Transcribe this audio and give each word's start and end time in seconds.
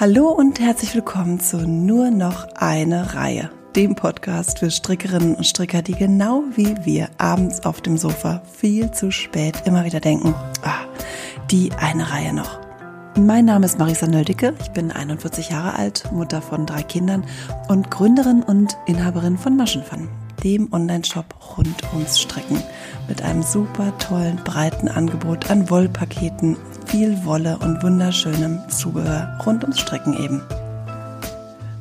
Hallo 0.00 0.28
und 0.28 0.60
herzlich 0.60 0.94
willkommen 0.94 1.40
zu 1.40 1.66
Nur 1.66 2.12
noch 2.12 2.46
eine 2.54 3.14
Reihe, 3.14 3.50
dem 3.74 3.96
Podcast 3.96 4.60
für 4.60 4.70
Strickerinnen 4.70 5.34
und 5.34 5.44
Stricker, 5.44 5.82
die 5.82 5.96
genau 5.96 6.44
wie 6.54 6.76
wir 6.84 7.08
abends 7.18 7.66
auf 7.66 7.80
dem 7.80 7.98
Sofa 7.98 8.40
viel 8.56 8.92
zu 8.92 9.10
spät 9.10 9.56
immer 9.64 9.84
wieder 9.84 9.98
denken, 9.98 10.36
ah, 10.62 10.84
die 11.50 11.72
eine 11.72 12.12
Reihe 12.12 12.32
noch. 12.32 12.60
Mein 13.16 13.46
Name 13.46 13.66
ist 13.66 13.80
Marisa 13.80 14.06
Nöldicke, 14.06 14.54
ich 14.60 14.70
bin 14.70 14.92
41 14.92 15.50
Jahre 15.50 15.74
alt, 15.74 16.04
Mutter 16.12 16.42
von 16.42 16.64
drei 16.64 16.84
Kindern 16.84 17.24
und 17.66 17.90
Gründerin 17.90 18.44
und 18.44 18.78
Inhaberin 18.86 19.36
von 19.36 19.56
Maschenfun, 19.56 20.08
dem 20.44 20.72
Online-Shop 20.72 21.56
rund 21.56 21.82
ums 21.92 22.20
Stricken 22.20 22.62
mit 23.08 23.22
einem 23.22 23.42
super 23.42 23.98
tollen, 23.98 24.36
breiten 24.44 24.86
Angebot 24.86 25.50
an 25.50 25.68
Wollpaketen, 25.68 26.56
viel 26.88 27.24
Wolle 27.24 27.58
und 27.58 27.82
wunderschönem 27.82 28.60
Zubehör 28.68 29.38
rund 29.44 29.62
ums 29.62 29.78
Stricken 29.78 30.14
eben. 30.14 30.42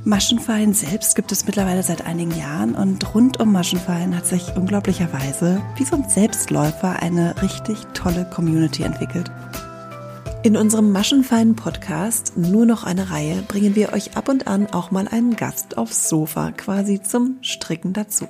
Maschenfallen 0.03 0.73
selbst 0.73 1.15
gibt 1.15 1.31
es 1.31 1.45
mittlerweile 1.45 1.83
seit 1.83 2.05
einigen 2.05 2.37
Jahren 2.37 2.75
und 2.75 3.13
rund 3.13 3.39
um 3.39 3.51
Maschenfallen 3.51 4.15
hat 4.15 4.25
sich 4.25 4.55
unglaublicherweise 4.55 5.61
wie 5.75 5.83
so 5.83 5.95
ein 5.95 6.07
Selbstläufer 6.07 7.01
eine 7.01 7.41
richtig 7.41 7.79
tolle 7.93 8.25
Community 8.25 8.83
entwickelt. 8.83 9.31
In 10.43 10.55
unserem 10.55 10.91
Maschenfallen 10.91 11.55
Podcast 11.55 12.37
Nur 12.37 12.65
noch 12.65 12.85
eine 12.85 13.09
Reihe 13.09 13.41
bringen 13.41 13.75
wir 13.75 13.91
euch 13.91 14.15
ab 14.15 14.29
und 14.29 14.47
an 14.47 14.67
auch 14.67 14.91
mal 14.91 15.07
einen 15.07 15.35
Gast 15.35 15.77
aufs 15.77 16.07
Sofa 16.07 16.51
quasi 16.51 17.01
zum 17.01 17.37
Stricken 17.41 17.91
dazu. 17.91 18.27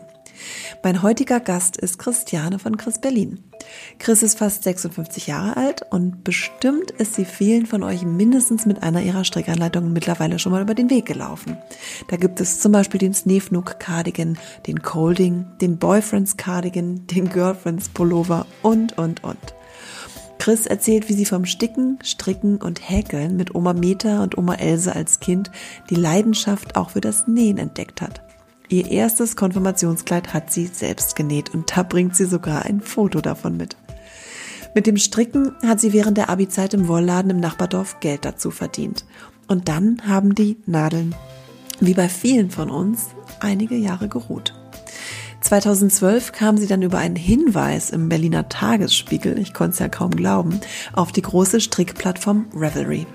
Mein 0.83 1.01
heutiger 1.01 1.39
Gast 1.39 1.77
ist 1.77 1.99
Christiane 1.99 2.59
von 2.59 2.77
Chris 2.77 2.99
Berlin. 2.99 3.43
Chris 3.99 4.23
ist 4.23 4.37
fast 4.37 4.63
56 4.63 5.27
Jahre 5.27 5.57
alt 5.57 5.81
und 5.89 6.23
bestimmt 6.23 6.91
ist 6.91 7.15
sie 7.15 7.25
vielen 7.25 7.65
von 7.65 7.83
euch 7.83 8.03
mindestens 8.03 8.65
mit 8.65 8.83
einer 8.83 9.01
ihrer 9.01 9.23
Strickanleitungen 9.23 9.93
mittlerweile 9.93 10.39
schon 10.39 10.51
mal 10.51 10.61
über 10.61 10.75
den 10.75 10.89
Weg 10.89 11.05
gelaufen. 11.05 11.57
Da 12.09 12.17
gibt 12.17 12.39
es 12.39 12.59
zum 12.59 12.71
Beispiel 12.71 12.99
den 12.99 13.13
Sneefnook 13.13 13.79
Cardigan, 13.79 14.37
den 14.67 14.81
Colding, 14.81 15.45
den 15.61 15.77
Boyfriends 15.77 16.37
Cardigan, 16.37 17.07
den 17.07 17.29
Girlfriends 17.29 17.89
Pullover 17.89 18.45
und, 18.61 18.97
und, 18.97 19.23
und. 19.23 19.37
Chris 20.39 20.65
erzählt, 20.65 21.09
wie 21.09 21.13
sie 21.13 21.25
vom 21.25 21.45
Sticken, 21.45 21.99
Stricken 22.03 22.61
und 22.61 22.89
Häkeln 22.89 23.35
mit 23.35 23.53
Oma 23.55 23.73
Meta 23.73 24.23
und 24.23 24.37
Oma 24.37 24.55
Else 24.55 24.95
als 24.95 25.19
Kind 25.19 25.51
die 25.89 25.95
Leidenschaft 25.95 26.75
auch 26.77 26.91
für 26.91 27.01
das 27.01 27.27
Nähen 27.27 27.57
entdeckt 27.57 28.01
hat. 28.01 28.21
Ihr 28.69 28.91
erstes 28.91 29.37
Konfirmationskleid 29.37 30.33
hat 30.33 30.51
sie 30.51 30.67
selbst 30.67 31.15
genäht 31.15 31.53
und 31.53 31.75
da 31.75 31.83
bringt 31.83 32.15
sie 32.15 32.25
sogar 32.25 32.65
ein 32.65 32.81
Foto 32.81 33.21
davon 33.21 33.55
mit. 33.55 33.77
Mit 34.75 34.87
dem 34.87 34.97
Stricken 34.97 35.53
hat 35.65 35.79
sie 35.79 35.93
während 35.93 36.17
der 36.17 36.29
Abi-Zeit 36.29 36.73
im 36.73 36.87
Wollladen 36.87 37.31
im 37.31 37.39
Nachbardorf 37.39 37.99
Geld 38.01 38.25
dazu 38.25 38.51
verdient. 38.51 39.05
Und 39.47 39.69
dann 39.69 40.01
haben 40.05 40.35
die 40.35 40.57
Nadeln, 40.65 41.15
wie 41.79 41.93
bei 41.93 42.09
vielen 42.09 42.51
von 42.51 42.69
uns, 42.69 43.07
einige 43.39 43.75
Jahre 43.75 44.09
geruht. 44.09 44.53
2012 45.39 46.33
kam 46.33 46.57
sie 46.57 46.67
dann 46.67 46.81
über 46.81 46.97
einen 46.97 47.15
Hinweis 47.15 47.91
im 47.91 48.09
Berliner 48.09 48.49
Tagesspiegel, 48.49 49.39
ich 49.39 49.53
konnte 49.53 49.73
es 49.73 49.79
ja 49.79 49.87
kaum 49.87 50.11
glauben, 50.11 50.59
auf 50.91 51.13
die 51.13 51.21
große 51.21 51.61
Strickplattform 51.61 52.47
Revelry. 52.53 53.07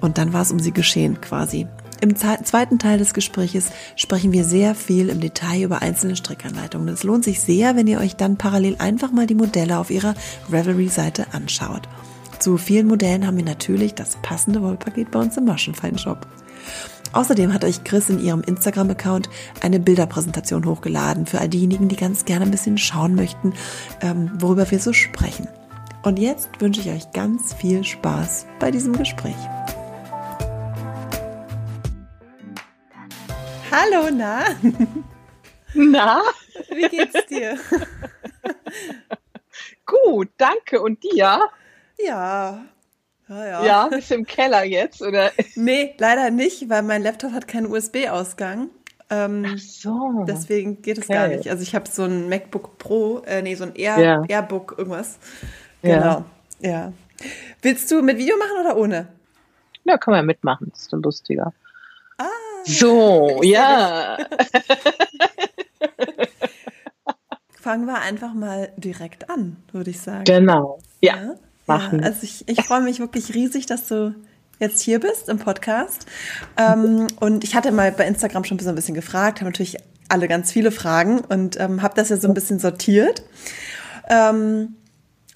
Und 0.00 0.18
dann 0.18 0.32
war 0.32 0.42
es 0.42 0.50
um 0.50 0.58
sie 0.58 0.72
geschehen 0.72 1.20
quasi. 1.20 1.68
Im 2.00 2.14
zweiten 2.16 2.78
Teil 2.78 2.98
des 2.98 3.12
Gespräches 3.12 3.70
sprechen 3.96 4.32
wir 4.32 4.44
sehr 4.44 4.76
viel 4.76 5.08
im 5.08 5.20
Detail 5.20 5.62
über 5.62 5.82
einzelne 5.82 6.14
Strickanleitungen. 6.14 6.88
Es 6.88 7.02
lohnt 7.02 7.24
sich 7.24 7.40
sehr, 7.40 7.74
wenn 7.74 7.88
ihr 7.88 7.98
euch 7.98 8.14
dann 8.14 8.36
parallel 8.36 8.76
einfach 8.78 9.10
mal 9.10 9.26
die 9.26 9.34
Modelle 9.34 9.78
auf 9.78 9.90
ihrer 9.90 10.14
Revelry-Seite 10.50 11.26
anschaut. 11.32 11.88
Zu 12.38 12.56
vielen 12.56 12.86
Modellen 12.86 13.26
haben 13.26 13.36
wir 13.36 13.44
natürlich 13.44 13.94
das 13.94 14.16
passende 14.22 14.62
Wollpaket 14.62 15.10
bei 15.10 15.18
uns 15.18 15.36
im 15.36 15.46
Maschenfein-Shop. 15.46 16.26
Außerdem 17.12 17.52
hat 17.52 17.64
euch 17.64 17.82
Chris 17.82 18.10
in 18.10 18.20
ihrem 18.20 18.42
Instagram-Account 18.42 19.28
eine 19.60 19.80
Bilderpräsentation 19.80 20.66
hochgeladen 20.66 21.26
für 21.26 21.40
all 21.40 21.48
diejenigen, 21.48 21.88
die 21.88 21.96
ganz 21.96 22.26
gerne 22.26 22.44
ein 22.44 22.50
bisschen 22.52 22.78
schauen 22.78 23.16
möchten, 23.16 23.54
ähm, 24.02 24.30
worüber 24.38 24.70
wir 24.70 24.78
so 24.78 24.92
sprechen. 24.92 25.48
Und 26.02 26.18
jetzt 26.18 26.48
wünsche 26.60 26.80
ich 26.80 26.90
euch 26.90 27.10
ganz 27.12 27.54
viel 27.54 27.82
Spaß 27.82 28.46
bei 28.60 28.70
diesem 28.70 28.96
Gespräch. 28.96 29.34
Hallo, 33.70 34.08
na? 34.10 34.46
Na? 35.74 36.22
Wie 36.70 36.88
geht's 36.88 37.26
dir? 37.26 37.58
Gut, 39.84 40.28
danke. 40.38 40.80
Und 40.80 41.02
dir? 41.02 41.40
Ja. 41.98 42.64
Ja, 43.28 43.46
ja. 43.46 43.64
Ja, 43.64 43.88
bist 43.88 44.10
du 44.10 44.14
im 44.14 44.24
Keller 44.24 44.64
jetzt, 44.64 45.02
oder? 45.02 45.32
Nee, 45.54 45.94
leider 45.98 46.30
nicht, 46.30 46.70
weil 46.70 46.82
mein 46.82 47.02
Laptop 47.02 47.32
hat 47.32 47.46
keinen 47.46 47.66
USB-Ausgang. 47.66 48.70
Ähm, 49.10 49.46
Ach 49.46 49.58
so. 49.58 50.24
Deswegen 50.26 50.80
geht 50.80 50.98
es 50.98 51.04
okay. 51.04 51.12
gar 51.12 51.28
nicht. 51.28 51.50
Also 51.50 51.62
ich 51.62 51.74
habe 51.74 51.88
so 51.88 52.04
ein 52.04 52.28
MacBook 52.28 52.78
Pro, 52.78 53.22
äh, 53.26 53.42
nee, 53.42 53.54
so 53.54 53.64
ein 53.64 53.74
Air, 53.74 53.98
ja. 53.98 54.22
Airbook 54.28 54.76
irgendwas. 54.78 55.18
Genau, 55.82 56.24
ja. 56.60 56.70
ja. 56.70 56.92
Willst 57.60 57.90
du 57.90 58.00
mit 58.02 58.16
Video 58.16 58.36
machen 58.38 58.60
oder 58.60 58.76
ohne? 58.76 59.08
Ja, 59.84 59.98
kann 59.98 60.12
man 60.12 60.26
mitmachen. 60.26 60.68
Das 60.70 60.80
ist 60.80 60.90
so 60.90 60.96
lustiger. 60.96 61.52
So, 62.68 63.40
ja. 63.42 64.18
Fangen 67.60 67.86
wir 67.86 68.00
einfach 68.00 68.34
mal 68.34 68.70
direkt 68.76 69.30
an, 69.30 69.56
würde 69.72 69.90
ich 69.90 70.00
sagen. 70.00 70.24
Genau. 70.24 70.78
Ja. 71.00 71.16
ja? 71.16 71.34
Machen. 71.66 72.00
Ja, 72.00 72.06
also 72.06 72.18
ich, 72.22 72.46
ich 72.46 72.62
freue 72.62 72.80
mich 72.82 73.00
wirklich 73.00 73.34
riesig, 73.34 73.66
dass 73.66 73.88
du 73.88 74.14
jetzt 74.58 74.80
hier 74.80 75.00
bist 75.00 75.28
im 75.28 75.38
Podcast. 75.38 76.06
Ähm, 76.56 77.06
und 77.20 77.44
ich 77.44 77.54
hatte 77.54 77.72
mal 77.72 77.92
bei 77.92 78.06
Instagram 78.06 78.44
schon 78.44 78.58
so 78.58 78.68
ein 78.68 78.74
bisschen 78.74 78.94
gefragt, 78.94 79.40
habe 79.40 79.50
natürlich 79.50 79.76
alle 80.08 80.28
ganz 80.28 80.52
viele 80.52 80.70
Fragen 80.70 81.20
und 81.20 81.58
ähm, 81.60 81.82
habe 81.82 81.94
das 81.94 82.08
ja 82.08 82.16
so 82.16 82.28
ein 82.28 82.34
bisschen 82.34 82.58
sortiert. 82.58 83.22
Ähm, 84.08 84.76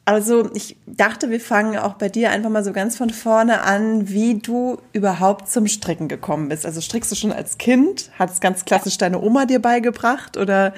also 0.05 0.51
ich 0.55 0.77
dachte, 0.87 1.31
wir 1.31 1.41
fangen 1.41 1.79
auch 1.79 1.95
bei 1.95 2.09
dir 2.09 2.31
einfach 2.31 2.51
mal 2.51 2.65
so 2.65 2.73
ganz 2.73 2.97
von 2.97 3.11
vorne 3.11 3.63
an, 3.63 4.09
wie 4.09 4.39
du 4.39 4.79
überhaupt 4.93 5.49
zum 5.49 5.69
Stricken 5.69 6.09
gekommen 6.09 6.49
bist. 6.49 6.67
Also 6.67 6.81
strickst 6.81 7.13
du 7.13 7.17
schon 7.17 7.33
als 7.33 7.59
Kind? 7.59 8.11
Hat 8.19 8.31
es 8.31 8.41
ganz 8.41 8.65
klassisch 8.65 8.99
deine 8.99 9.21
Oma 9.21 9.45
dir 9.45 9.61
beigebracht 9.61 10.37
oder 10.37 10.75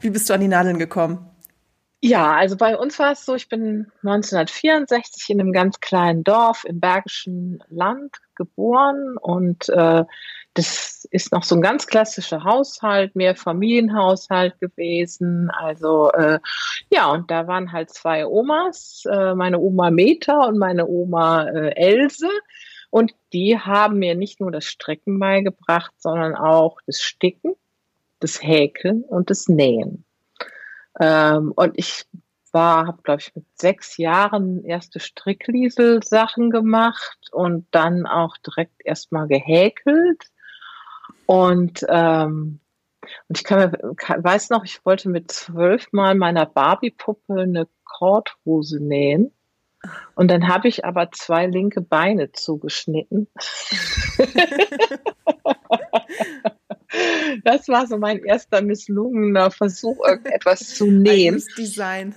wie 0.00 0.10
bist 0.10 0.28
du 0.28 0.34
an 0.34 0.40
die 0.40 0.48
Nadeln 0.48 0.78
gekommen? 0.78 1.26
Ja, 2.02 2.36
also 2.36 2.56
bei 2.56 2.76
uns 2.76 2.98
war 2.98 3.12
es 3.12 3.24
so, 3.24 3.34
ich 3.34 3.48
bin 3.48 3.90
1964 4.02 5.30
in 5.30 5.40
einem 5.40 5.52
ganz 5.52 5.80
kleinen 5.80 6.22
Dorf 6.22 6.64
im 6.64 6.78
Bergischen 6.78 7.64
Land 7.68 8.18
geboren 8.34 9.16
und 9.16 9.68
äh, 9.70 10.04
das 10.56 11.06
ist 11.10 11.32
noch 11.32 11.42
so 11.42 11.54
ein 11.54 11.60
ganz 11.60 11.86
klassischer 11.86 12.42
Haushalt, 12.42 13.14
mehr 13.14 13.36
Familienhaushalt 13.36 14.58
gewesen. 14.58 15.50
Also 15.50 16.10
äh, 16.12 16.40
ja, 16.90 17.10
und 17.10 17.30
da 17.30 17.46
waren 17.46 17.72
halt 17.72 17.90
zwei 17.90 18.26
Omas, 18.26 19.04
äh, 19.10 19.34
meine 19.34 19.58
Oma 19.58 19.90
Meta 19.90 20.46
und 20.46 20.58
meine 20.58 20.86
Oma 20.86 21.44
äh, 21.44 21.74
Else. 21.76 22.28
Und 22.88 23.12
die 23.34 23.58
haben 23.58 23.98
mir 23.98 24.14
nicht 24.14 24.40
nur 24.40 24.50
das 24.50 24.64
Strecken 24.64 25.18
beigebracht, 25.18 25.92
sondern 25.98 26.34
auch 26.34 26.78
das 26.86 27.02
Sticken, 27.02 27.54
das 28.20 28.42
Häkeln 28.42 29.02
und 29.02 29.28
das 29.28 29.48
Nähen. 29.48 30.06
Ähm, 30.98 31.52
und 31.54 31.74
ich 31.76 32.06
war, 32.52 32.86
habe 32.86 33.02
glaube 33.02 33.20
ich 33.20 33.34
mit 33.34 33.44
sechs 33.54 33.98
Jahren 33.98 34.64
erste 34.64 35.00
Strickliesel-Sachen 35.00 36.50
gemacht 36.50 37.28
und 37.32 37.66
dann 37.72 38.06
auch 38.06 38.38
direkt 38.38 38.80
erstmal 38.82 39.28
gehäkelt 39.28 40.30
und, 41.26 41.84
ähm, 41.88 42.60
und 43.28 43.38
ich 43.38 43.44
kann 43.44 43.58
mir, 43.58 43.94
kann, 43.96 44.24
weiß 44.24 44.50
noch, 44.50 44.64
ich 44.64 44.84
wollte 44.84 45.08
mit 45.08 45.30
zwölf 45.30 45.92
Mal 45.92 46.14
meiner 46.14 46.46
Barbie-Puppe 46.46 47.40
eine 47.40 47.68
Korthose 47.84 48.80
nähen. 48.82 49.32
Und 50.14 50.30
dann 50.30 50.48
habe 50.48 50.68
ich 50.68 50.84
aber 50.84 51.10
zwei 51.12 51.46
linke 51.46 51.80
Beine 51.80 52.32
zugeschnitten. 52.32 53.28
das 57.44 57.68
war 57.68 57.86
so 57.86 57.96
mein 57.98 58.18
erster 58.24 58.62
misslungener 58.62 59.50
Versuch, 59.50 60.04
irgendetwas 60.06 60.74
zu 60.74 60.86
nähen. 60.86 61.42
Design. 61.56 62.14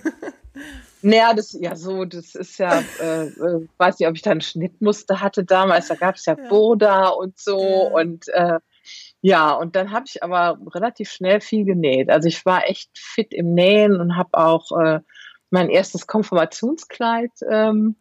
Naja, 1.02 1.32
das 1.32 1.56
ja 1.58 1.76
so, 1.76 2.04
das 2.04 2.34
ist 2.34 2.58
ja, 2.58 2.82
äh, 3.00 3.26
äh, 3.26 3.66
weiß 3.78 3.98
nicht, 3.98 4.08
ob 4.08 4.16
ich 4.16 4.22
da 4.22 4.32
ein 4.32 4.42
Schnittmuster 4.42 5.20
hatte 5.20 5.44
damals, 5.44 5.88
da 5.88 5.94
gab 5.94 6.16
es 6.16 6.26
ja, 6.26 6.36
ja 6.36 6.48
Boda 6.48 7.08
und 7.08 7.38
so 7.38 7.58
ja. 7.58 8.00
und 8.00 8.28
äh, 8.28 8.58
ja, 9.22 9.52
und 9.52 9.76
dann 9.76 9.90
habe 9.90 10.06
ich 10.06 10.22
aber 10.22 10.58
relativ 10.74 11.10
schnell 11.10 11.40
viel 11.40 11.64
genäht. 11.64 12.10
Also 12.10 12.28
ich 12.28 12.44
war 12.46 12.66
echt 12.68 12.90
fit 12.96 13.34
im 13.34 13.54
Nähen 13.54 14.00
und 14.00 14.16
habe 14.16 14.30
auch 14.32 14.72
äh, 14.78 15.00
mein 15.50 15.68
erstes 15.68 16.06
Konfirmationskleid 16.06 17.32
ähm, 17.50 17.96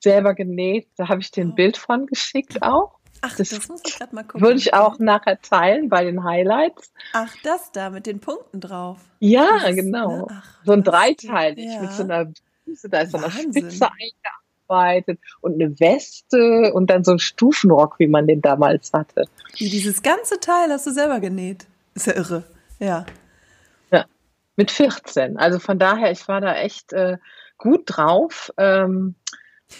selber 0.00 0.34
genäht. 0.34 0.88
Da 0.96 1.08
habe 1.08 1.20
ich 1.20 1.30
dir 1.30 1.44
ein 1.44 1.52
oh. 1.52 1.54
Bild 1.54 1.76
von 1.76 2.06
geschickt 2.06 2.62
auch. 2.62 2.98
Ach, 3.20 3.34
das, 3.36 3.50
das 3.50 3.68
muss 3.68 3.82
ich 3.84 3.98
gerade 3.98 4.14
mal 4.14 4.22
gucken. 4.22 4.40
Würde 4.40 4.58
ich 4.58 4.74
auch 4.74 4.98
nachher 4.98 5.40
teilen 5.40 5.88
bei 5.88 6.04
den 6.04 6.24
Highlights. 6.24 6.92
Ach, 7.12 7.34
das 7.42 7.72
da 7.72 7.90
mit 7.90 8.06
den 8.06 8.20
Punkten 8.20 8.60
drauf. 8.60 8.98
Ja, 9.18 9.60
das, 9.60 9.74
genau. 9.74 10.18
Ne? 10.18 10.26
Ach, 10.30 10.58
so 10.64 10.72
ein 10.72 10.84
dreiteilig 10.84 11.66
ja. 11.66 11.82
mit 11.82 11.92
so 11.92 12.04
einer, 12.04 12.32
da 12.84 13.00
ist 13.00 13.12
so 13.12 13.18
eine 13.18 13.30
Spitze 13.30 13.88
gearbeitet 14.68 15.18
und 15.40 15.54
eine 15.54 15.78
Weste 15.80 16.72
und 16.72 16.88
dann 16.90 17.04
so 17.04 17.12
ein 17.12 17.18
Stufenrock, 17.18 17.98
wie 17.98 18.06
man 18.06 18.26
den 18.26 18.40
damals 18.40 18.92
hatte. 18.92 19.24
Dieses 19.58 20.02
ganze 20.02 20.40
Teil 20.40 20.70
hast 20.70 20.86
du 20.86 20.92
selber 20.92 21.20
genäht. 21.20 21.66
Ist 21.94 22.06
ja 22.06 22.14
irre. 22.14 22.44
Ja. 22.78 23.06
Ja, 23.90 24.04
mit 24.56 24.70
14. 24.70 25.36
Also 25.36 25.58
von 25.58 25.78
daher, 25.78 26.10
ich 26.10 26.26
war 26.28 26.40
da 26.40 26.54
echt 26.54 26.92
äh, 26.92 27.18
gut 27.56 27.82
drauf. 27.86 28.52
Ähm, 28.56 29.14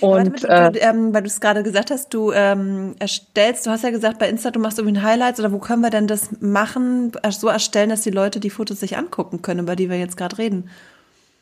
und 0.00 0.42
du, 0.42 0.48
äh, 0.48 0.70
ähm, 0.80 1.14
weil 1.14 1.22
du 1.22 1.28
es 1.28 1.40
gerade 1.40 1.62
gesagt 1.62 1.90
hast, 1.90 2.12
du 2.12 2.30
ähm, 2.32 2.94
erstellst, 2.98 3.64
du 3.64 3.70
hast 3.70 3.84
ja 3.84 3.90
gesagt, 3.90 4.18
bei 4.18 4.28
Insta, 4.28 4.50
du 4.50 4.60
machst 4.60 4.78
irgendwie 4.78 5.00
Highlights 5.00 5.40
oder 5.40 5.50
wo 5.50 5.58
können 5.58 5.80
wir 5.80 5.88
denn 5.88 6.06
das 6.06 6.40
machen, 6.40 7.12
so 7.30 7.48
erstellen, 7.48 7.88
dass 7.88 8.02
die 8.02 8.10
Leute 8.10 8.38
die 8.38 8.50
Fotos 8.50 8.80
sich 8.80 8.98
angucken 8.98 9.40
können, 9.40 9.60
über 9.60 9.76
die 9.76 9.88
wir 9.88 9.98
jetzt 9.98 10.18
gerade 10.18 10.36
reden? 10.36 10.68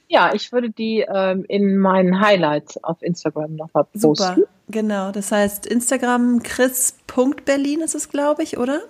Ja, 0.08 0.32
ich 0.34 0.52
würde 0.52 0.70
die 0.70 1.04
ähm, 1.08 1.44
in 1.48 1.78
meinen 1.78 2.20
Highlights 2.20 2.82
auf 2.82 3.02
Instagram 3.02 3.56
nochmal 3.56 3.84
posten. 3.84 4.14
Super, 4.14 4.36
genau. 4.68 5.10
Das 5.10 5.32
heißt, 5.32 5.66
Instagram 5.66 6.42
chris.berlin 6.42 7.80
ist 7.80 7.94
es, 7.94 8.08
glaube 8.08 8.42
ich, 8.42 8.58
oder? 8.58 8.82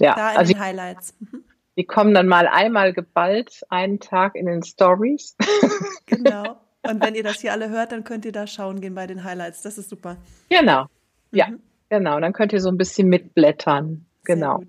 Ja, 0.00 0.14
da 0.14 0.32
in 0.32 0.36
also 0.38 0.52
den 0.52 0.60
Highlights. 0.60 1.14
Mhm. 1.20 1.44
Die 1.76 1.84
kommen 1.84 2.12
dann 2.12 2.28
mal 2.28 2.46
einmal 2.46 2.92
geballt 2.92 3.62
einen 3.70 3.98
Tag 4.00 4.34
in 4.34 4.46
den 4.46 4.62
Stories. 4.62 5.36
Genau. 6.06 6.58
Und 6.82 7.02
wenn 7.02 7.14
ihr 7.14 7.22
das 7.22 7.40
hier 7.40 7.52
alle 7.52 7.70
hört, 7.70 7.92
dann 7.92 8.04
könnt 8.04 8.26
ihr 8.26 8.32
da 8.32 8.46
schauen 8.46 8.82
gehen 8.82 8.94
bei 8.94 9.06
den 9.06 9.24
Highlights. 9.24 9.62
Das 9.62 9.78
ist 9.78 9.88
super. 9.88 10.18
Genau. 10.50 10.86
Ja, 11.30 11.48
mhm. 11.48 11.60
genau. 11.88 12.20
Dann 12.20 12.34
könnt 12.34 12.52
ihr 12.52 12.60
so 12.60 12.68
ein 12.68 12.76
bisschen 12.76 13.08
mitblättern. 13.08 14.04
Genau. 14.24 14.60
Ja. 14.60 14.66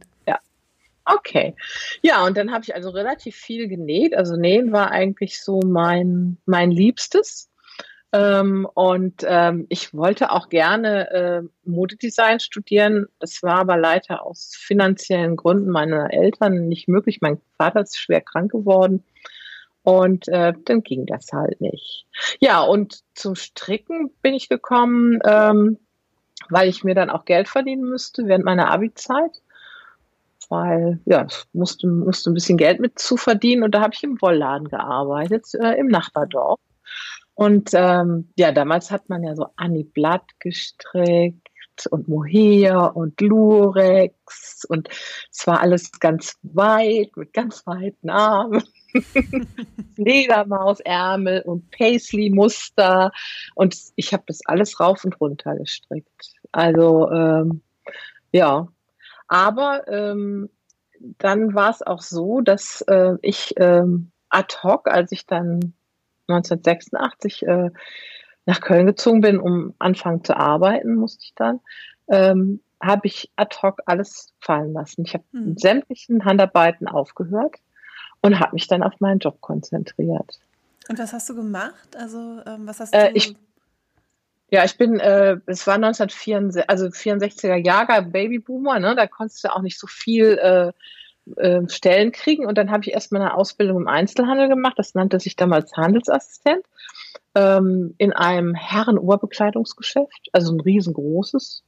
Okay. 1.05 1.55
Ja, 2.01 2.25
und 2.25 2.37
dann 2.37 2.51
habe 2.51 2.63
ich 2.63 2.75
also 2.75 2.89
relativ 2.89 3.35
viel 3.35 3.67
genäht. 3.67 4.15
Also 4.15 4.35
nähen 4.35 4.71
war 4.71 4.91
eigentlich 4.91 5.41
so 5.41 5.59
mein, 5.63 6.37
mein 6.45 6.71
Liebstes. 6.71 7.49
Ähm, 8.13 8.67
und 8.75 9.25
ähm, 9.25 9.65
ich 9.69 9.93
wollte 9.93 10.31
auch 10.31 10.47
gerne 10.49 11.09
äh, 11.11 11.41
Modedesign 11.65 12.39
studieren. 12.39 13.07
Das 13.19 13.41
war 13.41 13.59
aber 13.59 13.75
leider 13.75 14.23
aus 14.23 14.53
finanziellen 14.55 15.35
Gründen 15.35 15.69
meiner 15.69 16.13
Eltern 16.13 16.67
nicht 16.67 16.87
möglich. 16.87 17.19
Mein 17.21 17.41
Vater 17.57 17.81
ist 17.81 17.97
schwer 17.97 18.21
krank 18.21 18.51
geworden. 18.51 19.03
Und 19.81 20.29
äh, 20.29 20.53
dann 20.63 20.83
ging 20.83 21.05
das 21.05 21.33
halt 21.33 21.59
nicht. 21.59 22.05
Ja, 22.39 22.61
und 22.61 23.01
zum 23.15 23.35
Stricken 23.35 24.11
bin 24.21 24.33
ich 24.33 24.47
gekommen, 24.47 25.19
ähm, 25.25 25.79
weil 26.49 26.69
ich 26.69 26.83
mir 26.83 26.95
dann 26.95 27.09
auch 27.09 27.25
Geld 27.25 27.49
verdienen 27.49 27.83
müsste 27.83 28.27
während 28.27 28.45
meiner 28.45 28.71
Abi-Zeit. 28.71 29.41
Weil, 30.49 30.99
ja, 31.05 31.25
ich 31.29 31.43
musste, 31.53 31.87
musste 31.87 32.31
ein 32.31 32.33
bisschen 32.33 32.57
Geld 32.57 32.79
mit 32.79 32.99
zu 32.99 33.17
verdienen 33.17 33.63
und 33.63 33.73
da 33.73 33.81
habe 33.81 33.93
ich 33.93 34.03
im 34.03 34.21
Wollladen 34.21 34.67
gearbeitet, 34.67 35.45
äh, 35.59 35.79
im 35.79 35.87
Nachbardorf. 35.87 36.59
Und 37.35 37.71
ähm, 37.73 38.29
ja, 38.37 38.51
damals 38.51 38.91
hat 38.91 39.09
man 39.09 39.23
ja 39.23 39.35
so 39.35 39.47
Annie 39.55 39.85
Blatt 39.85 40.23
gestrickt 40.39 41.39
und 41.89 42.07
Mohair 42.07 42.95
und 42.95 43.19
Lurex 43.19 44.65
und 44.69 44.89
es 45.31 45.47
war 45.47 45.61
alles 45.61 45.91
ganz 45.99 46.37
weit, 46.43 47.17
mit 47.17 47.33
ganz 47.33 47.65
weiten 47.65 48.09
Armen. 48.09 48.63
Fledermausärmel 49.95 51.41
und 51.41 51.71
Paisley-Muster. 51.71 53.11
Und 53.55 53.75
ich 53.95 54.13
habe 54.13 54.23
das 54.27 54.45
alles 54.45 54.79
rauf 54.79 55.03
und 55.03 55.19
runter 55.19 55.55
gestrickt. 55.55 56.33
Also 56.51 57.09
ähm, 57.11 57.61
ja, 58.31 58.67
aber 59.33 59.87
ähm, 59.87 60.47
dann 61.17 61.55
war 61.55 61.71
es 61.71 61.81
auch 61.81 62.03
so, 62.03 62.41
dass 62.41 62.81
äh, 62.87 63.15
ich 63.23 63.55
ähm, 63.57 64.11
ad 64.29 64.57
hoc, 64.61 64.87
als 64.87 65.11
ich 65.11 65.25
dann 65.25 65.73
1986 66.27 67.47
äh, 67.47 67.71
nach 68.45 68.61
Köln 68.61 68.85
gezogen 68.85 69.21
bin, 69.21 69.39
um 69.39 69.73
anfangen 69.79 70.23
zu 70.23 70.37
arbeiten, 70.37 70.93
musste 70.93 71.23
ich 71.23 71.33
dann, 71.35 71.61
ähm, 72.09 72.61
habe 72.79 73.07
ich 73.07 73.31
ad 73.35 73.57
hoc 73.63 73.79
alles 73.87 74.33
fallen 74.39 74.71
lassen. 74.71 75.03
Ich 75.03 75.15
habe 75.15 75.23
hm. 75.31 75.57
sämtlichen 75.57 76.25
Handarbeiten 76.25 76.87
aufgehört 76.87 77.55
und 78.21 78.39
habe 78.39 78.53
mich 78.53 78.67
dann 78.67 78.83
auf 78.83 78.99
meinen 78.99 79.17
Job 79.17 79.41
konzentriert. 79.41 80.39
Und 80.89 80.99
was 80.99 81.11
hast 81.11 81.27
du 81.29 81.35
gemacht? 81.35 81.95
Also 81.97 82.39
ähm, 82.45 82.67
was 82.67 82.79
hast 82.79 82.93
äh, 82.93 83.05
du? 83.05 83.15
Äh, 83.15 83.17
ich, 83.17 83.35
ja, 84.53 84.63
ich 84.63 84.77
bin, 84.77 84.99
äh, 84.99 85.37
es 85.47 85.65
war 85.65 85.73
1964, 85.75 86.69
also 86.69 86.85
64er 86.85 87.55
Jahrgang 87.55 88.11
Babyboomer, 88.11 88.77
ne? 88.77 88.95
Da 88.95 89.07
konntest 89.07 89.43
du 89.43 89.51
auch 89.51 89.63
nicht 89.63 89.79
so 89.79 89.87
viel 89.87 90.37
äh, 90.37 91.41
äh, 91.41 91.67
Stellen 91.67 92.11
kriegen. 92.11 92.45
Und 92.45 92.55
dann 92.59 92.69
habe 92.69 92.83
ich 92.83 92.93
erstmal 92.93 93.23
eine 93.23 93.33
Ausbildung 93.33 93.77
im 93.77 93.87
Einzelhandel 93.87 94.49
gemacht. 94.49 94.75
Das 94.77 94.93
nannte 94.93 95.19
sich 95.19 95.35
damals 95.35 95.75
Handelsassistent 95.75 96.63
ähm, 97.33 97.95
in 97.97 98.13
einem 98.13 98.53
Herren-Oberbekleidungsgeschäft, 98.53 100.29
also 100.33 100.53
ein 100.53 100.59
riesengroßes. 100.59 101.63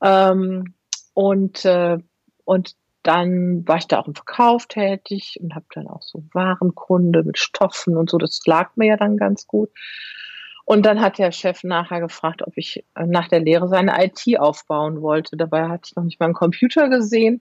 Ähm, 0.00 0.72
und 1.12 1.66
äh, 1.66 1.98
und 2.46 2.76
dann 3.02 3.68
war 3.68 3.76
ich 3.76 3.88
da 3.88 3.98
auch 3.98 4.08
im 4.08 4.14
Verkauf 4.14 4.68
tätig 4.68 5.38
und 5.42 5.54
habe 5.54 5.66
dann 5.74 5.86
auch 5.86 6.02
so 6.02 6.24
Warenkunde 6.32 7.24
mit 7.24 7.36
Stoffen 7.36 7.94
und 7.98 8.08
so. 8.08 8.16
Das 8.16 8.40
lag 8.46 8.74
mir 8.76 8.86
ja 8.86 8.96
dann 8.96 9.18
ganz 9.18 9.46
gut. 9.46 9.68
Und 10.66 10.84
dann 10.84 11.00
hat 11.00 11.16
der 11.16 11.32
Chef 11.32 11.64
nachher 11.64 12.00
gefragt, 12.00 12.42
ob 12.42 12.52
ich 12.56 12.84
äh, 12.94 13.06
nach 13.06 13.28
der 13.28 13.40
Lehre 13.40 13.68
seine 13.68 14.04
IT 14.04 14.38
aufbauen 14.38 15.00
wollte. 15.00 15.36
Dabei 15.36 15.68
hatte 15.68 15.84
ich 15.86 15.96
noch 15.96 16.04
nicht 16.04 16.20
mal 16.20 16.26
einen 16.26 16.34
Computer 16.34 16.90
gesehen. 16.90 17.40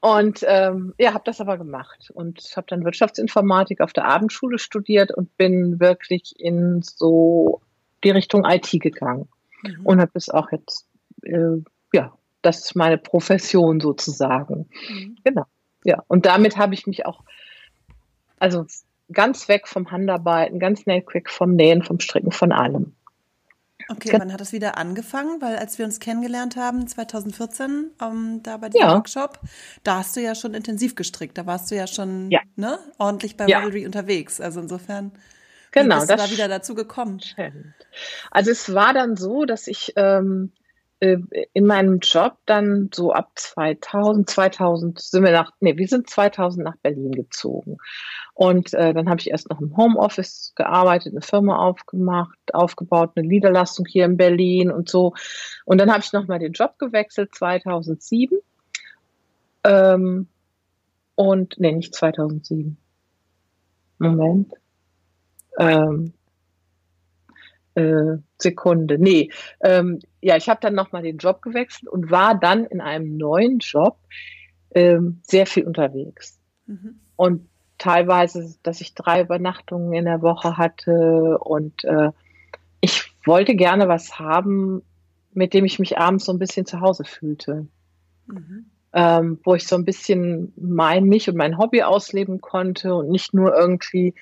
Und 0.00 0.44
ähm, 0.46 0.94
ja, 0.98 1.12
habe 1.12 1.24
das 1.26 1.40
aber 1.40 1.58
gemacht 1.58 2.10
und 2.14 2.40
habe 2.56 2.66
dann 2.68 2.84
Wirtschaftsinformatik 2.84 3.80
auf 3.80 3.92
der 3.92 4.06
Abendschule 4.06 4.58
studiert 4.58 5.12
und 5.12 5.36
bin 5.36 5.80
wirklich 5.80 6.34
in 6.38 6.82
so 6.82 7.60
die 8.04 8.10
Richtung 8.10 8.44
IT 8.44 8.70
gegangen 8.70 9.28
mhm. 9.62 9.84
und 9.84 10.00
habe 10.00 10.10
das 10.14 10.28
auch 10.28 10.52
jetzt 10.52 10.86
äh, 11.22 11.56
ja 11.92 12.12
das 12.44 12.58
ist 12.58 12.76
meine 12.76 12.98
Profession 12.98 13.80
sozusagen. 13.80 14.68
Mhm. 14.88 15.16
Genau. 15.24 15.44
Ja, 15.84 16.02
und 16.08 16.26
damit 16.26 16.56
habe 16.56 16.74
ich 16.74 16.86
mich 16.86 17.06
auch, 17.06 17.22
also 18.38 18.66
ganz 19.12 19.48
weg 19.48 19.68
vom 19.68 19.90
Handarbeiten, 19.90 20.58
ganz 20.58 20.82
schnell 20.82 21.02
quick 21.02 21.30
vom 21.30 21.54
Nähen, 21.54 21.82
vom 21.82 22.00
Stricken, 22.00 22.32
von 22.32 22.52
allem. 22.52 22.94
Okay, 23.88 24.10
wann 24.18 24.32
hat 24.32 24.40
das 24.40 24.52
wieder 24.52 24.78
angefangen? 24.78 25.42
Weil 25.42 25.56
als 25.56 25.78
wir 25.78 25.84
uns 25.84 26.00
kennengelernt 26.00 26.56
haben, 26.56 26.86
2014, 26.86 27.90
ähm, 28.00 28.40
da 28.42 28.56
bei 28.56 28.68
dem 28.68 28.80
ja. 28.80 28.94
Workshop, 28.94 29.40
da 29.82 29.98
hast 29.98 30.16
du 30.16 30.20
ja 30.20 30.34
schon 30.34 30.54
intensiv 30.54 30.94
gestrickt. 30.94 31.36
Da 31.36 31.44
warst 31.46 31.70
du 31.70 31.74
ja 31.74 31.86
schon 31.86 32.30
ja. 32.30 32.40
Ne, 32.56 32.78
ordentlich 32.98 33.36
bei 33.36 33.46
ja. 33.46 33.58
Ravelry 33.58 33.84
unterwegs. 33.84 34.40
Also 34.40 34.60
insofern 34.60 35.12
genau, 35.70 35.96
bist 35.96 36.10
du 36.10 36.16
da 36.16 36.30
wieder 36.30 36.48
dazu 36.48 36.74
gekommen. 36.74 37.20
Also 38.30 38.50
es 38.50 38.72
war 38.72 38.94
dann 38.94 39.16
so, 39.16 39.44
dass 39.44 39.66
ich 39.66 39.92
ähm, 39.96 40.52
äh, 41.04 41.46
in 41.52 41.66
meinem 41.66 41.98
Job 41.98 42.36
dann 42.46 42.90
so 42.92 43.12
ab 43.12 43.30
2000, 43.34 44.28
2000 44.28 45.00
sind 45.00 45.24
wir 45.24 45.32
nach, 45.32 45.52
nee, 45.60 45.76
wir 45.76 45.86
sind 45.86 46.08
2000 46.08 46.64
nach 46.64 46.76
Berlin 46.78 47.12
gezogen. 47.12 47.76
Und 48.34 48.74
äh, 48.74 48.92
dann 48.92 49.08
habe 49.08 49.20
ich 49.20 49.30
erst 49.30 49.50
noch 49.50 49.60
im 49.60 49.76
Homeoffice 49.76 50.52
gearbeitet, 50.56 51.12
eine 51.12 51.22
Firma 51.22 51.58
aufgemacht, 51.58 52.36
aufgebaut, 52.52 53.12
eine 53.14 53.26
Niederlassung 53.26 53.86
hier 53.86 54.06
in 54.06 54.16
Berlin 54.16 54.70
und 54.72 54.88
so. 54.88 55.14
Und 55.64 55.78
dann 55.78 55.90
habe 55.90 56.00
ich 56.00 56.12
nochmal 56.12 56.40
den 56.40 56.52
Job 56.52 56.78
gewechselt, 56.78 57.34
2007. 57.34 58.38
Ähm, 59.64 60.28
und, 61.14 61.54
nee, 61.58 61.72
nicht 61.72 61.94
2007. 61.94 62.76
Moment. 63.98 64.52
Ähm, 65.58 66.12
äh, 67.74 68.18
Sekunde. 68.38 68.98
Nee, 68.98 69.30
ähm, 69.60 70.00
ja, 70.20 70.36
ich 70.36 70.48
habe 70.48 70.60
dann 70.60 70.74
nochmal 70.74 71.02
den 71.02 71.18
Job 71.18 71.42
gewechselt 71.42 71.88
und 71.90 72.10
war 72.10 72.38
dann 72.38 72.64
in 72.64 72.80
einem 72.80 73.16
neuen 73.16 73.58
Job 73.58 73.98
ähm, 74.74 75.20
sehr 75.22 75.46
viel 75.46 75.64
unterwegs. 75.64 76.38
Mhm. 76.66 77.00
Und 77.16 77.48
teilweise, 77.78 78.54
dass 78.62 78.80
ich 78.80 78.94
drei 78.94 79.20
Übernachtungen 79.20 79.92
in 79.92 80.04
der 80.04 80.22
Woche 80.22 80.56
hatte 80.56 81.38
und 81.38 81.84
äh, 81.84 82.10
ich 82.80 83.12
wollte 83.24 83.54
gerne 83.54 83.88
was 83.88 84.18
haben, 84.18 84.82
mit 85.32 85.54
dem 85.54 85.64
ich 85.64 85.78
mich 85.78 85.98
abends 85.98 86.26
so 86.26 86.32
ein 86.32 86.38
bisschen 86.38 86.66
zu 86.66 86.80
Hause 86.80 87.04
fühlte. 87.04 87.66
Mhm. 88.26 88.66
Ähm, 88.92 89.40
wo 89.42 89.56
ich 89.56 89.66
so 89.66 89.74
ein 89.74 89.84
bisschen 89.84 90.52
mein, 90.56 91.06
mich 91.06 91.28
und 91.28 91.36
mein 91.36 91.58
Hobby 91.58 91.82
ausleben 91.82 92.40
konnte 92.40 92.94
und 92.94 93.08
nicht 93.08 93.34
nur 93.34 93.52
irgendwie 93.52 94.14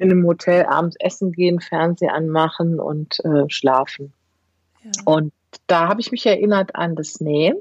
in 0.00 0.10
einem 0.10 0.26
Hotel 0.26 0.64
abends 0.64 0.96
essen 0.98 1.30
gehen, 1.30 1.60
Fernseher 1.60 2.14
anmachen 2.14 2.80
und 2.80 3.22
äh, 3.24 3.44
schlafen. 3.48 4.14
Ja. 4.82 4.90
Und 5.04 5.32
da 5.66 5.88
habe 5.88 6.00
ich 6.00 6.10
mich 6.10 6.24
erinnert 6.24 6.74
an 6.74 6.96
das 6.96 7.20
Nähen 7.20 7.58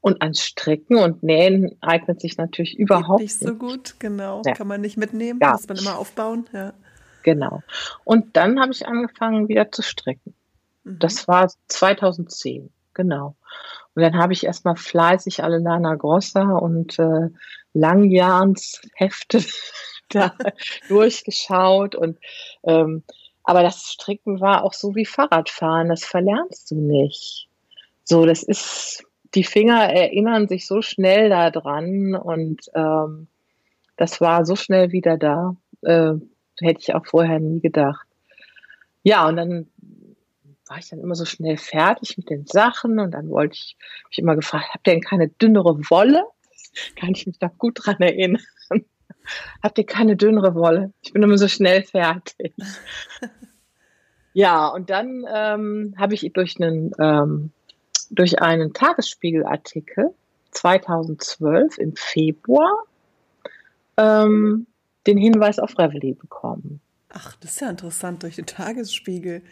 und 0.00 0.22
ans 0.22 0.40
Stricken 0.40 0.98
und 0.98 1.24
Nähen 1.24 1.76
eignet 1.80 2.20
sich 2.20 2.36
natürlich 2.36 2.78
überhaupt 2.78 3.22
nicht. 3.22 3.40
Nicht 3.40 3.48
so 3.48 3.56
gut, 3.56 3.96
genau. 3.98 4.42
Ja. 4.46 4.52
Kann 4.52 4.68
man 4.68 4.80
nicht 4.80 4.96
mitnehmen, 4.96 5.40
ja. 5.42 5.52
muss 5.52 5.66
man 5.66 5.78
immer 5.78 5.98
aufbauen. 5.98 6.48
Ja. 6.52 6.74
Genau. 7.24 7.62
Und 8.04 8.36
dann 8.36 8.60
habe 8.60 8.70
ich 8.70 8.86
angefangen 8.86 9.48
wieder 9.48 9.72
zu 9.72 9.82
stricken. 9.82 10.34
Mhm. 10.84 11.00
Das 11.00 11.26
war 11.26 11.50
2010, 11.66 12.70
genau. 12.94 13.34
Und 13.94 14.02
dann 14.02 14.16
habe 14.16 14.32
ich 14.32 14.46
erstmal 14.46 14.76
fleißig 14.76 15.42
alle 15.42 15.58
Lana 15.58 15.96
Grossa 15.96 16.52
und 16.52 17.00
äh, 17.00 17.30
Langjahns 17.72 18.80
Hefte 18.94 19.42
da 20.34 20.34
durchgeschaut 20.88 21.94
und 21.94 22.18
ähm, 22.64 23.02
Aber 23.44 23.62
das 23.62 23.92
Stricken 23.92 24.40
war 24.40 24.64
auch 24.64 24.72
so 24.72 24.94
wie 24.94 25.06
Fahrradfahren, 25.06 25.88
das 25.88 26.04
verlernst 26.04 26.70
du 26.70 26.76
nicht. 26.76 27.48
So, 28.04 28.26
das 28.26 28.42
ist, 28.42 29.04
die 29.34 29.44
Finger 29.44 29.84
erinnern 29.92 30.48
sich 30.48 30.66
so 30.66 30.82
schnell 30.82 31.28
daran 31.30 32.14
und 32.14 32.60
ähm, 32.74 33.28
das 33.96 34.20
war 34.20 34.44
so 34.44 34.56
schnell 34.56 34.92
wieder 34.92 35.16
da. 35.16 35.56
Äh, 35.82 36.14
hätte 36.60 36.80
ich 36.80 36.94
auch 36.94 37.06
vorher 37.06 37.40
nie 37.40 37.60
gedacht. 37.60 38.06
Ja, 39.02 39.26
und 39.26 39.36
dann 39.36 39.68
war 40.68 40.78
ich 40.78 40.88
dann 40.88 41.00
immer 41.00 41.14
so 41.14 41.24
schnell 41.24 41.56
fertig 41.56 42.16
mit 42.16 42.30
den 42.30 42.46
Sachen 42.46 42.98
und 42.98 43.10
dann 43.12 43.28
wollte 43.28 43.54
ich 43.54 43.76
mich 44.08 44.18
immer 44.18 44.36
gefragt, 44.36 44.70
habt 44.72 44.86
ihr 44.86 44.94
denn 44.94 45.02
keine 45.02 45.28
dünnere 45.28 45.78
Wolle? 45.90 46.24
Kann 46.96 47.10
ich 47.10 47.26
mich 47.26 47.40
noch 47.40 47.56
gut 47.58 47.78
dran 47.84 48.00
erinnern. 48.00 48.42
Habt 49.62 49.78
ihr 49.78 49.86
keine 49.86 50.16
dünnere 50.16 50.54
Wolle? 50.54 50.92
Ich 51.02 51.12
bin 51.12 51.22
immer 51.22 51.38
so 51.38 51.48
schnell 51.48 51.82
fertig. 51.82 52.54
ja, 54.32 54.68
und 54.68 54.90
dann 54.90 55.24
ähm, 55.32 55.94
habe 55.98 56.14
ich 56.14 56.30
durch 56.32 56.60
einen, 56.60 56.92
ähm, 56.98 57.50
durch 58.10 58.40
einen 58.40 58.72
Tagesspiegelartikel 58.72 60.14
2012 60.52 61.78
im 61.78 61.96
Februar 61.96 62.84
ähm, 63.96 64.66
den 65.06 65.18
Hinweis 65.18 65.58
auf 65.58 65.78
Reveille 65.78 66.14
bekommen. 66.14 66.80
Ach, 67.08 67.36
das 67.36 67.52
ist 67.52 67.60
ja 67.60 67.70
interessant 67.70 68.22
durch 68.22 68.36
den 68.36 68.46
Tagesspiegel. 68.46 69.42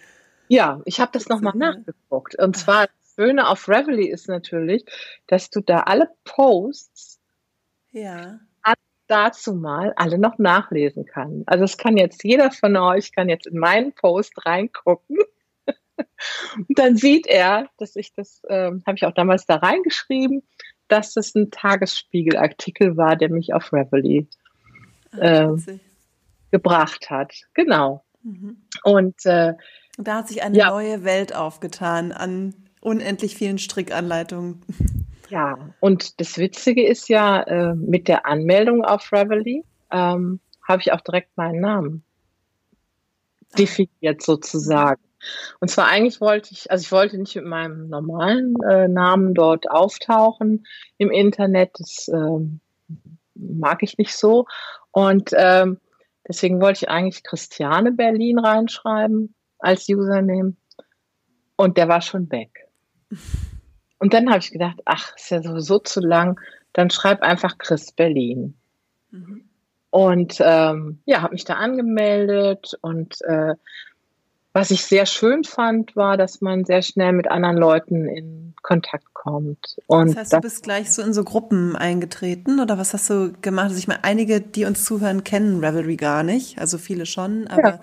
Ja, 0.49 0.81
ich 0.85 1.01
habe 1.01 1.11
das 1.13 1.29
nochmal 1.29 1.57
nachgeguckt. 1.57 2.37
Und 2.37 2.57
Ach. 2.57 2.61
zwar 2.61 2.87
das 2.87 3.15
Schöne 3.15 3.49
auf 3.49 3.69
Reveille 3.69 4.09
ist 4.09 4.29
natürlich, 4.29 4.85
dass 5.27 5.51
du 5.51 5.61
da 5.61 5.81
alle 5.81 6.09
Posts 6.25 7.21
ja. 7.93 8.41
Dazu 9.11 9.55
mal 9.55 9.93
alle 9.97 10.19
noch 10.19 10.39
nachlesen 10.39 11.05
kannst. 11.05 11.49
Also 11.49 11.65
es 11.65 11.77
kann 11.77 11.97
jetzt 11.97 12.23
jeder 12.23 12.51
von 12.51 12.77
euch 12.77 13.13
kann 13.13 13.29
jetzt 13.29 13.47
in 13.47 13.59
meinen 13.59 13.93
Post 13.93 14.47
reingucken. 14.47 15.19
Und 16.57 16.79
dann 16.79 16.97
sieht 16.97 17.27
er, 17.27 17.69
dass 17.79 17.97
ich 17.97 18.15
das, 18.15 18.43
äh, 18.45 18.71
habe 18.87 18.95
ich 18.95 19.05
auch 19.05 19.15
damals 19.15 19.47
da 19.47 19.57
reingeschrieben, 19.57 20.43
dass 20.89 21.13
das 21.15 21.35
ein 21.35 21.51
Tagesspiegelartikel 21.51 22.97
war, 22.97 23.17
der 23.17 23.31
mich 23.31 23.53
auf 23.53 23.73
Reveille 23.73 24.27
äh, 25.17 25.49
gebracht 26.51 27.11
hat. 27.11 27.35
Genau. 27.55 28.05
Mhm. 28.23 28.63
Und 28.85 29.25
äh, 29.27 29.55
da 29.99 30.17
hat 30.17 30.29
sich 30.29 30.43
eine 30.43 30.57
ja. 30.57 30.71
neue 30.71 31.05
Welt 31.05 31.35
aufgetan 31.35 32.13
an 32.13 32.55
unendlich 32.81 33.37
vielen 33.37 33.59
Strickanleitungen. 33.59 34.63
Ja, 35.31 35.57
und 35.79 36.21
das 36.21 36.39
Witzige 36.39 36.85
ist 36.85 37.09
ja, 37.09 37.43
äh, 37.43 37.75
mit 37.75 38.09
der 38.09 38.27
Anmeldung 38.27 38.85
auf 38.85 39.13
Reveille 39.13 39.63
ähm, 39.93 40.41
habe 40.67 40.83
ich 40.83 40.93
auch 40.93 41.01
direkt 41.01 41.37
meinen 41.37 41.61
Namen 41.61 42.05
definiert 43.57 44.23
sozusagen. 44.23 45.01
Und 45.61 45.69
zwar 45.69 45.87
eigentlich 45.87 46.21
wollte 46.21 46.53
ich, 46.53 46.71
also 46.71 46.83
ich 46.83 46.91
wollte 46.91 47.17
nicht 47.17 47.37
mit 47.37 47.45
meinem 47.45 47.89
normalen 47.89 48.57
äh, 48.69 48.89
Namen 48.89 49.35
dort 49.35 49.71
auftauchen 49.71 50.67
im 50.99 51.11
Internet. 51.13 51.71
Das 51.79 52.09
äh, 52.09 52.41
mag 53.35 53.83
ich 53.83 53.99
nicht 53.99 54.17
so. 54.17 54.47
Und 54.91 55.31
ähm, 55.37 55.79
deswegen 56.27 56.61
wollte 56.61 56.85
ich 56.85 56.91
eigentlich 56.91 57.23
Christiane 57.23 57.93
Berlin 57.93 58.41
reinschreiben 58.41 59.35
als 59.59 59.89
Username. 59.89 60.57
Und 61.57 61.77
der 61.77 61.87
war 61.87 62.01
schon 62.01 62.31
weg. 62.33 62.51
Und 64.01 64.15
dann 64.15 64.29
habe 64.31 64.41
ich 64.41 64.51
gedacht, 64.51 64.81
ach, 64.87 65.15
ist 65.15 65.31
ja 65.31 65.43
sowieso 65.43 65.79
zu 65.79 66.01
lang, 66.01 66.41
dann 66.73 66.91
schreib 66.91 67.23
einfach 67.23 67.59
Chris 67.59 67.93
Berlin. 67.93 68.55
Mhm. 69.11 69.45
Und 69.91 70.37
ähm, 70.41 71.01
ja, 71.05 71.23
habe 71.23 71.35
mich 71.35 71.45
da 71.45 71.55
angemeldet 71.55 72.79
und 72.81 73.21
äh, 73.23 73.55
was 74.53 74.71
ich 74.73 74.85
sehr 74.85 75.07
schön 75.07 75.45
fand, 75.45 75.95
war, 75.95 76.17
dass 76.17 76.41
man 76.41 76.65
sehr 76.65 76.83
schnell 76.83 77.13
mit 77.13 77.31
anderen 77.31 77.57
Leuten 77.57 78.07
in 78.07 78.55
Kontakt 78.63 79.13
kommt. 79.15 79.77
Und 79.87 80.09
das 80.09 80.17
heißt, 80.17 80.33
du 80.33 80.41
bist 80.41 80.63
gleich 80.65 80.93
so 80.93 81.03
in 81.03 81.13
so 81.13 81.23
Gruppen 81.23 81.77
eingetreten 81.77 82.59
oder 82.59 82.77
was 82.77 82.93
hast 82.93 83.11
du 83.11 83.33
gemacht? 83.43 83.67
Also 83.67 83.79
ich 83.79 83.87
meine, 83.87 84.03
einige, 84.03 84.41
die 84.41 84.65
uns 84.65 84.85
zuhören, 84.85 85.23
kennen 85.23 85.65
Revelry 85.65 85.97
gar 85.97 86.23
nicht, 86.25 86.59
also 86.59 86.79
viele 86.79 87.07
schon, 87.07 87.47
aber 87.47 87.69
ja. 87.69 87.81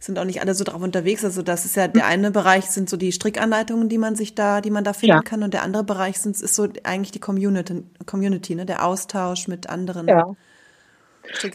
Sind 0.00 0.18
auch 0.18 0.24
nicht 0.24 0.40
alle 0.40 0.54
so 0.54 0.64
drauf 0.64 0.82
unterwegs. 0.82 1.24
Also 1.24 1.42
das 1.42 1.64
ist 1.64 1.76
ja 1.76 1.88
der 1.88 2.06
eine 2.06 2.30
Bereich 2.30 2.66
sind 2.66 2.88
so 2.88 2.96
die 2.96 3.12
Strickanleitungen, 3.12 3.88
die 3.88 3.98
man 3.98 4.16
sich 4.16 4.34
da, 4.34 4.60
die 4.60 4.70
man 4.70 4.84
da 4.84 4.92
finden 4.92 5.16
ja. 5.16 5.22
kann, 5.22 5.42
und 5.42 5.54
der 5.54 5.62
andere 5.62 5.84
Bereich 5.84 6.18
sind, 6.18 6.40
ist 6.40 6.54
so 6.54 6.68
eigentlich 6.84 7.12
die 7.12 7.20
Community, 7.20 7.84
Community, 8.06 8.54
ne, 8.54 8.66
der 8.66 8.84
Austausch 8.84 9.48
mit 9.48 9.68
anderen. 9.68 10.08
Ja. 10.08 10.36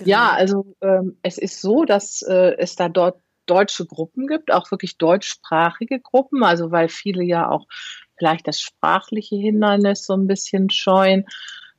Ja, 0.03 0.31
also 0.31 0.75
ähm, 0.81 1.17
es 1.23 1.37
ist 1.37 1.61
so, 1.61 1.85
dass 1.85 2.21
äh, 2.23 2.55
es 2.57 2.75
da 2.75 2.89
dort 2.89 3.21
deutsche 3.45 3.85
Gruppen 3.85 4.27
gibt, 4.27 4.51
auch 4.51 4.69
wirklich 4.71 4.97
deutschsprachige 4.97 5.99
Gruppen, 5.99 6.43
also 6.43 6.71
weil 6.71 6.89
viele 6.89 7.23
ja 7.23 7.49
auch 7.49 7.67
vielleicht 8.17 8.47
das 8.47 8.59
sprachliche 8.59 9.35
Hindernis 9.35 10.05
so 10.05 10.13
ein 10.13 10.27
bisschen 10.27 10.69
scheuen. 10.69 11.25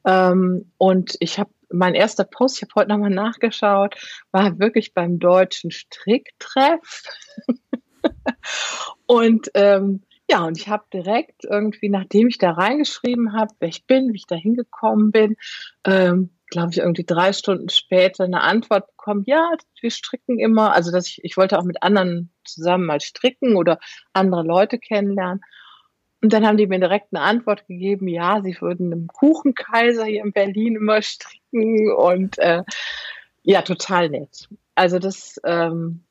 Ähm, 0.04 0.72
und 0.78 1.16
ich 1.20 1.38
habe 1.38 1.50
mein 1.72 1.94
erster 1.94 2.24
Post, 2.24 2.56
ich 2.56 2.62
habe 2.62 2.74
heute 2.76 2.88
nochmal 2.90 3.10
nachgeschaut, 3.10 3.96
war 4.30 4.58
wirklich 4.58 4.94
beim 4.94 5.18
deutschen 5.18 5.70
Stricktreff. 5.70 7.02
und 9.06 9.50
ähm, 9.54 10.02
ja, 10.30 10.44
und 10.44 10.56
ich 10.56 10.68
habe 10.68 10.84
direkt 10.92 11.44
irgendwie, 11.44 11.88
nachdem 11.88 12.28
ich 12.28 12.38
da 12.38 12.52
reingeschrieben 12.52 13.32
habe, 13.32 13.54
wer 13.60 13.68
ich 13.68 13.86
bin, 13.86 14.12
wie 14.12 14.16
ich 14.16 14.26
da 14.26 14.36
hingekommen 14.36 15.10
bin, 15.10 15.36
ähm, 15.84 16.30
glaube 16.52 16.70
ich, 16.72 16.78
irgendwie 16.78 17.04
drei 17.04 17.32
Stunden 17.32 17.68
später 17.70 18.24
eine 18.24 18.42
Antwort 18.42 18.86
bekommen, 18.88 19.24
ja, 19.26 19.50
wir 19.80 19.90
stricken 19.90 20.38
immer, 20.38 20.72
also 20.72 20.92
dass 20.92 21.06
ich, 21.06 21.20
ich 21.24 21.36
wollte 21.36 21.58
auch 21.58 21.64
mit 21.64 21.82
anderen 21.82 22.30
zusammen 22.44 22.86
mal 22.86 23.00
stricken 23.00 23.56
oder 23.56 23.78
andere 24.12 24.42
Leute 24.42 24.78
kennenlernen. 24.78 25.40
Und 26.22 26.32
dann 26.32 26.46
haben 26.46 26.56
die 26.56 26.68
mir 26.68 26.78
direkt 26.78 27.08
eine 27.12 27.24
Antwort 27.24 27.66
gegeben, 27.66 28.06
ja, 28.06 28.40
sie 28.42 28.56
würden 28.60 28.92
einem 28.92 29.08
Kuchenkaiser 29.08 30.04
hier 30.04 30.22
in 30.24 30.32
Berlin 30.32 30.76
immer 30.76 31.02
stricken 31.02 31.92
und 31.92 32.38
äh, 32.38 32.62
ja, 33.42 33.62
total 33.62 34.08
nett. 34.08 34.48
Also 34.76 35.00
das 35.00 35.40
ähm, 35.44 36.04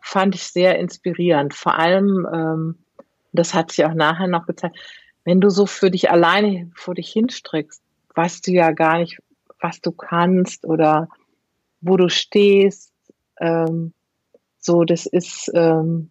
fand 0.00 0.34
ich 0.34 0.44
sehr 0.44 0.78
inspirierend. 0.78 1.52
Vor 1.52 1.78
allem, 1.78 2.26
ähm, 2.32 2.78
das 3.32 3.52
hat 3.52 3.70
sich 3.70 3.84
auch 3.84 3.92
nachher 3.92 4.26
noch 4.26 4.46
gezeigt, 4.46 4.78
wenn 5.24 5.42
du 5.42 5.50
so 5.50 5.66
für 5.66 5.90
dich 5.90 6.10
alleine 6.10 6.70
vor 6.74 6.94
dich 6.94 7.12
hinstrickst, 7.12 7.82
weißt 8.14 8.46
du 8.46 8.52
ja 8.52 8.70
gar 8.72 8.98
nicht, 8.98 9.18
was 9.60 9.82
du 9.82 9.92
kannst 9.92 10.64
oder 10.64 11.08
wo 11.82 11.98
du 11.98 12.08
stehst. 12.08 12.90
Ähm, 13.38 13.92
so, 14.58 14.84
das 14.84 15.04
ist, 15.04 15.50
ähm, 15.54 16.10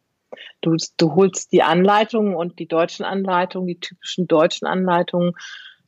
du, 0.61 0.75
du 0.97 1.15
holst 1.15 1.51
die 1.51 1.63
Anleitungen 1.63 2.35
und 2.35 2.59
die 2.59 2.67
deutschen 2.67 3.05
Anleitungen, 3.05 3.67
die 3.67 3.79
typischen 3.79 4.27
deutschen 4.27 4.67
Anleitungen, 4.67 5.33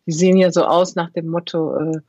die 0.05 0.11
sehen 0.11 0.37
ja 0.37 0.51
so 0.51 0.65
aus 0.65 0.95
nach 0.95 1.11
dem 1.11 1.27
Motto, 1.27 1.75
äh, 1.77 1.99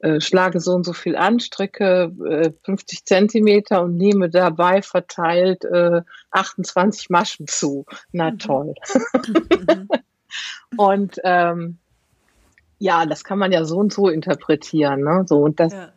äh, 0.00 0.20
schlage 0.20 0.60
so 0.60 0.74
und 0.74 0.84
so 0.84 0.92
viel 0.92 1.16
an, 1.16 1.40
strecke 1.40 2.12
äh, 2.24 2.52
50 2.62 3.04
Zentimeter 3.04 3.82
und 3.82 3.96
nehme 3.96 4.30
dabei 4.30 4.80
verteilt 4.80 5.64
äh, 5.64 6.02
28 6.30 7.10
Maschen 7.10 7.48
zu. 7.48 7.84
Na 8.12 8.30
mhm. 8.30 8.38
toll. 8.38 8.74
Mhm. 8.94 9.88
und 10.76 11.16
ähm, 11.24 11.78
ja, 12.78 13.06
das 13.06 13.24
kann 13.24 13.38
man 13.38 13.50
ja 13.50 13.64
so 13.64 13.78
und 13.78 13.92
so 13.92 14.08
interpretieren. 14.08 15.00
Ne? 15.00 15.24
So, 15.26 15.38
und 15.38 15.58
das, 15.58 15.72
ja. 15.72 15.92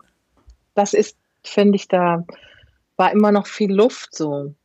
das 0.74 0.94
ist, 0.96 1.16
finde 1.44 1.76
ich, 1.76 1.88
da 1.88 2.26
war 2.98 3.12
immer 3.12 3.32
noch 3.32 3.46
viel 3.46 3.72
Luft 3.72 4.16
so. 4.16 4.56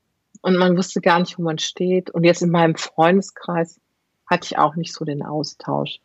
Und 0.46 0.58
man 0.58 0.76
wusste 0.76 1.00
gar 1.00 1.18
nicht, 1.18 1.36
wo 1.38 1.42
man 1.42 1.58
steht. 1.58 2.08
Und 2.10 2.22
jetzt 2.22 2.40
in 2.40 2.50
meinem 2.50 2.76
Freundeskreis 2.76 3.80
hatte 4.26 4.44
ich 4.44 4.58
auch 4.58 4.76
nicht 4.76 4.94
so 4.94 5.04
den 5.04 5.24
Austausch, 5.24 5.98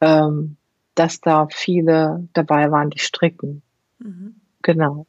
ähm, 0.00 0.56
dass 0.96 1.20
da 1.20 1.46
viele 1.48 2.26
dabei 2.32 2.72
waren, 2.72 2.90
die 2.90 2.98
stricken. 2.98 3.62
Mhm. 4.00 4.34
Genau. 4.62 5.06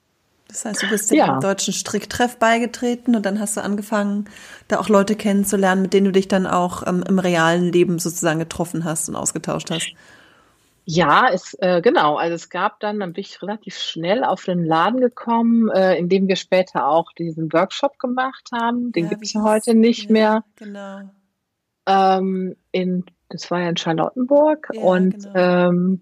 Das 0.48 0.64
heißt, 0.64 0.84
du 0.84 0.90
bist 0.90 1.10
dem 1.10 1.18
ja. 1.18 1.40
deutschen 1.40 1.74
Stricktreff 1.74 2.38
beigetreten 2.38 3.16
und 3.16 3.26
dann 3.26 3.40
hast 3.40 3.58
du 3.58 3.64
angefangen, 3.64 4.26
da 4.68 4.80
auch 4.80 4.90
Leute 4.90 5.16
kennenzulernen, 5.16 5.82
mit 5.82 5.94
denen 5.94 6.06
du 6.06 6.12
dich 6.12 6.28
dann 6.28 6.46
auch 6.46 6.86
ähm, 6.86 7.04
im 7.10 7.18
realen 7.18 7.72
Leben 7.72 7.98
sozusagen 7.98 8.38
getroffen 8.38 8.86
hast 8.86 9.10
und 9.10 9.16
ausgetauscht 9.16 9.72
hast. 9.72 9.96
Ja, 10.94 11.30
es, 11.32 11.54
äh, 11.62 11.82
genau. 11.82 12.18
Also 12.18 12.36
es 12.36 12.50
gab 12.50 12.82
dann, 12.82 13.00
dann 13.00 13.14
bin 13.14 13.22
ich 13.22 13.42
relativ 13.42 13.78
schnell 13.78 14.26
auf 14.26 14.44
den 14.44 14.66
Laden 14.66 15.00
gekommen, 15.00 15.70
äh, 15.70 15.96
in 15.96 16.10
dem 16.10 16.28
wir 16.28 16.36
später 16.36 16.86
auch 16.86 17.14
diesen 17.14 17.54
Workshop 17.54 17.98
gemacht 17.98 18.50
haben. 18.52 18.92
Den 18.92 19.06
ja, 19.06 19.10
gibt 19.12 19.24
es 19.24 19.32
ja 19.32 19.42
heute 19.42 19.74
nicht 19.74 20.08
ja, 20.08 20.12
mehr. 20.12 20.44
Genau. 20.58 21.10
Ähm, 21.86 22.58
in, 22.74 23.06
das 23.30 23.50
war 23.50 23.62
ja 23.62 23.70
in 23.70 23.78
Charlottenburg. 23.78 24.68
Ja, 24.74 24.82
und 24.82 25.24
genau. 25.24 25.34
ähm, 25.70 26.02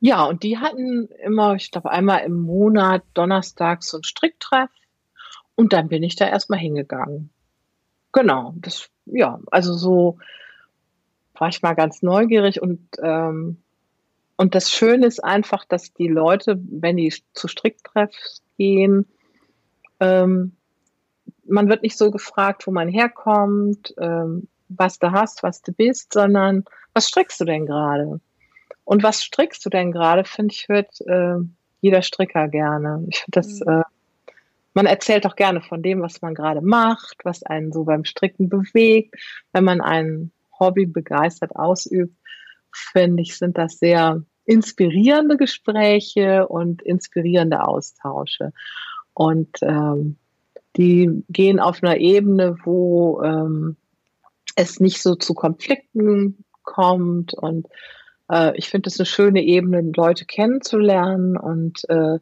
ja, 0.00 0.24
und 0.24 0.42
die 0.44 0.56
hatten 0.56 1.08
immer, 1.22 1.54
ich 1.54 1.70
glaube, 1.70 1.90
einmal 1.90 2.20
im 2.20 2.40
Monat 2.40 3.02
donnerstags 3.12 3.88
so 3.90 3.98
ein 3.98 4.04
Stricktreff. 4.04 4.70
Und 5.56 5.74
dann 5.74 5.88
bin 5.88 6.02
ich 6.02 6.16
da 6.16 6.26
erstmal 6.26 6.58
hingegangen. 6.58 7.28
Genau. 8.12 8.54
Das, 8.56 8.88
ja, 9.04 9.40
also 9.50 9.74
so 9.74 10.16
war 11.34 11.48
ich 11.48 11.60
mal 11.60 11.74
ganz 11.74 12.00
neugierig 12.00 12.62
und 12.62 12.80
ähm, 13.02 13.62
und 14.36 14.54
das 14.54 14.70
Schöne 14.70 15.06
ist 15.06 15.22
einfach, 15.22 15.64
dass 15.64 15.92
die 15.94 16.08
Leute, 16.08 16.60
wenn 16.70 16.96
die 16.96 17.12
zu 17.32 17.48
Stricktreffs 17.48 18.42
gehen, 18.58 19.06
ähm, 20.00 20.56
man 21.48 21.68
wird 21.68 21.82
nicht 21.82 21.96
so 21.96 22.10
gefragt, 22.10 22.66
wo 22.66 22.70
man 22.70 22.88
herkommt, 22.88 23.94
ähm, 23.98 24.48
was 24.68 24.98
du 24.98 25.12
hast, 25.12 25.42
was 25.42 25.62
du 25.62 25.72
bist, 25.72 26.12
sondern 26.12 26.64
was 26.92 27.06
strickst 27.06 27.40
du 27.40 27.44
denn 27.44 27.66
gerade? 27.66 28.20
Und 28.84 29.02
was 29.02 29.22
strickst 29.22 29.64
du 29.64 29.70
denn 29.70 29.92
gerade, 29.92 30.24
finde 30.24 30.52
ich, 30.52 30.68
hört 30.68 31.00
äh, 31.06 31.36
jeder 31.80 32.02
Stricker 32.02 32.48
gerne. 32.48 33.04
Ich 33.08 33.18
finde 33.20 33.40
das, 33.40 33.60
mhm. 33.60 33.68
äh, 33.68 33.82
man 34.74 34.86
erzählt 34.86 35.26
auch 35.26 35.36
gerne 35.36 35.62
von 35.62 35.82
dem, 35.82 36.02
was 36.02 36.20
man 36.20 36.34
gerade 36.34 36.60
macht, 36.60 37.18
was 37.24 37.42
einen 37.42 37.72
so 37.72 37.84
beim 37.84 38.04
Stricken 38.04 38.48
bewegt. 38.48 39.14
Wenn 39.52 39.64
man 39.64 39.80
ein 39.80 40.30
Hobby 40.58 40.86
begeistert 40.86 41.56
ausübt, 41.56 42.14
finde 42.72 43.22
ich, 43.22 43.36
sind 43.36 43.58
das 43.58 43.78
sehr 43.78 44.22
inspirierende 44.44 45.36
Gespräche 45.36 46.46
und 46.46 46.82
inspirierende 46.82 47.66
Austausche. 47.66 48.52
Und 49.12 49.56
ähm, 49.62 50.16
die 50.76 51.24
gehen 51.28 51.58
auf 51.58 51.82
einer 51.82 51.96
Ebene, 51.96 52.56
wo 52.64 53.22
ähm, 53.22 53.76
es 54.56 54.78
nicht 54.78 55.02
so 55.02 55.14
zu 55.14 55.34
Konflikten 55.34 56.44
kommt. 56.62 57.34
Und 57.34 57.66
äh, 58.30 58.56
ich 58.56 58.68
finde 58.68 58.88
es 58.88 58.98
eine 59.00 59.06
schöne 59.06 59.42
Ebene, 59.42 59.92
Leute 59.94 60.24
kennenzulernen 60.24 61.36
und 61.36 61.88
äh, 61.88 62.18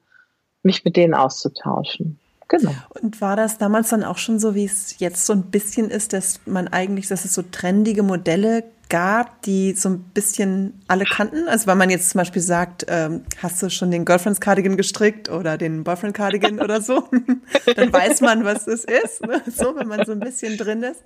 mich 0.62 0.84
mit 0.84 0.96
denen 0.96 1.14
auszutauschen. 1.14 2.18
Genau. 2.48 2.72
Und 3.00 3.20
war 3.20 3.36
das 3.36 3.58
damals 3.58 3.88
dann 3.88 4.04
auch 4.04 4.18
schon 4.18 4.38
so, 4.38 4.54
wie 4.54 4.64
es 4.64 4.98
jetzt 4.98 5.26
so 5.26 5.32
ein 5.32 5.50
bisschen 5.50 5.90
ist, 5.90 6.12
dass 6.12 6.40
man 6.46 6.68
eigentlich, 6.68 7.08
dass 7.08 7.24
es 7.24 7.34
so 7.34 7.42
trendige 7.42 8.02
Modelle 8.02 8.64
gab, 8.94 9.42
die 9.42 9.72
so 9.72 9.88
ein 9.88 10.04
bisschen 10.14 10.80
alle 10.86 11.04
kannten? 11.04 11.48
Also 11.48 11.66
wenn 11.66 11.76
man 11.76 11.90
jetzt 11.90 12.10
zum 12.10 12.20
Beispiel 12.20 12.40
sagt, 12.40 12.86
ähm, 12.86 13.24
hast 13.42 13.60
du 13.60 13.68
schon 13.68 13.90
den 13.90 14.04
Girlfriends 14.04 14.40
Cardigan 14.40 14.76
gestrickt 14.76 15.28
oder 15.28 15.58
den 15.58 15.82
Boyfriend 15.82 16.14
Cardigan 16.14 16.60
oder 16.60 16.80
so, 16.80 17.08
dann 17.74 17.92
weiß 17.92 18.20
man, 18.20 18.44
was 18.44 18.68
es 18.68 18.84
ist. 18.84 19.26
Ne? 19.26 19.42
So, 19.50 19.74
wenn 19.74 19.88
man 19.88 20.06
so 20.06 20.12
ein 20.12 20.20
bisschen 20.20 20.56
drin 20.56 20.84
ist. 20.84 21.02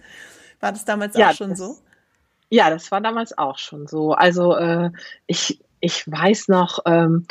War 0.61 0.73
das 0.73 0.85
damals 0.85 1.16
ja, 1.16 1.30
auch 1.30 1.35
schon 1.35 1.50
das, 1.50 1.61
so? 1.61 1.78
Ja, 2.50 2.68
das 2.68 2.90
war 2.90 3.00
damals 3.00 3.38
auch 3.38 3.57
schon 3.57 3.87
so. 3.87 4.12
Also 4.12 4.54
äh, 4.54 4.90
ich, 5.26 5.59
ich 5.80 6.07
weiß 6.07 6.49
noch, 6.49 6.80
ähm, 6.85 7.26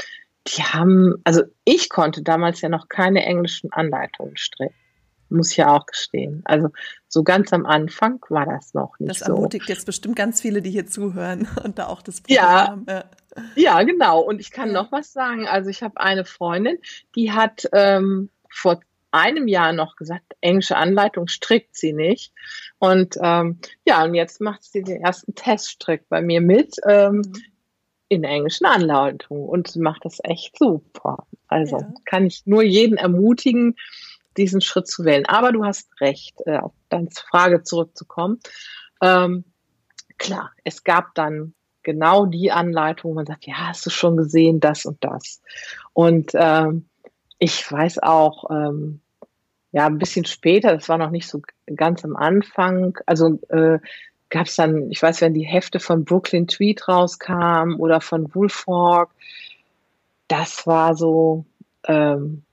die 0.47 0.63
haben, 0.63 1.21
also 1.23 1.43
ich 1.65 1.87
konnte 1.87 2.23
damals 2.23 2.61
ja 2.61 2.69
noch 2.69 2.89
keine 2.89 3.23
englischen 3.23 3.71
Anleitungen 3.73 4.37
stricken. 4.37 4.73
Muss 5.29 5.51
ich 5.51 5.57
ja 5.57 5.75
auch 5.75 5.85
gestehen. 5.85 6.41
Also 6.45 6.69
so 7.07 7.23
ganz 7.23 7.53
am 7.53 7.65
Anfang 7.65 8.23
war 8.29 8.45
das 8.45 8.73
noch 8.73 8.99
nicht 8.99 9.19
so. 9.19 9.19
Das 9.19 9.29
ermutigt 9.29 9.69
jetzt 9.69 9.85
bestimmt 9.85 10.15
ganz 10.15 10.41
viele, 10.41 10.61
die 10.61 10.71
hier 10.71 10.87
zuhören 10.87 11.47
und 11.63 11.79
da 11.79 11.87
auch 11.87 12.01
das 12.01 12.21
Problem 12.21 12.37
ja, 12.37 12.67
haben. 12.67 12.85
Ja. 12.87 13.03
ja, 13.55 13.83
genau. 13.83 14.21
Und 14.21 14.39
ich 14.39 14.51
kann 14.51 14.71
noch 14.71 14.91
was 14.91 15.13
sagen. 15.13 15.47
Also 15.47 15.69
ich 15.69 15.83
habe 15.83 15.99
eine 15.99 16.25
Freundin, 16.25 16.77
die 17.15 17.31
hat 17.31 17.67
ähm, 17.73 18.29
vor 18.49 18.79
einem 19.11 19.47
Jahr 19.47 19.73
noch 19.73 19.95
gesagt, 19.95 20.35
englische 20.41 20.77
Anleitung 20.77 21.27
strickt 21.27 21.75
sie 21.75 21.93
nicht. 21.93 22.33
Und 22.79 23.15
ähm, 23.21 23.59
ja, 23.85 24.03
und 24.03 24.13
jetzt 24.13 24.41
macht 24.41 24.63
sie 24.63 24.83
den 24.83 25.01
ersten 25.01 25.35
Teststrick 25.35 26.07
bei 26.09 26.21
mir 26.21 26.41
mit 26.41 26.75
ähm, 26.87 27.17
mhm. 27.17 27.33
in 28.09 28.21
der 28.21 28.31
englischen 28.31 28.65
Anleitung 28.65 29.47
und 29.47 29.69
sie 29.69 29.79
macht 29.79 30.05
das 30.05 30.19
echt 30.23 30.57
super. 30.57 31.25
Also 31.47 31.79
ja. 31.79 31.93
kann 32.05 32.25
ich 32.25 32.45
nur 32.45 32.63
jeden 32.63 32.97
ermutigen, 32.97 33.75
diesen 34.37 34.61
Schritt 34.61 34.87
zu 34.87 35.05
wählen. 35.05 35.25
Aber 35.25 35.51
du 35.51 35.63
hast 35.63 35.89
recht, 35.99 36.35
äh, 36.45 36.57
auf 36.57 36.73
deine 36.89 37.09
Frage 37.11 37.63
zurückzukommen. 37.63 38.39
Ähm, 39.01 39.43
klar, 40.17 40.51
es 40.63 40.83
gab 40.83 41.15
dann 41.15 41.53
genau 41.83 42.25
die 42.25 42.51
Anleitung, 42.51 43.11
wo 43.11 43.15
man 43.15 43.25
sagt, 43.25 43.47
ja, 43.47 43.69
hast 43.69 43.85
du 43.85 43.89
schon 43.89 44.17
gesehen, 44.17 44.59
das 44.59 44.85
und 44.85 44.97
das. 45.03 45.41
Und 45.93 46.31
ähm, 46.33 46.89
ich 47.39 47.71
weiß 47.71 47.99
auch, 48.03 48.49
ähm, 48.49 49.01
ja, 49.71 49.85
ein 49.85 49.97
bisschen 49.97 50.25
später, 50.25 50.75
das 50.75 50.89
war 50.89 50.97
noch 50.97 51.11
nicht 51.11 51.27
so 51.27 51.41
ganz 51.75 52.03
am 52.03 52.15
Anfang, 52.15 52.97
also 53.05 53.39
äh, 53.49 53.79
gab 54.29 54.47
es 54.47 54.55
dann, 54.55 54.91
ich 54.91 55.01
weiß, 55.01 55.21
wenn 55.21 55.33
die 55.33 55.45
Hefte 55.45 55.79
von 55.79 56.03
Brooklyn 56.03 56.47
Tweet 56.47 56.87
rauskamen 56.87 57.75
oder 57.75 58.01
von 58.01 58.33
Woolfolk, 58.33 59.09
das 60.27 60.67
war 60.67 60.95
so, 60.95 61.45
ähm, 61.85 62.43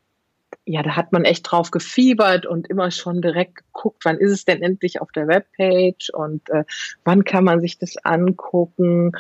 ja, 0.66 0.83
da 0.83 0.96
hat 0.96 1.12
man 1.12 1.24
echt 1.24 1.50
drauf 1.50 1.70
gefiebert 1.70 2.46
und 2.46 2.68
immer 2.68 2.90
schon 2.90 3.20
direkt 3.20 3.57
geguckt, 3.57 4.05
wann 4.05 4.16
ist 4.18 4.33
es 4.33 4.44
denn 4.44 4.62
endlich 4.62 5.00
auf 5.00 5.12
der 5.12 5.29
Webpage 5.29 6.11
und 6.11 6.48
äh, 6.50 6.64
wann 7.05 7.24
kann 7.24 7.44
man 7.44 7.61
sich 7.61 7.79
das 7.79 7.96
angucken. 7.98 9.12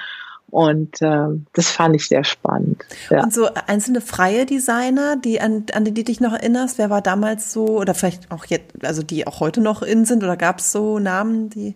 Und 0.50 1.02
äh, 1.02 1.26
das 1.52 1.70
fand 1.70 1.96
ich 1.96 2.06
sehr 2.06 2.22
spannend. 2.22 2.84
Ja. 3.10 3.24
Und 3.24 3.34
so 3.34 3.48
einzelne 3.66 4.00
freie 4.00 4.46
Designer, 4.46 5.16
die 5.16 5.40
an, 5.40 5.66
an 5.72 5.84
die 5.84 5.92
du 5.92 6.04
dich 6.04 6.20
noch 6.20 6.32
erinnerst, 6.32 6.78
wer 6.78 6.90
war 6.90 7.02
damals 7.02 7.52
so, 7.52 7.66
oder 7.80 7.92
vielleicht 7.92 8.30
auch 8.30 8.44
jetzt, 8.46 8.84
also 8.84 9.02
die 9.02 9.26
auch 9.26 9.40
heute 9.40 9.60
noch 9.60 9.82
in 9.82 10.04
sind, 10.04 10.22
oder 10.22 10.36
gab 10.36 10.60
es 10.60 10.70
so 10.70 10.98
Namen, 10.98 11.50
die? 11.50 11.74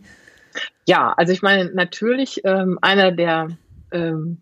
Ja, 0.87 1.13
also 1.17 1.33
ich 1.33 1.43
meine, 1.43 1.71
natürlich 1.75 2.43
ähm, 2.45 2.79
einer 2.81 3.11
der 3.11 3.49
ähm, 3.91 4.39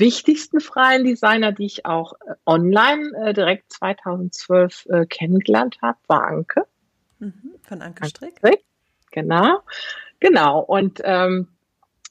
wichtigsten 0.00 0.60
freien 0.60 1.04
Designer, 1.04 1.52
die 1.52 1.66
ich 1.66 1.86
auch 1.86 2.14
äh, 2.26 2.34
online 2.46 3.10
äh, 3.22 3.32
direkt 3.32 3.72
2012 3.72 4.86
äh, 4.86 5.06
kennengelernt 5.06 5.78
habe, 5.82 5.98
war 6.08 6.24
Anke. 6.24 6.66
Mhm, 7.18 7.54
von 7.62 7.82
Anke 7.82 8.06
Strick. 8.06 8.34
Anke 8.36 8.48
Strick. 8.48 8.64
Genau, 9.12 9.60
genau. 10.18 10.60
Und 10.60 11.00
ähm, 11.04 11.48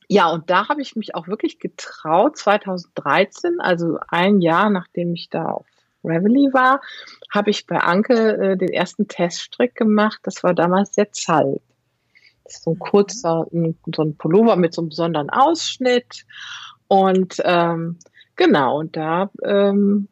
ja, 0.08 0.30
und 0.30 0.50
da 0.50 0.70
habe 0.70 0.82
ich 0.82 0.96
mich 0.96 1.16
auch 1.16 1.28
wirklich 1.28 1.60
getraut, 1.60 2.38
2013, 2.38 3.60
also 3.60 4.00
ein 4.08 4.42
Jahr 4.42 4.70
nachdem 4.70 5.14
ich 5.14 5.30
da 5.30 5.46
auf 5.46 5.66
Reveille 6.04 6.54
war, 6.54 6.82
habe 7.30 7.50
ich 7.50 7.68
bei 7.68 7.78
Anke 7.78 8.38
äh, 8.38 8.58
den 8.58 8.70
ersten 8.70 9.08
Teststrick 9.08 9.76
gemacht. 9.76 10.20
Das 10.24 10.44
war 10.44 10.54
damals 10.54 10.92
der 10.92 11.12
Zalb. 11.12 11.62
Das 12.44 12.56
ist 12.56 12.64
so 12.64 12.72
ein 12.72 12.76
mhm. 12.76 12.80
kurzer, 12.80 13.48
ein, 13.54 13.78
so 13.96 14.04
ein 14.04 14.16
Pullover 14.16 14.56
mit 14.56 14.74
so 14.74 14.82
einem 14.82 14.90
besonderen 14.90 15.30
Ausschnitt. 15.30 16.26
Und 16.90 17.42
ähm, 17.46 17.98
genau, 18.36 18.80
und 18.80 18.98
da, 18.98 19.30
ähm, 19.44 20.10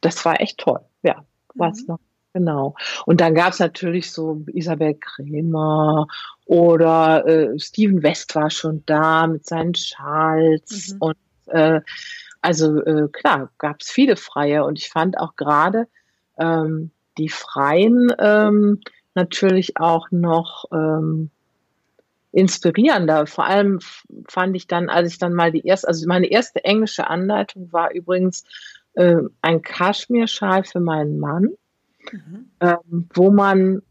das 0.00 0.24
war 0.24 0.40
echt 0.40 0.58
toll. 0.58 0.80
Ja, 1.02 1.24
war 1.54 1.70
es 1.70 1.82
mhm. 1.82 1.86
noch 1.88 2.00
Genau. 2.32 2.76
Und 3.06 3.20
dann 3.20 3.34
gab 3.34 3.52
es 3.52 3.58
natürlich 3.58 4.12
so 4.12 4.44
Isabel 4.52 4.94
Krämer 4.94 6.06
oder 6.44 7.26
äh, 7.26 7.58
Steven 7.58 8.02
West 8.02 8.34
war 8.36 8.50
schon 8.50 8.84
da 8.86 9.26
mit 9.26 9.46
seinen 9.46 9.74
Schals. 9.74 10.94
Mhm. 10.94 10.96
Und 11.00 11.16
äh, 11.46 11.80
also 12.40 12.80
äh, 12.84 13.08
klar, 13.08 13.50
gab 13.58 13.80
es 13.80 13.90
viele 13.90 14.16
Freie. 14.16 14.64
Und 14.64 14.78
ich 14.78 14.90
fand 14.90 15.18
auch 15.18 15.34
gerade 15.34 15.88
ähm, 16.38 16.92
die 17.18 17.28
Freien 17.28 18.12
ähm, 18.18 18.80
natürlich 19.14 19.76
auch 19.78 20.08
noch 20.12 20.66
ähm, 20.72 21.30
inspirierender. 22.32 23.26
Vor 23.26 23.46
allem 23.46 23.80
fand 24.28 24.56
ich 24.56 24.66
dann, 24.66 24.88
als 24.88 25.12
ich 25.12 25.18
dann 25.18 25.34
mal 25.34 25.52
die 25.52 25.66
erste, 25.66 25.88
also 25.88 26.06
meine 26.06 26.30
erste 26.30 26.64
englische 26.64 27.08
Anleitung 27.08 27.72
war 27.72 27.92
übrigens 27.92 28.44
äh, 28.94 29.16
ein 29.42 29.62
Kaschmirschal 29.62 30.64
für 30.64 30.80
meinen 30.80 31.18
Mann 31.18 31.50
mhm. 32.12 32.50
ähm, 32.60 33.08
wo 33.14 33.30
man, 33.30 33.82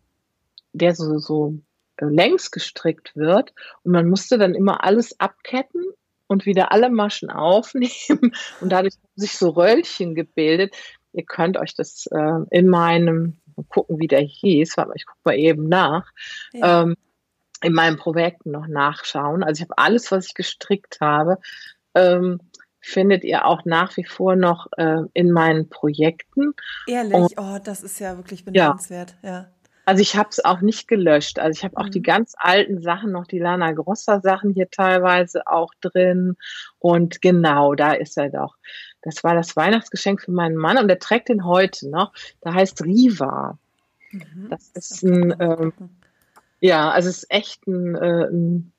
der 0.74 0.96
so, 0.96 1.18
so 1.20 1.56
äh, 1.98 2.06
längs 2.06 2.52
gestrickt 2.52 3.16
wird 3.16 3.54
und 3.84 3.92
man 3.92 4.10
musste 4.10 4.38
dann 4.38 4.56
immer 4.56 4.84
alles 4.84 5.20
abketten 5.20 5.84
und 6.28 6.46
wieder 6.46 6.72
alle 6.72 6.90
Maschen 6.90 7.30
aufnehmen 7.30 8.34
und 8.62 8.72
dadurch 8.72 8.96
haben 8.96 9.22
sich 9.22 9.38
so 9.38 9.50
Röllchen 9.50 10.16
gebildet. 10.16 10.76
Ihr 11.14 11.26
könnt 11.26 11.58
euch 11.58 11.74
das 11.74 12.06
äh, 12.12 12.40
in 12.52 12.68
meinem, 12.68 13.38
gucken, 13.70 14.00
wie 14.00 14.08
der 14.08 14.22
hieß, 14.22 14.78
warte 14.78 14.90
mal, 14.90 14.96
ich 14.96 15.06
gucke 15.06 15.20
mal 15.24 15.38
eben 15.38 15.68
nach, 15.68 16.08
ja. 16.54 16.84
ähm, 16.84 16.96
in 17.62 17.74
meinem 17.74 17.98
Projekt 17.98 18.46
noch 18.46 18.68
nachschauen. 18.68 19.44
Also 19.44 19.60
ich 19.62 19.70
habe 19.70 19.78
alles, 19.78 20.12
was 20.12 20.28
ich 20.28 20.34
gestrickt 20.34 21.00
habe, 21.02 21.40
ähm, 21.96 22.40
findet 22.82 23.24
ihr 23.24 23.46
auch 23.46 23.66
nach 23.66 23.96
wie 23.98 24.06
vor 24.06 24.36
noch 24.36 24.68
äh, 24.78 25.02
in 25.14 25.32
meinen 25.32 25.70
Projekten. 25.70 26.54
Ehrlich, 26.88 27.14
Und, 27.14 27.34
oh, 27.38 27.60
das 27.64 27.84
ist 27.84 28.00
ja 28.00 28.16
wirklich 28.18 28.46
beneidenswert, 28.46 29.16
ja. 29.22 29.30
ja. 29.30 29.48
Also 29.90 30.04
ich 30.04 30.16
habe 30.16 30.30
es 30.30 30.46
auch 30.46 30.62
nicht 30.62 30.88
gelöscht. 30.88 31.40
Also 31.40 31.58
ich 31.58 31.64
habe 31.64 31.76
auch 31.78 31.88
mhm. 31.88 31.92
die 31.92 32.04
ganz 32.04 32.36
alten 32.38 32.80
Sachen, 32.80 33.12
noch 33.12 33.26
die 33.26 33.40
Lana 33.40 33.72
Grossa 33.72 34.22
Sachen 34.22 34.52
hier 34.54 34.70
teilweise 34.70 35.48
auch 35.48 35.74
drin. 35.82 36.38
Und 36.78 37.24
genau, 37.24 37.74
da 37.74 37.94
ist 37.94 38.16
er 38.16 38.30
doch. 38.30 38.56
Das 39.02 39.24
war 39.24 39.34
das 39.34 39.56
Weihnachtsgeschenk 39.56 40.22
für 40.22 40.32
meinen 40.32 40.58
Mann 40.58 40.78
und 40.78 40.90
der 40.90 41.00
trägt 41.00 41.30
den 41.30 41.44
heute 41.44 41.90
noch. 41.90 42.14
Da 42.42 42.54
heißt 42.54 42.84
Riva. 42.84 43.58
Mhm. 44.12 44.48
Das 44.52 44.70
ist 44.76 45.02
ein, 45.04 45.36
ähm, 45.40 45.74
ja, 46.60 46.90
also 46.92 47.10
es 47.10 47.24
ist 47.24 47.32
echt 47.32 47.68
ein, 47.68 47.96
äh, 47.96 48.26
ein 48.26 48.72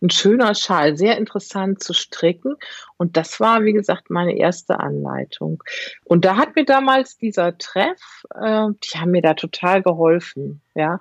ein 0.00 0.10
schöner 0.10 0.54
Schal, 0.54 0.96
sehr 0.96 1.18
interessant 1.18 1.82
zu 1.82 1.92
stricken. 1.92 2.56
Und 2.96 3.16
das 3.16 3.40
war, 3.40 3.64
wie 3.64 3.72
gesagt, 3.72 4.10
meine 4.10 4.36
erste 4.36 4.78
Anleitung. 4.80 5.62
Und 6.04 6.24
da 6.24 6.36
hat 6.36 6.56
mir 6.56 6.64
damals 6.64 7.16
dieser 7.16 7.56
Treff, 7.58 8.24
äh, 8.34 8.68
die 8.84 8.98
haben 8.98 9.10
mir 9.10 9.22
da 9.22 9.34
total 9.34 9.82
geholfen, 9.82 10.60
ja. 10.74 11.00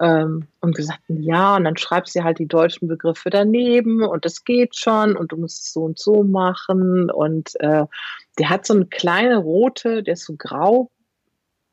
Ähm, 0.00 0.48
und 0.60 0.74
gesagt, 0.74 1.02
ja, 1.08 1.54
und 1.56 1.64
dann 1.64 1.76
schreibst 1.76 2.16
du 2.16 2.24
halt 2.24 2.38
die 2.38 2.48
deutschen 2.48 2.88
Begriffe 2.88 3.28
daneben 3.28 4.02
und 4.02 4.24
das 4.24 4.42
geht 4.44 4.74
schon 4.74 5.16
und 5.16 5.32
du 5.32 5.36
musst 5.36 5.64
es 5.64 5.72
so 5.74 5.82
und 5.82 5.98
so 5.98 6.24
machen. 6.24 7.10
Und 7.10 7.50
äh, 7.60 7.84
der 8.38 8.48
hat 8.48 8.66
so 8.66 8.74
eine 8.74 8.86
kleine 8.86 9.36
rote, 9.36 10.02
der 10.02 10.14
ist 10.14 10.24
so 10.24 10.34
grau 10.36 10.90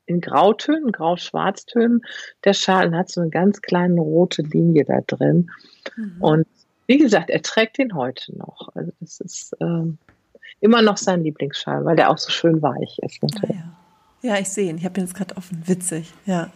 in 0.09 0.21
Grautönen, 0.21 0.91
Grau-Schwarztönen, 0.91 2.01
der 2.43 2.53
Schal 2.53 2.87
und 2.87 2.95
hat 2.95 3.09
so 3.09 3.21
eine 3.21 3.29
ganz 3.29 3.61
kleine 3.61 4.01
rote 4.01 4.41
Linie 4.41 4.85
da 4.85 5.01
drin. 5.01 5.51
Mhm. 5.95 6.15
Und 6.19 6.47
wie 6.87 6.97
gesagt, 6.97 7.29
er 7.29 7.41
trägt 7.41 7.77
den 7.77 7.93
heute 7.93 8.35
noch. 8.35 8.69
Also 8.73 8.91
das 8.99 9.19
ist 9.19 9.55
ähm, 9.61 9.99
immer 10.59 10.81
noch 10.81 10.97
sein 10.97 11.23
Lieblingsschal, 11.23 11.85
weil 11.85 11.95
der 11.95 12.09
auch 12.09 12.17
so 12.17 12.31
schön 12.31 12.61
weich 12.61 12.97
ist. 12.99 13.19
Ah, 13.23 13.47
ja. 13.47 13.77
ja, 14.21 14.39
ich 14.39 14.49
sehe 14.49 14.69
ihn. 14.69 14.77
Ich 14.77 14.85
habe 14.85 14.99
ihn 14.99 15.05
jetzt 15.05 15.15
gerade 15.15 15.37
offen. 15.37 15.61
Witzig, 15.65 16.11
ja. 16.25 16.49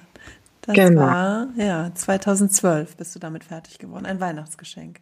Das 0.61 0.75
genau. 0.75 1.01
war, 1.01 1.47
ja, 1.57 1.91
2012 1.93 2.95
bist 2.95 3.13
du 3.13 3.19
damit 3.19 3.43
fertig 3.43 3.79
geworden. 3.79 4.05
Ein 4.05 4.19
Weihnachtsgeschenk. 4.19 5.01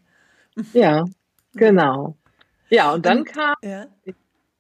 Ja, 0.74 1.06
genau. 1.54 2.18
Ja, 2.70 2.94
und 2.94 3.06
dann 3.06 3.26
kam, 3.26 3.56
ja. 3.64 3.86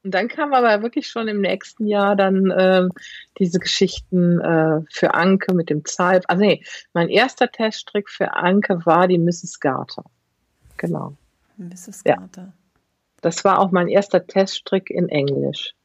Und 0.03 0.11
dann 0.11 0.27
kam 0.27 0.53
aber 0.53 0.81
wirklich 0.81 1.07
schon 1.07 1.27
im 1.27 1.41
nächsten 1.41 1.85
Jahr 1.85 2.15
dann 2.15 2.49
äh, 2.49 2.87
diese 3.37 3.59
Geschichten 3.59 4.39
äh, 4.39 4.81
für 4.89 5.13
Anke 5.13 5.53
mit 5.53 5.69
dem 5.69 5.85
Zalb. 5.85 6.23
Also 6.27 6.43
nee, 6.43 6.63
mein 6.93 7.09
erster 7.09 7.51
Teststrick 7.51 8.09
für 8.09 8.33
Anke 8.33 8.83
war 8.85 9.07
die 9.07 9.19
Mrs. 9.19 9.59
Garter. 9.59 10.03
Genau. 10.77 11.15
Mrs. 11.57 12.03
Garter. 12.03 12.41
Ja. 12.41 12.53
Das 13.21 13.43
war 13.43 13.59
auch 13.59 13.71
mein 13.71 13.87
erster 13.87 14.25
Teststrick 14.25 14.89
in 14.89 15.07
Englisch. 15.07 15.75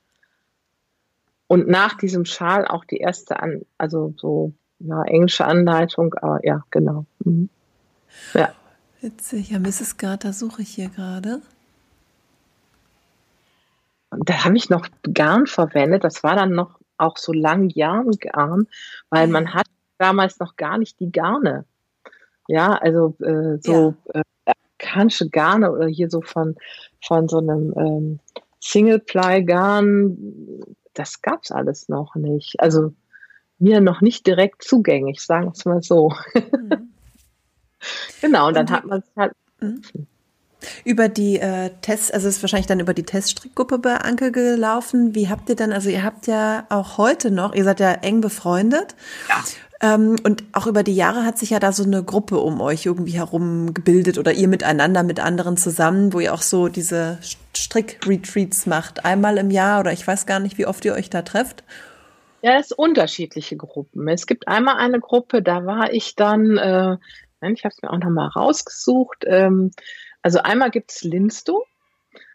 Und 1.46 1.68
nach 1.68 1.98
diesem 1.98 2.24
Schal 2.24 2.66
auch 2.66 2.84
die 2.86 2.96
erste, 2.96 3.38
An 3.38 3.62
also 3.76 4.14
so 4.16 4.52
ja, 4.78 5.02
englische 5.04 5.44
Anleitung, 5.44 6.14
aber 6.14 6.40
ja, 6.44 6.64
genau. 6.70 7.04
Mhm. 7.24 7.50
Ja. 8.32 8.54
Witzig, 9.02 9.50
ja, 9.50 9.58
Mrs. 9.58 9.98
Garter 9.98 10.32
suche 10.32 10.62
ich 10.62 10.70
hier 10.70 10.88
gerade. 10.88 11.42
Da 14.24 14.44
habe 14.44 14.56
ich 14.56 14.70
noch 14.70 14.88
Garn 15.12 15.46
verwendet. 15.46 16.04
Das 16.04 16.22
war 16.22 16.36
dann 16.36 16.52
noch 16.52 16.78
auch 16.98 17.16
so 17.16 17.32
lang 17.32 17.68
Garn, 17.68 18.66
weil 19.10 19.28
man 19.28 19.54
hat 19.54 19.66
damals 19.98 20.38
noch 20.38 20.56
gar 20.56 20.78
nicht 20.78 20.98
die 21.00 21.12
Garne. 21.12 21.64
Ja, 22.48 22.74
also 22.74 23.16
äh, 23.20 23.58
so 23.60 23.94
ja. 24.14 24.20
äh, 24.20 24.52
amerikanische 24.86 25.28
Garne 25.28 25.72
oder 25.72 25.86
hier 25.86 26.10
so 26.10 26.22
von, 26.22 26.56
von 27.04 27.28
so 27.28 27.38
einem 27.38 27.74
ähm, 27.76 28.20
Single-Ply-Garn, 28.60 30.16
das 30.94 31.22
gab 31.22 31.42
es 31.42 31.50
alles 31.50 31.88
noch 31.88 32.14
nicht. 32.14 32.60
Also 32.60 32.94
mir 33.58 33.80
noch 33.80 34.00
nicht 34.00 34.26
direkt 34.26 34.62
zugänglich, 34.62 35.20
sagen 35.20 35.46
wir 35.46 35.52
es 35.52 35.64
mal 35.64 35.82
so. 35.82 36.12
Mhm. 36.34 36.92
genau, 38.20 38.48
und 38.48 38.54
dann 38.54 38.66
und 38.66 38.72
hat 38.72 38.84
man 38.84 39.00
es 39.00 39.16
halt. 39.16 39.32
Mhm. 39.60 39.82
Über 40.84 41.08
die 41.08 41.38
äh, 41.38 41.70
Tests, 41.82 42.10
also 42.10 42.28
ist 42.28 42.42
wahrscheinlich 42.42 42.66
dann 42.66 42.80
über 42.80 42.94
die 42.94 43.04
Teststrickgruppe 43.04 43.78
bei 43.78 43.96
Anke 43.96 44.32
gelaufen. 44.32 45.14
Wie 45.14 45.28
habt 45.28 45.48
ihr 45.48 45.56
dann, 45.56 45.72
also 45.72 45.88
ihr 45.88 46.02
habt 46.02 46.26
ja 46.26 46.66
auch 46.68 46.98
heute 46.98 47.30
noch, 47.30 47.54
ihr 47.54 47.64
seid 47.64 47.80
ja 47.80 47.92
eng 47.92 48.20
befreundet. 48.20 48.94
Ja. 49.28 49.44
Ähm, 49.80 50.16
und 50.24 50.44
auch 50.52 50.66
über 50.66 50.82
die 50.82 50.94
Jahre 50.94 51.24
hat 51.24 51.38
sich 51.38 51.50
ja 51.50 51.58
da 51.58 51.70
so 51.70 51.84
eine 51.84 52.02
Gruppe 52.02 52.38
um 52.38 52.60
euch 52.60 52.86
irgendwie 52.86 53.12
herum 53.12 53.74
gebildet 53.74 54.16
oder 54.16 54.32
ihr 54.32 54.48
miteinander 54.48 55.02
mit 55.02 55.20
anderen 55.20 55.56
zusammen, 55.56 56.12
wo 56.12 56.20
ihr 56.20 56.32
auch 56.32 56.42
so 56.42 56.68
diese 56.68 57.18
Strick-Retreats 57.54 58.66
macht. 58.66 59.04
Einmal 59.04 59.36
im 59.36 59.50
Jahr 59.50 59.80
oder 59.80 59.92
ich 59.92 60.06
weiß 60.06 60.24
gar 60.26 60.40
nicht, 60.40 60.56
wie 60.56 60.66
oft 60.66 60.84
ihr 60.84 60.94
euch 60.94 61.10
da 61.10 61.22
trefft. 61.22 61.62
Ja, 62.42 62.58
es 62.58 62.72
unterschiedliche 62.72 63.56
Gruppen. 63.56 64.08
Es 64.08 64.26
gibt 64.26 64.48
einmal 64.48 64.76
eine 64.76 65.00
Gruppe, 65.00 65.42
da 65.42 65.66
war 65.66 65.92
ich 65.92 66.14
dann, 66.16 66.56
äh, 66.56 66.96
ich 67.42 67.64
habe 67.64 67.74
es 67.74 67.82
mir 67.82 67.90
auch 67.90 67.98
nochmal 67.98 68.28
rausgesucht. 68.28 69.24
Ähm, 69.26 69.72
also 70.26 70.40
einmal 70.40 70.72
gibt 70.72 70.90
es 70.90 71.04
Linsto. 71.04 71.66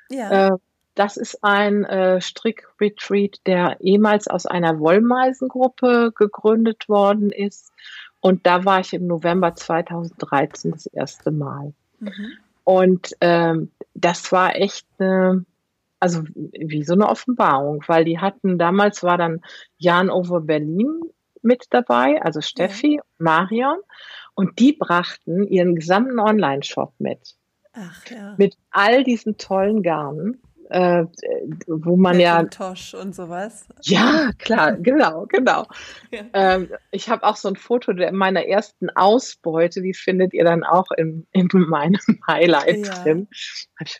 Ja. 0.09 0.47
Äh, 0.47 0.57
das 0.95 1.17
ist 1.17 1.43
ein 1.43 1.83
äh, 1.83 2.21
Strick-Retreat, 2.21 3.41
der 3.45 3.81
ehemals 3.81 4.29
aus 4.29 4.45
einer 4.45 4.79
Wollmeisengruppe 4.79 6.13
gegründet 6.15 6.87
worden 6.87 7.31
ist. 7.31 7.73
Und 8.21 8.47
da 8.47 8.63
war 8.63 8.79
ich 8.79 8.93
im 8.93 9.07
November 9.07 9.55
2013 9.55 10.71
das 10.71 10.85
erste 10.85 11.31
Mal. 11.31 11.73
Mhm. 11.99 12.31
Und 12.63 13.11
ähm, 13.19 13.71
das 13.93 14.31
war 14.31 14.55
echt 14.55 14.87
eine, 14.97 15.43
also 15.99 16.23
wie 16.33 16.85
so 16.85 16.93
eine 16.93 17.09
Offenbarung, 17.09 17.83
weil 17.87 18.05
die 18.05 18.19
hatten, 18.19 18.57
damals 18.57 19.03
war 19.03 19.17
dann 19.17 19.41
Jan 19.79 20.09
Over 20.09 20.39
Berlin 20.39 21.01
mit 21.41 21.65
dabei, 21.71 22.21
also 22.21 22.39
Steffi, 22.39 22.95
ja. 22.95 23.03
Marion, 23.17 23.79
und 24.33 24.59
die 24.59 24.71
brachten 24.71 25.45
ihren 25.45 25.75
gesamten 25.75 26.19
Online-Shop 26.19 26.93
mit. 26.97 27.35
Ach, 27.73 28.05
ja. 28.09 28.35
Mit 28.37 28.57
all 28.71 29.03
diesen 29.03 29.37
tollen 29.37 29.83
Garnen 29.83 30.41
äh, 30.71 31.05
wo 31.67 31.97
man 31.97 32.19
ja. 32.19 32.43
Tosch 32.43 32.93
und 32.93 33.13
sowas. 33.13 33.67
Ja, 33.81 34.31
klar, 34.39 34.77
genau, 34.77 35.25
genau. 35.27 35.67
Ja. 36.11 36.23
Ähm, 36.33 36.69
ich 36.91 37.09
habe 37.09 37.23
auch 37.23 37.37
so 37.37 37.47
ein 37.47 37.55
Foto 37.55 37.93
meiner 38.11 38.45
ersten 38.45 38.89
Ausbeute, 38.89 39.81
die 39.81 39.93
findet 39.93 40.33
ihr 40.33 40.43
dann 40.43 40.63
auch 40.63 40.91
in, 40.91 41.25
in 41.31 41.47
meinem 41.53 41.99
Highlight 42.27 42.85
ja. 42.85 43.03
drin. 43.03 43.27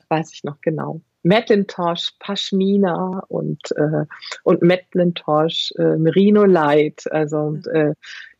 Weiß 0.10 0.34
ich 0.34 0.44
noch 0.44 0.60
genau. 0.62 1.02
Macintosh, 1.24 2.14
Pashmina 2.20 3.24
und, 3.30 3.62
äh, 3.78 4.06
und 4.44 4.62
Macintosh, 4.62 5.72
äh, 5.78 5.96
Merino 5.98 6.44
Light. 6.44 7.04
Also, 7.12 7.38
und, 7.38 7.66
mhm. 7.68 7.76
äh, 7.76 7.94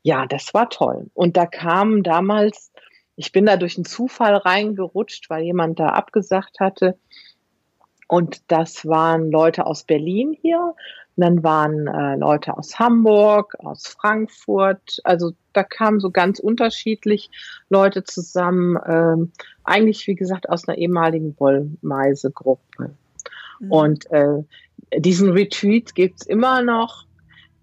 ja, 0.04 0.26
das 0.26 0.54
war 0.54 0.70
toll. 0.70 1.10
Und 1.14 1.38
da 1.38 1.46
kam 1.46 2.04
damals, 2.04 2.72
ich 3.22 3.32
bin 3.32 3.46
da 3.46 3.56
durch 3.56 3.78
einen 3.78 3.86
Zufall 3.86 4.36
reingerutscht, 4.36 5.30
weil 5.30 5.44
jemand 5.44 5.80
da 5.80 5.90
abgesagt 5.90 6.60
hatte. 6.60 6.98
Und 8.08 8.42
das 8.48 8.84
waren 8.88 9.30
Leute 9.30 9.68
aus 9.68 9.84
Berlin 9.84 10.36
hier. 10.42 10.74
Und 11.16 11.24
dann 11.24 11.44
waren 11.44 11.86
äh, 11.86 12.16
Leute 12.16 12.58
aus 12.58 12.80
Hamburg, 12.80 13.54
aus 13.60 13.86
Frankfurt. 13.86 15.02
Also 15.04 15.34
da 15.54 15.64
kamen 15.64 16.00
so 16.00 16.10
ganz 16.10 16.40
unterschiedlich 16.40 17.30
Leute 17.70 18.04
zusammen. 18.04 18.80
Ähm, 18.88 19.32
eigentlich, 19.64 20.08
wie 20.08 20.16
gesagt, 20.16 20.50
aus 20.50 20.68
einer 20.68 20.80
ehemaligen 20.80 21.40
Wollmeise-Gruppe. 21.40 22.96
Mhm. 23.60 23.72
Und 23.72 24.12
äh, 24.12 24.44
diesen 24.98 25.30
Retreat 25.30 25.94
gibt's 25.94 26.26
immer 26.26 26.64
noch. 26.64 27.06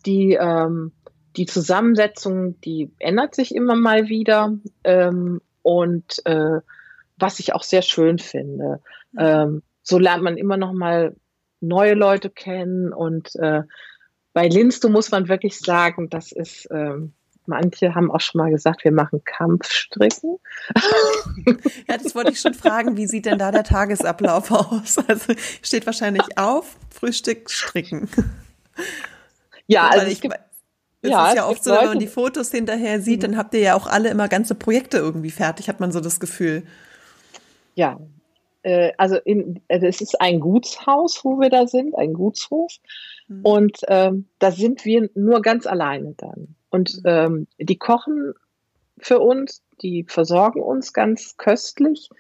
Die, 0.07 0.35
ähm, 0.41 0.93
die 1.37 1.47
Zusammensetzung, 1.47 2.61
die 2.61 2.93
ändert 3.01 3.35
sich 3.35 3.53
immer 3.53 3.75
mal 3.75 4.09
wieder. 4.09 4.57
Ähm, 4.85 5.41
und 5.69 6.25
äh, 6.25 6.61
was 7.19 7.41
ich 7.41 7.53
auch 7.53 7.63
sehr 7.63 7.83
schön 7.83 8.19
finde. 8.19 8.81
Mhm. 9.13 9.19
Ähm, 9.19 9.63
so 9.83 9.99
lernt 9.99 10.23
man 10.23 10.39
immer 10.39 10.57
noch 10.57 10.73
mal 10.73 11.15
neue 11.61 11.93
Leute 11.93 12.31
kennen 12.31 12.95
und 12.95 13.35
äh, 13.37 13.63
bei 14.33 14.49
Linsto 14.49 14.89
muss 14.89 15.11
man 15.11 15.29
wirklich 15.29 15.59
sagen, 15.59 16.09
das 16.09 16.33
ist, 16.33 16.67
äh, 16.71 16.95
manche 17.45 17.95
haben 17.95 18.11
auch 18.11 18.21
schon 18.21 18.41
mal 18.41 18.51
gesagt, 18.51 18.83
wir 18.85 18.93
machen 18.93 19.23
Kampfstricken. 19.25 20.39
Ja, 21.89 21.97
das 21.97 22.15
wollte 22.15 22.33
ich 22.33 22.41
schon 22.41 22.55
fragen, 22.55 22.97
wie 22.97 23.07
sieht 23.07 23.27
denn 23.27 23.39
da 23.39 23.51
der 23.51 23.65
Tagesablauf 23.65 24.51
aus? 24.51 24.99
Also 25.07 25.35
steht 25.63 25.85
wahrscheinlich 25.85 26.39
auf, 26.39 26.77
Frühstück, 26.91 27.51
stricken. 27.51 28.09
Ja, 29.67 29.89
also 29.89 30.07
ich, 30.07 30.21
es 31.03 31.11
ja, 31.11 31.29
ist 31.29 31.37
ja 31.37 31.47
oft 31.47 31.63
so, 31.63 31.73
wenn 31.73 31.87
man 31.87 31.99
die 31.99 32.09
Fotos 32.09 32.51
hinterher 32.51 33.01
sieht, 33.01 33.19
mhm. 33.19 33.23
dann 33.23 33.37
habt 33.37 33.55
ihr 33.55 33.61
ja 33.61 33.75
auch 33.77 33.87
alle 33.87 34.09
immer 34.11 34.29
ganze 34.29 34.55
Projekte 34.55 34.99
irgendwie 34.99 35.31
fertig, 35.31 35.69
hat 35.69 35.81
man 35.81 35.93
so 35.93 36.01
das 36.01 36.19
Gefühl. 36.19 36.65
Ja, 37.75 37.99
äh, 38.63 38.93
also 38.97 39.17
in, 39.17 39.61
also 39.69 39.87
es 39.87 40.01
ist 40.01 40.21
ein 40.21 40.41
Gutshaus, 40.41 41.25
wo 41.25 41.39
wir 41.41 41.51
da 41.51 41.67
sind, 41.67 41.97
ein 41.97 42.15
Gutshof. 42.15 42.73
Mhm. 43.29 43.41
Und 43.45 43.79
ähm, 43.89 44.27
da 44.39 44.51
sind 44.51 44.85
wir 44.85 45.09
nur 45.15 45.43
ganz 45.43 45.67
alleine 45.67 46.15
dann. 46.17 46.55
Und 46.71 46.97
mhm. 46.97 47.03
ähm, 47.05 47.47
die 47.59 47.79
kochen 47.79 48.35
für 48.99 49.21
uns, 49.21 49.63
die 49.81 50.05
versorgen 50.09 50.61
uns 50.61 50.93
ganz 50.93 51.37
köstlich. 51.37 52.11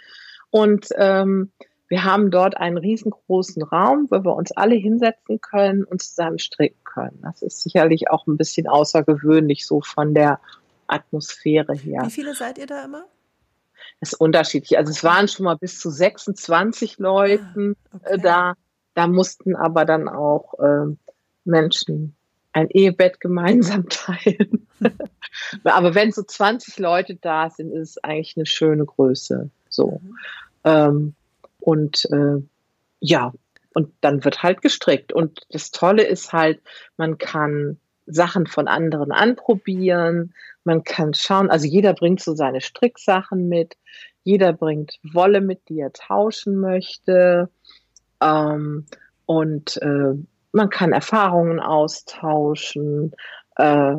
Und 0.51 0.88
ähm, 0.97 1.51
wir 1.88 2.05
haben 2.05 2.31
dort 2.31 2.57
einen 2.57 2.79
riesengroßen 2.79 3.62
Raum, 3.62 4.07
wo 4.11 4.22
wir 4.24 4.35
uns 4.35 4.53
alle 4.53 4.74
hinsetzen 4.74 5.40
können 5.40 5.85
und 5.85 6.03
zusammen 6.03 6.38
stricken 6.38 6.83
können. 6.85 7.18
Das 7.22 7.42
ist 7.42 7.62
sicherlich 7.62 8.11
auch 8.11 8.27
ein 8.27 8.37
bisschen 8.37 8.66
außergewöhnlich 8.66 9.66
so 9.66 9.81
von 9.81 10.14
der 10.14 10.40
Atmosphäre 10.87 11.74
her. 11.74 12.03
Wie 12.05 12.11
viele 12.11 12.35
seid 12.35 12.59
ihr 12.59 12.66
da 12.66 12.85
immer? 12.85 13.05
ist 14.01 14.14
unterschiedlich. 14.14 14.79
Also 14.79 14.90
es 14.90 15.03
waren 15.03 15.29
schon 15.29 15.44
mal 15.44 15.57
bis 15.57 15.81
zu 15.81 15.90
26 15.90 16.98
Leuten 16.98 17.77
ah, 17.90 17.96
äh, 18.05 18.14
okay. 18.14 18.20
da. 18.22 18.55
Da 18.94 19.07
mussten 19.07 19.55
aber 19.55 19.85
dann 19.85 20.09
auch 20.09 20.55
äh, 20.59 20.94
Menschen 21.44 22.16
ein 22.53 22.68
Ehebett 22.70 23.20
gemeinsam 23.20 23.88
teilen. 23.88 24.66
aber 25.64 25.94
wenn 25.94 26.11
so 26.11 26.22
20 26.22 26.79
Leute 26.79 27.14
da 27.14 27.51
sind, 27.51 27.70
ist 27.70 27.90
es 27.90 28.05
eigentlich 28.05 28.37
eine 28.37 28.46
schöne 28.46 28.85
Größe. 28.85 29.51
So. 29.68 30.01
Mhm. 30.03 30.16
Ähm, 30.64 31.14
und 31.61 32.07
äh, 32.11 32.42
ja, 33.01 33.33
und 33.75 33.92
dann 34.01 34.25
wird 34.25 34.42
halt 34.42 34.62
gestrickt. 34.62 35.12
Und 35.12 35.40
das 35.51 35.71
Tolle 35.71 36.05
ist 36.05 36.33
halt, 36.33 36.61
man 36.97 37.18
kann 37.18 37.79
Sachen 38.07 38.47
von 38.47 38.66
anderen 38.66 39.12
anprobieren. 39.12 40.35
Man 40.64 40.83
kann 40.83 41.14
schauen, 41.14 41.51
also 41.51 41.66
jeder 41.66 41.94
bringt 41.94 42.21
so 42.21 42.35
seine 42.35 42.61
Stricksachen 42.61 43.49
mit. 43.49 43.77
Jeder 44.25 44.53
bringt 44.53 44.99
Wolle 45.03 45.40
mit, 45.40 45.68
die 45.68 45.81
er 45.81 45.92
tauschen 45.92 46.59
möchte. 46.59 47.51
Ähm, 48.21 48.87
und 49.27 49.77
äh, 49.83 50.14
man 50.53 50.71
kann 50.71 50.92
Erfahrungen 50.92 51.61
austauschen, 51.61 53.12
äh, 53.57 53.97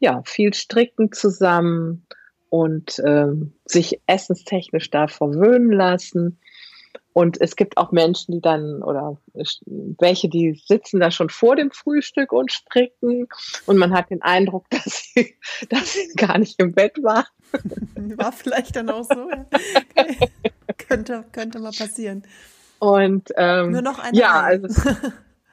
ja, 0.00 0.22
viel 0.24 0.54
stricken 0.54 1.12
zusammen 1.12 2.06
und 2.48 3.00
ähm, 3.04 3.52
sich 3.64 4.00
essenstechnisch 4.06 4.90
da 4.90 5.06
verwöhnen 5.06 5.70
lassen. 5.70 6.38
Und 7.12 7.40
es 7.40 7.56
gibt 7.56 7.76
auch 7.78 7.90
Menschen, 7.90 8.32
die 8.32 8.40
dann, 8.40 8.82
oder 8.82 9.16
welche, 9.34 10.28
die 10.28 10.60
sitzen 10.66 11.00
da 11.00 11.10
schon 11.10 11.30
vor 11.30 11.56
dem 11.56 11.70
Frühstück 11.70 12.32
und 12.32 12.52
stricken. 12.52 13.28
Und 13.66 13.76
man 13.76 13.92
hat 13.92 14.10
den 14.10 14.22
Eindruck, 14.22 14.66
dass 14.70 15.10
sie, 15.14 15.34
dass 15.68 15.94
sie 15.94 16.14
gar 16.16 16.38
nicht 16.38 16.60
im 16.60 16.72
Bett 16.72 17.02
war. 17.02 17.26
War 18.16 18.32
vielleicht 18.32 18.76
dann 18.76 18.90
auch 18.90 19.04
so. 19.04 19.30
könnte, 20.88 21.24
könnte 21.32 21.58
mal 21.60 21.72
passieren. 21.72 22.22
Und 22.78 23.30
ähm, 23.36 23.72
nur 23.72 23.82
noch 23.82 23.98
eine 23.98 24.16
ja, 24.16 24.40
Reihe. 24.40 24.62
also 24.62 25.10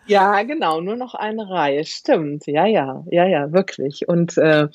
ja, 0.07 0.43
genau, 0.43 0.81
nur 0.81 0.95
noch 0.95 1.15
eine 1.15 1.49
Reihe. 1.49 1.83
Stimmt, 1.85 2.45
ja, 2.45 2.65
ja, 2.65 3.03
ja, 3.09 3.25
ja, 3.25 3.51
wirklich. 3.51 4.07
Und 4.07 4.37
äh, 4.37 4.67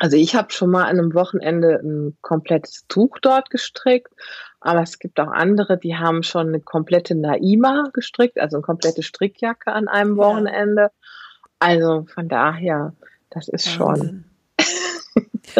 also 0.00 0.16
ich 0.16 0.34
habe 0.34 0.50
schon 0.52 0.70
mal 0.70 0.84
an 0.84 0.98
einem 0.98 1.14
Wochenende 1.14 1.80
ein 1.82 2.16
komplettes 2.22 2.86
Tuch 2.88 3.18
dort 3.20 3.50
gestrickt, 3.50 4.12
aber 4.60 4.82
es 4.82 4.98
gibt 4.98 5.18
auch 5.20 5.28
andere, 5.32 5.78
die 5.78 5.96
haben 5.96 6.22
schon 6.22 6.48
eine 6.48 6.60
komplette 6.60 7.14
Naima 7.14 7.90
gestrickt, 7.92 8.38
also 8.38 8.56
eine 8.58 8.62
komplette 8.62 9.02
Strickjacke 9.02 9.72
an 9.72 9.88
einem 9.88 10.16
Ja. 10.16 10.24
Wochenende. 10.24 10.90
Also 11.58 12.06
von 12.12 12.28
daher, 12.28 12.94
das 13.30 13.48
ist 13.48 13.68
schon. 13.70 13.88
Wahnsinn. 14.00 14.24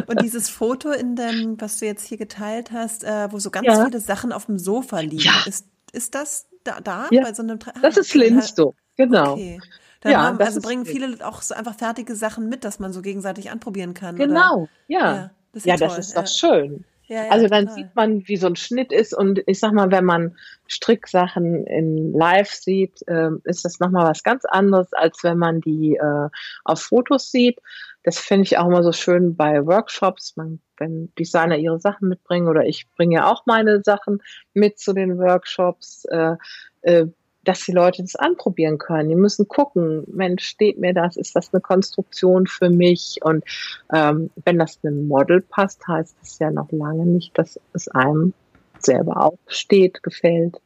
Und 0.07 0.21
dieses 0.21 0.49
Foto 0.49 0.91
in 0.93 1.17
dem, 1.17 1.61
was 1.61 1.79
du 1.79 1.87
jetzt 1.87 2.07
hier 2.07 2.19
geteilt 2.19 2.71
hast, 2.73 3.03
äh, 3.05 3.29
wo 3.33 3.39
so 3.39 3.51
ganz 3.51 3.67
Ja. 3.67 3.85
viele 3.87 4.01
Sachen 4.01 4.33
auf 4.33 4.47
dem 4.47 4.59
Sofa 4.59 5.01
liegen, 5.01 5.25
Ja. 5.25 5.43
ist, 5.47 5.67
ist 5.93 6.15
das 6.15 6.47
da, 6.65 6.81
da 6.81 7.09
Ja. 7.11 7.23
bei 7.23 7.35
so 7.35 7.43
einem 7.43 7.59
Tra 7.59 7.73
Das 7.83 7.97
Ah, 7.97 8.01
ist. 8.01 8.15
Linsto, 8.15 8.75
genau. 8.97 9.33
Okay. 9.33 9.61
Dann 10.03 10.13
Ja, 10.13 10.23
haben, 10.23 10.39
also 10.39 10.61
bringen 10.61 10.87
viele 10.87 11.27
auch 11.27 11.43
so 11.43 11.55
einfach 11.55 11.75
fertige 11.75 12.15
Sachen 12.15 12.49
mit, 12.49 12.65
dass 12.65 12.79
man 12.79 12.93
so 12.93 13.03
gegenseitig 13.03 13.51
anprobieren 13.51 13.93
kann. 13.93 14.15
Oder? 14.15 14.27
Genau, 14.27 14.69
ja. 14.87 14.99
Ja, 15.15 15.31
das 15.53 15.63
ist 15.63 15.67
Ja, 15.67 15.75
ja 15.75 15.79
das 15.89 15.99
ist 15.99 16.17
doch 16.17 16.23
Ja. 16.23 16.27
schön. 16.27 16.85
Ja, 17.11 17.25
ja, 17.25 17.31
Also 17.33 17.49
dann 17.49 17.67
total. 17.67 17.75
sieht 17.75 17.97
man, 17.97 18.29
wie 18.29 18.37
so 18.37 18.47
ein 18.47 18.55
Schnitt 18.55 18.93
ist 18.93 19.13
und 19.13 19.43
ich 19.47 19.59
sag 19.59 19.73
mal, 19.73 19.91
wenn 19.91 20.05
man 20.05 20.37
Stricksachen 20.69 21.67
in 21.67 22.13
Live 22.13 22.51
sieht, 22.51 23.01
ähm, 23.09 23.41
ist 23.43 23.65
das 23.65 23.81
nochmal 23.81 24.09
was 24.09 24.23
ganz 24.23 24.45
anderes, 24.45 24.93
als 24.93 25.25
wenn 25.25 25.37
man 25.37 25.61
die 25.61 25.97
äh, 25.97 26.29
auf 26.65 26.83
Fotos 26.83 27.33
sieht. 27.33 27.59
Das 28.05 28.21
finde 28.21 28.45
ich 28.45 28.59
auch 28.59 28.69
immer 28.69 28.85
so 28.85 28.93
schön 28.93 29.35
bei 29.35 29.67
Workshops, 29.67 30.37
man, 30.37 30.61
wenn 30.77 31.13
Designer 31.19 31.59
ihre 31.59 31.81
Sachen 31.81 32.09
mitbringen 32.09 32.47
oder 32.47 32.65
ich 32.65 32.89
bringe 32.97 33.17
ja 33.17 33.27
auch 33.29 33.45
meine 33.45 33.83
Sachen 33.83 34.23
mit 34.55 34.79
zu 34.79 34.93
den 34.93 35.19
Workshops, 35.19 36.05
äh, 36.05 36.37
äh, 36.83 37.07
dass 37.45 37.65
die 37.65 37.73
Leute 37.73 38.03
das 38.03 38.17
anprobieren 38.17 38.79
können. 38.79 39.09
Die 39.09 39.15
müssen 39.15 39.49
gucken, 39.49 40.05
Mensch, 40.09 40.45
steht 40.45 40.79
mir 40.79 40.93
das? 40.93 41.17
Ist 41.17 41.35
das 41.35 41.53
eine 41.53 41.61
Konstruktion 41.61 42.47
für 42.47 42.71
mich? 42.71 43.19
Und 43.23 43.45
ähm, 43.93 44.31
wenn 44.45 44.59
das 44.59 44.79
einem 44.83 45.09
Model 45.09 45.41
passt, 45.41 45.87
heißt 45.87 46.17
es 46.23 46.39
ja 46.39 46.51
noch 46.51 46.71
lange 46.71 47.07
nicht, 47.07 47.37
dass 47.39 47.59
es 47.73 47.89
einem 47.89 48.35
selber 48.79 49.25
auch 49.25 49.39
steht, 49.47 50.03
gefällt. 50.03 50.61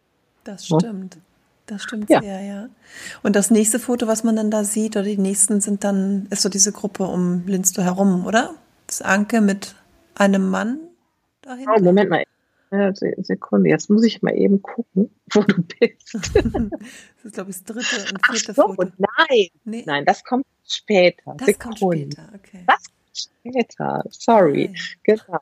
Das 0.45 0.67
stimmt. 0.67 1.19
Das 1.67 1.83
stimmt 1.83 2.11
Ja. 2.11 2.21
sehr, 2.21 2.43
ja. 2.43 2.69
Und 3.23 3.37
das 3.37 3.51
nächste 3.51 3.79
Foto, 3.79 4.07
was 4.07 4.23
man 4.23 4.37
dann 4.37 4.51
da 4.51 4.65
sieht, 4.65 4.97
oder 4.97 5.05
die 5.05 5.17
nächsten 5.17 5.61
sind 5.61 5.83
dann, 5.83 6.27
ist 6.31 6.43
so 6.43 6.49
diese 6.49 6.73
Gruppe 6.73 7.05
um 7.05 7.47
Linsto 7.47 7.83
herum, 7.83 8.27
oder? 8.27 8.55
Das 8.87 9.01
Anke 9.01 9.41
mit 9.41 9.75
einem 10.15 10.51
Mann 10.51 10.79
dahinter. 11.41 11.73
Oh, 11.79 11.83
Moment 11.83 12.11
mal. 12.11 12.25
Se- 12.95 13.15
Sekunde, 13.19 13.71
jetzt 13.71 13.89
muss 13.91 14.05
ich 14.05 14.23
mal 14.23 14.35
eben 14.35 14.63
gucken, 14.63 15.11
wo 15.33 15.43
du 15.43 15.63
bist. 15.63 16.15
Das 17.23 17.25
ist, 17.25 17.35
glaube 17.35 17.51
ich, 17.51 17.65
das 17.65 17.65
dritte 17.65 18.13
und 18.13 18.21
Ach 18.23 18.33
vierte 18.35 18.53
so, 18.53 18.63
Foto. 18.75 18.91
nein, 18.99 19.49
Nee, 19.65 19.83
nein, 19.87 20.05
das 20.05 20.23
kommt 20.25 20.45
später. 20.67 21.35
das 21.39 21.59
kommt 21.59 21.79
Sekunde. 21.79 22.11
später, 22.13 22.33
okay. 22.35 22.65
Das 22.67 22.85
kommt 22.85 23.17
später. 23.55 24.05
Sorry. 24.11 24.65
Okay. 24.71 25.19
Genau. 25.27 25.39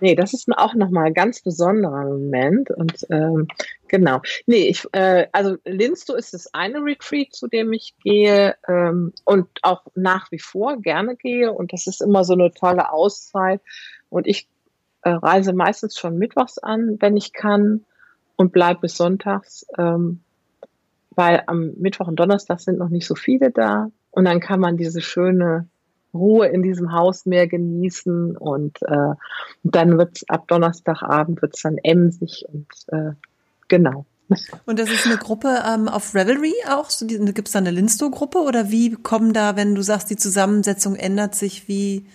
Nee, 0.00 0.14
das 0.14 0.34
ist 0.34 0.46
auch 0.54 0.74
nochmal 0.74 1.06
ein 1.06 1.14
ganz 1.14 1.40
besonderer 1.40 2.04
Moment. 2.04 2.70
Und 2.70 3.06
ähm, 3.10 3.48
genau. 3.88 4.20
Nee, 4.46 4.68
ich, 4.68 4.84
äh, 4.92 5.28
also 5.32 5.56
Linsto 5.64 6.14
ist 6.14 6.34
das 6.34 6.52
eine 6.52 6.84
Retreat, 6.84 7.32
zu 7.32 7.48
dem 7.48 7.72
ich 7.72 7.94
gehe 8.02 8.54
ähm, 8.68 9.14
und 9.24 9.48
auch 9.62 9.82
nach 9.94 10.30
wie 10.30 10.38
vor 10.40 10.76
gerne 10.82 11.16
gehe. 11.16 11.50
Und 11.52 11.72
das 11.72 11.86
ist 11.86 12.02
immer 12.02 12.24
so 12.24 12.34
eine 12.34 12.52
tolle 12.52 12.92
Auszeit. 12.92 13.62
Und 14.10 14.26
ich 14.26 14.46
äh, 15.04 15.10
reise 15.10 15.52
meistens 15.52 15.98
schon 15.98 16.18
mittwochs 16.18 16.58
an, 16.58 16.96
wenn 17.00 17.16
ich 17.16 17.32
kann, 17.32 17.84
und 18.36 18.52
bleibe 18.52 18.80
bis 18.80 18.96
sonntags, 18.96 19.66
ähm, 19.78 20.20
weil 21.14 21.42
am 21.46 21.72
Mittwoch 21.76 22.08
und 22.08 22.16
Donnerstag 22.16 22.60
sind 22.60 22.78
noch 22.78 22.88
nicht 22.88 23.06
so 23.06 23.14
viele 23.14 23.50
da. 23.50 23.90
Und 24.10 24.24
dann 24.24 24.40
kann 24.40 24.60
man 24.60 24.76
diese 24.76 25.00
schöne 25.00 25.68
Ruhe 26.12 26.46
in 26.48 26.62
diesem 26.62 26.92
Haus 26.92 27.26
mehr 27.26 27.46
genießen 27.46 28.36
und, 28.36 28.82
äh, 28.82 29.14
dann 29.62 29.98
wird's 29.98 30.28
ab 30.28 30.48
Donnerstagabend 30.48 31.42
wird's 31.42 31.62
dann 31.62 31.78
emsig 31.78 32.44
und 32.52 32.66
äh, 32.88 33.12
genau. 33.68 34.06
Und 34.64 34.78
das 34.78 34.90
ist 34.90 35.06
eine 35.06 35.18
Gruppe 35.18 35.62
ähm, 35.68 35.86
auf 35.86 36.14
Revelry 36.14 36.54
auch? 36.70 36.88
So 36.88 37.06
Gibt 37.06 37.46
es 37.46 37.52
da 37.52 37.58
eine 37.58 37.70
Linsto-Gruppe 37.70 38.38
oder 38.38 38.70
wie 38.70 38.92
kommen 38.92 39.32
da, 39.32 39.54
wenn 39.54 39.74
du 39.74 39.82
sagst, 39.82 40.08
die 40.08 40.16
Zusammensetzung 40.16 40.96
ändert 40.96 41.34
sich, 41.34 41.68
wie? 41.68 42.06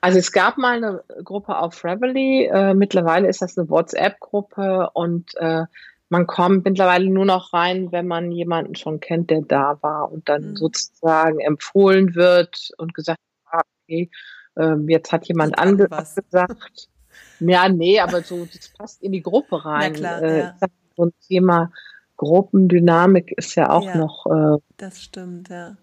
Also 0.00 0.18
es 0.18 0.30
gab 0.32 0.58
mal 0.58 0.76
eine 0.76 1.02
Gruppe 1.24 1.58
auf 1.58 1.84
Revelry, 1.84 2.46
äh, 2.52 2.74
mittlerweile 2.74 3.28
ist 3.28 3.42
das 3.42 3.58
eine 3.58 3.68
WhatsApp-Gruppe 3.68 4.90
und 4.94 5.34
äh, 5.36 5.64
man 6.08 6.26
kommt 6.26 6.64
mittlerweile 6.64 7.10
nur 7.10 7.24
noch 7.24 7.52
rein, 7.52 7.92
wenn 7.92 8.06
man 8.06 8.30
jemanden 8.32 8.74
schon 8.76 9.00
kennt, 9.00 9.30
der 9.30 9.42
da 9.42 9.76
war 9.82 10.10
und 10.10 10.28
dann 10.28 10.50
Mhm. 10.52 10.56
sozusagen 10.56 11.40
empfohlen 11.40 12.14
wird 12.14 12.70
und 12.78 12.94
gesagt, 12.94 13.18
ah, 13.50 13.60
okay, 13.84 14.10
ähm, 14.56 14.88
jetzt 14.88 15.12
hat 15.12 15.26
jemand 15.26 15.54
was. 15.58 16.14
gesagt. 16.14 16.88
Ja, 17.40 17.68
nee, 17.68 18.00
aber 18.00 18.24
so, 18.24 18.46
das 18.46 18.68
passt 18.76 19.00
in 19.00 19.12
die 19.12 19.22
Gruppe 19.22 19.64
rein. 19.64 19.92
klar, 19.92 20.20
äh, 20.20 20.40
ja. 20.40 20.54
So 20.96 21.04
ein 21.04 21.12
Thema 21.28 21.70
Gruppendynamik 22.16 23.30
ist 23.36 23.54
ja 23.54 23.70
auch 23.70 23.84
Ja. 23.84 23.96
noch 23.96 24.26
äh, 24.26 24.58
Das 24.76 25.00
stimmt, 25.00 25.48
ja. 25.48 25.76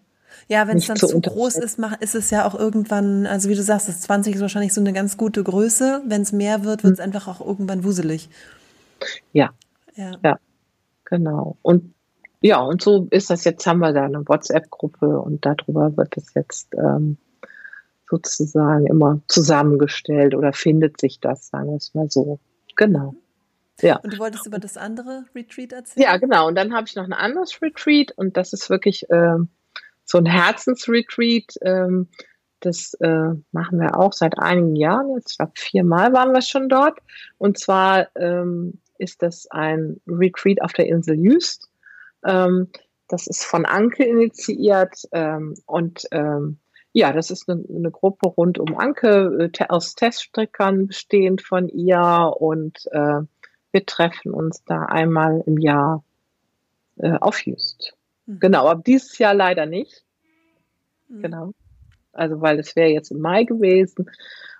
Ja, 0.47 0.67
wenn 0.67 0.77
es 0.77 0.87
dann 0.87 0.97
zu 0.97 1.07
zu 1.07 1.21
groß 1.21 1.55
ist, 1.57 1.79
ist 1.99 2.15
es 2.15 2.29
ja 2.29 2.47
auch 2.47 2.55
irgendwann, 2.55 3.25
also 3.25 3.49
wie 3.49 3.55
du 3.55 3.63
sagst, 3.63 3.87
das 3.87 4.01
20 4.01 4.35
ist 4.35 4.41
wahrscheinlich 4.41 4.73
so 4.73 4.81
eine 4.81 4.93
ganz 4.93 5.17
gute 5.17 5.43
Größe. 5.43 6.03
Wenn 6.05 6.21
es 6.21 6.31
mehr 6.31 6.63
wird, 6.63 6.83
wird 6.83 6.93
es 6.93 6.99
einfach 6.99 7.27
auch 7.27 7.45
irgendwann 7.45 7.83
wuselig. 7.83 8.29
Ja. 9.33 9.51
Ja. 9.95 10.39
Genau. 11.05 11.57
Und 11.61 11.93
ja, 12.41 12.59
und 12.59 12.81
so 12.81 13.07
ist 13.09 13.29
das 13.29 13.43
jetzt, 13.43 13.65
haben 13.65 13.79
wir 13.79 13.93
da 13.93 14.03
eine 14.03 14.27
WhatsApp-Gruppe 14.27 15.19
und 15.19 15.45
darüber 15.45 15.95
wird 15.97 16.15
es 16.17 16.33
jetzt 16.35 16.75
ähm, 16.75 17.17
sozusagen 18.07 18.85
immer 18.85 19.19
zusammengestellt 19.27 20.35
oder 20.35 20.53
findet 20.53 20.99
sich 20.99 21.19
das, 21.19 21.47
sagen 21.47 21.69
wir 21.69 21.77
es 21.77 21.93
mal 21.93 22.09
so. 22.09 22.39
Genau. 22.75 23.15
Ja. 23.81 23.97
Und 23.97 24.13
du 24.13 24.19
wolltest 24.19 24.45
über 24.45 24.59
das 24.59 24.77
andere 24.77 25.25
Retreat 25.33 25.73
erzählen? 25.73 26.03
Ja, 26.03 26.17
genau. 26.17 26.47
Und 26.47 26.55
dann 26.55 26.73
habe 26.73 26.87
ich 26.87 26.95
noch 26.95 27.05
ein 27.05 27.13
anderes 27.13 27.61
Retreat 27.61 28.11
und 28.11 28.37
das 28.37 28.53
ist 28.53 28.69
wirklich 28.69 29.07
ähm, 29.09 29.49
so 30.05 30.17
ein 30.17 30.25
Herzensretreat. 30.25 31.55
Ähm, 31.61 32.07
das 32.61 32.93
äh, 32.95 33.33
machen 33.51 33.79
wir 33.79 33.99
auch 33.99 34.13
seit 34.13 34.39
einigen 34.39 34.75
Jahren 34.75 35.13
jetzt. 35.15 35.31
Ich 35.31 35.37
glaube, 35.37 35.53
viermal 35.55 36.13
waren 36.13 36.31
wir 36.31 36.41
schon 36.41 36.69
dort. 36.69 36.99
Und 37.37 37.59
zwar 37.59 38.07
ähm, 38.15 38.79
ist 38.97 39.21
das 39.21 39.47
ein 39.51 39.99
Retreat 40.07 40.61
auf 40.61 40.73
der 40.73 40.87
Insel 40.87 41.15
Jüst. 41.19 41.69
Ähm, 42.25 42.69
das 43.07 43.27
ist 43.27 43.43
von 43.43 43.65
Anke 43.65 44.03
initiiert 44.03 45.03
ähm, 45.11 45.55
und 45.65 46.07
ähm, 46.11 46.57
ja, 46.91 47.11
das 47.11 47.29
ist 47.29 47.49
eine, 47.49 47.63
eine 47.69 47.91
Gruppe 47.91 48.29
rund 48.29 48.57
um 48.57 48.77
Anke, 48.79 49.51
äh, 49.53 49.65
aus 49.67 49.95
Teststrickern 49.95 50.87
bestehend 50.87 51.41
von 51.41 51.67
ihr 51.67 52.33
und 52.39 52.87
äh, 52.91 53.21
wir 53.71 53.85
treffen 53.85 54.33
uns 54.33 54.63
da 54.63 54.83
einmal 54.83 55.43
im 55.45 55.57
Jahr 55.57 56.03
äh, 56.97 57.11
auf 57.19 57.45
Just. 57.45 57.95
Mhm. 58.25 58.39
Genau, 58.39 58.67
aber 58.67 58.81
dieses 58.81 59.17
Jahr 59.17 59.33
leider 59.33 59.65
nicht. 59.65 60.03
Mhm. 61.07 61.21
Genau. 61.21 61.51
Also, 62.13 62.41
weil 62.41 62.59
es 62.59 62.75
wäre 62.75 62.89
jetzt 62.89 63.11
im 63.11 63.19
Mai 63.19 63.43
gewesen. 63.43 64.09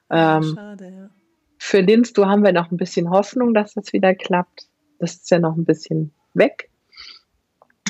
Ähm, 0.10 0.44
Schade, 0.44 0.90
ja. 0.90 1.10
für 1.58 1.80
Linsto 1.80 2.26
haben 2.26 2.44
wir 2.44 2.52
noch 2.52 2.72
ein 2.72 2.78
bisschen 2.78 3.10
Hoffnung, 3.10 3.54
dass 3.54 3.74
das 3.74 3.94
wieder 3.94 4.14
klappt. 4.14 4.68
Das 5.00 5.16
ist 5.16 5.32
ja 5.32 5.40
noch 5.40 5.56
ein 5.56 5.66
bisschen 5.66 6.14
weg. 6.34 6.70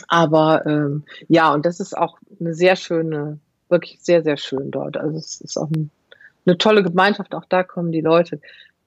Aber 0.07 0.65
ähm, 0.65 1.03
ja, 1.27 1.53
und 1.53 1.65
das 1.65 1.79
ist 1.79 1.97
auch 1.97 2.19
eine 2.39 2.53
sehr 2.53 2.75
schöne, 2.75 3.39
wirklich 3.69 3.99
sehr, 4.01 4.23
sehr 4.23 4.37
schön 4.37 4.71
dort. 4.71 4.97
Also 4.97 5.17
es 5.17 5.41
ist 5.41 5.57
auch 5.57 5.69
ein, 5.71 5.89
eine 6.45 6.57
tolle 6.57 6.83
Gemeinschaft. 6.83 7.33
Auch 7.33 7.45
da 7.45 7.63
kommen 7.63 7.91
die 7.91 8.01
Leute 8.01 8.39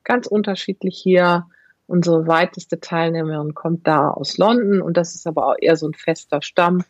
ganz 0.04 0.26
unterschiedlich 0.26 0.96
hier. 0.96 1.46
Unsere 1.88 2.26
weiteste 2.26 2.80
Teilnehmerin 2.80 3.54
kommt 3.54 3.86
da 3.86 4.10
aus 4.10 4.36
London 4.36 4.82
und 4.82 4.98
das 4.98 5.14
ist 5.14 5.26
aber 5.26 5.46
auch 5.46 5.56
eher 5.58 5.74
so 5.74 5.88
ein 5.88 5.94
fester 5.94 6.42
Stamm, 6.42 6.84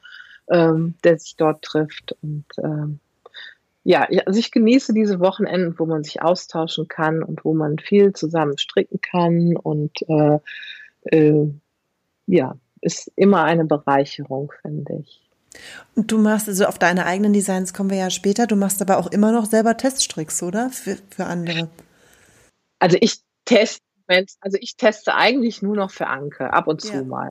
ähm, 0.50 0.96
der 1.04 1.18
sich 1.18 1.36
dort 1.36 1.62
trifft. 1.62 2.16
Und 2.20 2.44
ähm, 2.58 2.98
ja, 3.84 4.08
also 4.26 4.40
ich 4.40 4.50
genieße 4.50 4.92
diese 4.92 5.20
Wochenenden, 5.20 5.78
wo 5.78 5.86
man 5.86 6.02
sich 6.02 6.20
austauschen 6.20 6.88
kann 6.88 7.22
und 7.22 7.44
wo 7.44 7.54
man 7.54 7.78
viel 7.78 8.12
zusammen 8.12 8.58
stricken 8.58 9.00
kann 9.00 9.56
und 9.56 10.02
äh, 10.08 10.40
äh, 11.04 11.48
ja, 12.26 12.56
ist 12.80 13.12
immer 13.14 13.44
eine 13.44 13.66
Bereicherung, 13.66 14.52
finde 14.62 15.04
ich. 15.04 15.22
Und 15.94 16.10
du 16.10 16.18
machst, 16.18 16.48
also 16.48 16.66
auf 16.66 16.78
deine 16.78 17.06
eigenen 17.06 17.32
Designs 17.32 17.72
kommen 17.72 17.90
wir 17.90 17.98
ja 17.98 18.10
später, 18.10 18.48
du 18.48 18.56
machst 18.56 18.82
aber 18.82 18.98
auch 18.98 19.06
immer 19.06 19.30
noch 19.30 19.46
selber 19.46 19.76
Teststricks, 19.76 20.42
oder? 20.42 20.70
Für, 20.70 20.96
für 21.10 21.26
andere. 21.26 21.68
Also 22.80 22.96
ich 23.00 23.20
teste, 23.44 23.87
also 24.40 24.58
ich 24.60 24.76
teste 24.76 25.14
eigentlich 25.14 25.62
nur 25.62 25.76
noch 25.76 25.90
für 25.90 26.06
Anke, 26.06 26.52
ab 26.52 26.66
und 26.66 26.80
zu 26.80 26.94
ja. 26.94 27.04
mal. 27.04 27.28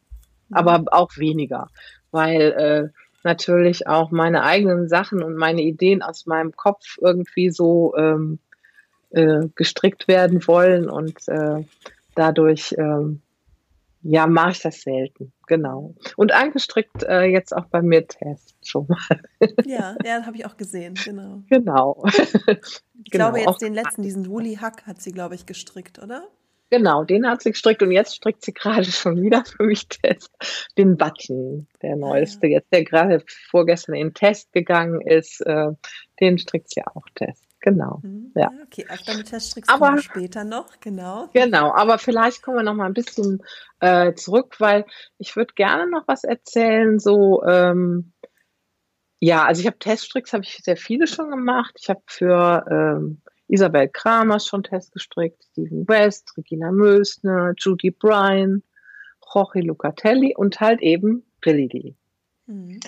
Mhm. 0.50 0.56
Aber 0.56 0.84
auch 0.92 1.18
weniger. 1.18 1.68
Weil 2.12 2.42
äh, 2.52 2.98
natürlich 3.24 3.88
auch 3.88 4.12
meine 4.12 4.44
eigenen 4.44 4.88
Sachen 4.88 5.24
und 5.24 5.36
meine 5.36 5.62
Ideen 5.62 6.02
aus 6.02 6.26
meinem 6.26 6.56
Kopf 6.56 6.98
irgendwie 7.02 7.50
so 7.50 7.96
ähm, 7.98 8.40
äh, 9.10 9.48
gestrickt 9.56 10.08
werden 10.08 10.46
wollen 10.48 10.90
und 10.90 11.28
äh, 11.28 11.64
dadurch 12.16 12.76
ähm, 12.78 13.22
ja, 14.04 14.26
mache 14.28 14.52
ich 14.52 14.62
das 14.62 14.82
selten, 14.82 15.34
genau. 15.48 15.96
Und 16.16 16.32
angestrickt 16.32 17.04
äh, 17.04 17.24
jetzt 17.24 17.56
auch 17.56 17.66
bei 17.66 17.82
mir 17.82 18.08
Test 18.08 18.56
schon 18.64 18.88
mal. 18.88 19.22
Ja, 19.66 19.98
ja, 20.06 20.22
habe 20.26 20.38
ich 20.38 20.46
auch 20.46 20.56
gesehen, 20.56 20.94
genau. 21.04 21.42
Genau. 21.50 22.06
Ich 23.04 23.12
genau. 23.12 23.32
glaube 23.32 23.40
jetzt 23.40 23.62
den 23.62 23.74
letzten, 23.74 24.02
diesen 24.02 24.28
Woolly 24.28 24.56
Hack 24.56 24.86
hat 24.88 25.02
sie, 25.02 25.12
glaube 25.12 25.36
ich, 25.36 25.46
gestrickt, 25.46 26.00
oder? 26.00 26.28
Genau, 26.70 27.04
den 27.04 27.28
hat 27.28 27.42
sie 27.42 27.52
gestrickt 27.52 27.82
und 27.82 27.92
jetzt 27.92 28.16
strickt 28.16 28.44
sie 28.44 28.54
gerade 28.54 28.84
schon 28.92 29.22
wieder 29.22 29.44
für 29.46 29.64
mich 29.64 29.88
Test. 29.88 30.32
Den 30.78 30.98
Button, 30.98 31.68
der 31.82 31.94
ah, 31.94 31.98
neueste, 31.98 32.48
jetzt 32.48 32.72
der 32.72 32.84
gerade 32.84 33.24
vorgestern 33.50 33.96
in 33.96 34.08
den 34.10 34.14
Test 34.14 34.52
gegangen 34.52 35.02
ist, 35.02 35.42
äh, 35.42 35.70
den 36.20 36.38
strickt 36.38 36.70
sie 36.70 36.82
auch 36.86 37.06
Test 37.16 37.48
genau. 37.60 38.00
Mhm. 38.04 38.32
Ja. 38.36 38.50
Okay, 38.66 38.86
Teststricks 39.24 39.68
aber, 39.68 39.88
kommen 39.88 40.02
später 40.02 40.44
noch, 40.44 40.80
genau. 40.80 41.30
Genau, 41.34 41.74
aber 41.74 41.98
vielleicht 41.98 42.42
kommen 42.42 42.58
wir 42.58 42.64
noch 42.64 42.74
mal 42.74 42.86
ein 42.86 42.94
bisschen 42.94 43.44
äh, 43.80 44.14
zurück, 44.14 44.56
weil 44.60 44.86
ich 45.18 45.36
würde 45.36 45.54
gerne 45.54 45.90
noch 45.90 46.08
was 46.08 46.24
erzählen, 46.24 47.00
so, 47.00 47.44
ähm, 47.44 48.14
ja, 49.20 49.46
also 49.46 49.62
ich 49.62 49.68
habe 49.68 49.80
Teststricks, 49.80 50.34
habe 50.34 50.44
ich 50.44 50.62
sehr 50.64 50.78
viele 50.78 51.08
schon 51.08 51.32
gemacht. 51.32 51.76
Ich 51.82 51.90
habe 51.90 52.02
für 52.06 52.66
ähm, 52.70 53.22
Isabel 53.48 53.88
Kramer 53.88 54.40
schon 54.40 54.64
Test 54.64 54.92
gestrickt, 54.92 55.44
Stephen 55.52 55.88
West, 55.88 56.34
Regina 56.38 56.72
Mösner, 56.72 57.54
Judy 57.58 57.92
Bryan, 57.92 58.64
Jorge 59.34 59.62
Lucatelli 59.62 60.36
und 60.36 60.60
halt 60.60 60.82
eben 60.82 61.24
Brilli. 61.42 61.96
Mhm. 62.46 62.80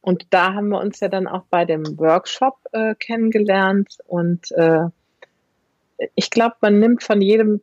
Und 0.00 0.26
da 0.30 0.54
haben 0.54 0.68
wir 0.68 0.80
uns 0.80 1.00
ja 1.00 1.08
dann 1.08 1.26
auch 1.26 1.44
bei 1.50 1.64
dem 1.64 1.98
Workshop 1.98 2.56
äh, 2.72 2.94
kennengelernt. 2.94 3.98
Und 4.06 4.50
äh, 4.52 4.86
ich 6.14 6.30
glaube, 6.30 6.56
man 6.60 6.78
nimmt 6.78 7.02
von 7.02 7.20
jedem, 7.20 7.60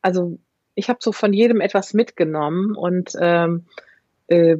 also 0.00 0.38
ich 0.74 0.88
habe 0.88 1.00
so 1.02 1.12
von 1.12 1.32
jedem 1.32 1.60
etwas 1.60 1.92
mitgenommen. 1.92 2.76
Und 2.76 3.12
ähm, 3.20 3.66
äh, 4.28 4.56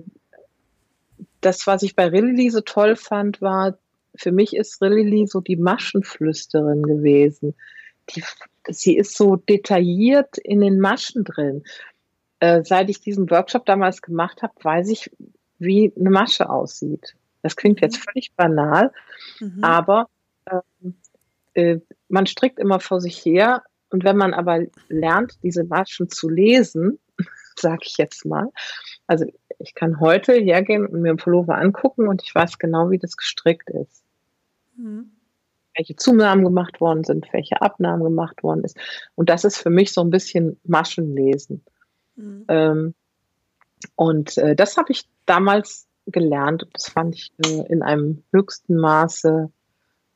das, 1.40 1.66
was 1.66 1.82
ich 1.82 1.96
bei 1.96 2.08
Rilly 2.08 2.50
so 2.50 2.60
toll 2.60 2.96
fand, 2.96 3.40
war, 3.40 3.78
für 4.14 4.32
mich 4.32 4.54
ist 4.54 4.82
Rilly 4.82 5.26
so 5.26 5.40
die 5.40 5.56
Maschenflüsterin 5.56 6.82
gewesen. 6.82 7.54
Die, 8.10 8.22
sie 8.68 8.96
ist 8.96 9.16
so 9.16 9.36
detailliert 9.36 10.38
in 10.38 10.60
den 10.60 10.80
Maschen 10.80 11.24
drin. 11.24 11.62
Äh, 12.40 12.62
seit 12.64 12.90
ich 12.90 13.00
diesen 13.00 13.30
Workshop 13.30 13.66
damals 13.66 14.02
gemacht 14.02 14.42
habe, 14.42 14.54
weiß 14.62 14.88
ich, 14.88 15.10
wie 15.58 15.92
eine 15.98 16.10
Masche 16.10 16.48
aussieht. 16.48 17.14
Das 17.42 17.56
klingt 17.56 17.80
jetzt 17.80 17.98
mhm. 17.98 18.10
völlig 18.10 18.32
banal, 18.34 18.92
mhm. 19.40 19.62
aber 19.62 20.08
ähm, 20.50 20.94
äh, 21.54 21.78
man 22.08 22.26
strickt 22.26 22.58
immer 22.58 22.80
vor 22.80 23.00
sich 23.00 23.24
her 23.24 23.62
und 23.90 24.04
wenn 24.04 24.16
man 24.16 24.34
aber 24.34 24.60
lernt, 24.88 25.38
diese 25.42 25.64
Maschen 25.64 26.08
zu 26.08 26.28
lesen, 26.28 26.98
sage 27.60 27.82
ich 27.84 27.96
jetzt 27.98 28.24
mal, 28.24 28.48
also 29.06 29.26
ich 29.58 29.74
kann 29.74 30.00
heute 30.00 30.32
hergehen 30.32 30.86
und 30.86 31.02
mir 31.02 31.10
einen 31.10 31.18
Pullover 31.18 31.56
angucken 31.58 32.08
und 32.08 32.22
ich 32.22 32.34
weiß 32.34 32.58
genau, 32.58 32.90
wie 32.90 32.98
das 32.98 33.16
gestrickt 33.16 33.68
ist. 33.70 34.02
Mhm. 34.76 35.12
Welche 35.76 35.96
Zunahmen 35.96 36.44
gemacht 36.44 36.80
worden 36.80 37.04
sind, 37.04 37.26
welche 37.32 37.60
Abnahmen 37.62 38.02
gemacht 38.02 38.42
worden 38.42 38.64
ist. 38.64 38.76
Und 39.14 39.28
das 39.28 39.44
ist 39.44 39.58
für 39.58 39.70
mich 39.70 39.92
so 39.92 40.00
ein 40.00 40.10
bisschen 40.10 40.58
Maschenlesen. 40.64 41.64
Mhm. 42.16 42.44
Ähm, 42.48 42.94
und 43.96 44.36
äh, 44.38 44.56
das 44.56 44.76
habe 44.76 44.92
ich 44.92 45.04
damals 45.26 45.86
gelernt 46.06 46.64
und 46.64 46.74
das 46.74 46.88
fand 46.88 47.14
ich 47.14 47.32
äh, 47.44 47.66
in 47.68 47.82
einem 47.82 48.22
höchsten 48.32 48.76
Maße 48.76 49.50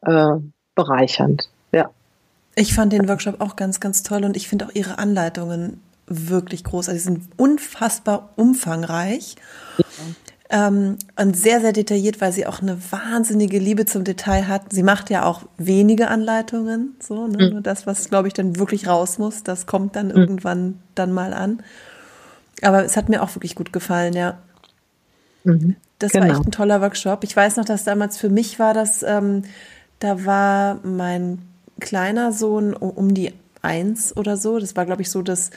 äh, 0.02 0.34
bereichernd. 0.74 1.48
Ja. 1.72 1.90
Ich 2.56 2.74
fand 2.74 2.92
den 2.92 3.08
Workshop 3.08 3.40
auch 3.40 3.56
ganz, 3.56 3.80
ganz 3.80 4.02
toll 4.02 4.24
und 4.24 4.36
ich 4.36 4.48
finde 4.48 4.66
auch 4.66 4.74
ihre 4.74 4.98
Anleitungen 4.98 5.80
wirklich 6.06 6.64
großartig. 6.64 7.02
Sie 7.02 7.08
sind 7.08 7.28
unfassbar 7.36 8.30
umfangreich. 8.36 9.36
Ja. 9.78 9.84
Ähm, 10.50 10.98
und 11.16 11.36
sehr, 11.36 11.60
sehr 11.60 11.72
detailliert, 11.72 12.20
weil 12.20 12.32
sie 12.32 12.46
auch 12.46 12.60
eine 12.60 12.78
wahnsinnige 12.92 13.58
Liebe 13.58 13.86
zum 13.86 14.04
Detail 14.04 14.46
hat. 14.46 14.72
Sie 14.72 14.82
macht 14.82 15.08
ja 15.10 15.24
auch 15.24 15.42
wenige 15.56 16.08
Anleitungen, 16.08 16.96
so, 17.00 17.26
ne? 17.26 17.46
Mhm. 17.46 17.52
Nur 17.54 17.60
das, 17.62 17.86
was, 17.86 18.10
glaube 18.10 18.28
ich, 18.28 18.34
dann 18.34 18.58
wirklich 18.58 18.86
raus 18.86 19.18
muss, 19.18 19.42
das 19.42 19.66
kommt 19.66 19.96
dann 19.96 20.08
mhm. 20.08 20.16
irgendwann 20.16 20.80
dann 20.94 21.12
mal 21.12 21.32
an. 21.32 21.62
Aber 22.62 22.84
es 22.84 22.96
hat 22.96 23.08
mir 23.08 23.22
auch 23.22 23.34
wirklich 23.34 23.54
gut 23.54 23.72
gefallen, 23.72 24.12
ja. 24.12 24.38
Mhm, 25.44 25.76
das 25.98 26.12
genau. 26.12 26.26
war 26.26 26.32
echt 26.36 26.46
ein 26.46 26.52
toller 26.52 26.80
Workshop. 26.80 27.24
Ich 27.24 27.34
weiß 27.34 27.56
noch, 27.56 27.64
dass 27.64 27.84
damals 27.84 28.18
für 28.18 28.28
mich 28.28 28.58
war 28.58 28.74
das, 28.74 29.02
ähm, 29.02 29.42
da 29.98 30.24
war 30.24 30.78
mein 30.82 31.40
kleiner 31.80 32.32
Sohn 32.32 32.74
um 32.74 33.14
die 33.14 33.32
eins 33.64 34.16
oder 34.16 34.36
so. 34.36 34.58
Das 34.58 34.76
war, 34.76 34.86
glaube 34.86 35.02
ich, 35.02 35.10
so, 35.10 35.22
dass 35.22 35.50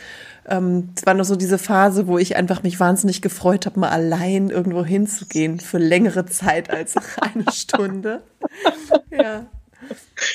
ähm, 0.48 0.90
das 0.96 1.06
war 1.06 1.14
noch 1.14 1.26
so 1.26 1.36
diese 1.36 1.58
Phase, 1.58 2.08
wo 2.08 2.18
ich 2.18 2.36
einfach 2.36 2.64
mich 2.64 2.80
wahnsinnig 2.80 3.22
gefreut 3.22 3.66
habe, 3.66 3.80
mal 3.80 3.90
allein 3.90 4.50
irgendwo 4.50 4.84
hinzugehen 4.84 5.60
für 5.60 5.78
längere 5.78 6.26
Zeit 6.26 6.70
als 6.70 6.96
eine 7.22 7.52
Stunde. 7.52 8.24
ja. 9.12 9.46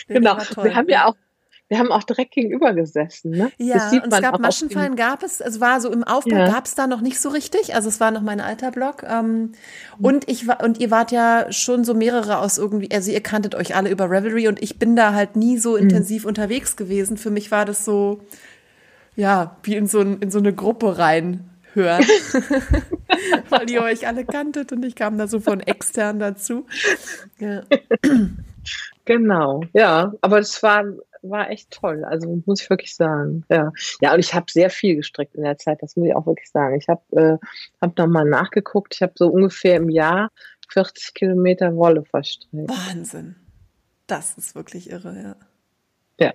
Genau. 0.06 0.38
Wir 0.62 0.74
haben 0.74 0.88
ja 0.88 1.06
auch 1.06 1.16
wir 1.72 1.78
haben 1.78 1.90
auch 1.90 2.02
direkt 2.02 2.32
gegenüber 2.32 2.74
gesessen. 2.74 3.30
Ne? 3.30 3.50
Ja, 3.56 3.88
und 3.92 4.12
es 4.12 4.20
gab 4.20 4.38
Maschenfallen, 4.38 4.94
gab 4.94 5.22
es, 5.22 5.40
es 5.40 5.58
war 5.58 5.80
so 5.80 5.90
im 5.90 6.04
Aufbau, 6.04 6.36
ja. 6.36 6.46
gab 6.46 6.66
es 6.66 6.74
da 6.74 6.86
noch 6.86 7.00
nicht 7.00 7.18
so 7.18 7.30
richtig. 7.30 7.74
Also 7.74 7.88
es 7.88 7.98
war 7.98 8.10
noch 8.10 8.20
mein 8.20 8.42
alter 8.42 8.70
Blog. 8.70 9.04
Ähm, 9.08 9.52
mhm. 9.98 10.04
Und 10.04 10.28
ich 10.28 10.46
war, 10.46 10.62
und 10.62 10.78
ihr 10.80 10.90
wart 10.90 11.12
ja 11.12 11.50
schon 11.50 11.84
so 11.84 11.94
mehrere 11.94 12.40
aus 12.40 12.58
irgendwie, 12.58 12.90
also 12.94 13.10
ihr 13.10 13.22
kanntet 13.22 13.54
euch 13.54 13.74
alle 13.74 13.88
über 13.88 14.10
Revelry 14.10 14.48
und 14.48 14.62
ich 14.62 14.78
bin 14.78 14.96
da 14.96 15.14
halt 15.14 15.34
nie 15.34 15.56
so 15.56 15.70
mhm. 15.72 15.84
intensiv 15.84 16.26
unterwegs 16.26 16.76
gewesen. 16.76 17.16
Für 17.16 17.30
mich 17.30 17.50
war 17.50 17.64
das 17.64 17.86
so, 17.86 18.20
ja, 19.16 19.56
wie 19.62 19.76
in 19.76 19.86
so, 19.86 20.00
ein, 20.00 20.18
in 20.18 20.30
so 20.30 20.40
eine 20.40 20.52
Gruppe 20.52 20.98
rein 20.98 21.48
hören, 21.72 22.04
weil 23.48 23.70
ihr 23.70 23.80
euch 23.80 24.06
alle 24.06 24.26
kanntet 24.26 24.72
und 24.72 24.84
ich 24.84 24.94
kam 24.94 25.16
da 25.16 25.26
so 25.26 25.40
von 25.40 25.60
extern 25.60 26.18
dazu. 26.18 26.66
Ja. 27.38 27.62
Genau, 29.06 29.62
ja, 29.72 30.12
aber 30.20 30.38
es 30.38 30.62
war 30.62 30.84
war 31.22 31.50
echt 31.50 31.70
toll. 31.70 32.04
Also 32.04 32.42
muss 32.46 32.62
ich 32.62 32.70
wirklich 32.70 32.94
sagen. 32.94 33.44
Ja, 33.48 33.72
ja 34.00 34.12
und 34.12 34.20
ich 34.20 34.34
habe 34.34 34.50
sehr 34.50 34.70
viel 34.70 34.96
gestrickt 34.96 35.34
in 35.34 35.42
der 35.42 35.58
Zeit. 35.58 35.82
Das 35.82 35.96
muss 35.96 36.08
ich 36.08 36.14
auch 36.14 36.26
wirklich 36.26 36.50
sagen. 36.50 36.76
Ich 36.78 36.88
habe 36.88 37.02
äh, 37.16 37.46
hab 37.80 37.96
nochmal 37.96 38.24
nachgeguckt. 38.24 38.94
Ich 38.94 39.02
habe 39.02 39.12
so 39.16 39.28
ungefähr 39.28 39.76
im 39.76 39.88
Jahr 39.88 40.30
40 40.68 41.14
Kilometer 41.14 41.74
Wolle 41.76 42.04
verstrickt. 42.04 42.68
Wahnsinn. 42.68 43.36
Das 44.06 44.36
ist 44.36 44.54
wirklich 44.54 44.90
irre, 44.90 45.16
ja. 45.22 45.36
Ja, 46.18 46.32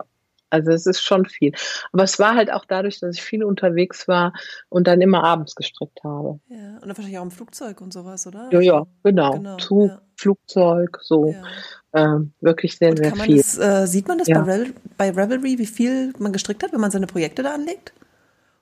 also 0.49 0.71
es 0.71 0.85
ist 0.85 1.01
schon 1.01 1.25
viel. 1.25 1.53
Aber 1.91 2.03
es 2.03 2.19
war 2.19 2.35
halt 2.35 2.51
auch 2.51 2.65
dadurch, 2.65 2.99
dass 2.99 3.15
ich 3.15 3.21
viel 3.21 3.43
unterwegs 3.43 4.07
war 4.07 4.33
und 4.69 4.87
dann 4.87 5.01
immer 5.01 5.23
abends 5.23 5.55
gestrickt 5.55 6.03
habe. 6.03 6.39
Ja, 6.49 6.75
und 6.75 6.81
dann 6.81 6.89
wahrscheinlich 6.89 7.17
auch 7.17 7.23
im 7.23 7.31
Flugzeug 7.31 7.81
und 7.81 7.93
sowas, 7.93 8.27
oder? 8.27 8.49
Ja, 8.51 8.59
ja, 8.59 8.87
genau. 9.03 9.31
genau 9.31 9.57
Zug, 9.57 9.89
ja. 9.89 10.01
Flugzeug, 10.15 10.99
so. 11.01 11.31
Ja. 11.31 11.43
Ähm, 11.93 12.33
wirklich 12.41 12.77
sehr, 12.77 12.91
und 12.91 12.97
sehr 12.97 13.15
viel. 13.15 13.37
Das, 13.37 13.57
äh, 13.57 13.87
sieht 13.87 14.07
man 14.07 14.17
das 14.17 14.27
ja. 14.27 14.41
bei, 14.41 14.71
bei 14.97 15.09
Revelry, 15.09 15.57
wie 15.57 15.65
viel 15.65 16.13
man 16.19 16.33
gestrickt 16.33 16.63
hat, 16.63 16.73
wenn 16.73 16.81
man 16.81 16.91
seine 16.91 17.07
Projekte 17.07 17.43
da 17.43 17.53
anlegt? 17.53 17.93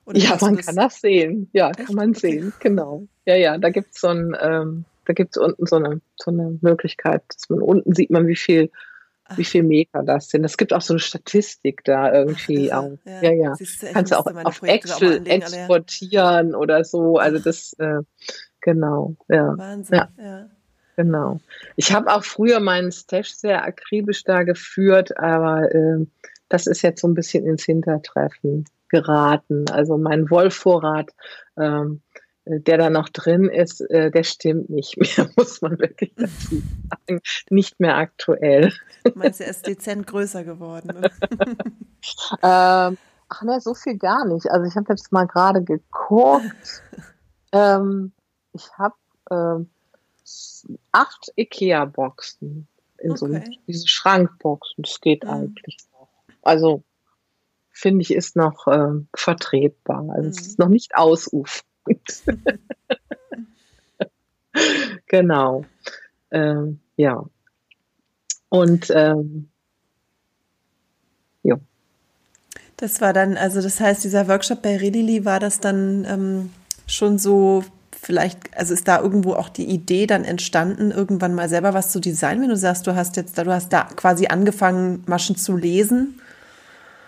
Oder 0.06 0.18
ja, 0.18 0.36
man 0.40 0.56
das? 0.56 0.66
kann 0.66 0.76
das 0.76 1.00
sehen. 1.00 1.50
Ja, 1.52 1.70
Echt? 1.70 1.86
kann 1.86 1.96
man 1.96 2.14
sehen, 2.14 2.52
genau. 2.60 3.06
Ja, 3.26 3.34
ja, 3.34 3.58
da 3.58 3.70
gibt 3.70 3.94
es 3.94 4.00
so 4.00 4.08
ein, 4.08 4.36
ähm, 4.40 4.84
da 5.04 5.12
gibt 5.12 5.36
es 5.36 5.42
unten 5.42 5.66
so 5.66 5.76
eine, 5.76 6.00
so 6.16 6.30
eine 6.30 6.58
Möglichkeit, 6.60 7.22
dass 7.28 7.48
man 7.48 7.60
unten 7.60 7.92
sieht 7.94 8.10
man, 8.10 8.26
wie 8.26 8.36
viel 8.36 8.70
wie 9.34 9.44
viel 9.44 9.62
Meter 9.62 10.02
das 10.04 10.28
sind. 10.28 10.44
Es 10.44 10.56
gibt 10.56 10.72
auch 10.72 10.80
so 10.80 10.94
eine 10.94 11.00
Statistik 11.00 11.82
da 11.84 12.12
irgendwie 12.12 12.70
Ach, 12.70 12.84
auch. 12.84 12.98
Ja, 13.04 13.22
ja. 13.22 13.32
ja. 13.32 13.54
Du, 13.58 13.92
Kannst 13.92 14.12
du 14.12 14.18
auch 14.18 14.26
auf 14.26 14.62
Excel 14.62 15.20
auch 15.20 15.26
exportieren 15.26 16.50
ja. 16.50 16.56
oder 16.56 16.84
so. 16.84 17.16
Also 17.16 17.38
das, 17.38 17.72
äh, 17.78 18.00
genau, 18.60 19.16
ja. 19.28 19.56
Wahnsinn, 19.56 19.98
ja. 19.98 20.08
ja. 20.18 20.50
Genau. 20.96 21.40
Ich 21.76 21.92
habe 21.92 22.12
auch 22.14 22.24
früher 22.24 22.60
meinen 22.60 22.90
Stash 22.90 23.34
sehr 23.34 23.64
akribisch 23.64 24.24
da 24.24 24.44
geführt, 24.44 25.18
aber 25.18 25.70
äh, 25.74 26.06
das 26.48 26.66
ist 26.66 26.82
jetzt 26.82 27.02
so 27.02 27.08
ein 27.08 27.14
bisschen 27.14 27.46
ins 27.46 27.64
Hintertreffen 27.64 28.64
geraten. 28.88 29.68
Also 29.70 29.98
mein 29.98 30.30
Wollvorrat 30.30 31.10
ähm, 31.58 32.00
der 32.46 32.78
da 32.78 32.90
noch 32.90 33.08
drin 33.08 33.46
ist, 33.46 33.80
äh, 33.90 34.10
der 34.10 34.22
stimmt 34.22 34.70
nicht 34.70 34.96
mehr, 34.96 35.28
muss 35.36 35.60
man 35.60 35.78
wirklich 35.78 36.12
dazu 36.16 36.62
sagen. 36.88 37.20
Nicht 37.50 37.80
mehr 37.80 37.96
aktuell. 37.96 38.72
Du 39.04 39.12
meinst, 39.16 39.40
er 39.40 39.48
ist 39.48 39.66
dezent 39.66 40.06
größer 40.06 40.44
geworden? 40.44 40.90
ähm, 42.42 42.98
ach 43.28 43.42
ne, 43.42 43.60
so 43.60 43.74
viel 43.74 43.98
gar 43.98 44.24
nicht. 44.26 44.48
Also 44.50 44.66
ich 44.66 44.76
habe 44.76 44.86
jetzt 44.90 45.10
mal 45.10 45.26
gerade 45.26 45.62
geguckt. 45.62 46.82
Ähm, 47.52 48.12
ich 48.52 48.70
habe 48.78 48.94
ähm, 49.30 49.68
acht 50.92 51.32
Ikea-Boxen 51.36 52.68
in 52.98 53.10
okay. 53.10 53.18
so 53.18 53.52
diese 53.66 53.88
Schrankboxen. 53.88 54.84
Das 54.84 55.00
geht 55.00 55.24
mhm. 55.24 55.30
eigentlich 55.30 55.78
noch. 55.92 56.08
Also 56.42 56.84
finde 57.70 58.02
ich, 58.02 58.14
ist 58.14 58.36
noch 58.36 58.68
äh, 58.68 59.00
vertretbar. 59.14 60.06
Also 60.10 60.22
mhm. 60.22 60.28
es 60.28 60.46
ist 60.46 60.58
noch 60.60 60.68
nicht 60.68 60.94
ausufernd. 60.94 61.66
genau. 65.06 65.64
Ähm, 66.30 66.80
ja. 66.96 67.24
Und 68.48 68.90
ähm, 68.94 69.48
ja. 71.42 71.56
Das 72.76 73.00
war 73.00 73.12
dann, 73.12 73.36
also 73.36 73.62
das 73.62 73.80
heißt, 73.80 74.04
dieser 74.04 74.28
Workshop 74.28 74.62
bei 74.62 74.76
Redili 74.76 75.24
war 75.24 75.40
das 75.40 75.60
dann 75.60 76.06
ähm, 76.08 76.50
schon 76.86 77.18
so, 77.18 77.64
vielleicht, 78.00 78.56
also 78.56 78.74
ist 78.74 78.86
da 78.86 79.00
irgendwo 79.00 79.34
auch 79.34 79.48
die 79.48 79.64
Idee 79.64 80.06
dann 80.06 80.24
entstanden, 80.24 80.90
irgendwann 80.90 81.34
mal 81.34 81.48
selber 81.48 81.74
was 81.74 81.90
zu 81.90 82.00
designen, 82.00 82.42
wenn 82.42 82.50
du 82.50 82.56
sagst, 82.56 82.86
du 82.86 82.94
hast 82.94 83.16
jetzt 83.16 83.38
da, 83.38 83.44
du 83.44 83.52
hast 83.52 83.72
da 83.72 83.84
quasi 83.96 84.26
angefangen, 84.26 85.02
Maschen 85.06 85.36
zu 85.36 85.56
lesen 85.56 86.20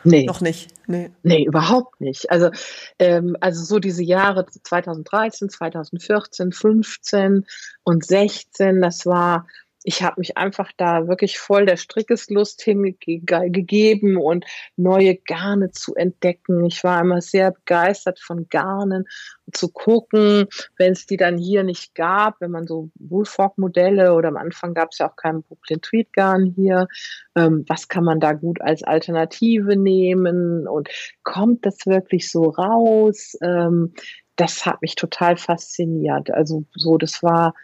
Nee. 0.04 0.24
Noch 0.24 0.40
nicht. 0.40 0.70
Nee. 0.86 1.10
Nee, 1.22 1.44
überhaupt 1.44 2.00
nicht. 2.00 2.30
Also, 2.30 2.50
ähm, 2.98 3.36
also 3.40 3.64
so 3.64 3.78
diese 3.78 4.02
Jahre 4.02 4.46
2013, 4.46 5.50
2014, 5.50 6.52
15 6.52 7.46
und 7.82 8.04
16, 8.04 8.80
das 8.80 9.06
war 9.06 9.46
ich 9.88 10.02
habe 10.02 10.16
mich 10.18 10.36
einfach 10.36 10.70
da 10.76 11.08
wirklich 11.08 11.38
voll 11.38 11.64
der 11.64 11.78
Strickeslust 11.78 12.60
hingegeben 12.60 14.18
und 14.18 14.44
neue 14.76 15.16
Garne 15.16 15.70
zu 15.70 15.94
entdecken. 15.94 16.66
Ich 16.66 16.84
war 16.84 17.00
immer 17.00 17.22
sehr 17.22 17.52
begeistert 17.52 18.20
von 18.20 18.50
Garnen 18.50 19.06
zu 19.50 19.70
gucken, 19.70 20.46
wenn 20.76 20.92
es 20.92 21.06
die 21.06 21.16
dann 21.16 21.38
hier 21.38 21.62
nicht 21.62 21.94
gab, 21.94 22.38
wenn 22.42 22.50
man 22.50 22.66
so 22.66 22.90
Woolfolk-Modelle 22.96 24.12
oder 24.12 24.28
am 24.28 24.36
Anfang 24.36 24.74
gab 24.74 24.90
es 24.92 24.98
ja 24.98 25.08
auch 25.08 25.16
keinen 25.16 25.42
Brooklyn 25.42 25.80
Tweed 25.80 26.12
Garn 26.12 26.52
hier, 26.54 26.86
ähm, 27.34 27.64
was 27.66 27.88
kann 27.88 28.04
man 28.04 28.20
da 28.20 28.34
gut 28.34 28.60
als 28.60 28.82
Alternative 28.82 29.74
nehmen 29.74 30.68
und 30.68 30.90
kommt 31.22 31.64
das 31.64 31.86
wirklich 31.86 32.30
so 32.30 32.50
raus? 32.50 33.38
Ähm, 33.40 33.94
das 34.36 34.66
hat 34.66 34.82
mich 34.82 34.96
total 34.96 35.38
fasziniert. 35.38 36.30
Also 36.30 36.64
so, 36.74 36.98
das 36.98 37.22
war 37.22 37.54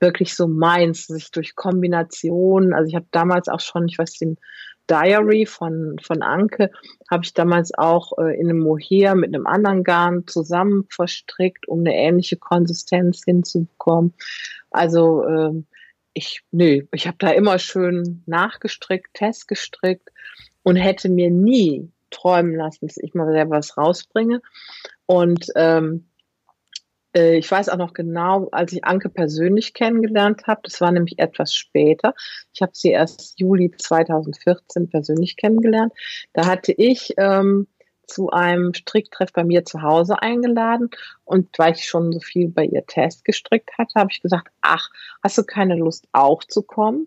wirklich 0.00 0.34
so 0.34 0.46
meins, 0.46 1.06
sich 1.06 1.30
durch 1.30 1.54
Kombinationen, 1.54 2.72
also 2.72 2.88
ich 2.88 2.94
habe 2.94 3.06
damals 3.10 3.48
auch 3.48 3.60
schon, 3.60 3.88
ich 3.88 3.98
weiß, 3.98 4.14
den 4.14 4.36
Diary 4.88 5.46
von, 5.46 5.96
von 6.02 6.22
Anke 6.22 6.70
habe 7.10 7.24
ich 7.24 7.34
damals 7.34 7.72
auch 7.76 8.16
äh, 8.18 8.38
in 8.38 8.48
einem 8.48 8.60
Mohair 8.60 9.14
mit 9.14 9.34
einem 9.34 9.46
anderen 9.46 9.84
Garn 9.84 10.26
zusammen 10.26 10.86
verstrickt, 10.90 11.68
um 11.68 11.80
eine 11.80 11.94
ähnliche 11.94 12.36
Konsistenz 12.36 13.22
hinzubekommen. 13.24 14.14
Also 14.70 15.24
äh, 15.24 15.62
ich, 16.14 16.42
nö, 16.50 16.82
ich 16.92 17.06
habe 17.06 17.18
da 17.18 17.30
immer 17.30 17.58
schön 17.58 18.22
nachgestrickt, 18.26 19.14
testgestrickt 19.14 20.08
und 20.62 20.76
hätte 20.76 21.08
mir 21.08 21.30
nie 21.30 21.90
träumen 22.10 22.54
lassen, 22.54 22.86
dass 22.86 22.96
ich 22.96 23.14
mal 23.14 23.30
selber 23.30 23.56
was 23.56 23.76
rausbringe. 23.76 24.40
Und 25.06 25.46
ähm, 25.54 25.94
äh, 25.94 26.17
ich 27.14 27.50
weiß 27.50 27.68
auch 27.70 27.78
noch 27.78 27.94
genau, 27.94 28.48
als 28.52 28.72
ich 28.72 28.84
Anke 28.84 29.08
persönlich 29.08 29.72
kennengelernt 29.74 30.46
habe, 30.46 30.60
das 30.64 30.80
war 30.80 30.92
nämlich 30.92 31.18
etwas 31.18 31.54
später. 31.54 32.14
Ich 32.52 32.60
habe 32.60 32.72
sie 32.74 32.90
erst 32.90 33.38
Juli 33.38 33.70
2014 33.70 34.90
persönlich 34.90 35.36
kennengelernt. 35.36 35.92
Da 36.32 36.46
hatte 36.46 36.72
ich 36.72 37.14
ähm, 37.16 37.66
zu 38.06 38.30
einem 38.30 38.74
Stricktreff 38.74 39.32
bei 39.32 39.44
mir 39.44 39.64
zu 39.64 39.82
Hause 39.82 40.20
eingeladen 40.22 40.90
und 41.24 41.58
weil 41.58 41.74
ich 41.74 41.86
schon 41.86 42.12
so 42.12 42.20
viel 42.20 42.48
bei 42.48 42.64
ihr 42.64 42.84
Test 42.86 43.24
gestrickt 43.24 43.70
hatte, 43.78 43.94
habe 43.96 44.10
ich 44.10 44.22
gesagt, 44.22 44.48
ach, 44.60 44.90
hast 45.22 45.38
du 45.38 45.44
keine 45.44 45.76
Lust 45.76 46.08
auch 46.12 46.42
zu 46.44 46.62
kommen? 46.62 47.06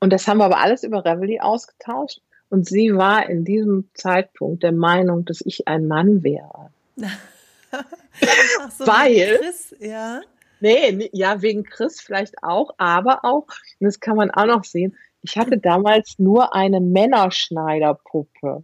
Und 0.00 0.12
das 0.12 0.26
haben 0.26 0.38
wir 0.38 0.44
aber 0.44 0.60
alles 0.60 0.84
über 0.84 1.04
Reveille 1.04 1.42
ausgetauscht 1.42 2.20
und 2.50 2.66
sie 2.66 2.94
war 2.94 3.28
in 3.28 3.44
diesem 3.44 3.88
Zeitpunkt 3.94 4.62
der 4.62 4.72
Meinung, 4.72 5.24
dass 5.24 5.40
ich 5.40 5.68
ein 5.68 5.86
Mann 5.86 6.22
wäre. 6.22 6.70
so, 8.78 8.86
Weil, 8.86 9.38
Chris, 9.38 9.74
ja. 9.80 10.20
Nee, 10.60 11.10
ja, 11.12 11.42
wegen 11.42 11.64
Chris 11.64 12.00
vielleicht 12.00 12.42
auch, 12.42 12.74
aber 12.78 13.24
auch, 13.24 13.46
und 13.80 13.86
das 13.86 13.98
kann 13.98 14.16
man 14.16 14.30
auch 14.30 14.46
noch 14.46 14.64
sehen, 14.64 14.96
ich 15.22 15.36
hatte 15.36 15.58
damals 15.58 16.18
nur 16.18 16.54
eine 16.54 16.80
Männerschneiderpuppe 16.80 18.62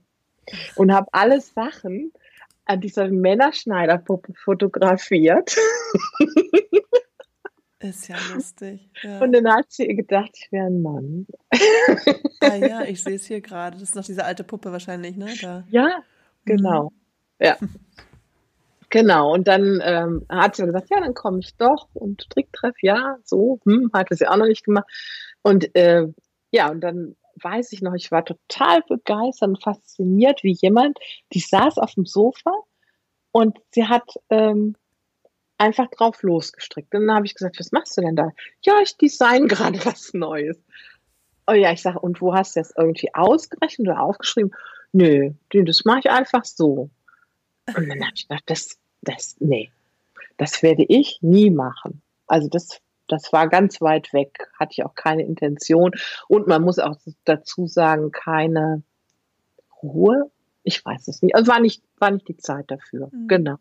und 0.77 0.93
habe 0.93 1.07
alle 1.13 1.41
Sachen 1.41 2.13
an 2.65 2.81
dieser 2.81 3.09
Männerschneiderpuppe 3.09 4.35
fotografiert. 4.35 5.57
Ist 7.81 8.09
ja 8.09 8.17
lustig. 8.35 8.91
Ja. 9.03 9.21
Und 9.21 9.33
dann 9.33 9.49
hat 9.53 9.67
sie 9.69 9.87
gedacht, 9.95 10.31
ich 10.35 10.51
wäre 10.51 10.67
ein 10.67 10.83
Mann. 10.83 11.27
Ah 12.41 12.57
ja, 12.57 12.83
ich 12.87 13.03
sehe 13.03 13.15
es 13.15 13.27
hier 13.27 13.41
gerade. 13.41 13.79
Das 13.79 13.91
ist 13.91 13.95
noch 13.95 14.05
diese 14.05 14.25
alte 14.25 14.43
Puppe 14.43 14.73
wahrscheinlich, 14.73 15.17
ne? 15.17 15.33
Da. 15.41 15.65
Ja, 15.71 16.03
genau. 16.45 16.91
Mhm. 17.39 17.47
Ja. 17.47 17.57
Genau, 18.91 19.33
und 19.35 19.47
dann 19.47 19.81
ähm, 19.85 20.25
hat 20.31 20.57
sie 20.57 20.65
gesagt, 20.65 20.89
ja, 20.91 21.01
dann 21.01 21.15
komme 21.15 21.41
ich 21.41 21.55
doch 21.57 21.89
und 21.93 22.23
Stricktreff, 22.23 22.75
ja, 22.81 23.19
so, 23.25 23.61
hm, 23.65 23.91
hatte 23.93 24.17
sie 24.17 24.27
auch 24.27 24.37
noch 24.37 24.47
nicht 24.47 24.65
gemacht. 24.65 24.87
Und 25.43 25.75
äh, 25.77 26.07
ja, 26.51 26.71
und 26.71 26.81
dann 26.81 27.17
weiß 27.43 27.73
ich 27.73 27.83
noch, 27.83 27.95
ich 27.95 28.11
war 28.11 28.25
total 28.25 28.83
begeistert 28.89 29.51
und 29.51 29.63
fasziniert, 29.63 30.43
wie 30.43 30.57
jemand, 30.59 30.99
die 31.33 31.41
saß 31.41 31.79
auf 31.79 31.95
dem 31.95 32.07
Sofa 32.07 32.51
und 33.31 33.59
sie 33.71 33.87
hat 33.87 34.11
ähm, 34.31 34.75
einfach 35.59 35.89
drauf 35.91 36.23
losgestrickt. 36.23 36.95
Und 36.95 37.07
dann 37.07 37.17
habe 37.17 37.27
ich 37.27 37.35
gesagt, 37.35 37.59
was 37.59 37.73
machst 37.73 37.97
du 37.97 38.01
denn 38.01 38.17
da? 38.17 38.31
Ja, 38.65 38.81
ich 38.83 38.97
design 38.97 39.49
gerade 39.49 39.79
was 39.85 40.15
Neues. 40.15 40.59
Oh 41.47 41.53
ja, 41.53 41.73
ich 41.73 41.83
sage, 41.83 41.99
und 41.99 42.21
wo 42.21 42.35
hast 42.35 42.57
du 42.57 42.61
das 42.61 42.73
irgendwie 42.77 43.15
ausgerechnet 43.15 43.89
oder 43.89 44.01
aufgeschrieben? 44.01 44.53
Nö, 44.93 45.33
das 45.53 45.85
mache 45.85 46.01
ich 46.01 46.11
einfach 46.11 46.45
so. 46.45 46.91
Und 47.77 47.89
dann 47.89 48.01
habe 48.01 48.13
ich 48.15 48.29
gedacht, 48.29 48.45
das, 48.47 48.79
das, 49.03 49.37
nee, 49.41 49.71
das 50.37 50.63
werde 50.63 50.85
ich 50.89 51.19
nie 51.21 51.51
machen. 51.51 52.03
Also 52.27 52.49
das, 52.49 52.81
das 53.09 53.33
war 53.33 53.49
ganz 53.49 53.81
weit 53.81 54.13
weg, 54.13 54.49
hatte 54.59 54.73
ich 54.73 54.85
auch 54.85 54.95
keine 54.95 55.23
Intention. 55.23 55.93
Und 56.29 56.47
man 56.47 56.63
muss 56.63 56.79
auch 56.79 56.97
dazu 57.25 57.67
sagen, 57.67 58.11
keine 58.11 58.83
Ruhe. 59.83 60.31
Ich 60.63 60.85
weiß 60.85 61.09
es 61.09 61.23
nicht. 61.23 61.35
Also 61.35 61.51
war 61.51 61.61
nicht, 61.61 61.83
war 61.99 62.11
nicht 62.11 62.29
die 62.29 62.37
Zeit 62.37 62.71
dafür. 62.71 63.09
Mhm. 63.13 63.29
Genau. 63.29 63.57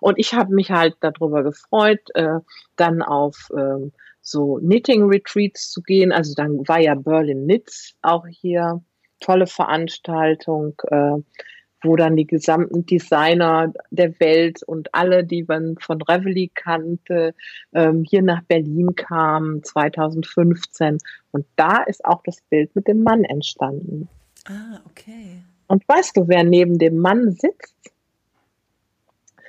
Und 0.00 0.18
ich 0.18 0.34
habe 0.34 0.54
mich 0.54 0.70
halt 0.70 0.96
darüber 1.00 1.42
gefreut, 1.42 2.00
äh, 2.14 2.40
dann 2.76 3.02
auf 3.02 3.50
äh, 3.56 3.90
so 4.20 4.56
Knitting 4.56 5.04
Retreats 5.04 5.70
zu 5.70 5.82
gehen. 5.82 6.12
Also 6.12 6.34
dann 6.34 6.66
war 6.68 6.78
ja 6.78 6.94
Berlin 6.94 7.44
Knits 7.44 7.94
auch 8.02 8.26
hier. 8.26 8.82
Tolle 9.20 9.46
Veranstaltung. 9.46 10.74
Äh, 10.88 11.18
wo 11.82 11.96
dann 11.96 12.16
die 12.16 12.26
gesamten 12.26 12.86
Designer 12.86 13.72
der 13.90 14.18
Welt 14.20 14.62
und 14.62 14.94
alle, 14.94 15.24
die 15.24 15.44
man 15.44 15.76
von 15.78 16.00
Reveille 16.02 16.48
kannte, 16.54 17.34
ähm, 17.72 18.04
hier 18.08 18.22
nach 18.22 18.42
Berlin 18.42 18.94
kamen 18.94 19.62
2015. 19.62 20.98
Und 21.30 21.46
da 21.56 21.82
ist 21.82 22.04
auch 22.04 22.22
das 22.24 22.40
Bild 22.50 22.74
mit 22.74 22.88
dem 22.88 23.02
Mann 23.02 23.24
entstanden. 23.24 24.08
Ah, 24.46 24.80
okay. 24.90 25.42
Und 25.66 25.86
weißt 25.88 26.16
du, 26.16 26.28
wer 26.28 26.44
neben 26.44 26.78
dem 26.78 26.98
Mann 26.98 27.32
sitzt? 27.32 27.74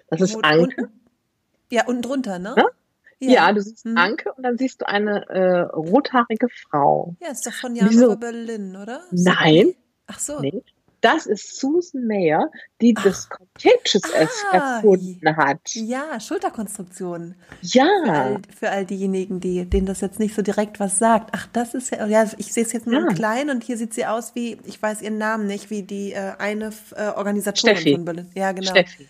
Das 0.07 0.21
ist 0.21 0.35
und, 0.35 0.45
Anke. 0.45 0.61
Unten? 0.63 0.99
Ja, 1.69 1.85
unten 1.85 2.01
drunter, 2.03 2.39
ne? 2.39 2.53
Ja? 2.55 2.65
Ja, 3.19 3.31
ja 3.31 3.53
du 3.53 3.61
siehst 3.61 3.85
hm. 3.85 3.97
Anke 3.97 4.33
und 4.33 4.43
dann 4.43 4.57
siehst 4.57 4.81
du 4.81 4.87
eine 4.87 5.27
äh, 5.29 5.61
rothaarige 5.61 6.47
Frau. 6.49 7.15
Ja, 7.21 7.29
ist 7.29 7.45
doch 7.45 7.53
von 7.53 7.75
Jan 7.75 8.19
Berlin, 8.19 8.75
oder? 8.75 9.01
Nein. 9.11 9.73
Ach 10.07 10.19
so. 10.19 10.39
Nee. 10.39 10.63
Das 11.03 11.25
ist 11.25 11.59
Susan 11.59 12.07
Mayer, 12.07 12.49
die 12.79 12.93
Ach. 12.95 13.03
das 13.03 13.27
Contagious 13.27 14.03
ah, 14.53 14.77
erfunden 14.77 15.35
hat. 15.35 15.59
Ja, 15.73 16.17
Schulterkonstruktion. 16.17 17.35
Ja. 17.61 17.85
Für 18.05 18.11
all, 18.11 18.41
für 18.57 18.69
all, 18.69 18.85
diejenigen, 18.85 19.41
die, 19.41 19.65
denen 19.65 19.85
das 19.85 19.99
jetzt 19.99 20.19
nicht 20.19 20.33
so 20.33 20.41
direkt 20.41 20.79
was 20.79 20.99
sagt. 20.99 21.31
Ach, 21.33 21.45
das 21.51 21.73
ist 21.73 21.91
ja, 21.91 22.07
ja, 22.07 22.25
ich 22.37 22.53
sehe 22.53 22.63
es 22.63 22.71
jetzt 22.71 22.87
nur 22.87 23.01
ja. 23.01 23.07
klein 23.07 23.49
und 23.49 23.65
hier 23.65 23.75
sieht 23.75 23.93
sie 23.93 24.05
aus 24.05 24.33
wie, 24.33 24.57
ich 24.63 24.81
weiß 24.81 25.01
ihren 25.01 25.17
Namen 25.17 25.45
nicht, 25.45 25.69
wie 25.69 25.83
die 25.83 26.13
äh, 26.13 26.35
eine 26.39 26.71
äh, 26.95 27.09
Organisatorin 27.09 27.75
Steffi. 27.75 27.95
von 27.95 28.05
Berlin. 28.05 28.29
Ja, 28.33 28.53
genau. 28.53 28.71
Steffi. 28.71 29.09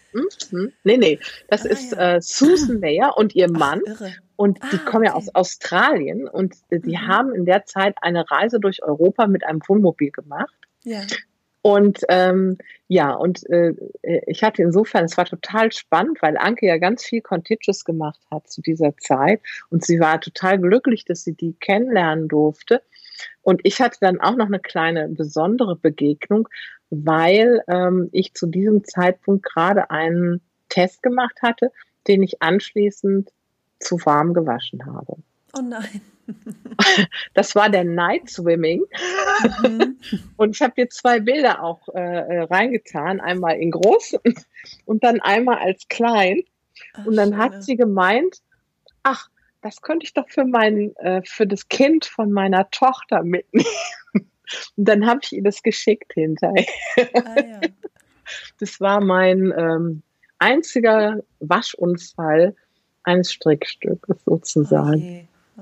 Hm? 0.50 0.74
Nee, 0.84 0.98
nee. 0.98 1.20
Das 1.50 1.64
ah, 1.64 1.70
ist 1.70 1.91
ja. 1.91 2.16
äh, 2.16 2.22
Susan 2.22 2.80
Mayer 2.80 3.16
und 3.18 3.36
ihr 3.36 3.52
Mann. 3.52 3.82
Ach, 3.86 4.02
irre. 4.02 4.14
Und 4.36 4.58
die 4.72 4.78
ah, 4.78 4.89
kommen 4.89 5.06
okay. 5.06 5.12
ja 5.12 5.14
aus 5.14 5.30
Australien 5.36 6.28
und 6.28 6.56
äh, 6.72 6.80
die 6.80 6.98
mhm. 6.98 7.08
haben 7.08 7.36
in 7.36 7.46
der 7.46 7.66
Zeit 7.66 7.98
eine 8.02 8.30
Reise 8.32 8.60
durch 8.60 8.82
Europa 8.82 9.28
mit 9.28 9.46
einem 9.46 9.62
Wohnmobil 9.68 10.10
gemacht. 10.10 10.56
Ja. 10.84 11.02
Und 11.64 12.01
ähm, 12.09 12.57
ja, 12.89 13.14
und 13.14 13.49
äh, 13.49 13.74
ich 14.28 14.43
hatte 14.43 14.61
insofern, 14.61 15.05
es 15.05 15.16
war 15.16 15.24
total 15.24 15.72
spannend, 15.72 16.22
weil 16.22 16.36
Anke 16.38 16.68
ja 16.68 16.78
ganz 16.78 17.05
viel 17.05 17.22
Contiguous 17.22 17.86
gemacht 17.86 18.20
hat 18.30 18.49
zu 18.49 18.61
dieser 18.61 18.97
Zeit 18.97 19.41
und 19.70 19.86
sie 19.86 20.01
war 20.01 20.20
total 20.20 20.59
glücklich, 20.59 21.05
dass 21.05 21.24
sie 21.24 21.34
die 21.34 21.53
kennenlernen 21.53 22.28
durfte. 22.28 22.82
Und 23.43 23.61
ich 23.64 23.80
hatte 23.80 23.97
dann 24.01 24.20
auch 24.20 24.36
noch 24.36 24.47
eine 24.47 24.59
kleine 24.59 25.07
besondere 25.07 25.78
Begegnung, 25.78 26.49
weil 26.89 27.64
ähm, 27.70 28.09
ich 28.11 28.34
zu 28.34 28.45
diesem 28.47 28.84
Zeitpunkt 28.84 29.45
gerade 29.45 29.89
einen 29.89 30.41
Test 30.68 31.01
gemacht 31.01 31.41
hatte, 31.41 31.72
den 32.09 32.24
ich 32.24 32.41
anschließend 32.41 33.32
zu 33.80 34.05
warm 34.05 34.34
gewaschen 34.34 34.86
habe. 34.86 35.16
Oh 35.57 35.61
nein. 35.61 36.01
Das 37.34 37.55
war 37.55 37.69
der 37.69 37.84
Night 37.84 38.30
Swimming. 38.30 38.84
Mhm. 39.61 39.99
Und 40.38 40.55
ich 40.55 40.61
habe 40.61 40.74
dir 40.76 40.89
zwei 40.89 41.19
Bilder 41.19 41.63
auch 41.63 41.88
äh, 41.89 41.99
äh, 41.99 42.41
reingetan. 42.43 43.19
Einmal 43.19 43.57
in 43.57 43.71
groß 43.71 44.17
und 44.86 45.03
dann 45.03 45.19
einmal 45.21 45.57
als 45.57 45.88
klein. 45.88 46.43
Ach, 46.93 47.05
und 47.05 47.15
dann 47.15 47.38
hat 47.38 47.63
sie 47.63 47.76
gemeint, 47.76 48.41
ach, 49.03 49.30
das 49.61 49.82
könnte 49.82 50.05
ich 50.05 50.13
doch 50.13 50.30
für 50.30 50.45
mein, 50.45 50.95
äh, 50.97 51.21
für 51.24 51.47
das 51.47 51.67
Kind 51.69 52.05
von 52.05 52.32
meiner 52.32 52.69
Tochter 52.69 53.24
mitnehmen. 53.24 53.67
Und 54.78 54.86
dann 54.86 55.07
habe 55.07 55.21
ich 55.24 55.34
ihr 55.34 55.41
das 55.41 55.63
geschickt 55.63 56.13
hinterher. 56.13 56.67
Ah, 57.13 57.36
ja. 57.39 57.61
Das 58.59 58.80
war 58.80 59.01
mein 59.01 59.51
ähm, 59.57 60.03
einziger 60.38 61.24
Waschunfall 61.39 62.55
eines 63.03 63.32
Strickstückes 63.32 64.24
sozusagen. 64.26 64.93
Okay. 64.95 65.28
Oh. 65.58 65.62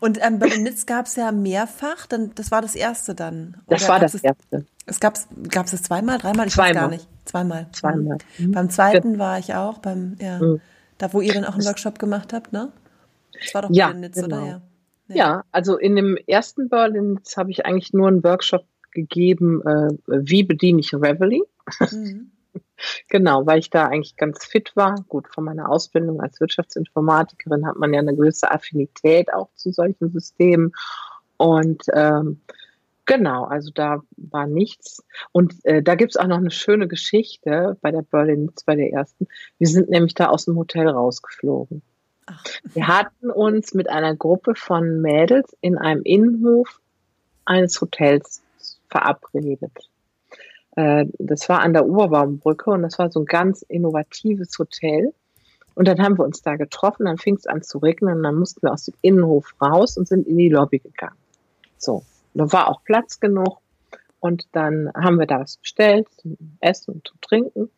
Und 0.00 0.18
ähm, 0.24 0.38
bei 0.38 0.48
den 0.48 0.62
Nitz 0.62 0.86
gab 0.86 1.06
es 1.06 1.16
ja 1.16 1.32
mehrfach, 1.32 2.06
dann, 2.06 2.32
das 2.34 2.50
war 2.50 2.62
das 2.62 2.74
erste 2.74 3.14
dann. 3.14 3.56
Oder 3.66 3.76
das 3.76 3.88
war 3.88 4.00
das 4.00 4.14
es, 4.14 4.24
erste. 4.24 4.64
Es 4.86 5.00
gab 5.00 5.16
es 5.16 5.72
es 5.72 5.82
zweimal, 5.82 6.18
dreimal? 6.18 6.46
Ich 6.46 6.54
zweimal. 6.54 6.74
weiß 6.74 6.80
gar 6.80 6.90
nicht. 6.90 7.08
Zweimal. 7.24 7.66
Zweimal. 7.72 8.18
Mhm. 8.38 8.52
Beim 8.52 8.70
zweiten 8.70 9.18
war 9.18 9.38
ich 9.38 9.54
auch, 9.54 9.78
beim, 9.78 10.16
ja, 10.20 10.38
mhm. 10.38 10.60
da 10.96 11.12
wo 11.12 11.20
ihr 11.20 11.34
dann 11.34 11.44
auch 11.44 11.54
einen 11.54 11.64
Workshop 11.66 11.98
gemacht 11.98 12.32
habt, 12.32 12.52
ne? 12.52 12.72
Das 13.32 13.54
war 13.54 13.62
doch 13.62 13.70
ja, 13.70 13.92
Nitz, 13.92 14.14
genau. 14.14 14.26
oder? 14.38 14.46
Ja. 14.46 14.62
ja. 15.08 15.16
ja, 15.16 15.44
also 15.52 15.76
in 15.76 15.94
dem 15.94 16.16
ersten 16.26 16.68
Berlin 16.70 17.20
habe 17.36 17.50
ich 17.50 17.66
eigentlich 17.66 17.92
nur 17.92 18.08
einen 18.08 18.24
Workshop 18.24 18.64
gegeben, 18.92 19.62
äh, 19.66 19.90
wie 20.06 20.42
bediene 20.42 20.80
ich 20.80 20.94
Reveille. 20.94 21.42
Mhm. 21.90 22.30
Genau, 23.08 23.46
weil 23.46 23.58
ich 23.58 23.70
da 23.70 23.86
eigentlich 23.86 24.16
ganz 24.16 24.44
fit 24.44 24.72
war. 24.74 25.04
Gut, 25.08 25.28
von 25.28 25.44
meiner 25.44 25.68
Ausbildung 25.68 26.20
als 26.20 26.40
Wirtschaftsinformatikerin 26.40 27.66
hat 27.66 27.76
man 27.76 27.92
ja 27.92 28.00
eine 28.00 28.14
gewisse 28.14 28.50
Affinität 28.50 29.32
auch 29.32 29.48
zu 29.54 29.72
solchen 29.72 30.10
Systemen. 30.10 30.72
Und 31.36 31.82
ähm, 31.94 32.40
genau, 33.06 33.44
also 33.44 33.70
da 33.74 34.02
war 34.16 34.46
nichts. 34.46 35.04
Und 35.32 35.54
äh, 35.64 35.82
da 35.82 35.94
gibt's 35.94 36.16
auch 36.16 36.26
noch 36.26 36.38
eine 36.38 36.50
schöne 36.50 36.88
Geschichte 36.88 37.76
bei 37.80 37.90
der 37.90 38.02
Berlin, 38.02 38.50
bei 38.66 38.76
der 38.76 38.92
ersten. 38.92 39.26
Wir 39.58 39.68
sind 39.68 39.88
nämlich 39.90 40.14
da 40.14 40.26
aus 40.26 40.44
dem 40.44 40.56
Hotel 40.56 40.88
rausgeflogen. 40.88 41.82
Ach. 42.26 42.44
Wir 42.74 42.86
hatten 42.86 43.30
uns 43.30 43.72
mit 43.74 43.88
einer 43.88 44.14
Gruppe 44.14 44.54
von 44.54 45.00
Mädels 45.00 45.56
in 45.60 45.78
einem 45.78 46.02
Innenhof 46.02 46.80
eines 47.46 47.80
Hotels 47.80 48.42
verabredet. 48.90 49.87
Äh, 50.78 51.06
das 51.18 51.48
war 51.48 51.60
an 51.60 51.72
der 51.72 51.86
Oberbaumbrücke 51.86 52.70
und 52.70 52.82
das 52.82 53.00
war 53.00 53.10
so 53.10 53.20
ein 53.20 53.26
ganz 53.26 53.62
innovatives 53.62 54.56
Hotel. 54.60 55.12
Und 55.74 55.88
dann 55.88 56.00
haben 56.00 56.16
wir 56.16 56.24
uns 56.24 56.40
da 56.40 56.54
getroffen, 56.54 57.06
dann 57.06 57.18
fing 57.18 57.34
es 57.34 57.48
an 57.48 57.62
zu 57.62 57.78
regnen 57.78 58.18
und 58.18 58.22
dann 58.22 58.36
mussten 58.36 58.62
wir 58.62 58.72
aus 58.72 58.84
dem 58.84 58.94
Innenhof 59.02 59.54
raus 59.60 59.96
und 59.96 60.06
sind 60.06 60.28
in 60.28 60.38
die 60.38 60.48
Lobby 60.48 60.78
gegangen. 60.78 61.16
So, 61.78 62.04
da 62.34 62.52
war 62.52 62.68
auch 62.68 62.84
Platz 62.84 63.18
genug 63.18 63.58
und 64.20 64.46
dann 64.52 64.92
haben 64.94 65.18
wir 65.18 65.26
da 65.26 65.40
was 65.40 65.56
bestellt 65.56 66.06
zum 66.16 66.36
Essen 66.60 66.94
und 66.94 67.08
zum 67.08 67.20
Trinken. 67.22 67.70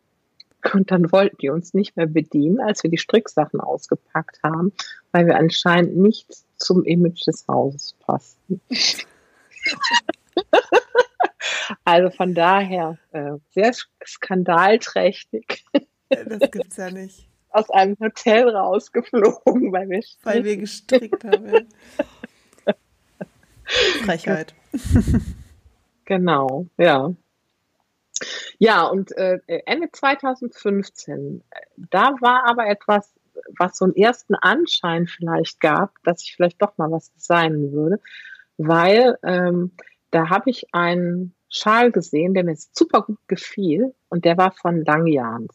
Und 0.75 0.91
dann 0.91 1.11
wollten 1.11 1.39
die 1.39 1.49
uns 1.49 1.73
nicht 1.73 1.97
mehr 1.97 2.07
bedienen, 2.07 2.61
als 2.61 2.83
wir 2.83 2.91
die 2.91 2.99
Stricksachen 2.99 3.61
ausgepackt 3.61 4.43
haben, 4.43 4.75
weil 5.13 5.27
wir 5.27 5.39
anscheinend 5.39 5.97
nicht 5.97 6.27
zum 6.59 6.85
Image 6.85 7.27
des 7.27 7.49
Hauses 7.49 7.95
passten. 8.05 8.61
Also 11.85 12.11
von 12.11 12.35
daher 12.35 12.99
äh, 13.13 13.33
sehr 13.51 13.73
skandalträchtig. 14.05 15.65
Das 16.09 16.51
gibt's 16.51 16.77
ja 16.77 16.91
nicht. 16.91 17.27
Aus 17.53 17.69
einem 17.71 17.97
Hotel 17.99 18.49
rausgeflogen, 18.49 19.73
weil 19.73 19.89
wir, 19.89 20.03
weil 20.23 20.45
wir 20.45 20.57
gestrickt 20.57 21.25
haben. 21.25 21.67
Frechheit. 24.05 24.55
Genau, 26.07 26.67
ja. 26.77 27.15
Ja, 28.59 28.83
und 28.87 29.13
äh, 29.13 29.39
Ende 29.47 29.93
2015, 29.93 31.45
da 31.77 32.17
war 32.21 32.49
aber 32.49 32.67
etwas, 32.67 33.15
was 33.57 33.79
so 33.79 33.85
einen 33.85 33.95
ersten 33.95 34.35
Anschein 34.35 35.07
vielleicht 35.07 35.61
gab, 35.61 35.95
dass 36.03 36.25
ich 36.25 36.35
vielleicht 36.35 36.61
doch 36.61 36.77
mal 36.79 36.91
was 36.91 37.13
designen 37.13 37.71
würde, 37.71 38.01
weil 38.59 39.19
ähm, 39.23 39.71
da 40.11 40.31
habe 40.31 40.51
ich 40.51 40.75
einen 40.75 41.33
Schal 41.51 41.91
gesehen, 41.91 42.33
der 42.33 42.45
mir 42.45 42.57
super 42.73 43.03
gut 43.03 43.19
gefiel 43.27 43.95
und 44.09 44.25
der 44.25 44.39
war 44.39 44.53
von 44.53 44.85
Langjahns. 44.85 45.55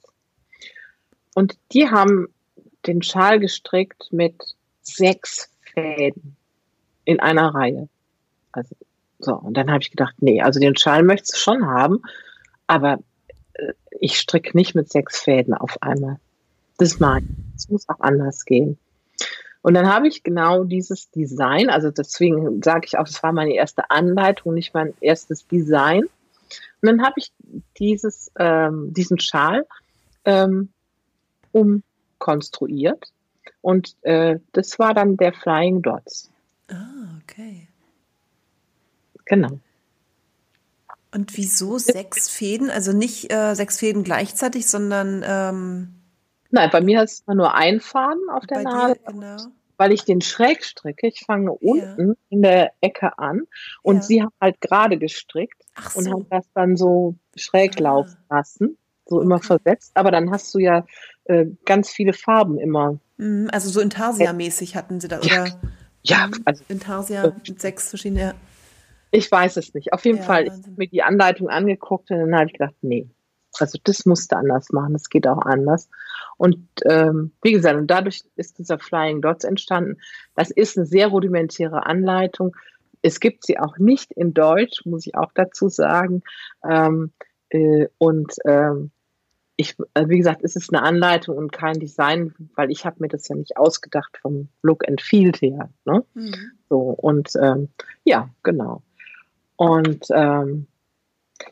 Und 1.34 1.58
die 1.72 1.90
haben 1.90 2.28
den 2.86 3.02
Schal 3.02 3.40
gestrickt 3.40 4.10
mit 4.12 4.36
sechs 4.82 5.50
Fäden 5.74 6.36
in 7.06 7.20
einer 7.20 7.56
Reihe. 7.56 7.90
Also 8.52 8.76
so, 9.20 9.34
und 9.36 9.56
dann 9.56 9.72
habe 9.72 9.82
ich 9.82 9.92
gedacht, 9.92 10.16
nee, 10.20 10.42
also 10.42 10.60
den 10.60 10.76
Schal 10.76 11.04
möchtest 11.04 11.36
du 11.36 11.38
schon 11.40 11.66
haben, 11.66 12.02
aber 12.68 13.00
äh, 13.54 13.74
ich 14.00 14.20
stricke 14.20 14.56
nicht 14.56 14.76
mit 14.76 14.92
sechs 14.92 15.20
Fäden 15.20 15.54
auf 15.54 15.82
einmal. 15.82 16.20
Das 16.78 17.00
mag 17.00 17.24
ich. 17.24 17.56
Es 17.56 17.70
muss 17.70 17.88
auch 17.88 18.02
anders 18.02 18.44
gehen. 18.44 18.78
Und 19.66 19.74
dann 19.74 19.92
habe 19.92 20.08
ich 20.08 20.22
genau 20.22 20.64
dieses 20.64 21.10
Design, 21.10 21.72
also 21.72 21.90
deswegen 21.90 22.62
sage 22.62 22.82
ich 22.86 23.00
auch, 23.00 23.08
es 23.08 23.24
war 23.24 23.32
meine 23.32 23.56
erste 23.56 23.90
Anleitung, 23.90 24.54
nicht 24.54 24.76
mein 24.76 24.94
erstes 25.02 25.48
Design. 25.48 26.04
Und 26.04 26.10
dann 26.84 27.02
habe 27.02 27.16
ich 27.16 27.32
dieses, 27.80 28.32
ähm, 28.38 28.94
diesen 28.94 29.18
Schal 29.18 29.66
ähm, 30.24 30.70
umkonstruiert. 31.52 33.12
Und 33.62 33.96
äh, 34.04 34.38
das 34.52 34.78
war 34.78 34.94
dann 34.94 35.18
der 35.18 35.34
Flying 35.34 35.82
Dots. 35.82 36.30
Ah, 36.70 37.18
okay. 37.24 37.68
Genau. 39.26 39.60
Und 41.12 41.36
wieso 41.38 41.80
sechs 41.80 42.30
Fäden? 42.30 42.70
Also 42.70 42.94
nicht 42.94 43.34
äh, 43.34 43.56
sechs 43.56 43.80
Fäden 43.80 44.04
gleichzeitig, 44.04 44.70
sondern 44.70 45.24
ähm 45.26 45.96
Nein, 46.56 46.70
bei 46.72 46.80
mir 46.80 47.04
ist 47.04 47.26
es 47.28 47.36
nur 47.36 47.54
ein 47.54 47.82
Faden 47.82 48.30
auf 48.32 48.46
der 48.46 48.64
Nadel. 48.64 48.96
Genau. 49.06 49.36
Weil 49.76 49.92
ich 49.92 50.06
den 50.06 50.22
schräg 50.22 50.64
stricke. 50.64 51.08
Ich 51.08 51.26
fange 51.26 51.52
unten 51.52 52.08
ja. 52.08 52.16
in 52.30 52.42
der 52.42 52.72
Ecke 52.80 53.20
an 53.20 53.42
und 53.84 53.98
ja. 53.98 54.02
sie 54.02 54.24
hat 54.24 54.32
halt 54.40 54.62
gerade 54.62 54.98
gestrickt 54.98 55.62
so. 55.92 56.00
und 56.00 56.14
hat 56.14 56.28
das 56.30 56.46
dann 56.54 56.78
so 56.78 57.16
schräg 57.36 57.74
ah. 57.80 57.82
laufen 57.82 58.18
lassen, 58.30 58.78
so 59.06 59.18
okay. 59.18 59.26
immer 59.26 59.40
versetzt. 59.40 59.92
Aber 59.96 60.12
dann 60.12 60.32
hast 60.32 60.56
du 60.56 60.60
ja 60.60 60.86
äh, 61.26 61.48
ganz 61.66 61.90
viele 61.90 62.14
Farben 62.14 62.58
immer. 62.58 63.00
Mhm, 63.18 63.50
also 63.52 63.70
so 63.70 63.82
Intarsia-mäßig 63.82 64.78
hatten 64.78 65.02
sie 65.02 65.10
da, 65.10 65.20
oder? 65.20 65.60
Ja, 66.04 66.28
mhm. 66.28 66.42
also. 66.46 66.64
Intarsia 66.70 67.34
mit 67.46 67.60
sechs 67.60 67.90
verschiedene. 67.90 68.34
Ich 69.12 69.30
weiß 69.30 69.58
es 69.58 69.74
nicht. 69.74 69.92
Auf 69.92 70.06
jeden 70.06 70.24
Fall, 70.24 70.46
ich 70.46 70.52
habe 70.52 70.72
mir 70.78 70.88
die 70.88 71.04
Anleitung 71.04 71.50
angeguckt 71.50 72.12
und 72.12 72.20
dann 72.20 72.34
habe 72.34 72.46
ich 72.46 72.54
gedacht, 72.54 72.76
nee, 72.82 73.10
also 73.62 73.78
das 73.84 74.06
musste 74.06 74.38
anders 74.38 74.72
machen, 74.72 74.94
das 74.94 75.10
geht 75.10 75.28
auch 75.28 75.46
anders. 75.46 75.90
Und 76.38 76.68
ähm, 76.86 77.32
wie 77.42 77.54
gesagt, 77.54 77.78
und 77.78 77.88
dadurch 77.88 78.24
ist 78.36 78.58
dieser 78.60 78.80
Flying 78.80 79.22
Dots 79.22 79.46
entstanden. 79.46 79.98
Das 80.36 80.52
ist 80.52 80.78
eine 80.78 80.86
sehr 80.86 81.08
rudimentäre 81.08 81.86
Anleitung. 81.86 82.56
Es 83.02 83.20
gibt 83.20 83.46
sie 83.46 83.60
auch 83.60 83.78
nicht 83.78 84.12
in 84.12 84.34
Deutsch, 84.34 84.86
muss 84.86 85.06
ich 85.06 85.16
auch 85.16 85.32
dazu 85.34 85.70
sagen. 85.70 86.24
Ähm, 86.68 87.12
äh, 87.50 87.88
und 87.98 88.34
ähm, 88.46 88.92
ich, 89.58 89.76
also 89.94 90.10
wie 90.10 90.18
gesagt, 90.18 90.42
es 90.44 90.56
ist 90.56 90.74
eine 90.74 90.84
Anleitung 90.84 91.38
und 91.38 91.52
kein 91.52 91.80
Design, 91.80 92.34
weil 92.56 92.72
ich 92.72 92.86
habe 92.86 92.98
mir 93.00 93.08
das 93.08 93.28
ja 93.28 93.36
nicht 93.36 93.58
ausgedacht 93.58 94.18
vom 94.22 94.50
Look 94.62 94.88
and 94.88 95.02
Feel 95.02 95.32
her. 95.40 95.70
Ne? 95.86 96.04
Mhm. 96.14 96.52
So 96.70 96.80
und 96.80 97.32
ähm, 97.42 97.70
ja, 98.04 98.30
genau. 98.44 98.84
Und 99.56 100.08
ähm, 100.10 100.68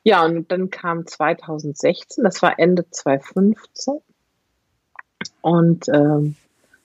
ja, 0.03 0.25
und 0.25 0.51
dann 0.51 0.69
kam 0.69 1.05
2016, 1.05 2.23
das 2.23 2.41
war 2.41 2.59
Ende 2.59 2.89
2015. 2.89 3.99
Und 5.43 5.89
ähm, 5.89 6.37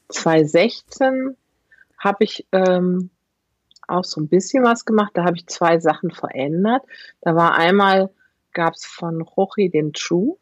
2016 0.08 1.36
habe 1.96 2.24
ich 2.24 2.44
ähm, 2.50 3.10
auch 3.86 4.02
so 4.02 4.20
ein 4.20 4.28
bisschen 4.28 4.64
was 4.64 4.84
gemacht. 4.84 5.12
Da 5.14 5.24
habe 5.24 5.36
ich 5.36 5.46
zwei 5.46 5.78
Sachen 5.78 6.10
verändert. 6.10 6.82
Da 7.20 7.36
war 7.36 7.54
einmal, 7.54 8.10
gab 8.52 8.74
es 8.74 8.84
von 8.84 9.22
Rochi 9.22 9.70
den 9.70 9.92
True. 9.92 10.36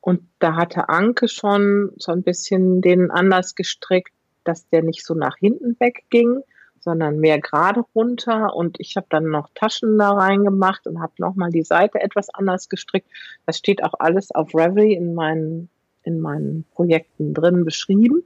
Und 0.00 0.22
da 0.38 0.56
hatte 0.56 0.88
Anke 0.88 1.28
schon 1.28 1.92
so 1.98 2.10
ein 2.10 2.22
bisschen 2.22 2.80
den 2.80 3.10
anders 3.10 3.54
gestrickt, 3.54 4.12
dass 4.44 4.66
der 4.70 4.82
nicht 4.82 5.04
so 5.04 5.12
nach 5.12 5.36
hinten 5.36 5.76
wegging, 5.78 6.40
sondern 6.80 7.18
mehr 7.18 7.38
gerade 7.38 7.84
runter. 7.94 8.56
Und 8.56 8.80
ich 8.80 8.96
habe 8.96 9.06
dann 9.10 9.28
noch 9.28 9.50
Taschen 9.54 9.98
da 9.98 10.12
reingemacht 10.12 10.86
und 10.86 11.00
habe 11.02 11.12
nochmal 11.18 11.50
die 11.50 11.64
Seite 11.64 12.00
etwas 12.00 12.30
anders 12.30 12.70
gestrickt. 12.70 13.08
Das 13.44 13.58
steht 13.58 13.84
auch 13.84 13.94
alles 13.98 14.30
auf 14.34 14.54
Reverie 14.54 14.94
in 14.94 15.14
meinen, 15.14 15.68
in 16.04 16.20
meinen 16.20 16.64
Projekten 16.72 17.34
drin 17.34 17.64
beschrieben. 17.64 18.22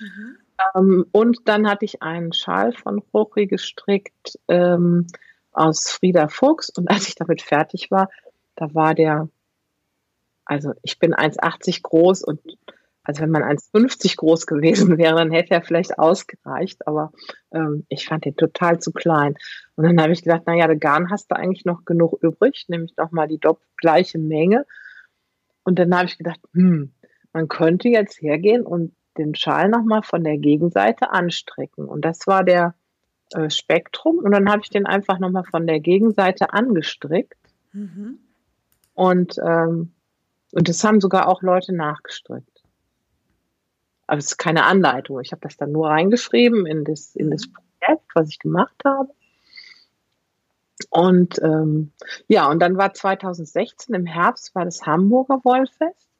Mhm. 0.00 0.36
Ähm, 0.74 1.06
und 1.12 1.40
dann 1.46 1.68
hatte 1.68 1.84
ich 1.84 2.02
einen 2.02 2.32
Schal 2.32 2.72
von 2.72 3.02
Rochi 3.12 3.46
gestrickt 3.46 4.38
ähm, 4.48 5.06
aus 5.52 5.90
Frieda 5.90 6.28
Fuchs. 6.28 6.70
Und 6.70 6.88
als 6.90 7.08
ich 7.08 7.14
damit 7.14 7.42
fertig 7.42 7.90
war, 7.90 8.08
da 8.56 8.74
war 8.74 8.94
der, 8.94 9.28
also 10.44 10.72
ich 10.82 10.98
bin 10.98 11.14
1,80 11.14 11.82
groß 11.82 12.22
und 12.22 12.40
also 13.04 13.22
wenn 13.22 13.30
man 13.30 13.42
1,50 13.42 14.16
groß 14.16 14.46
gewesen 14.46 14.96
wäre, 14.98 15.16
dann 15.16 15.32
hätte 15.32 15.54
er 15.54 15.62
vielleicht 15.62 15.98
ausgereicht, 15.98 16.86
aber 16.86 17.12
ähm, 17.52 17.84
ich 17.88 18.06
fand 18.06 18.24
den 18.24 18.36
total 18.36 18.78
zu 18.78 18.92
klein. 18.92 19.34
Und 19.74 19.84
dann 19.84 20.00
habe 20.00 20.12
ich 20.12 20.22
gedacht, 20.22 20.46
naja, 20.46 20.66
der 20.66 20.76
Garn 20.76 21.10
hast 21.10 21.30
du 21.30 21.36
eigentlich 21.36 21.64
noch 21.64 21.84
genug 21.84 22.22
übrig, 22.22 22.66
nämlich 22.68 22.96
nochmal 22.96 23.26
die 23.26 23.40
gleiche 23.76 24.18
Menge. 24.18 24.66
Und 25.64 25.78
dann 25.78 25.94
habe 25.96 26.06
ich 26.06 26.18
gedacht, 26.18 26.40
hm, 26.52 26.92
man 27.32 27.48
könnte 27.48 27.88
jetzt 27.88 28.20
hergehen 28.20 28.64
und 28.64 28.94
den 29.18 29.34
Schal 29.34 29.68
nochmal 29.68 30.02
von 30.02 30.24
der 30.24 30.38
Gegenseite 30.38 31.10
anstrecken. 31.10 31.86
Und 31.86 32.04
das 32.04 32.26
war 32.26 32.44
der 32.44 32.74
äh, 33.32 33.50
Spektrum. 33.50 34.18
Und 34.18 34.32
dann 34.32 34.50
habe 34.50 34.62
ich 34.62 34.70
den 34.70 34.86
einfach 34.86 35.18
nochmal 35.18 35.44
von 35.44 35.66
der 35.66 35.80
Gegenseite 35.80 36.52
angestrickt. 36.52 37.38
Mhm. 37.72 38.18
Und, 38.94 39.38
ähm, 39.38 39.92
und 40.52 40.68
das 40.68 40.84
haben 40.84 41.00
sogar 41.00 41.28
auch 41.28 41.42
Leute 41.42 41.74
nachgestrickt. 41.74 42.62
Aber 44.06 44.18
es 44.18 44.26
ist 44.26 44.38
keine 44.38 44.64
Anleitung. 44.64 45.20
Ich 45.20 45.32
habe 45.32 45.40
das 45.40 45.56
dann 45.56 45.72
nur 45.72 45.88
reingeschrieben 45.88 46.66
in 46.66 46.84
das, 46.84 47.14
in 47.16 47.30
das 47.30 47.48
Projekt, 47.48 48.04
was 48.14 48.28
ich 48.28 48.38
gemacht 48.38 48.76
habe. 48.84 49.10
Und 50.90 51.40
ähm, 51.42 51.92
ja, 52.28 52.50
und 52.50 52.60
dann 52.60 52.76
war 52.76 52.92
2016 52.92 53.94
im 53.94 54.04
Herbst 54.04 54.54
war 54.54 54.64
das 54.64 54.84
Hamburger 54.84 55.40
Wollfest. 55.44 56.11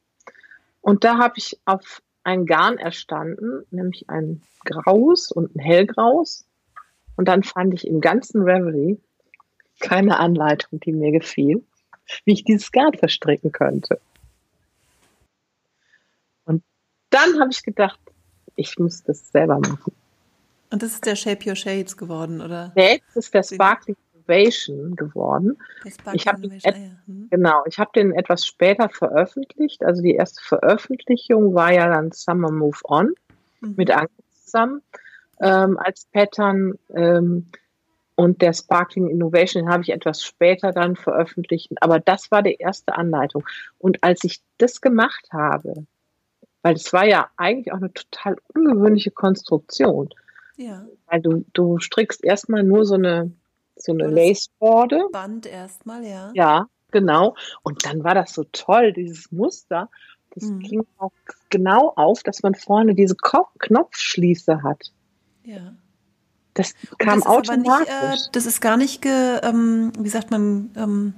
Und 0.82 1.04
da 1.04 1.16
habe 1.18 1.34
ich 1.36 1.58
auf 1.64 2.02
ein 2.24 2.44
Garn 2.44 2.76
erstanden, 2.78 3.64
nämlich 3.70 4.10
ein 4.10 4.42
graues 4.64 5.32
und 5.32 5.56
ein 5.56 5.60
hellgraues. 5.60 6.46
Und 7.16 7.26
dann 7.26 7.42
fand 7.42 7.72
ich 7.74 7.86
im 7.86 8.00
ganzen 8.00 8.42
Reverie 8.42 9.00
keine 9.80 10.18
Anleitung, 10.18 10.80
die 10.80 10.92
mir 10.92 11.12
gefiel, 11.12 11.64
wie 12.24 12.32
ich 12.34 12.44
dieses 12.44 12.70
Garn 12.72 12.92
verstricken 12.94 13.52
könnte. 13.52 14.00
Und 16.44 16.62
dann 17.10 17.40
habe 17.40 17.50
ich 17.50 17.62
gedacht, 17.62 17.98
ich 18.56 18.78
muss 18.78 19.02
das 19.02 19.30
selber 19.30 19.58
machen. 19.58 19.92
Und 20.70 20.82
das 20.82 20.94
ist 20.94 21.06
der 21.06 21.16
Shape 21.16 21.48
Your 21.48 21.56
Shades 21.56 21.96
geworden, 21.96 22.40
oder? 22.40 22.72
Nee, 22.74 23.02
das 23.14 23.26
ist 23.26 23.34
der 23.34 23.42
Sparkling 23.42 23.96
Innovation 24.28 24.96
geworden. 24.96 25.58
Ich 26.12 26.26
habe 26.26 26.48
ah, 26.48 26.70
ja. 26.70 26.74
hm. 27.06 27.28
genau, 27.30 27.62
ich 27.66 27.78
habe 27.78 27.90
den 27.94 28.12
etwas 28.12 28.46
später 28.46 28.88
veröffentlicht. 28.88 29.84
Also 29.84 30.02
die 30.02 30.14
erste 30.14 30.42
Veröffentlichung 30.42 31.54
war 31.54 31.72
ja 31.72 31.88
dann 31.88 32.12
Summer 32.12 32.50
Move 32.50 32.78
On 32.84 33.14
mhm. 33.60 33.74
mit 33.76 33.90
Anke 33.90 34.12
zusammen 34.44 34.82
ähm, 35.40 35.78
als 35.78 36.06
Pattern. 36.12 36.74
Ähm, 36.94 37.48
und 38.14 38.42
der 38.42 38.52
Sparkling 38.52 39.08
Innovation 39.08 39.68
habe 39.68 39.82
ich 39.82 39.90
etwas 39.90 40.22
später 40.22 40.72
dann 40.72 40.96
veröffentlicht. 40.96 41.70
Aber 41.80 41.98
das 41.98 42.30
war 42.30 42.42
die 42.42 42.56
erste 42.56 42.94
Anleitung. 42.94 43.44
Und 43.78 44.04
als 44.04 44.22
ich 44.24 44.40
das 44.58 44.80
gemacht 44.80 45.28
habe, 45.32 45.86
weil 46.62 46.74
es 46.74 46.92
war 46.92 47.04
ja 47.06 47.28
eigentlich 47.36 47.72
auch 47.72 47.78
eine 47.78 47.92
total 47.92 48.36
ungewöhnliche 48.54 49.10
Konstruktion. 49.10 50.10
Ja. 50.56 50.86
Weil 51.06 51.20
du, 51.20 51.44
du 51.54 51.78
strickst 51.78 52.22
erstmal 52.22 52.62
nur 52.62 52.84
so 52.84 52.94
eine 52.94 53.32
so 53.76 53.92
eine 53.92 54.06
Laceborde. 54.06 55.04
Band 55.12 55.46
erstmal, 55.46 56.04
ja. 56.04 56.30
Ja, 56.34 56.66
genau. 56.90 57.34
Und 57.62 57.84
dann 57.84 58.04
war 58.04 58.14
das 58.14 58.32
so 58.34 58.44
toll, 58.52 58.92
dieses 58.92 59.30
Muster. 59.32 59.88
Das 60.34 60.44
mhm. 60.44 60.60
ging 60.60 60.86
auch 60.98 61.12
genau 61.50 61.92
auf, 61.96 62.22
dass 62.22 62.42
man 62.42 62.54
vorne 62.54 62.94
diese 62.94 63.16
Knopfschließe 63.16 64.62
hat. 64.62 64.92
Ja. 65.44 65.74
Das 66.54 66.74
kam 66.98 67.20
das 67.20 67.26
automatisch. 67.28 67.88
Nicht, 67.88 68.26
äh, 68.26 68.30
das 68.32 68.46
ist 68.46 68.60
gar 68.60 68.76
nicht, 68.76 69.02
ge, 69.02 69.38
ähm, 69.42 69.92
wie 69.98 70.08
sagt 70.08 70.30
man, 70.30 70.70
ähm, 70.76 71.14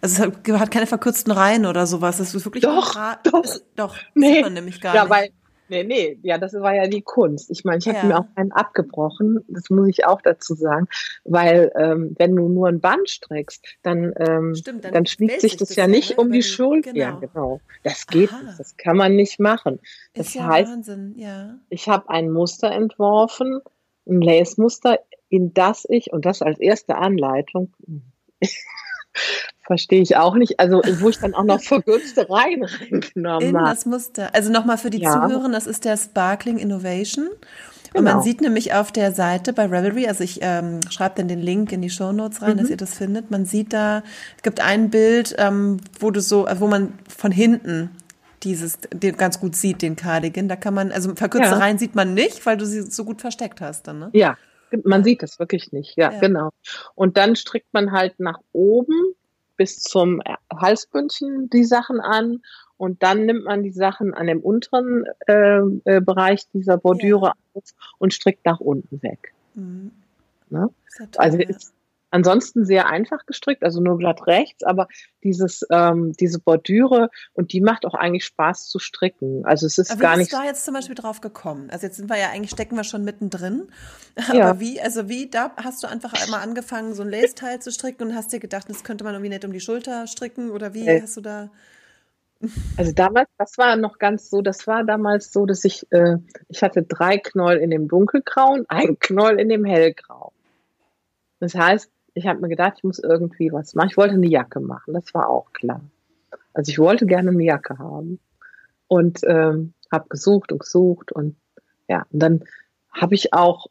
also 0.00 0.22
es 0.22 0.28
hat, 0.28 0.60
hat, 0.60 0.70
keine 0.70 0.86
verkürzten 0.86 1.32
Reihen 1.32 1.66
oder 1.66 1.86
sowas. 1.86 2.18
Das 2.18 2.34
ist 2.34 2.44
wirklich 2.44 2.62
doch, 2.62 2.94
doch, 3.24 3.44
ist, 3.44 3.64
doch, 3.76 3.96
nee. 4.14 4.34
sieht 4.34 4.42
man 4.42 4.52
nämlich 4.52 4.80
gar 4.80 4.94
ja, 4.94 5.02
nicht. 5.04 5.10
Weil, 5.10 5.30
Nee, 5.68 5.84
nee, 5.84 6.18
ja, 6.22 6.38
das 6.38 6.54
war 6.54 6.74
ja 6.74 6.86
die 6.86 7.02
Kunst. 7.02 7.50
Ich 7.50 7.64
meine, 7.64 7.78
ich 7.78 7.88
habe 7.88 7.98
ja. 7.98 8.04
mir 8.04 8.18
auch 8.18 8.26
einen 8.34 8.52
abgebrochen, 8.52 9.44
das 9.48 9.68
muss 9.70 9.88
ich 9.88 10.06
auch 10.06 10.22
dazu 10.22 10.54
sagen, 10.54 10.88
weil 11.24 11.70
ähm, 11.76 12.14
wenn 12.18 12.34
du 12.34 12.48
nur 12.48 12.68
ein 12.68 12.80
Band 12.80 13.08
streckst, 13.08 13.64
dann, 13.82 14.14
ähm, 14.18 14.54
Stimmt, 14.54 14.84
dann, 14.84 14.94
dann 14.94 15.06
schmiegt 15.06 15.40
sich 15.40 15.56
das, 15.56 15.68
das 15.68 15.76
ja 15.76 15.86
nicht 15.86 16.10
ne? 16.10 16.16
um 16.16 16.32
die 16.32 16.42
Schulter. 16.42 16.92
Genau. 16.92 17.04
Ja, 17.04 17.18
genau. 17.20 17.60
Das 17.84 18.06
geht 18.06 18.32
Aha. 18.32 18.42
nicht, 18.42 18.58
das 18.58 18.76
kann 18.76 18.96
man 18.96 19.14
nicht 19.14 19.40
machen. 19.40 19.78
Das 20.14 20.34
ja 20.34 20.46
heißt, 20.46 20.70
Wahnsinn, 20.70 21.14
ja. 21.16 21.58
ich 21.68 21.88
habe 21.88 22.08
ein 22.08 22.30
Muster 22.30 22.70
entworfen, 22.70 23.60
ein 24.06 24.20
Lace-Muster, 24.20 25.00
in 25.28 25.52
das 25.52 25.86
ich, 25.88 26.12
und 26.12 26.24
das 26.24 26.40
als 26.40 26.58
erste 26.58 26.96
Anleitung, 26.96 27.74
Verstehe 29.66 30.00
ich 30.00 30.16
auch 30.16 30.34
nicht. 30.34 30.60
Also, 30.60 30.80
wo 31.00 31.10
ich 31.10 31.18
dann 31.18 31.34
auch 31.34 31.44
noch 31.44 31.60
vergünstigte 31.60 32.28
Reihen 32.30 32.64
reingenommen 32.64 33.56
habe. 33.56 33.70
das 33.70 33.86
Muster. 33.86 34.34
Also 34.34 34.50
nochmal 34.50 34.78
für 34.78 34.90
die 34.90 35.00
ja. 35.02 35.12
Zuhörer, 35.12 35.48
das 35.50 35.66
ist 35.66 35.84
der 35.84 35.96
Sparkling 35.96 36.58
Innovation. 36.58 37.28
Und 37.94 38.04
man 38.04 38.14
genau. 38.14 38.22
sieht 38.22 38.40
nämlich 38.40 38.74
auf 38.74 38.92
der 38.92 39.12
Seite 39.12 39.52
bei 39.52 39.64
Revelry, 39.64 40.06
also 40.06 40.22
ich 40.22 40.40
ähm, 40.42 40.80
schreibe 40.90 41.14
dann 41.16 41.28
den 41.28 41.40
Link 41.40 41.72
in 41.72 41.80
die 41.80 41.88
Show 41.88 42.12
Notes 42.12 42.42
rein, 42.42 42.54
mhm. 42.54 42.58
dass 42.58 42.70
ihr 42.70 42.76
das 42.76 42.94
findet. 42.94 43.30
Man 43.30 43.46
sieht 43.46 43.72
da, 43.72 44.02
es 44.36 44.42
gibt 44.42 44.60
ein 44.60 44.90
Bild, 44.90 45.34
ähm, 45.38 45.78
wo 45.98 46.10
du 46.10 46.20
so, 46.20 46.46
wo 46.58 46.66
man 46.66 46.92
von 47.08 47.32
hinten 47.32 47.90
dieses, 48.42 48.78
den 48.92 49.16
ganz 49.16 49.40
gut 49.40 49.56
sieht, 49.56 49.82
den 49.82 49.96
Cardigan. 49.96 50.48
Da 50.48 50.56
kann 50.56 50.74
man, 50.74 50.92
also 50.92 51.14
verkürzte 51.14 51.58
ja. 51.58 51.78
Sieht 51.78 51.94
man 51.94 52.14
nicht, 52.14 52.44
weil 52.44 52.56
du 52.56 52.66
sie 52.66 52.82
so 52.82 53.04
gut 53.04 53.20
versteckt 53.20 53.60
hast 53.60 53.88
dann, 53.88 53.98
ne? 53.98 54.10
Ja, 54.12 54.36
man 54.84 55.04
sieht 55.04 55.22
das 55.22 55.38
wirklich 55.38 55.72
nicht. 55.72 55.96
Ja, 55.96 56.12
ja. 56.12 56.20
genau. 56.20 56.50
Und 56.94 57.16
dann 57.16 57.36
strickt 57.36 57.72
man 57.72 57.92
halt 57.92 58.18
nach 58.20 58.38
oben 58.52 59.14
bis 59.56 59.82
zum 59.82 60.22
Halsbündchen 60.54 61.50
die 61.50 61.64
Sachen 61.64 62.00
an 62.00 62.42
und 62.76 63.02
dann 63.02 63.26
nimmt 63.26 63.44
man 63.44 63.62
die 63.62 63.72
Sachen 63.72 64.14
an 64.14 64.28
dem 64.28 64.40
unteren 64.40 65.04
äh, 65.26 65.58
äh, 65.84 66.00
Bereich 66.00 66.48
dieser 66.54 66.78
Bordüre 66.78 67.26
ja. 67.26 67.34
auf 67.54 67.64
und 67.98 68.14
strickt 68.14 68.46
nach 68.46 68.60
unten 68.60 69.02
weg. 69.02 69.34
Mhm. 69.54 69.90
Ne? 70.48 70.70
also 71.16 71.38
ist 71.38 71.74
ansonsten 72.10 72.64
sehr 72.64 72.86
einfach 72.86 73.26
gestrickt, 73.26 73.62
also 73.62 73.80
nur 73.80 73.98
glatt 73.98 74.26
rechts, 74.26 74.62
aber 74.62 74.88
dieses, 75.22 75.64
ähm, 75.70 76.12
diese 76.12 76.38
Bordüre 76.38 77.10
und 77.34 77.52
die 77.52 77.60
macht 77.60 77.84
auch 77.84 77.94
eigentlich 77.94 78.24
Spaß 78.24 78.68
zu 78.68 78.78
stricken. 78.78 79.44
Also 79.44 79.66
es 79.66 79.78
ist 79.78 79.90
aber 79.90 80.00
gar 80.00 80.16
nicht. 80.16 80.18
Wie 80.18 80.30
bist 80.30 80.32
du 80.32 80.36
da 80.36 80.44
jetzt 80.44 80.64
zum 80.64 80.74
Beispiel 80.74 80.94
drauf 80.94 81.20
gekommen? 81.20 81.70
Also 81.70 81.86
jetzt 81.86 81.96
sind 81.96 82.08
wir 82.08 82.18
ja 82.18 82.30
eigentlich, 82.30 82.50
stecken 82.50 82.76
wir 82.76 82.84
schon 82.84 83.04
mittendrin. 83.04 83.68
Ja. 84.32 84.50
Aber 84.50 84.60
wie, 84.60 84.80
also 84.80 85.08
wie, 85.08 85.30
da 85.30 85.52
hast 85.56 85.82
du 85.82 85.86
einfach 85.86 86.12
einmal 86.12 86.40
angefangen, 86.40 86.92
so 86.92 87.02
ein 87.02 87.08
Lace-Teil 87.08 87.60
zu 87.60 87.70
stricken 87.70 88.08
und 88.08 88.14
hast 88.16 88.32
dir 88.32 88.40
gedacht, 88.40 88.68
das 88.68 88.82
könnte 88.82 89.04
man 89.04 89.14
irgendwie 89.14 89.30
nicht 89.30 89.44
um 89.44 89.52
die 89.52 89.60
Schulter 89.60 90.08
stricken 90.08 90.50
oder 90.50 90.74
wie 90.74 90.86
äh. 90.86 91.00
hast 91.00 91.16
du 91.16 91.20
da? 91.20 91.50
Also 92.76 92.92
damals, 92.92 93.28
das 93.38 93.58
war 93.58 93.76
noch 93.76 93.98
ganz 93.98 94.28
so, 94.28 94.42
das 94.42 94.66
war 94.66 94.84
damals 94.84 95.32
so, 95.32 95.46
dass 95.46 95.64
ich, 95.64 95.86
äh, 95.90 96.16
ich 96.48 96.62
hatte 96.62 96.82
drei 96.82 97.18
Knoll 97.18 97.56
in 97.56 97.70
dem 97.70 97.88
dunkelgrauen, 97.88 98.64
ein 98.68 98.98
Knoll 98.98 99.40
in 99.40 99.48
dem 99.48 99.64
hellgrau. 99.64 100.32
Das 101.40 101.54
heißt, 101.54 101.90
ich 102.18 102.26
habe 102.26 102.40
mir 102.40 102.48
gedacht, 102.48 102.74
ich 102.78 102.84
muss 102.84 102.98
irgendwie 102.98 103.52
was 103.52 103.74
machen. 103.74 103.88
Ich 103.90 103.96
wollte 103.96 104.14
eine 104.14 104.26
Jacke 104.26 104.60
machen, 104.60 104.94
das 104.94 105.14
war 105.14 105.28
auch 105.28 105.52
klar. 105.52 105.80
Also 106.52 106.70
ich 106.70 106.78
wollte 106.78 107.06
gerne 107.06 107.30
eine 107.30 107.44
Jacke 107.44 107.78
haben 107.78 108.18
und 108.88 109.20
ähm, 109.24 109.74
habe 109.90 110.08
gesucht 110.08 110.52
und 110.52 110.58
gesucht 110.58 111.12
und 111.12 111.36
ja, 111.88 112.06
und 112.10 112.18
dann 112.20 112.44
habe 112.92 113.14
ich 113.14 113.32
auch 113.32 113.66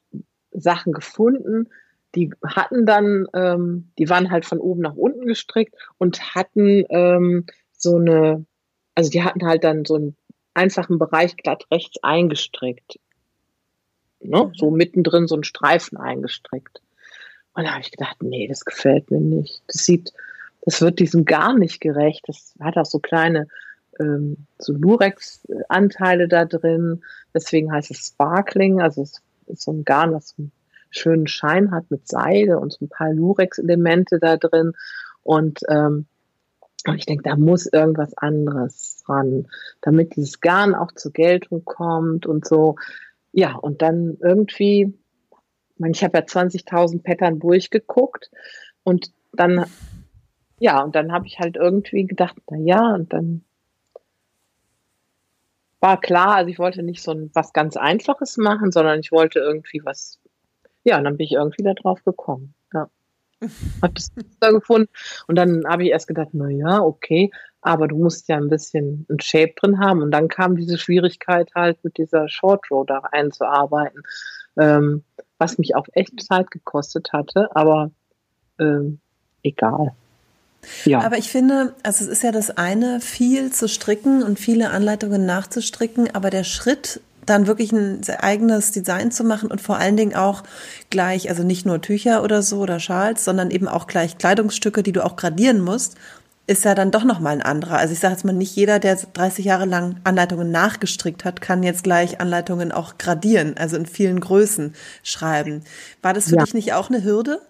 Sachen 0.52 0.94
gefunden, 0.94 1.70
die 2.16 2.32
hatten 2.44 2.86
dann, 2.86 3.28
ähm, 3.34 3.92
die 4.00 4.10
waren 4.10 4.32
halt 4.32 4.46
von 4.46 4.60
oben 4.60 4.82
nach 4.82 4.96
unten 4.96 5.26
gestrickt 5.26 5.76
und 5.98 6.36
hatten 6.36 6.86
ähm, 6.90 7.46
so 7.74 7.98
eine, 7.98 8.46
also 8.96 9.12
die 9.12 9.24
hatten 9.24 9.46
halt 9.46 9.64
dann 9.64 9.86
so 9.86 9.96
einen 9.96 10.16
einfachen 10.54 10.98
Bereich 10.98 11.38
glatt 11.38 11.68
rechts 11.70 11.98
eingestrickt. 12.02 13.00
Ne? 14.20 14.46
Mhm. 14.46 14.54
So 14.56 14.72
mittendrin 14.72 15.28
so 15.28 15.36
einen 15.36 15.44
Streifen 15.44 15.98
eingestrickt. 15.98 16.82
Und 17.58 17.64
da 17.64 17.72
habe 17.72 17.82
ich 17.82 17.90
gedacht, 17.90 18.18
nee, 18.22 18.48
das 18.48 18.66
gefällt 18.66 19.10
mir 19.10 19.20
nicht. 19.20 19.64
Das 19.66 19.84
sieht, 19.84 20.14
das 20.62 20.80
wird 20.80 21.00
diesem 21.00 21.26
gar 21.26 21.58
nicht 21.58 21.82
gerecht. 21.82 22.24
Das 22.28 22.54
hat 22.60 22.78
auch 22.78 22.86
so 22.86 23.00
kleine 23.00 23.48
ähm, 24.00 24.46
so 24.60 24.74
Lurex-Anteile 24.74 26.28
da 26.28 26.46
drin. 26.46 27.02
Deswegen 27.34 27.72
heißt 27.72 27.90
es 27.90 28.10
Sparkling. 28.10 28.80
Also 28.80 29.02
es 29.02 29.24
ist 29.48 29.64
so 29.64 29.72
ein 29.72 29.86
Garn, 29.86 30.12
das 30.12 30.36
einen 30.38 30.52
schönen 30.92 31.26
Schein 31.26 31.72
hat 31.72 31.90
mit 31.90 32.08
Seide 32.08 32.60
und 32.60 32.74
so 32.74 32.86
ein 32.86 32.90
paar 32.90 33.12
Lurex-Elemente 33.12 34.20
da 34.20 34.38
drin. 34.38 34.74
Und, 35.24 35.62
ähm, 35.68 36.06
und 36.86 36.96
ich 36.96 37.08
denke, 37.08 37.24
da 37.24 37.38
muss 37.38 37.66
irgendwas 37.66 38.16
anderes 38.16 39.04
ran, 39.08 39.48
damit 39.82 40.16
dieses 40.16 40.42
Garn 40.42 40.76
auch 40.76 40.92
zur 40.92 41.12
Geltung 41.12 41.66
kommt 41.66 42.28
und 42.28 42.46
so. 42.46 42.76
Ja, 43.32 43.56
und 43.56 43.82
dann 43.82 44.20
irgendwie 44.22 44.94
ich 45.80 46.04
habe 46.04 46.18
ja 46.18 46.24
20.000 46.24 47.04
Pattern 47.04 47.40
durchgeguckt 47.40 48.32
und 48.84 49.12
dann, 49.34 49.66
ja, 50.60 50.82
und 50.82 50.96
dann 50.96 51.12
habe 51.12 51.28
ich 51.28 51.40
halt 51.40 51.56
irgendwie 51.56 52.06
gedacht, 52.06 52.36
na 52.50 52.58
ja, 52.58 52.94
und 52.96 53.14
dann 53.14 53.44
war 55.80 56.00
klar, 56.00 56.36
also 56.36 56.50
ich 56.50 56.60
wollte 56.60 56.84
nicht 56.84 57.04
so 57.04 57.12
ein, 57.12 57.30
was 57.34 57.54
ganz 57.54 57.78
Einfaches 57.78 58.38
machen, 58.38 58.72
sondern 58.72 59.00
ich 59.00 59.12
wollte 59.12 59.40
irgendwie 59.40 59.82
was, 59.84 60.20
ja, 60.84 60.98
und 60.98 61.04
dann 61.04 61.18
bin 61.18 61.26
ich 61.26 61.34
irgendwie 61.34 61.64
da 61.64 61.74
drauf 61.74 62.04
gekommen, 62.04 62.54
ja. 62.74 62.90
habe 63.84 63.94
das 63.94 64.12
Muster 64.16 64.52
gefunden 64.52 64.90
und 65.28 65.36
dann 65.36 65.64
habe 65.68 65.84
ich 65.84 65.90
erst 65.92 66.08
gedacht, 66.08 66.30
na 66.34 66.50
ja, 66.50 66.82
okay, 66.82 67.30
aber 67.62 67.88
du 67.88 67.98
musst 67.98 68.28
ja 68.28 68.38
ein 68.38 68.50
bisschen 68.50 69.06
ein 69.10 69.20
Shape 69.20 69.54
drin 69.56 69.80
haben 69.80 70.02
und 70.02 70.12
dann 70.12 70.28
kam 70.28 70.56
diese 70.56 70.78
Schwierigkeit 70.78 71.50
halt 71.56 71.84
mit 71.84 71.98
dieser 71.98 72.30
Short 72.30 72.70
Row 72.72 72.86
da 72.86 73.00
einzuarbeiten, 73.12 74.04
ähm, 74.58 75.04
was 75.38 75.58
mich 75.58 75.76
auch 75.76 75.88
echt 75.94 76.22
Zeit 76.22 76.52
gekostet 76.52 77.14
hatte, 77.14 77.50
aber 77.56 77.92
ähm, 78.60 79.00
egal. 79.44 79.94
Ja. 80.86 81.02
Aber 81.02 81.18
ich 81.18 81.30
finde, 81.30 81.76
also 81.84 82.04
es 82.04 82.10
ist 82.10 82.24
ja 82.24 82.32
das 82.32 82.52
eine, 82.52 83.00
viel 83.00 83.52
zu 83.52 83.68
stricken 83.68 84.24
und 84.24 84.40
viele 84.40 84.72
Anleitungen 84.72 85.26
nachzustricken, 85.26 86.14
aber 86.14 86.30
der 86.30 86.44
Schritt 86.44 87.02
dann 87.30 87.48
wirklich 87.48 87.72
ein 87.72 88.02
eigenes 88.20 88.72
Design 88.72 89.12
zu 89.12 89.24
machen 89.24 89.52
und 89.52 89.62
vor 89.62 89.78
allen 89.78 89.98
Dingen 89.98 90.16
auch 90.16 90.44
gleich, 90.90 91.30
also 91.30 91.44
nicht 91.44 91.66
nur 91.66 91.82
Tücher 91.82 92.24
oder 92.24 92.42
so 92.42 92.60
oder 92.60 92.80
Schals, 92.80 93.26
sondern 93.26 93.52
eben 93.52 93.68
auch 93.68 93.88
gleich 93.88 94.18
Kleidungsstücke, 94.18 94.82
die 94.82 94.94
du 94.94 95.06
auch 95.06 95.16
gradieren 95.16 95.60
musst, 95.60 95.96
ist 96.48 96.64
ja 96.64 96.74
dann 96.74 96.92
doch 96.92 97.04
nochmal 97.04 97.34
ein 97.34 97.42
anderer. 97.42 97.78
Also 97.78 97.94
ich 97.94 98.00
sage 98.00 98.14
jetzt 98.14 98.24
mal, 98.24 98.32
nicht 98.32 98.56
jeder, 98.56 98.80
der 98.80 98.96
30 98.96 99.44
Jahre 99.44 99.66
lang 99.66 100.00
Anleitungen 100.06 100.50
nachgestrickt 100.50 101.26
hat, 101.26 101.42
kann 101.42 101.62
jetzt 101.62 101.84
gleich 101.84 102.22
Anleitungen 102.22 102.72
auch 102.72 102.98
gradieren, 102.98 103.56
also 103.58 103.76
in 103.76 103.86
vielen 103.86 104.22
Größen 104.22 104.74
schreiben. 105.04 105.64
War 106.02 106.14
das 106.14 106.30
für 106.30 106.38
ja. 106.38 106.44
dich 106.44 106.54
nicht 106.54 106.74
auch 106.74 106.90
eine 106.90 107.04
Hürde? 107.04 107.42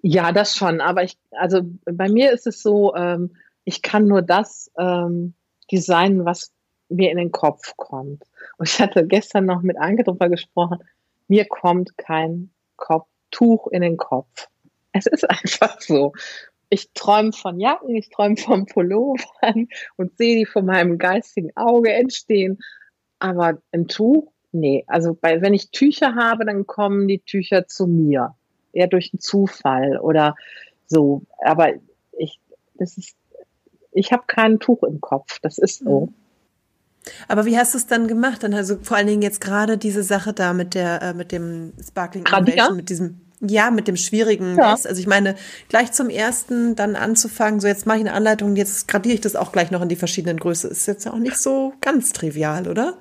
Ja, 0.00 0.30
das 0.30 0.54
schon. 0.54 0.80
Aber 0.80 1.02
ich, 1.02 1.18
also 1.32 1.62
bei 1.84 2.08
mir 2.08 2.30
ist 2.30 2.46
es 2.46 2.62
so, 2.62 2.94
ähm, 2.94 3.36
ich 3.64 3.82
kann 3.82 4.06
nur 4.06 4.22
das 4.22 4.70
ähm, 4.78 5.34
designen, 5.72 6.24
was 6.24 6.52
mir 6.88 7.10
in 7.10 7.16
den 7.16 7.32
Kopf 7.32 7.76
kommt. 7.76 8.22
Und 8.58 8.68
ich 8.68 8.80
hatte 8.80 9.04
gestern 9.04 9.46
noch 9.46 9.62
mit 9.62 9.76
Anke 9.76 10.04
drüber 10.04 10.28
gesprochen. 10.28 10.78
Mir 11.26 11.46
kommt 11.46 11.98
kein 11.98 12.50
Kopf, 12.76 13.08
Tuch 13.32 13.66
in 13.66 13.82
den 13.82 13.96
Kopf. 13.96 14.46
Es 14.92 15.06
ist 15.06 15.24
einfach 15.28 15.80
so. 15.80 16.12
Ich 16.68 16.90
träume 16.94 17.32
von 17.32 17.60
Jacken, 17.60 17.94
ich 17.94 18.10
träume 18.10 18.36
von 18.36 18.66
Pullovern 18.66 19.68
und 19.96 20.16
sehe 20.16 20.36
die 20.36 20.46
vor 20.46 20.62
meinem 20.62 20.98
geistigen 20.98 21.50
Auge 21.56 21.92
entstehen. 21.92 22.58
Aber 23.18 23.58
ein 23.72 23.88
Tuch, 23.88 24.32
nee. 24.52 24.84
Also 24.86 25.14
bei, 25.14 25.40
wenn 25.42 25.54
ich 25.54 25.70
Tücher 25.70 26.14
habe, 26.14 26.44
dann 26.44 26.66
kommen 26.66 27.08
die 27.08 27.20
Tücher 27.20 27.66
zu 27.66 27.86
mir. 27.86 28.34
Eher 28.72 28.88
durch 28.88 29.12
einen 29.12 29.20
Zufall 29.20 29.98
oder 29.98 30.34
so. 30.86 31.22
Aber 31.38 31.72
ich, 32.18 32.40
das 32.74 32.98
ist, 32.98 33.16
ich 33.92 34.12
habe 34.12 34.24
kein 34.26 34.58
Tuch 34.58 34.82
im 34.82 35.00
Kopf. 35.00 35.38
Das 35.40 35.58
ist 35.58 35.78
so. 35.80 36.06
Mhm. 36.06 36.14
Aber 37.28 37.46
wie 37.46 37.56
hast 37.56 37.74
du 37.74 37.78
es 37.78 37.86
dann 37.86 38.08
gemacht? 38.08 38.42
Dann 38.42 38.54
also 38.54 38.78
vor 38.82 38.96
allen 38.96 39.06
Dingen 39.06 39.22
jetzt 39.22 39.40
gerade 39.40 39.78
diese 39.78 40.02
Sache 40.02 40.32
da 40.32 40.52
mit 40.52 40.74
der 40.74 41.02
äh, 41.02 41.14
mit 41.14 41.32
dem 41.32 41.72
Sparkling 41.80 42.24
Innovation, 42.26 42.76
mit 42.76 42.90
diesem 42.90 43.20
ja, 43.40 43.70
mit 43.70 43.88
dem 43.88 43.96
schwierigen 43.96 44.56
ja. 44.56 44.72
Also 44.72 45.00
ich 45.00 45.06
meine, 45.06 45.34
gleich 45.68 45.92
zum 45.92 46.08
ersten 46.08 46.74
dann 46.74 46.96
anzufangen, 46.96 47.60
so 47.60 47.68
jetzt 47.68 47.86
mache 47.86 47.98
ich 47.98 48.04
eine 48.04 48.14
Anleitung, 48.14 48.56
jetzt 48.56 48.88
gradiere 48.88 49.14
ich 49.14 49.20
das 49.20 49.36
auch 49.36 49.52
gleich 49.52 49.70
noch 49.70 49.82
in 49.82 49.88
die 49.88 49.96
verschiedenen 49.96 50.38
Größen, 50.38 50.70
ist 50.70 50.86
jetzt 50.86 51.04
ja 51.04 51.12
auch 51.12 51.18
nicht 51.18 51.36
so 51.36 51.74
ganz 51.80 52.12
trivial, 52.12 52.68
oder? 52.68 52.94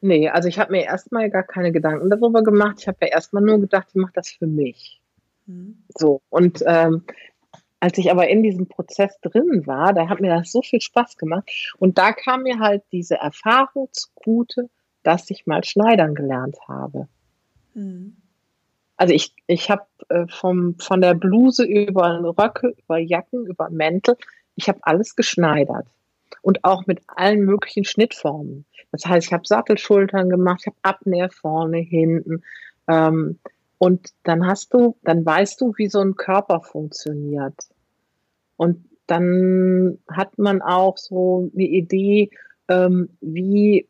Nee, 0.00 0.28
also 0.28 0.48
ich 0.48 0.58
habe 0.58 0.72
mir 0.72 0.84
erstmal 0.84 1.28
gar 1.30 1.42
keine 1.42 1.72
Gedanken 1.72 2.08
darüber 2.08 2.42
gemacht. 2.42 2.76
Ich 2.80 2.88
habe 2.88 2.98
ja 3.02 3.08
erstmal 3.08 3.42
nur 3.42 3.58
gedacht, 3.58 3.88
ich 3.90 3.96
mache 3.96 4.12
das 4.14 4.28
für 4.28 4.46
mich. 4.46 5.00
Mhm. 5.46 5.82
So, 5.96 6.22
und 6.28 6.62
ähm, 6.66 7.02
als 7.80 7.98
ich 7.98 8.10
aber 8.10 8.28
in 8.28 8.42
diesem 8.42 8.68
Prozess 8.68 9.18
drin 9.20 9.66
war, 9.66 9.92
da 9.92 10.08
hat 10.08 10.20
mir 10.20 10.30
das 10.30 10.52
so 10.52 10.62
viel 10.62 10.80
Spaß 10.80 11.16
gemacht. 11.16 11.74
Und 11.78 11.98
da 11.98 12.12
kam 12.12 12.42
mir 12.42 12.58
halt 12.58 12.82
diese 12.92 13.16
Erfahrung 13.16 13.88
zugute, 13.92 14.68
dass 15.02 15.30
ich 15.30 15.46
mal 15.46 15.64
Schneidern 15.64 16.14
gelernt 16.14 16.56
habe. 16.68 17.08
Mhm. 17.74 18.17
Also 18.98 19.14
ich, 19.14 19.32
ich 19.46 19.70
habe 19.70 19.86
äh, 20.08 20.26
vom, 20.28 20.76
von 20.78 21.00
der 21.00 21.14
Bluse 21.14 21.64
über 21.64 22.20
Röcke, 22.36 22.74
über 22.76 22.98
Jacken, 22.98 23.46
über 23.46 23.70
Mäntel, 23.70 24.16
ich 24.56 24.68
habe 24.68 24.80
alles 24.82 25.16
geschneidert. 25.16 25.86
Und 26.42 26.64
auch 26.64 26.86
mit 26.86 27.00
allen 27.06 27.40
möglichen 27.40 27.84
Schnittformen. 27.84 28.64
Das 28.92 29.06
heißt, 29.06 29.28
ich 29.28 29.32
habe 29.32 29.46
Sattelschultern 29.46 30.28
gemacht, 30.28 30.60
ich 30.62 30.66
habe 30.66 30.76
Abnäher 30.82 31.30
vorne, 31.30 31.78
hinten. 31.78 32.42
Ähm, 32.88 33.38
und 33.78 34.10
dann 34.24 34.46
hast 34.46 34.74
du, 34.74 34.96
dann 35.02 35.24
weißt 35.24 35.60
du, 35.60 35.72
wie 35.76 35.88
so 35.88 36.00
ein 36.00 36.16
Körper 36.16 36.60
funktioniert. 36.60 37.54
Und 38.56 38.84
dann 39.06 39.98
hat 40.10 40.38
man 40.38 40.60
auch 40.60 40.98
so 40.98 41.50
eine 41.54 41.64
Idee, 41.64 42.30
ähm, 42.68 43.10
wie 43.20 43.86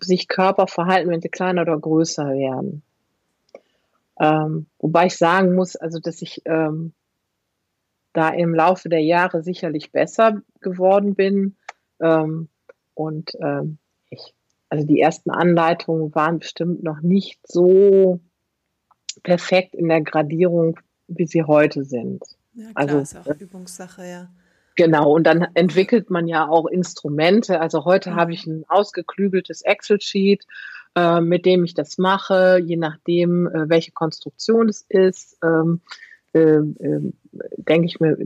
sich 0.00 0.26
Körper 0.26 0.66
verhalten, 0.66 1.10
wenn 1.10 1.22
sie 1.22 1.28
kleiner 1.28 1.62
oder 1.62 1.78
größer 1.78 2.28
werden. 2.30 2.82
Ähm, 4.20 4.66
wobei 4.78 5.06
ich 5.06 5.16
sagen 5.16 5.54
muss, 5.54 5.76
also 5.76 5.98
dass 6.00 6.22
ich 6.22 6.42
ähm, 6.44 6.92
da 8.12 8.30
im 8.30 8.54
Laufe 8.54 8.88
der 8.88 9.02
Jahre 9.02 9.42
sicherlich 9.42 9.92
besser 9.92 10.42
geworden 10.60 11.14
bin. 11.14 11.56
Ähm, 12.00 12.48
und 12.94 13.32
ähm, 13.40 13.78
ich, 14.10 14.34
also 14.68 14.86
die 14.86 15.00
ersten 15.00 15.30
Anleitungen 15.30 16.14
waren 16.14 16.40
bestimmt 16.40 16.82
noch 16.82 17.00
nicht 17.00 17.40
so 17.46 18.20
perfekt 19.22 19.74
in 19.74 19.88
der 19.88 20.02
Gradierung, 20.02 20.80
wie 21.06 21.26
sie 21.26 21.44
heute 21.44 21.84
sind. 21.84 22.22
Ja, 22.54 22.72
klar, 22.72 22.76
also, 22.76 22.98
ist 22.98 23.16
auch 23.16 23.40
Übungssache, 23.40 24.06
ja. 24.06 24.28
Genau, 24.74 25.12
und 25.12 25.24
dann 25.24 25.46
entwickelt 25.54 26.08
man 26.08 26.28
ja 26.28 26.48
auch 26.48 26.66
Instrumente. 26.66 27.60
Also 27.60 27.84
heute 27.84 28.10
mhm. 28.10 28.16
habe 28.16 28.32
ich 28.32 28.46
ein 28.46 28.64
ausgeklügeltes 28.68 29.62
Excel-Sheet, 29.62 30.44
äh, 30.94 31.20
mit 31.20 31.46
dem 31.46 31.64
ich 31.64 31.74
das 31.74 31.98
mache, 31.98 32.60
je 32.64 32.76
nachdem, 32.76 33.46
äh, 33.46 33.68
welche 33.68 33.92
Konstruktion 33.92 34.68
es 34.68 34.84
ist. 34.88 35.38
Ähm, 35.42 35.80
äh, 36.34 36.40
ähm, 36.40 37.14
denke 37.56 37.86
ich 37.86 38.00
mir, 38.00 38.16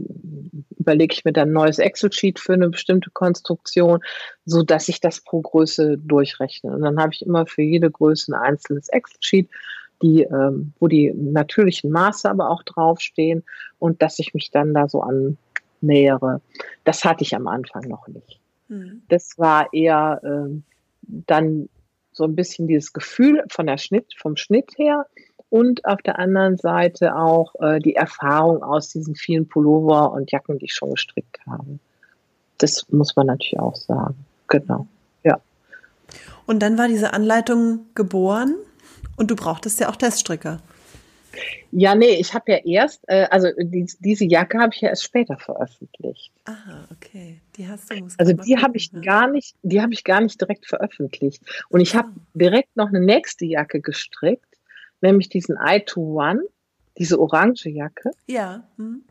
überlege 0.79 1.15
ich 1.15 1.25
mir 1.25 1.33
dann 1.33 1.51
ein 1.51 1.53
neues 1.53 1.79
Excel-Sheet 1.79 2.41
für 2.41 2.55
eine 2.55 2.69
bestimmte 2.69 3.11
Konstruktion, 3.11 4.01
so 4.45 4.63
dass 4.63 4.89
ich 4.89 5.01
das 5.01 5.21
pro 5.21 5.41
Größe 5.41 5.99
durchrechne. 5.99 6.73
Und 6.73 6.83
dann 6.83 7.01
habe 7.01 7.13
ich 7.13 7.25
immer 7.25 7.47
für 7.47 7.63
jede 7.63 7.91
Größe 7.91 8.33
ein 8.33 8.41
einzelnes 8.41 8.89
Excel-Sheet 8.89 9.49
die, 10.03 10.23
ähm, 10.25 10.73
wo 10.81 10.89
die 10.89 11.13
natürlichen 11.15 11.91
Maße 11.91 12.29
aber 12.29 12.51
auch 12.51 12.65
draufstehen 12.65 13.45
und 13.79 14.03
dass 14.03 14.19
ich 14.19 14.35
mich 14.35 14.51
dann 14.51 14.75
da 14.75 14.89
so 14.89 15.03
annähere. 15.03 16.41
Das 16.85 17.05
hatte 17.05 17.23
ich 17.23 17.35
am 17.37 17.47
Anfang 17.47 17.85
noch 17.89 18.09
nicht. 18.09 18.41
Mhm. 18.69 19.03
Das 19.09 19.39
war 19.39 19.73
eher 19.73 20.21
ähm, 20.25 20.65
dann 21.03 21.69
so 22.13 22.25
ein 22.25 22.37
bisschen 22.37 22.69
dieses 22.69 22.93
Gefühl 22.93 23.45
von 23.49 23.67
der 23.67 23.79
Schnitt, 23.79 24.15
vom 24.17 24.37
Schnitt 24.37 24.73
her 24.77 25.07
und 25.49 25.85
auf 25.85 26.01
der 26.03 26.19
anderen 26.19 26.57
Seite 26.57 27.17
auch 27.17 27.55
äh, 27.61 27.79
die 27.79 27.95
Erfahrung 27.95 28.63
aus 28.63 28.89
diesen 28.89 29.15
vielen 29.15 29.49
Pullover 29.49 30.13
und 30.13 30.31
Jacken, 30.31 30.59
die 30.59 30.67
ich 30.67 30.75
schon 30.75 30.91
gestrickt 30.91 31.39
habe. 31.47 31.79
Das 32.59 32.87
muss 32.91 33.17
man 33.17 33.27
natürlich 33.27 33.59
auch 33.59 33.77
sagen. 33.77 34.25
Genau. 34.49 34.87
Ja. 35.25 35.41
Und 36.47 36.61
dann 36.61 36.79
war 36.79 36.89
diese 36.89 37.13
Anleitung 37.13 37.87
geboren 37.95 38.55
und 39.17 39.31
du 39.31 39.37
brauchtest 39.37 39.81
ja 39.81 39.89
auch 39.89 39.97
Teststricker. 39.97 40.59
Ja, 41.71 41.95
nee, 41.95 42.17
ich 42.21 42.35
habe 42.35 42.53
ja 42.53 42.59
erst, 42.59 43.03
äh, 43.09 43.27
also 43.31 43.49
die, 43.59 43.91
diese 44.01 44.25
Jacke 44.25 44.59
habe 44.59 44.73
ich 44.75 44.81
ja 44.83 44.91
erst 44.91 45.05
später 45.05 45.39
veröffentlicht. 45.39 46.33
Aha, 46.45 46.87
okay. 46.91 47.41
Die 47.57 47.67
hast 47.67 47.91
du. 47.91 48.07
Also 48.19 48.33
die 48.33 48.59
habe 48.59 48.77
ich 48.77 48.93
gar 48.93 49.29
nicht, 49.29 49.57
die 49.63 49.81
habe 49.81 49.93
ich 49.93 50.05
gar 50.05 50.21
nicht 50.21 50.41
direkt 50.41 50.67
veröffentlicht. 50.67 51.43
Und 51.69 51.81
ich 51.81 51.95
habe 51.95 52.09
oh. 52.15 52.39
direkt 52.39 52.77
noch 52.77 52.89
eine 52.89 53.01
nächste 53.01 53.47
Jacke 53.47 53.81
gestrickt, 53.81 54.59
nämlich 55.01 55.29
diesen 55.29 55.57
I2-One, 55.57 56.43
diese 56.99 57.19
orange 57.19 57.67
Jacke. 57.67 58.11
Ja. 58.27 58.69
Hm. 58.77 59.03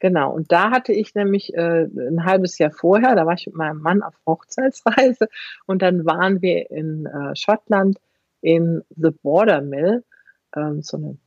Genau, 0.00 0.32
und 0.32 0.50
da 0.50 0.70
hatte 0.70 0.92
ich 0.94 1.14
nämlich 1.14 1.54
äh, 1.54 1.84
ein 1.84 2.24
halbes 2.24 2.56
Jahr 2.56 2.70
vorher, 2.70 3.14
da 3.14 3.26
war 3.26 3.34
ich 3.34 3.46
mit 3.46 3.54
meinem 3.54 3.80
Mann 3.82 4.02
auf 4.02 4.14
Hochzeitsreise 4.26 5.28
und 5.66 5.82
dann 5.82 6.06
waren 6.06 6.40
wir 6.40 6.70
in 6.70 7.04
äh, 7.04 7.36
Schottland 7.36 7.98
in 8.40 8.82
The 8.96 9.10
Border 9.10 9.60
Mill, 9.60 10.02
ähm, 10.56 10.82
so 10.82 10.96
eine 10.96 11.18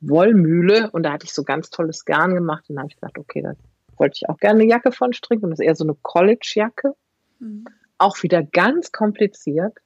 Wollmühle 0.00 0.90
und 0.90 1.02
da 1.02 1.12
hatte 1.12 1.26
ich 1.26 1.32
so 1.32 1.44
ganz 1.44 1.70
tolles 1.70 2.04
Garn 2.04 2.34
gemacht 2.34 2.64
und 2.68 2.76
da 2.76 2.82
habe 2.82 2.90
ich 2.90 2.96
gedacht, 2.96 3.18
okay, 3.18 3.42
da 3.42 3.52
wollte 3.96 4.16
ich 4.16 4.28
auch 4.28 4.38
gerne 4.38 4.60
eine 4.60 4.70
Jacke 4.70 4.92
von 4.92 5.12
stricken 5.12 5.44
und 5.44 5.50
das 5.50 5.60
ist 5.60 5.66
eher 5.66 5.74
so 5.74 5.84
eine 5.84 5.96
College-Jacke. 6.00 6.94
Mhm. 7.38 7.66
Auch 7.98 8.22
wieder 8.22 8.42
ganz 8.42 8.92
kompliziert. 8.92 9.76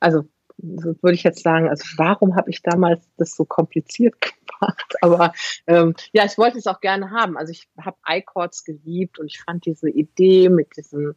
Also 0.00 0.24
so 0.58 0.94
würde 1.02 1.14
ich 1.14 1.22
jetzt 1.22 1.42
sagen, 1.42 1.68
also 1.68 1.84
warum 1.96 2.36
habe 2.36 2.50
ich 2.50 2.62
damals 2.62 3.08
das 3.16 3.34
so 3.34 3.44
kompliziert 3.44 4.14
gemacht? 4.60 4.94
Aber 5.00 5.32
ähm, 5.66 5.94
ja, 6.12 6.24
ich 6.24 6.38
wollte 6.38 6.58
es 6.58 6.66
auch 6.66 6.80
gerne 6.80 7.10
haben. 7.10 7.36
Also 7.36 7.50
ich 7.50 7.68
habe 7.78 7.96
I-Chords 8.08 8.64
geliebt 8.64 9.18
und 9.18 9.26
ich 9.26 9.42
fand 9.42 9.66
diese 9.66 9.90
Idee 9.90 10.48
mit 10.48 10.76
diesem 10.76 11.14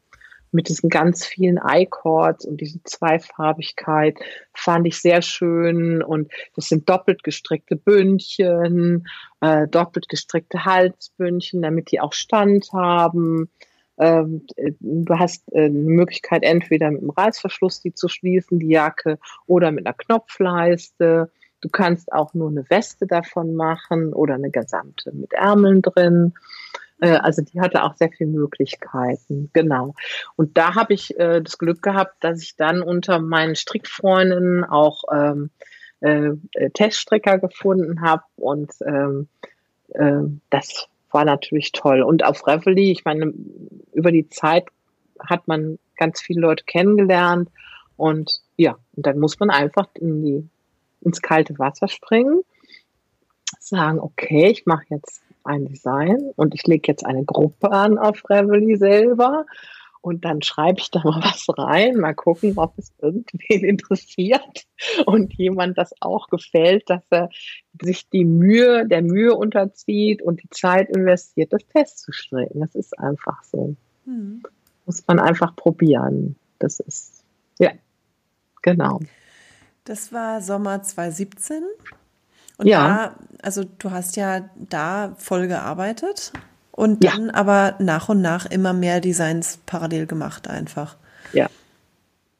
mit 0.55 0.69
diesen 0.69 0.89
ganz 0.89 1.25
vielen 1.25 1.57
I-Chords 1.57 2.45
und 2.45 2.61
diese 2.61 2.81
Zweifarbigkeit 2.83 4.17
fand 4.53 4.87
ich 4.87 4.99
sehr 4.99 5.21
schön. 5.21 6.01
Und 6.01 6.31
das 6.55 6.69
sind 6.69 6.89
doppelt 6.89 7.23
gestrickte 7.23 7.75
Bündchen, 7.75 9.05
äh, 9.41 9.67
doppelt 9.67 10.07
gestrickte 10.07 10.63
Halsbündchen, 10.63 11.61
damit 11.61 11.91
die 11.91 11.99
auch 11.99 12.13
Stand 12.13 12.71
haben. 12.71 13.49
Ähm, 13.97 14.45
du 14.79 15.19
hast 15.19 15.43
äh, 15.51 15.65
eine 15.65 15.77
Möglichkeit, 15.77 16.43
entweder 16.43 16.89
mit 16.89 17.01
einem 17.01 17.11
Reißverschluss 17.11 17.81
die 17.81 17.93
zu 17.93 18.07
schließen, 18.07 18.59
die 18.59 18.69
Jacke, 18.69 19.19
oder 19.47 19.71
mit 19.71 19.85
einer 19.85 19.93
Knopfleiste. 19.93 21.31
du 21.61 21.69
kannst 21.69 22.11
auch 22.13 22.33
nur 22.33 22.49
eine 22.49 22.69
Weste 22.69 23.07
davon 23.07 23.55
machen 23.55 24.13
oder 24.13 24.35
eine 24.35 24.51
gesamte 24.51 25.11
mit 25.11 25.33
Ärmeln 25.33 25.81
drin. 25.81 26.33
Äh, 26.99 27.17
also 27.17 27.41
die 27.41 27.59
hatte 27.59 27.83
auch 27.83 27.95
sehr 27.95 28.09
viele 28.11 28.29
Möglichkeiten, 28.29 29.49
genau. 29.53 29.93
Und 30.35 30.57
da 30.57 30.75
habe 30.75 30.93
ich 30.93 31.17
äh, 31.19 31.41
das 31.41 31.57
Glück 31.57 31.81
gehabt, 31.81 32.23
dass 32.23 32.41
ich 32.41 32.55
dann 32.55 32.81
unter 32.81 33.19
meinen 33.19 33.55
Strickfreundinnen 33.55 34.63
auch 34.63 35.03
ähm, 35.11 35.49
äh, 36.01 36.31
äh 36.53 36.69
Teststricker 36.73 37.39
gefunden 37.39 38.01
habe 38.01 38.23
und 38.35 38.71
ähm, 38.85 39.27
äh, 39.93 40.21
das 40.49 40.87
war 41.11 41.25
natürlich 41.25 41.71
toll. 41.71 42.01
Und 42.01 42.23
auf 42.25 42.45
Reveille, 42.45 42.91
ich 42.91 43.05
meine, 43.05 43.33
über 43.93 44.11
die 44.11 44.29
Zeit 44.29 44.65
hat 45.19 45.47
man 45.47 45.79
ganz 45.97 46.21
viele 46.21 46.41
Leute 46.41 46.65
kennengelernt 46.65 47.49
und 47.97 48.41
ja, 48.57 48.77
und 48.95 49.05
dann 49.05 49.19
muss 49.19 49.39
man 49.39 49.49
einfach 49.49 49.87
in 49.95 50.23
die, 50.23 50.49
ins 51.01 51.21
kalte 51.21 51.57
Wasser 51.57 51.87
springen, 51.87 52.41
sagen, 53.59 53.99
okay, 53.99 54.49
ich 54.49 54.65
mache 54.65 54.85
jetzt 54.89 55.24
ein 55.45 55.65
Design 55.65 56.31
und 56.35 56.53
ich 56.53 56.65
lege 56.67 56.91
jetzt 56.91 57.05
eine 57.05 57.23
Gruppe 57.23 57.71
an 57.71 57.97
auf 57.97 58.23
Reveille 58.29 58.77
selber 58.77 59.45
und 60.05 60.23
dann 60.23 60.43
schreibe 60.43 60.79
ich 60.79 60.91
da 60.91 61.01
mal 61.03 61.19
was 61.23 61.47
rein, 61.57 61.95
mal 61.95 62.13
gucken, 62.13 62.53
ob 62.57 62.77
es 62.77 62.93
irgendwen 63.01 63.63
interessiert 63.65 64.67
und 65.07 65.33
jemand 65.33 65.79
das 65.79 65.93
auch 65.99 66.27
gefällt, 66.27 66.89
dass 66.91 67.01
er 67.09 67.29
sich 67.81 68.07
die 68.09 68.23
Mühe, 68.23 68.87
der 68.87 69.01
Mühe 69.01 69.33
unterzieht 69.33 70.21
und 70.21 70.43
die 70.43 70.49
Zeit 70.49 70.89
investiert, 70.89 71.51
das 71.51 71.63
festzustellen. 71.71 72.51
Das 72.53 72.75
ist 72.75 72.97
einfach 72.99 73.43
so. 73.43 73.75
Mhm. 74.05 74.43
Muss 74.85 75.03
man 75.07 75.19
einfach 75.19 75.55
probieren. 75.55 76.35
Das 76.59 76.79
ist, 76.79 77.23
ja, 77.57 77.71
genau. 78.61 78.99
Das 79.85 80.13
war 80.13 80.39
Sommer 80.41 80.83
2017. 80.83 81.63
Und 82.57 82.67
ja. 82.67 82.87
da, 82.87 83.15
also 83.41 83.63
du 83.63 83.91
hast 83.91 84.15
ja 84.15 84.49
da 84.55 85.15
voll 85.17 85.47
gearbeitet 85.47 86.31
und 86.71 87.03
dann 87.03 87.27
ja. 87.27 87.33
aber 87.33 87.75
nach 87.79 88.09
und 88.09 88.21
nach 88.21 88.45
immer 88.45 88.73
mehr 88.73 89.01
Designs 89.01 89.59
parallel 89.65 90.07
gemacht 90.07 90.47
einfach. 90.47 90.97
Ja. 91.33 91.47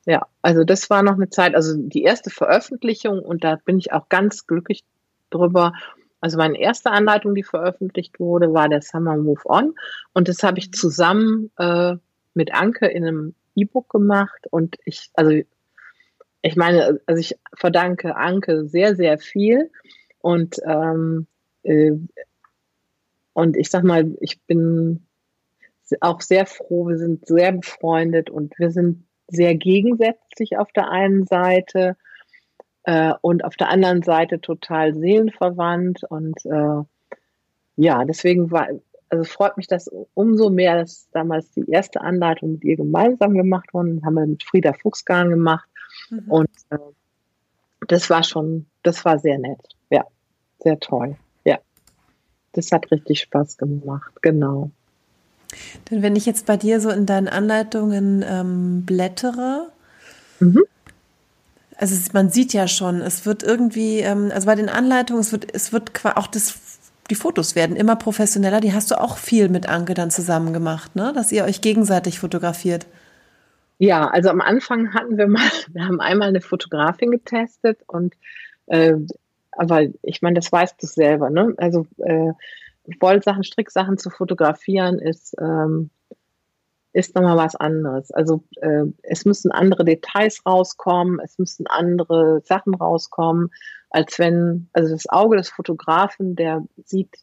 Ja, 0.05 0.27
also 0.43 0.63
das 0.63 0.89
war 0.91 1.01
noch 1.01 1.15
eine 1.15 1.29
Zeit, 1.29 1.55
also 1.55 1.75
die 1.75 2.03
erste 2.03 2.29
Veröffentlichung 2.29 3.19
und 3.19 3.43
da 3.43 3.55
bin 3.65 3.79
ich 3.79 3.91
auch 3.91 4.07
ganz 4.07 4.45
glücklich 4.45 4.83
drüber. 5.31 5.73
Also 6.21 6.37
meine 6.37 6.59
erste 6.59 6.91
Anleitung, 6.91 7.33
die 7.33 7.43
veröffentlicht 7.43 8.19
wurde, 8.19 8.53
war 8.53 8.69
der 8.69 8.83
Summer 8.83 9.17
Move 9.17 9.41
On 9.45 9.73
und 10.13 10.27
das 10.27 10.43
habe 10.43 10.59
ich 10.59 10.71
zusammen 10.73 11.49
äh, 11.57 11.95
mit 12.35 12.53
Anke 12.53 12.85
in 12.85 13.03
einem 13.05 13.35
E-Book 13.55 13.89
gemacht 13.89 14.45
und 14.51 14.75
ich, 14.85 15.09
also 15.15 15.31
ich 16.41 16.55
meine, 16.55 16.99
also 17.07 17.19
ich 17.19 17.35
verdanke 17.55 18.15
Anke 18.15 18.67
sehr, 18.67 18.95
sehr 18.95 19.17
viel 19.17 19.71
und 20.25 20.55
ähm, 20.65 21.27
äh, 21.61 21.91
und 23.33 23.55
ich 23.57 23.69
sag 23.69 23.83
mal, 23.83 24.11
ich 24.21 24.41
bin 24.41 25.05
auch 26.01 26.19
sehr 26.21 26.47
froh, 26.47 26.87
wir 26.87 26.97
sind 26.97 27.27
sehr 27.27 27.51
befreundet 27.51 28.31
und 28.31 28.57
wir 28.57 28.71
sind 28.71 29.05
sehr 29.27 29.53
gegensätzlich 29.53 30.57
auf 30.57 30.71
der 30.71 30.89
einen 30.89 31.27
Seite 31.27 31.95
äh, 32.85 33.13
und 33.21 33.45
auf 33.45 33.55
der 33.55 33.69
anderen 33.69 34.01
Seite 34.01 34.41
total 34.41 34.95
seelenverwandt. 34.95 36.03
Und 36.09 36.43
äh, 36.45 36.81
ja, 37.75 38.03
deswegen 38.03 38.49
war, 38.49 38.69
also 39.09 39.23
freut 39.25 39.57
mich 39.57 39.67
das 39.67 39.91
umso 40.15 40.49
mehr, 40.49 40.75
dass 40.75 41.07
damals 41.11 41.51
die 41.51 41.69
erste 41.69 42.01
Anleitung 42.01 42.53
mit 42.53 42.63
ihr 42.63 42.77
gemeinsam 42.77 43.35
gemacht 43.35 43.75
wurde. 43.75 43.93
Das 43.93 44.03
haben 44.05 44.15
wir 44.15 44.25
mit 44.25 44.43
Frieda 44.43 44.73
Fuchsgarn 44.73 45.29
gemacht. 45.29 45.69
Mhm. 46.09 46.31
Und 46.31 46.49
äh, 46.71 46.79
das 47.87 48.09
war 48.09 48.23
schon, 48.23 48.65
das 48.81 49.05
war 49.05 49.19
sehr 49.19 49.37
nett. 49.37 49.74
Ja, 50.63 50.71
sehr 50.71 50.79
toll 50.79 51.17
das 52.55 52.71
hat 52.71 52.89
richtig 52.91 53.21
Spaß 53.21 53.57
gemacht, 53.57 54.11
genau. 54.21 54.71
Denn 55.89 56.01
wenn 56.01 56.15
ich 56.15 56.25
jetzt 56.25 56.45
bei 56.45 56.57
dir 56.57 56.79
so 56.81 56.89
in 56.89 57.05
deinen 57.05 57.27
Anleitungen 57.27 58.25
ähm, 58.27 58.85
blättere, 58.85 59.71
mhm. 60.39 60.63
also 61.77 61.95
man 62.13 62.29
sieht 62.29 62.53
ja 62.53 62.67
schon, 62.67 63.01
es 63.01 63.25
wird 63.25 63.43
irgendwie, 63.43 63.99
ähm, 63.99 64.31
also 64.33 64.47
bei 64.47 64.55
den 64.55 64.69
Anleitungen, 64.69 65.21
es 65.21 65.31
wird, 65.31 65.53
es 65.53 65.71
wird 65.71 65.91
auch 66.05 66.27
das, 66.27 66.79
die 67.09 67.15
Fotos 67.15 67.55
werden 67.55 67.75
immer 67.75 67.95
professioneller. 67.95 68.59
Die 68.61 68.73
hast 68.73 68.91
du 68.91 68.99
auch 68.99 69.17
viel 69.17 69.49
mit 69.49 69.69
Anke 69.69 69.93
dann 69.93 70.09
zusammen 70.09 70.53
gemacht, 70.53 70.95
ne? 70.95 71.13
Dass 71.13 71.31
ihr 71.31 71.43
euch 71.43 71.61
gegenseitig 71.61 72.19
fotografiert. 72.19 72.87
Ja, 73.77 74.07
also 74.07 74.29
am 74.29 74.41
Anfang 74.41 74.93
hatten 74.93 75.17
wir 75.17 75.27
mal, 75.27 75.49
wir 75.73 75.85
haben 75.85 75.99
einmal 75.99 76.29
eine 76.29 76.41
Fotografin 76.41 77.11
getestet 77.11 77.79
und 77.87 78.15
äh, 78.67 78.95
aber 79.57 79.83
ich 80.01 80.21
meine, 80.21 80.35
das 80.35 80.51
weißt 80.51 80.81
du 80.81 80.87
selber, 80.87 81.29
ne? 81.29 81.53
Also 81.57 81.87
äh, 81.97 82.31
Wollsachen, 82.99 83.43
Stricksachen 83.43 83.97
zu 83.97 84.09
fotografieren 84.09 84.99
ist, 84.99 85.35
ähm, 85.39 85.89
ist 86.93 87.15
nochmal 87.15 87.37
was 87.37 87.55
anderes. 87.55 88.11
Also 88.11 88.43
äh, 88.61 88.85
es 89.03 89.25
müssen 89.25 89.51
andere 89.51 89.83
Details 89.83 90.45
rauskommen, 90.45 91.19
es 91.23 91.37
müssen 91.37 91.67
andere 91.67 92.41
Sachen 92.45 92.73
rauskommen, 92.73 93.51
als 93.89 94.17
wenn, 94.19 94.69
also 94.73 94.93
das 94.93 95.09
Auge 95.09 95.37
des 95.37 95.49
Fotografen, 95.49 96.35
der 96.35 96.63
sieht 96.85 97.17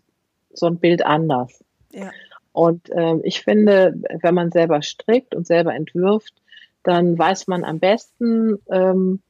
so 0.53 0.67
ein 0.67 0.79
Bild 0.79 1.05
anders. 1.05 1.65
Ja. 1.93 2.11
Und 2.53 2.91
äh, 2.91 3.17
ich 3.23 3.43
finde, 3.43 3.95
wenn 4.21 4.35
man 4.35 4.51
selber 4.51 4.83
strickt 4.83 5.35
und 5.35 5.47
selber 5.47 5.75
entwirft, 5.75 6.35
dann 6.83 7.19
weiß 7.19 7.47
man 7.47 7.65
am 7.65 7.79
besten, 7.79 8.59
ähm, 8.71 9.21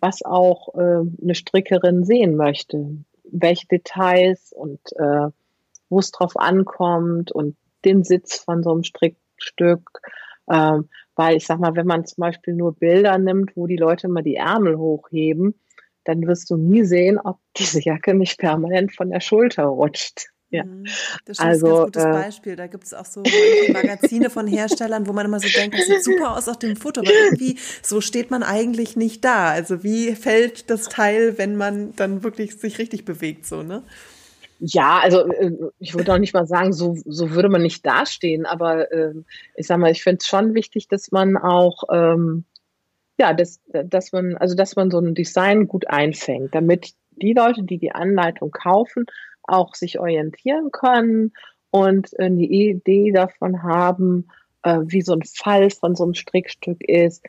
was 0.00 0.22
auch 0.24 0.74
äh, 0.74 1.04
eine 1.22 1.34
Strickerin 1.34 2.04
sehen 2.04 2.36
möchte. 2.36 2.96
Welche 3.24 3.66
Details 3.66 4.52
und 4.52 4.80
äh, 4.96 5.28
wo 5.88 5.98
es 5.98 6.10
drauf 6.10 6.36
ankommt 6.36 7.32
und 7.32 7.56
den 7.84 8.04
Sitz 8.04 8.38
von 8.38 8.62
so 8.62 8.72
einem 8.72 8.84
Strickstück. 8.84 10.00
Ähm, 10.50 10.88
weil 11.16 11.36
ich 11.36 11.46
sag 11.46 11.60
mal, 11.60 11.74
wenn 11.76 11.86
man 11.86 12.06
zum 12.06 12.22
Beispiel 12.22 12.54
nur 12.54 12.74
Bilder 12.74 13.18
nimmt, 13.18 13.56
wo 13.56 13.66
die 13.66 13.76
Leute 13.76 14.06
immer 14.06 14.22
die 14.22 14.36
Ärmel 14.36 14.78
hochheben, 14.78 15.54
dann 16.04 16.26
wirst 16.26 16.50
du 16.50 16.56
nie 16.56 16.84
sehen, 16.84 17.18
ob 17.18 17.38
diese 17.56 17.82
Jacke 17.82 18.14
nicht 18.14 18.38
permanent 18.38 18.94
von 18.94 19.10
der 19.10 19.20
Schulter 19.20 19.64
rutscht. 19.64 20.28
Ja. 20.50 20.64
Mhm. 20.64 20.84
Das 21.24 21.38
ist 21.38 21.40
also, 21.40 21.78
ein 21.78 21.84
gutes 21.84 22.04
äh, 22.04 22.10
Beispiel. 22.10 22.56
Da 22.56 22.66
gibt 22.66 22.84
es 22.84 22.92
auch 22.92 23.04
so 23.04 23.22
Magazine 23.72 24.30
von 24.30 24.46
Herstellern, 24.46 25.06
wo 25.06 25.12
man 25.12 25.26
immer 25.26 25.38
so 25.40 25.48
denkt, 25.48 25.78
das 25.78 25.86
sieht 25.86 26.04
super 26.04 26.36
aus 26.36 26.48
auf 26.48 26.58
dem 26.58 26.76
Foto, 26.76 27.00
aber 27.00 27.12
irgendwie 27.12 27.56
so 27.82 28.00
steht 28.00 28.30
man 28.30 28.42
eigentlich 28.42 28.96
nicht 28.96 29.24
da. 29.24 29.50
Also 29.50 29.84
wie 29.84 30.14
fällt 30.14 30.68
das 30.68 30.88
Teil, 30.88 31.38
wenn 31.38 31.56
man 31.56 31.94
dann 31.96 32.24
wirklich 32.24 32.56
sich 32.56 32.78
richtig 32.78 33.04
bewegt, 33.04 33.46
so, 33.46 33.62
ne? 33.62 33.82
Ja, 34.58 34.98
also 34.98 35.26
äh, 35.26 35.52
ich 35.78 35.94
würde 35.94 36.12
auch 36.12 36.18
nicht 36.18 36.34
mal 36.34 36.46
sagen, 36.46 36.72
so, 36.72 36.96
so 37.06 37.30
würde 37.30 37.48
man 37.48 37.62
nicht 37.62 37.86
dastehen, 37.86 38.44
aber 38.44 38.92
äh, 38.92 39.14
ich 39.54 39.66
sag 39.66 39.78
mal, 39.78 39.90
ich 39.90 40.02
finde 40.02 40.18
es 40.20 40.26
schon 40.26 40.52
wichtig, 40.52 40.86
dass 40.88 41.12
man 41.12 41.38
auch 41.38 41.84
ähm, 41.90 42.44
ja, 43.18 43.34
dass, 43.34 43.60
dass 43.66 44.12
man, 44.12 44.36
also 44.38 44.54
dass 44.54 44.76
man 44.76 44.90
so 44.90 44.98
ein 44.98 45.14
Design 45.14 45.68
gut 45.68 45.86
einfängt, 45.88 46.54
damit 46.54 46.94
die 47.10 47.34
Leute, 47.34 47.62
die 47.62 47.76
die 47.76 47.92
Anleitung 47.92 48.50
kaufen, 48.50 49.04
auch 49.50 49.74
sich 49.74 49.98
orientieren 49.98 50.70
können 50.70 51.32
und 51.70 52.12
äh, 52.18 52.24
eine 52.24 52.42
Idee 52.42 53.12
davon 53.12 53.62
haben, 53.62 54.28
äh, 54.62 54.80
wie 54.84 55.02
so 55.02 55.12
ein 55.12 55.22
Fall 55.22 55.70
von 55.70 55.94
so 55.94 56.04
einem 56.04 56.14
Strickstück 56.14 56.82
ist. 56.82 57.24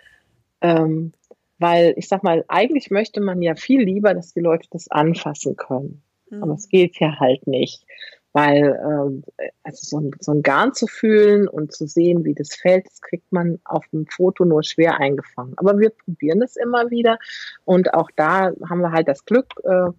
Ähm, 0.61 1.13
weil 1.57 1.93
ich 1.95 2.07
sag 2.07 2.23
mal, 2.23 2.43
eigentlich 2.47 2.89
möchte 2.89 3.21
man 3.21 3.41
ja 3.41 3.55
viel 3.55 3.81
lieber, 3.81 4.13
dass 4.13 4.33
die 4.33 4.39
Leute 4.39 4.67
das 4.71 4.89
anfassen 4.89 5.55
können. 5.55 6.01
Mhm. 6.29 6.43
Aber 6.43 6.53
es 6.53 6.67
geht 6.69 6.99
ja 6.99 7.19
halt 7.19 7.45
nicht. 7.45 7.85
Weil 8.33 9.21
äh, 9.37 9.49
also 9.63 9.79
so 9.81 9.99
ein, 9.99 10.11
so 10.19 10.31
ein 10.31 10.41
Garn 10.41 10.73
zu 10.73 10.87
fühlen 10.87 11.47
und 11.47 11.71
zu 11.73 11.85
sehen, 11.85 12.23
wie 12.23 12.33
das 12.33 12.55
fällt, 12.55 12.87
das 12.87 13.01
kriegt 13.01 13.31
man 13.31 13.59
auf 13.65 13.85
dem 13.91 14.07
Foto 14.07 14.45
nur 14.45 14.63
schwer 14.63 14.99
eingefangen. 14.99 15.53
Aber 15.57 15.77
wir 15.77 15.91
probieren 15.91 16.41
es 16.41 16.55
immer 16.55 16.89
wieder. 16.89 17.19
Und 17.65 17.93
auch 17.93 18.09
da 18.15 18.53
haben 18.69 18.81
wir 18.81 18.91
halt 18.91 19.07
das 19.07 19.25
Glück, 19.25 19.53
äh, 19.63 19.89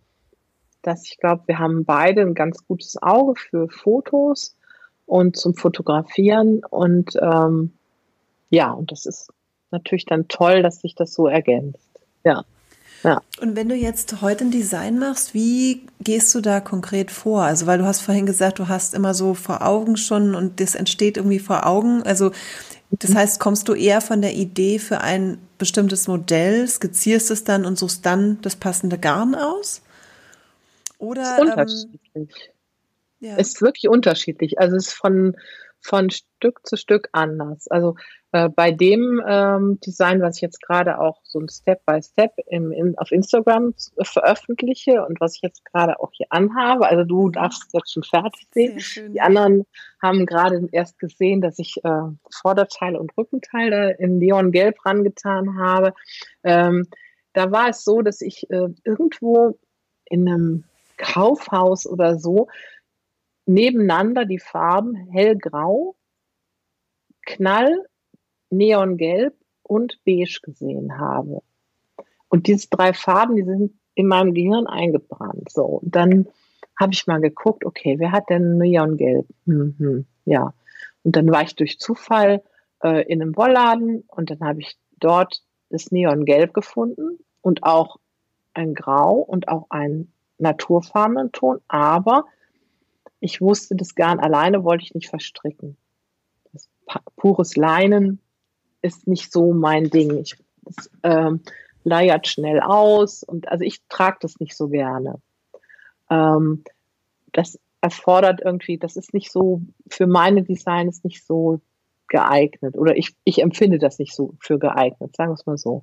dass 0.82 1.06
ich 1.06 1.18
glaube, 1.18 1.42
wir 1.46 1.58
haben 1.58 1.84
beide 1.84 2.22
ein 2.22 2.34
ganz 2.34 2.66
gutes 2.66 3.00
Auge 3.02 3.34
für 3.36 3.68
Fotos 3.68 4.56
und 5.06 5.36
zum 5.36 5.54
Fotografieren. 5.54 6.62
Und 6.68 7.16
ähm, 7.20 7.72
ja, 8.50 8.72
und 8.72 8.92
das 8.92 9.06
ist 9.06 9.30
natürlich 9.70 10.06
dann 10.06 10.28
toll, 10.28 10.62
dass 10.62 10.80
sich 10.80 10.94
das 10.94 11.14
so 11.14 11.26
ergänzt. 11.26 11.88
Ja. 12.24 12.44
Ja. 13.02 13.20
Und 13.40 13.56
wenn 13.56 13.68
du 13.68 13.74
jetzt 13.74 14.22
heute 14.22 14.44
ein 14.44 14.50
Design 14.52 14.98
machst, 14.98 15.34
wie 15.34 15.86
gehst 16.00 16.32
du 16.34 16.40
da 16.40 16.60
konkret 16.60 17.10
vor? 17.10 17.42
Also, 17.42 17.66
weil 17.66 17.78
du 17.78 17.84
hast 17.84 18.00
vorhin 18.00 18.26
gesagt, 18.26 18.60
du 18.60 18.68
hast 18.68 18.94
immer 18.94 19.12
so 19.12 19.34
vor 19.34 19.66
Augen 19.66 19.96
schon 19.96 20.36
und 20.36 20.60
das 20.60 20.76
entsteht 20.76 21.16
irgendwie 21.16 21.40
vor 21.40 21.66
Augen. 21.66 22.02
Also, 22.04 22.30
das 22.90 23.14
heißt, 23.14 23.40
kommst 23.40 23.68
du 23.68 23.74
eher 23.74 24.00
von 24.02 24.22
der 24.22 24.34
Idee 24.34 24.78
für 24.78 25.00
ein 25.00 25.38
bestimmtes 25.58 26.06
Modell, 26.06 26.68
skizzierst 26.68 27.30
es 27.30 27.42
dann 27.42 27.64
und 27.64 27.78
suchst 27.78 28.06
dann 28.06 28.38
das 28.42 28.54
passende 28.54 28.98
Garn 28.98 29.34
aus? 29.34 29.82
Oder 31.03 31.22
ist 31.22 31.40
unterschiedlich. 31.40 32.00
Ähm, 32.14 32.28
ja. 33.18 33.36
Ist 33.36 33.61
wirklich 33.61 33.88
unterschiedlich. 33.88 34.61
Also 34.61 34.76
es 34.76 34.88
ist 34.88 34.94
von, 34.94 35.36
von 35.80 36.11
Stück 36.11 36.64
zu 36.64 36.76
Stück 36.76 37.09
anders. 37.11 37.66
Also 37.68 37.96
äh, 38.30 38.48
bei 38.48 38.70
dem 38.70 39.20
ähm, 39.26 39.80
Design, 39.84 40.22
was 40.22 40.36
ich 40.36 40.42
jetzt 40.42 40.62
gerade 40.62 41.00
auch 41.00 41.20
so 41.24 41.40
ein 41.40 41.48
Step 41.48 41.84
by 41.86 42.00
Step 42.03 42.32
im, 42.46 42.70
in, 42.70 42.96
auf 42.98 43.11
Instagram 43.11 43.74
veröffentliche 44.00 45.05
und 45.05 45.20
was 45.20 45.34
ich 45.34 45.42
jetzt 45.42 45.64
gerade 45.64 45.98
auch 45.98 46.11
hier 46.12 46.28
anhabe. 46.30 46.86
Also 46.86 47.03
du 47.03 47.26
mhm. 47.26 47.32
darfst 47.32 47.64
es 47.66 47.72
jetzt 47.72 47.92
schon 47.92 48.05
fertig 48.05 48.46
sehen. 48.53 49.12
Die 49.12 49.20
anderen 49.20 49.66
haben 50.00 50.24
gerade 50.24 50.68
erst 50.70 51.00
gesehen, 51.00 51.40
dass 51.40 51.59
ich 51.59 51.84
äh, 51.84 52.03
Vorderteil 52.30 52.94
und 52.94 53.16
Rückenteil 53.18 53.70
da 53.70 53.88
in 53.88 54.18
Neongelb 54.18 54.86
rangetan 54.86 55.59
habe. 55.59 55.94
Ähm, 56.44 56.86
da 57.32 57.50
war 57.50 57.70
es 57.70 57.82
so, 57.82 58.03
dass 58.03 58.20
ich 58.20 58.48
äh, 58.50 58.68
irgendwo 58.84 59.59
in 60.05 60.28
einem 60.28 60.64
Kaufhaus 61.03 61.86
oder 61.86 62.18
so 62.18 62.48
nebeneinander 63.44 64.24
die 64.24 64.38
Farben 64.38 64.94
hellgrau, 64.94 65.96
knall, 67.26 67.86
neongelb 68.50 69.34
und 69.62 69.98
beige 70.05 70.38
gesehen 70.42 70.98
habe. 70.98 71.42
Und 72.28 72.46
diese 72.46 72.68
drei 72.70 72.94
Farben, 72.94 73.36
die 73.36 73.44
sind 73.44 73.72
in 73.94 74.07
meinem 74.07 74.32
Gehirn 74.32 74.66
eingebrannt. 74.66 75.50
So, 75.50 75.64
und 75.64 75.94
dann 75.94 76.28
habe 76.80 76.92
ich 76.92 77.07
mal 77.07 77.20
geguckt, 77.20 77.64
okay, 77.64 77.98
wer 77.98 78.12
hat 78.12 78.30
denn 78.30 78.59
Neongelb? 78.59 79.26
Mhm, 79.44 80.07
ja. 80.24 80.55
Und 81.03 81.16
dann 81.16 81.30
war 81.30 81.42
ich 81.42 81.57
durch 81.57 81.78
Zufall 81.78 82.42
äh, 82.82 83.03
in 83.11 83.20
einem 83.20 83.36
Wollladen 83.36 84.05
und 84.07 84.30
dann 84.30 84.40
habe 84.40 84.61
ich 84.61 84.78
dort 84.98 85.42
das 85.68 85.90
Neongelb 85.90 86.55
gefunden 86.55 87.18
und 87.40 87.64
auch 87.64 87.96
ein 88.55 88.74
Grau 88.74 89.16
und 89.16 89.48
auch 89.48 89.66
einen 89.70 90.11
naturfarbenen 90.43 91.32
Ton, 91.32 91.61
aber 91.68 92.26
ich 93.20 93.40
wusste, 93.40 93.76
das 93.76 93.95
Garn 93.95 94.18
alleine 94.18 94.64
wollte 94.64 94.84
ich 94.84 94.95
nicht 94.95 95.09
verstricken. 95.09 95.76
Das 96.53 96.68
pures 97.16 97.57
Leinen 97.57 98.20
ist 98.82 99.07
nicht 99.07 99.32
so 99.32 99.53
mein 99.53 99.90
Ding. 99.90 100.18
Ich, 100.18 100.36
das 100.62 100.90
ähm, 101.05 101.40
leiert 101.84 102.26
schnell 102.26 102.61
aus 102.61 103.22
und 103.22 103.49
also 103.49 103.64
ich 103.64 103.80
trage 103.88 104.18
das 104.20 104.40
nicht 104.40 104.57
so 104.57 104.68
gerne. 104.68 105.20
Ähm, 106.11 106.64
das 107.32 107.59
erfordert 107.80 108.40
irgendwie, 108.45 108.78
das 108.78 108.97
ist 108.97 109.14
nicht 109.14 109.30
so, 109.30 109.62
für 109.88 110.07
meine 110.07 110.43
Designs 110.43 111.05
nicht 111.05 111.24
so 111.24 111.61
geeignet 112.09 112.76
oder 112.76 112.97
ich, 112.97 113.14
ich 113.24 113.40
empfinde 113.40 113.78
das 113.78 113.99
nicht 113.99 114.14
so 114.14 114.34
für 114.40 114.59
geeignet, 114.59 115.16
sagen 115.16 115.30
wir 115.30 115.34
es 115.34 115.47
mal 115.47 115.59
so. 115.59 115.82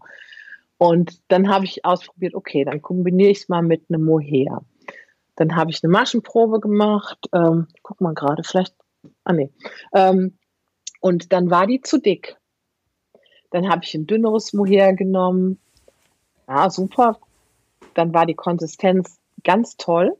Und 0.79 1.21
dann 1.27 1.49
habe 1.49 1.65
ich 1.65 1.83
ausprobiert, 1.83 2.33
okay, 2.33 2.63
dann 2.63 2.81
kombiniere 2.81 3.31
ich 3.31 3.41
es 3.41 3.49
mal 3.49 3.61
mit 3.61 3.83
einem 3.89 4.05
Mohair. 4.05 4.63
Dann 5.35 5.57
habe 5.57 5.71
ich 5.71 5.83
eine 5.83 5.91
Maschenprobe 5.91 6.61
gemacht. 6.61 7.19
Ähm, 7.33 7.67
guck 7.83 7.99
mal 7.99 8.13
gerade, 8.13 8.43
vielleicht. 8.43 8.73
Ah, 9.25 9.33
nee. 9.33 9.51
Ähm, 9.93 10.37
und 11.01 11.33
dann 11.33 11.51
war 11.51 11.67
die 11.67 11.81
zu 11.81 11.99
dick. 11.99 12.37
Dann 13.51 13.69
habe 13.69 13.83
ich 13.83 13.93
ein 13.93 14.07
dünneres 14.07 14.53
Mohair 14.53 14.93
genommen. 14.93 15.59
Ja, 16.47 16.69
super. 16.69 17.19
Dann 17.93 18.13
war 18.13 18.25
die 18.25 18.35
Konsistenz 18.35 19.19
ganz 19.43 19.75
toll. 19.75 20.17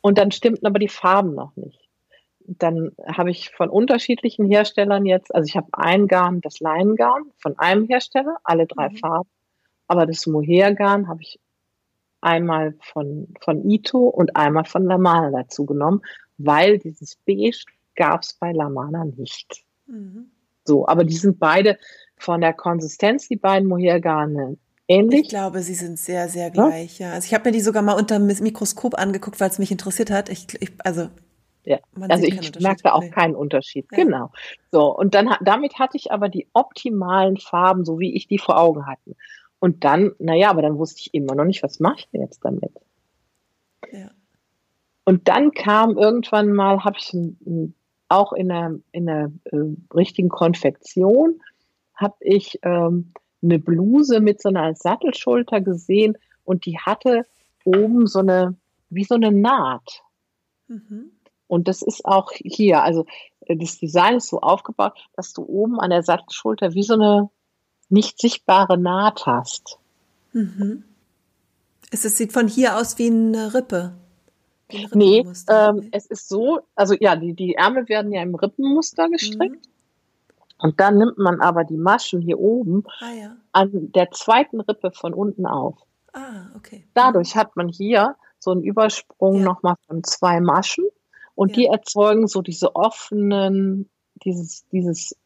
Und 0.00 0.18
dann 0.18 0.32
stimmten 0.32 0.66
aber 0.66 0.80
die 0.80 0.88
Farben 0.88 1.36
noch 1.36 1.54
nicht. 1.54 1.83
Dann 2.46 2.92
habe 3.06 3.30
ich 3.30 3.50
von 3.50 3.70
unterschiedlichen 3.70 4.46
Herstellern 4.46 5.06
jetzt, 5.06 5.34
also 5.34 5.46
ich 5.46 5.56
habe 5.56 5.68
ein 5.72 6.06
Garn, 6.06 6.40
das 6.40 6.60
Leinengarn 6.60 7.24
von 7.38 7.58
einem 7.58 7.86
Hersteller, 7.86 8.36
alle 8.44 8.66
drei 8.66 8.90
mhm. 8.90 8.96
Farben. 8.96 9.28
Aber 9.86 10.06
das 10.06 10.26
Mohairgarn 10.26 11.08
habe 11.08 11.22
ich 11.22 11.40
einmal 12.20 12.74
von, 12.80 13.28
von 13.40 13.68
Ito 13.68 14.08
und 14.08 14.36
einmal 14.36 14.64
von 14.64 14.84
Lamana 14.84 15.30
dazu 15.30 15.66
genommen, 15.66 16.00
weil 16.38 16.78
dieses 16.78 17.16
Beige 17.26 17.64
gab 17.96 18.22
es 18.22 18.34
bei 18.34 18.52
Lamana 18.52 19.04
nicht. 19.04 19.64
Mhm. 19.86 20.30
So, 20.64 20.86
aber 20.86 21.04
die 21.04 21.16
sind 21.16 21.38
beide 21.38 21.78
von 22.16 22.40
der 22.40 22.54
Konsistenz, 22.54 23.28
die 23.28 23.36
beiden 23.36 23.68
Mohairgarne, 23.68 24.56
ähnlich. 24.88 25.22
Ich 25.22 25.28
glaube, 25.28 25.62
sie 25.62 25.74
sind 25.74 25.98
sehr, 25.98 26.28
sehr 26.28 26.50
gleich, 26.50 26.98
ja. 26.98 27.08
ja. 27.08 27.12
Also 27.14 27.26
ich 27.26 27.34
habe 27.34 27.48
mir 27.48 27.52
die 27.52 27.60
sogar 27.60 27.82
mal 27.82 27.94
unter 27.94 28.18
dem 28.18 28.26
Mikroskop 28.26 28.98
angeguckt, 28.98 29.40
weil 29.40 29.50
es 29.50 29.58
mich 29.58 29.70
interessiert 29.70 30.10
hat. 30.10 30.28
Ich, 30.30 30.46
ich 30.60 30.72
also 30.78 31.08
ja, 31.64 31.78
also 32.08 32.24
ich 32.24 32.60
merke 32.60 32.94
auch 32.94 33.10
keinen 33.10 33.34
Unterschied. 33.34 33.86
Ja. 33.90 34.04
Genau. 34.04 34.32
So, 34.70 34.94
und 34.96 35.14
dann 35.14 35.34
damit 35.42 35.78
hatte 35.78 35.96
ich 35.96 36.12
aber 36.12 36.28
die 36.28 36.48
optimalen 36.52 37.36
Farben, 37.38 37.84
so 37.84 37.98
wie 37.98 38.14
ich 38.14 38.26
die 38.26 38.38
vor 38.38 38.58
Augen 38.58 38.86
hatte. 38.86 39.16
Und 39.58 39.84
dann, 39.84 40.12
naja, 40.18 40.50
aber 40.50 40.62
dann 40.62 40.78
wusste 40.78 41.00
ich 41.00 41.14
immer 41.14 41.34
noch 41.34 41.44
nicht, 41.44 41.62
was 41.62 41.80
mache 41.80 42.00
ich 42.00 42.08
denn 42.10 42.20
jetzt 42.20 42.44
damit? 42.44 42.72
Ja. 43.90 44.10
Und 45.04 45.28
dann 45.28 45.52
kam 45.52 45.96
irgendwann 45.96 46.52
mal, 46.52 46.84
habe 46.84 46.96
ich 46.98 47.12
ein, 47.12 47.74
auch 48.08 48.32
in 48.32 48.50
einer, 48.50 48.78
in 48.92 49.08
einer 49.08 49.32
äh, 49.44 49.74
richtigen 49.94 50.28
Konfektion, 50.28 51.40
habe 51.94 52.16
ich 52.20 52.58
ähm, 52.62 53.12
eine 53.42 53.58
Bluse 53.58 54.20
mit 54.20 54.40
so 54.40 54.48
einer 54.48 54.74
Sattelschulter 54.74 55.60
gesehen 55.60 56.16
und 56.44 56.66
die 56.66 56.78
hatte 56.78 57.22
oben 57.64 58.06
so 58.06 58.20
eine, 58.20 58.56
wie 58.90 59.04
so 59.04 59.14
eine 59.14 59.32
Naht. 59.32 60.02
Mhm. 60.68 61.10
Und 61.46 61.68
das 61.68 61.82
ist 61.82 62.04
auch 62.04 62.32
hier, 62.32 62.82
also 62.82 63.06
äh, 63.46 63.56
das 63.56 63.78
Design 63.78 64.16
ist 64.16 64.28
so 64.28 64.40
aufgebaut, 64.40 64.92
dass 65.14 65.32
du 65.32 65.42
oben 65.42 65.80
an 65.80 65.90
der 65.90 66.02
Sattelschulter 66.02 66.74
wie 66.74 66.82
so 66.82 66.94
eine 66.94 67.30
nicht 67.88 68.20
sichtbare 68.20 68.78
Naht 68.78 69.26
hast. 69.26 69.78
Mhm. 70.32 70.84
Es, 71.90 72.02
sieht 72.02 72.32
von 72.32 72.48
hier 72.48 72.76
aus 72.76 72.98
wie 72.98 73.06
eine 73.06 73.54
Rippe. 73.54 73.94
Wie 74.68 74.84
ein 74.84 74.90
nee, 74.94 75.24
ähm, 75.48 75.88
es 75.92 76.06
ist 76.06 76.28
so, 76.28 76.60
also 76.74 76.94
ja, 76.98 77.14
die, 77.14 77.34
die 77.34 77.54
Ärmel 77.54 77.88
werden 77.88 78.10
ja 78.10 78.22
im 78.22 78.34
Rippenmuster 78.34 79.08
gestrickt. 79.10 79.66
Mhm. 79.66 79.74
Und 80.58 80.80
dann 80.80 80.98
nimmt 80.98 81.18
man 81.18 81.40
aber 81.40 81.64
die 81.64 81.76
Maschen 81.76 82.22
hier 82.22 82.38
oben 82.38 82.84
ah, 83.00 83.12
ja. 83.12 83.36
an 83.52 83.92
der 83.92 84.10
zweiten 84.12 84.60
Rippe 84.60 84.92
von 84.92 85.12
unten 85.12 85.46
auf. 85.46 85.76
Ah, 86.12 86.46
okay. 86.56 86.86
Dadurch 86.94 87.34
mhm. 87.34 87.38
hat 87.38 87.56
man 87.56 87.68
hier 87.68 88.16
so 88.38 88.50
einen 88.50 88.62
Übersprung 88.62 89.38
ja. 89.38 89.44
nochmal 89.44 89.74
von 89.86 90.02
zwei 90.04 90.40
Maschen 90.40 90.84
und 91.34 91.50
ja. 91.50 91.54
die 91.56 91.66
erzeugen 91.66 92.26
so 92.26 92.42
diese 92.42 92.74
offenen, 92.76 93.88
dieses, 94.24 94.66
dieses 94.70 95.16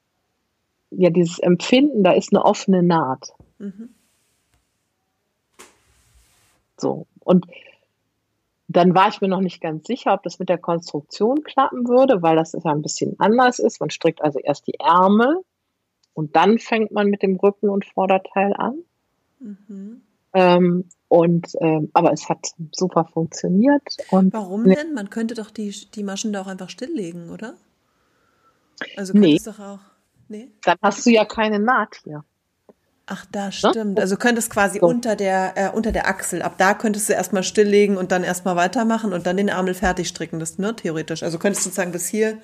ja, 0.90 1.10
dieses 1.10 1.38
Empfinden, 1.38 2.02
da 2.02 2.12
ist 2.12 2.32
eine 2.32 2.44
offene 2.44 2.82
Naht. 2.82 3.32
Mhm. 3.58 3.90
So. 6.76 7.06
Und 7.20 7.46
dann 8.68 8.94
war 8.94 9.08
ich 9.08 9.20
mir 9.20 9.28
noch 9.28 9.40
nicht 9.40 9.60
ganz 9.60 9.86
sicher, 9.86 10.12
ob 10.14 10.22
das 10.22 10.38
mit 10.38 10.48
der 10.48 10.58
Konstruktion 10.58 11.42
klappen 11.42 11.88
würde, 11.88 12.22
weil 12.22 12.36
das 12.36 12.52
ja 12.52 12.70
ein 12.70 12.82
bisschen 12.82 13.16
anders 13.18 13.58
ist. 13.58 13.80
Man 13.80 13.90
strickt 13.90 14.22
also 14.22 14.38
erst 14.38 14.66
die 14.66 14.78
Ärmel 14.78 15.42
und 16.14 16.36
dann 16.36 16.58
fängt 16.58 16.90
man 16.90 17.08
mit 17.08 17.22
dem 17.22 17.36
Rücken 17.36 17.68
und 17.68 17.84
Vorderteil 17.84 18.52
an. 18.54 18.78
Mhm. 19.40 20.02
Ähm, 20.34 20.88
und 21.08 21.52
ähm, 21.60 21.90
aber 21.94 22.12
es 22.12 22.28
hat 22.28 22.48
super 22.72 23.06
funktioniert. 23.12 23.82
Und 24.10 24.32
Warum 24.32 24.64
denn? 24.64 24.94
Man 24.94 25.10
könnte 25.10 25.34
doch 25.34 25.50
die, 25.50 25.70
die 25.94 26.02
Maschen 26.02 26.32
da 26.32 26.42
auch 26.42 26.46
einfach 26.46 26.70
stilllegen, 26.70 27.30
oder? 27.30 27.54
Also 28.96 29.12
nee. 29.14 29.40
doch 29.44 29.58
auch. 29.58 29.80
Nee. 30.28 30.50
Dann 30.62 30.76
hast 30.82 31.04
du 31.06 31.10
ja 31.10 31.24
keine 31.24 31.58
Naht 31.58 31.96
hier. 32.04 32.24
Ach, 33.06 33.24
da 33.32 33.46
ne? 33.46 33.52
stimmt. 33.52 33.98
Also 33.98 34.16
könntest 34.16 34.50
quasi 34.50 34.80
so. 34.80 34.86
unter 34.86 35.16
der 35.16 35.52
äh, 35.56 35.70
unter 35.70 35.92
der 35.92 36.06
Achsel. 36.08 36.42
Ab 36.42 36.56
da 36.58 36.74
könntest 36.74 37.08
du 37.08 37.14
erstmal 37.14 37.42
stilllegen 37.42 37.96
und 37.96 38.12
dann 38.12 38.22
erstmal 38.22 38.56
weitermachen 38.56 39.14
und 39.14 39.26
dann 39.26 39.38
den 39.38 39.48
Ärmel 39.48 39.72
fertig 39.72 40.08
stricken. 40.08 40.38
Das 40.38 40.58
ne 40.58 40.76
theoretisch. 40.76 41.22
Also 41.22 41.38
könntest 41.38 41.64
du 41.64 41.70
sozusagen 41.70 41.92
bis 41.92 42.06
hier. 42.06 42.36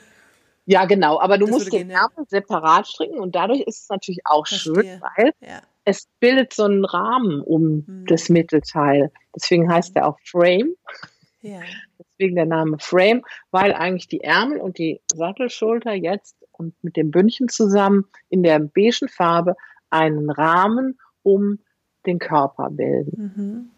Ja, 0.64 0.86
genau. 0.86 1.20
Aber 1.20 1.36
du 1.36 1.46
musst 1.46 1.66
den 1.66 1.88
gehen, 1.88 1.90
Ärmel 1.90 2.16
ja. 2.16 2.24
separat 2.28 2.88
stricken 2.88 3.18
und 3.20 3.34
dadurch 3.34 3.60
ist 3.60 3.82
es 3.82 3.88
natürlich 3.90 4.20
auch 4.24 4.46
Verstehe. 4.46 4.74
schön, 4.74 5.02
weil 5.02 5.32
ja. 5.40 5.60
Es 5.84 6.08
bildet 6.20 6.52
so 6.52 6.64
einen 6.64 6.84
Rahmen 6.84 7.40
um 7.40 7.84
hm. 7.86 8.06
das 8.06 8.28
Mittelteil. 8.28 9.10
Deswegen 9.34 9.70
heißt 9.70 9.96
er 9.96 10.08
auch 10.08 10.18
Frame. 10.24 10.74
Ja. 11.42 11.60
Deswegen 11.98 12.36
der 12.36 12.46
Name 12.46 12.78
Frame, 12.78 13.22
weil 13.50 13.74
eigentlich 13.74 14.08
die 14.08 14.22
Ärmel 14.22 14.58
und 14.58 14.78
die 14.78 15.00
Sattelschulter 15.12 15.92
jetzt 15.92 16.36
und 16.52 16.74
mit 16.82 16.96
dem 16.96 17.10
Bündchen 17.10 17.48
zusammen 17.48 18.06
in 18.30 18.42
der 18.42 18.60
beigen 18.60 19.08
Farbe 19.08 19.54
einen 19.90 20.30
Rahmen 20.30 20.98
um 21.22 21.58
den 22.06 22.18
Körper 22.18 22.70
bilden. 22.70 23.32
Mhm. 23.36 23.70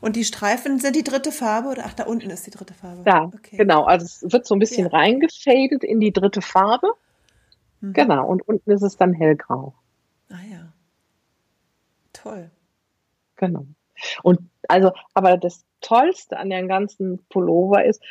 Und 0.00 0.16
die 0.16 0.24
Streifen 0.24 0.78
sind 0.78 0.96
die 0.96 1.04
dritte 1.04 1.32
Farbe 1.32 1.68
oder 1.68 1.84
ach, 1.86 1.94
da 1.94 2.04
unten 2.04 2.30
ist 2.30 2.46
die 2.46 2.50
dritte 2.50 2.74
Farbe. 2.74 3.02
Da, 3.04 3.24
okay. 3.24 3.56
genau. 3.56 3.84
Also 3.84 4.04
es 4.04 4.32
wird 4.32 4.46
so 4.46 4.54
ein 4.54 4.58
bisschen 4.58 4.86
ja. 4.86 4.92
reingefadet 4.92 5.84
in 5.84 6.00
die 6.00 6.12
dritte 6.12 6.42
Farbe. 6.42 6.88
Mhm. 7.80 7.92
Genau. 7.94 8.26
Und 8.26 8.46
unten 8.46 8.70
ist 8.70 8.82
es 8.82 8.96
dann 8.96 9.12
hellgrau. 9.12 9.74
Toll. 12.22 12.50
Genau. 13.36 13.66
Und 14.22 14.40
also, 14.68 14.92
aber 15.14 15.36
das 15.36 15.64
Tollste 15.80 16.38
an 16.38 16.50
dem 16.50 16.68
ganzen 16.68 17.24
Pullover 17.28 17.84
ist 17.84 18.02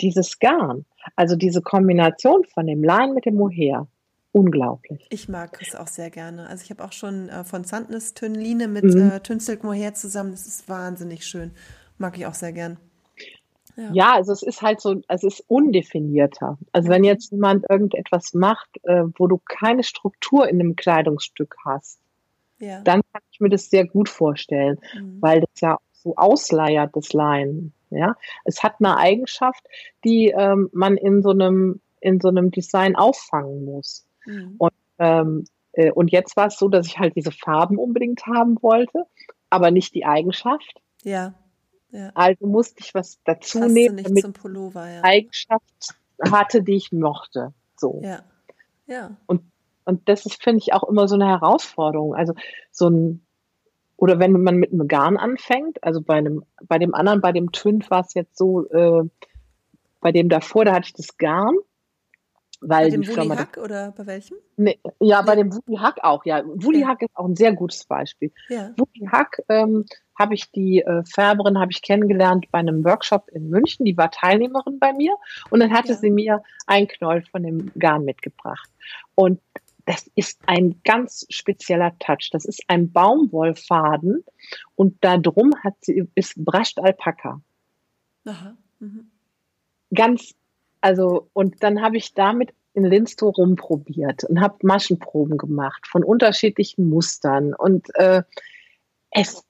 dieses 0.00 0.38
Garn. 0.38 0.84
Also 1.14 1.36
diese 1.36 1.62
Kombination 1.62 2.44
von 2.44 2.66
dem 2.66 2.82
Lein 2.82 3.14
mit 3.14 3.26
dem 3.26 3.36
Mohair. 3.36 3.86
Unglaublich. 4.32 5.06
Ich 5.10 5.28
mag 5.28 5.58
es 5.62 5.74
auch 5.74 5.86
sehr 5.86 6.10
gerne. 6.10 6.46
Also 6.48 6.64
ich 6.64 6.70
habe 6.70 6.84
auch 6.84 6.92
schon 6.92 7.30
äh, 7.30 7.42
von 7.44 7.64
Sandnes 7.64 8.12
Tönline 8.12 8.68
mit 8.68 8.84
mhm. 8.84 9.10
äh, 9.10 9.20
Tünsilk 9.20 9.64
Mohair 9.64 9.94
zusammen. 9.94 10.32
Das 10.32 10.46
ist 10.46 10.68
wahnsinnig 10.68 11.24
schön. 11.24 11.52
Mag 11.96 12.18
ich 12.18 12.26
auch 12.26 12.34
sehr 12.34 12.52
gern. 12.52 12.76
Ja. 13.76 13.90
ja. 13.92 14.14
also 14.14 14.32
es 14.32 14.42
ist 14.42 14.60
halt 14.60 14.80
so, 14.80 15.00
es 15.08 15.24
ist 15.24 15.42
undefinierter. 15.48 16.58
Also 16.72 16.88
wenn 16.90 17.02
jetzt 17.02 17.32
jemand 17.32 17.64
irgendetwas 17.70 18.34
macht, 18.34 18.68
äh, 18.82 19.04
wo 19.16 19.26
du 19.26 19.40
keine 19.42 19.84
Struktur 19.84 20.46
in 20.48 20.60
einem 20.60 20.76
Kleidungsstück 20.76 21.56
hast, 21.64 21.98
ja. 22.58 22.80
dann 22.82 23.02
kann 23.12 23.22
ich 23.30 23.40
mir 23.40 23.48
das 23.48 23.70
sehr 23.70 23.86
gut 23.86 24.08
vorstellen, 24.08 24.78
mhm. 24.94 25.20
weil 25.20 25.40
das 25.40 25.60
ja 25.60 25.78
so 25.92 26.14
ausleiert, 26.16 26.94
das 26.94 27.12
Leinen. 27.12 27.72
Ja, 27.90 28.16
es 28.44 28.64
hat 28.64 28.74
eine 28.80 28.96
Eigenschaft, 28.96 29.64
die 30.04 30.34
ähm, 30.36 30.68
man 30.72 30.96
in 30.96 31.22
so 31.22 31.30
einem 31.30 31.80
in 32.00 32.20
so 32.20 32.28
einem 32.28 32.50
Design 32.50 32.96
auffangen 32.96 33.64
muss. 33.64 34.06
Mhm. 34.26 34.54
Und 34.58 34.72
ähm, 34.98 35.44
äh, 35.76 35.92
und 35.92 36.10
jetzt 36.10 36.36
war 36.36 36.46
es 36.46 36.58
so, 36.58 36.68
dass 36.68 36.86
ich 36.86 36.98
halt 36.98 37.14
diese 37.14 37.30
Farben 37.30 37.78
unbedingt 37.78 38.26
haben 38.26 38.60
wollte, 38.62 39.04
aber 39.50 39.70
nicht 39.70 39.94
die 39.94 40.04
Eigenschaft. 40.04 40.80
Ja. 41.04 41.34
ja. 41.90 42.10
Also 42.14 42.46
musste 42.46 42.80
ich 42.80 42.94
was 42.94 43.20
dazu 43.24 43.60
Passte 43.60 43.72
nehmen, 43.72 44.02
damit 44.02 44.22
zum 44.22 44.32
Pullover, 44.32 44.90
ja. 44.90 45.04
Eigenschaft 45.04 45.94
hatte, 46.30 46.62
die 46.62 46.76
ich 46.76 46.92
mochte. 46.92 47.52
So. 47.76 48.00
Ja. 48.02 48.24
Ja. 48.86 49.16
Und, 49.26 49.42
und 49.86 50.08
das 50.08 50.26
ist, 50.26 50.42
finde 50.42 50.58
ich, 50.58 50.72
auch 50.72 50.84
immer 50.84 51.08
so 51.08 51.14
eine 51.14 51.26
Herausforderung. 51.26 52.14
Also 52.14 52.34
so 52.70 52.88
ein, 52.90 53.26
oder 53.96 54.18
wenn 54.18 54.32
man 54.32 54.56
mit 54.56 54.72
einem 54.72 54.88
Garn 54.88 55.16
anfängt, 55.16 55.82
also 55.82 56.02
bei 56.02 56.14
einem, 56.14 56.44
bei 56.64 56.78
dem 56.78 56.94
anderen, 56.94 57.20
bei 57.20 57.32
dem 57.32 57.52
Twint 57.52 57.90
war 57.90 58.00
es 58.00 58.12
jetzt 58.14 58.36
so, 58.36 58.68
äh, 58.70 59.08
bei 60.00 60.12
dem 60.12 60.28
davor, 60.28 60.64
da 60.64 60.74
hatte 60.74 60.86
ich 60.86 60.92
das 60.92 61.16
Garn 61.16 61.56
weil 62.60 62.86
bei 62.86 62.90
dem 62.90 63.06
Wuli 63.06 63.28
Hack 63.28 63.58
oder 63.58 63.92
bei 63.96 64.06
welchem? 64.06 64.36
Nee, 64.56 64.78
ja, 65.00 65.20
nee. 65.20 65.26
bei 65.26 65.36
dem 65.36 65.52
Wuli 65.52 65.76
Hack 65.76 65.98
auch, 66.02 66.24
ja. 66.24 66.42
Wuli 66.46 66.80
ja. 66.80 66.88
Hack 66.88 67.02
ist 67.02 67.14
auch 67.14 67.26
ein 67.26 67.36
sehr 67.36 67.52
gutes 67.52 67.84
Beispiel. 67.84 68.32
Ja. 68.48 68.72
Wuli 68.76 69.06
Hack 69.06 69.42
ähm, 69.48 69.84
habe 70.18 70.34
ich 70.34 70.50
die 70.52 70.80
äh, 70.80 71.02
Färberin 71.04 71.58
habe 71.58 71.72
ich 71.72 71.82
kennengelernt 71.82 72.46
bei 72.50 72.58
einem 72.58 72.84
Workshop 72.84 73.28
in 73.28 73.50
München, 73.50 73.84
die 73.84 73.96
war 73.96 74.10
Teilnehmerin 74.10 74.78
bei 74.78 74.92
mir 74.94 75.16
und 75.50 75.60
dann 75.60 75.72
hatte 75.72 75.90
ja. 75.90 75.94
sie 75.94 76.10
mir 76.10 76.42
ein 76.66 76.88
Knoll 76.88 77.22
von 77.30 77.42
dem 77.42 77.70
Garn 77.78 78.04
mitgebracht. 78.04 78.70
Und 79.14 79.40
das 79.86 80.10
ist 80.14 80.40
ein 80.46 80.80
ganz 80.84 81.26
spezieller 81.30 81.96
Touch. 81.98 82.28
Das 82.32 82.44
ist 82.44 82.62
ein 82.68 82.92
Baumwollfaden 82.92 84.24
und 84.74 84.96
da 85.02 85.16
drum 85.16 85.52
hat 85.64 85.74
sie 85.80 86.06
ist 86.14 86.34
brascht 86.36 86.78
Alpaka. 86.78 87.40
Aha. 88.24 88.56
Mhm. 88.80 89.10
Ganz 89.94 90.34
also, 90.86 91.30
und 91.32 91.64
dann 91.64 91.82
habe 91.82 91.96
ich 91.96 92.14
damit 92.14 92.54
in 92.74 92.84
Linstow 92.84 93.30
rumprobiert 93.30 94.22
und 94.22 94.40
habe 94.40 94.58
Maschenproben 94.62 95.36
gemacht 95.36 95.84
von 95.86 96.04
unterschiedlichen 96.04 96.88
Mustern. 96.88 97.54
Und 97.54 97.88
äh, 97.96 98.22
es, 99.10 99.44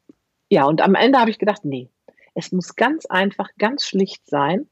ja, 0.48 0.64
und 0.64 0.80
am 0.80 0.94
Ende 0.94 1.18
habe 1.18 1.30
ich 1.30 1.38
gedacht, 1.38 1.64
nee, 1.64 1.90
es 2.34 2.52
muss 2.52 2.76
ganz 2.76 3.04
einfach, 3.04 3.50
ganz 3.58 3.84
schlicht 3.84 4.26
sein. 4.26 4.66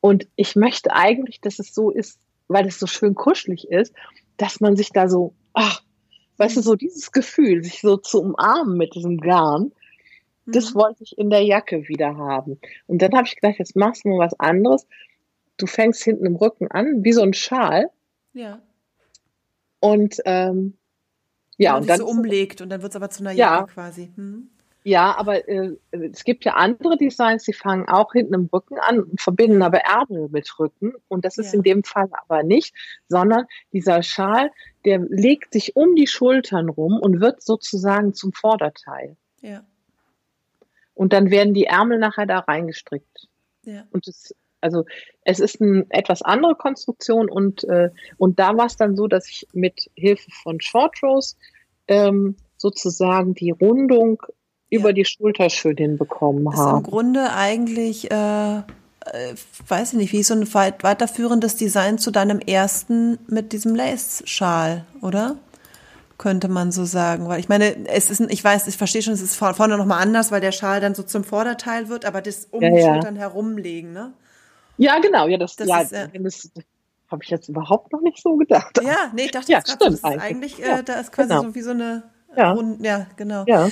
Und 0.00 0.26
ich 0.34 0.56
möchte 0.56 0.92
eigentlich, 0.92 1.40
dass 1.40 1.60
es 1.60 1.72
so 1.72 1.90
ist, 1.90 2.18
weil 2.48 2.66
es 2.66 2.80
so 2.80 2.88
schön 2.88 3.14
kuschelig 3.14 3.68
ist, 3.68 3.94
dass 4.36 4.60
man 4.60 4.76
sich 4.76 4.90
da 4.90 5.08
so, 5.08 5.34
ach, 5.52 5.82
weißt 6.36 6.56
du, 6.56 6.60
so 6.62 6.74
dieses 6.74 7.12
Gefühl, 7.12 7.62
sich 7.62 7.80
so 7.80 7.96
zu 7.96 8.20
umarmen 8.20 8.76
mit 8.76 8.94
diesem 8.94 9.18
Garn, 9.18 9.72
das 10.44 10.74
mhm. 10.74 10.78
wollte 10.78 11.02
ich 11.02 11.18
in 11.18 11.30
der 11.30 11.42
Jacke 11.42 11.88
wieder 11.88 12.16
haben. 12.16 12.60
Und 12.86 13.02
dann 13.02 13.12
habe 13.14 13.26
ich 13.26 13.36
gedacht, 13.36 13.58
jetzt 13.58 13.76
machst 13.76 14.04
du 14.04 14.10
mal 14.10 14.18
was 14.18 14.38
anderes 14.38 14.86
du 15.56 15.66
fängst 15.66 16.02
hinten 16.02 16.26
im 16.26 16.36
Rücken 16.36 16.68
an, 16.70 17.04
wie 17.04 17.12
so 17.12 17.22
ein 17.22 17.34
Schal. 17.34 17.90
Ja. 18.32 18.60
Und 19.80 20.20
ähm, 20.24 20.76
ja, 21.58 21.76
und 21.76 21.88
dann 21.88 21.98
so 21.98 22.06
umlegt 22.06 22.60
und 22.60 22.68
dann 22.68 22.82
wird 22.82 22.92
es 22.92 22.96
aber 22.96 23.08
zu 23.08 23.22
einer 23.22 23.32
Jacke 23.32 23.60
ja, 23.60 23.66
quasi. 23.66 24.12
Hm. 24.14 24.50
Ja, 24.86 25.18
aber 25.18 25.48
äh, 25.48 25.76
es 25.90 26.22
gibt 26.22 26.44
ja 26.44 26.54
andere 26.54 26.96
Designs, 26.96 27.42
die 27.42 27.52
fangen 27.52 27.88
auch 27.88 28.12
hinten 28.12 28.34
im 28.34 28.48
Rücken 28.52 28.78
an 28.78 29.00
und 29.00 29.20
verbinden 29.20 29.60
aber 29.62 29.78
Ärmel 29.78 30.28
mit 30.28 30.60
Rücken. 30.60 30.92
Und 31.08 31.24
das 31.24 31.38
ist 31.38 31.52
ja. 31.52 31.56
in 31.56 31.64
dem 31.64 31.82
Fall 31.82 32.08
aber 32.12 32.44
nicht, 32.44 32.72
sondern 33.08 33.46
dieser 33.72 34.04
Schal, 34.04 34.52
der 34.84 35.00
legt 35.00 35.54
sich 35.54 35.74
um 35.74 35.96
die 35.96 36.06
Schultern 36.06 36.68
rum 36.68 37.00
und 37.00 37.20
wird 37.20 37.42
sozusagen 37.42 38.14
zum 38.14 38.32
Vorderteil. 38.32 39.16
Ja. 39.40 39.64
Und 40.94 41.12
dann 41.12 41.32
werden 41.32 41.52
die 41.52 41.64
Ärmel 41.64 41.98
nachher 41.98 42.26
da 42.26 42.38
reingestrickt. 42.38 43.26
Ja. 43.64 43.88
Und 43.90 44.06
das 44.06 44.36
also 44.60 44.84
es 45.22 45.40
ist 45.40 45.60
eine 45.60 45.84
etwas 45.88 46.22
andere 46.22 46.54
Konstruktion 46.54 47.28
und, 47.28 47.64
äh, 47.64 47.90
und 48.18 48.38
da 48.38 48.56
war 48.56 48.66
es 48.66 48.76
dann 48.76 48.94
so, 48.94 49.08
dass 49.08 49.28
ich 49.28 49.48
mit 49.52 49.90
Hilfe 49.96 50.30
von 50.44 50.60
Short 50.60 51.02
Rows 51.02 51.36
ähm, 51.88 52.36
sozusagen 52.56 53.34
die 53.34 53.50
Rundung 53.50 54.22
ja. 54.70 54.78
über 54.78 54.92
die 54.92 55.04
Schulter 55.04 55.50
schön 55.50 55.76
hinbekommen 55.76 56.48
habe. 56.56 56.70
Ist 56.70 56.76
im 56.76 56.82
Grunde 56.82 57.32
eigentlich, 57.32 58.10
äh, 58.10 58.56
äh, 58.58 58.62
weiß 59.68 59.92
ich 59.92 59.98
nicht, 59.98 60.12
wie 60.12 60.22
so 60.22 60.34
ein 60.34 60.52
weiterführendes 60.52 61.56
Design 61.56 61.98
zu 61.98 62.10
deinem 62.10 62.40
ersten 62.40 63.18
mit 63.28 63.52
diesem 63.52 63.74
Lace-Schal, 63.74 64.84
oder? 65.02 65.36
könnte 66.18 66.48
man 66.48 66.72
so 66.72 66.84
sagen. 66.84 67.28
Weil 67.28 67.40
ich 67.40 67.48
meine, 67.48 67.86
es 67.88 68.10
ist, 68.10 68.20
ich 68.20 68.42
weiß, 68.42 68.66
ich 68.68 68.76
verstehe 68.76 69.02
schon, 69.02 69.14
es 69.14 69.22
ist 69.22 69.36
vorne 69.36 69.76
nochmal 69.76 70.02
anders, 70.02 70.32
weil 70.32 70.40
der 70.40 70.52
Schal 70.52 70.80
dann 70.80 70.94
so 70.94 71.02
zum 71.02 71.24
Vorderteil 71.24 71.88
wird, 71.88 72.04
aber 72.04 72.22
das 72.22 72.46
um 72.50 72.62
ja, 72.62 72.70
die 72.70 72.82
Schultern 72.82 73.16
herumlegen, 73.16 73.92
ne? 73.92 74.12
Ja, 74.78 74.98
genau. 74.98 75.26
Ja, 75.26 75.38
das, 75.38 75.56
das 75.56 75.68
ja, 75.68 75.80
äh, 75.82 76.08
das 76.20 76.50
habe 77.10 77.22
ich 77.22 77.30
jetzt 77.30 77.48
überhaupt 77.48 77.92
noch 77.92 78.00
nicht 78.00 78.20
so 78.20 78.36
gedacht. 78.36 78.78
Ja, 78.82 79.10
nee, 79.14 79.24
ich 79.24 79.30
dachte 79.30 79.52
ja, 79.52 79.58
jetzt 79.58 79.78
gerade, 79.78 79.96
so, 79.96 80.06
eigentlich, 80.06 80.22
eigentlich 80.22 80.64
äh, 80.64 80.82
da 80.82 81.00
ist 81.00 81.12
quasi 81.12 81.28
genau. 81.28 81.42
so 81.42 81.54
wie 81.54 81.62
so 81.62 81.70
eine 81.70 82.02
ja. 82.36 82.52
Rund, 82.52 82.84
ja, 82.84 83.06
genau. 83.16 83.44
Ja. 83.46 83.68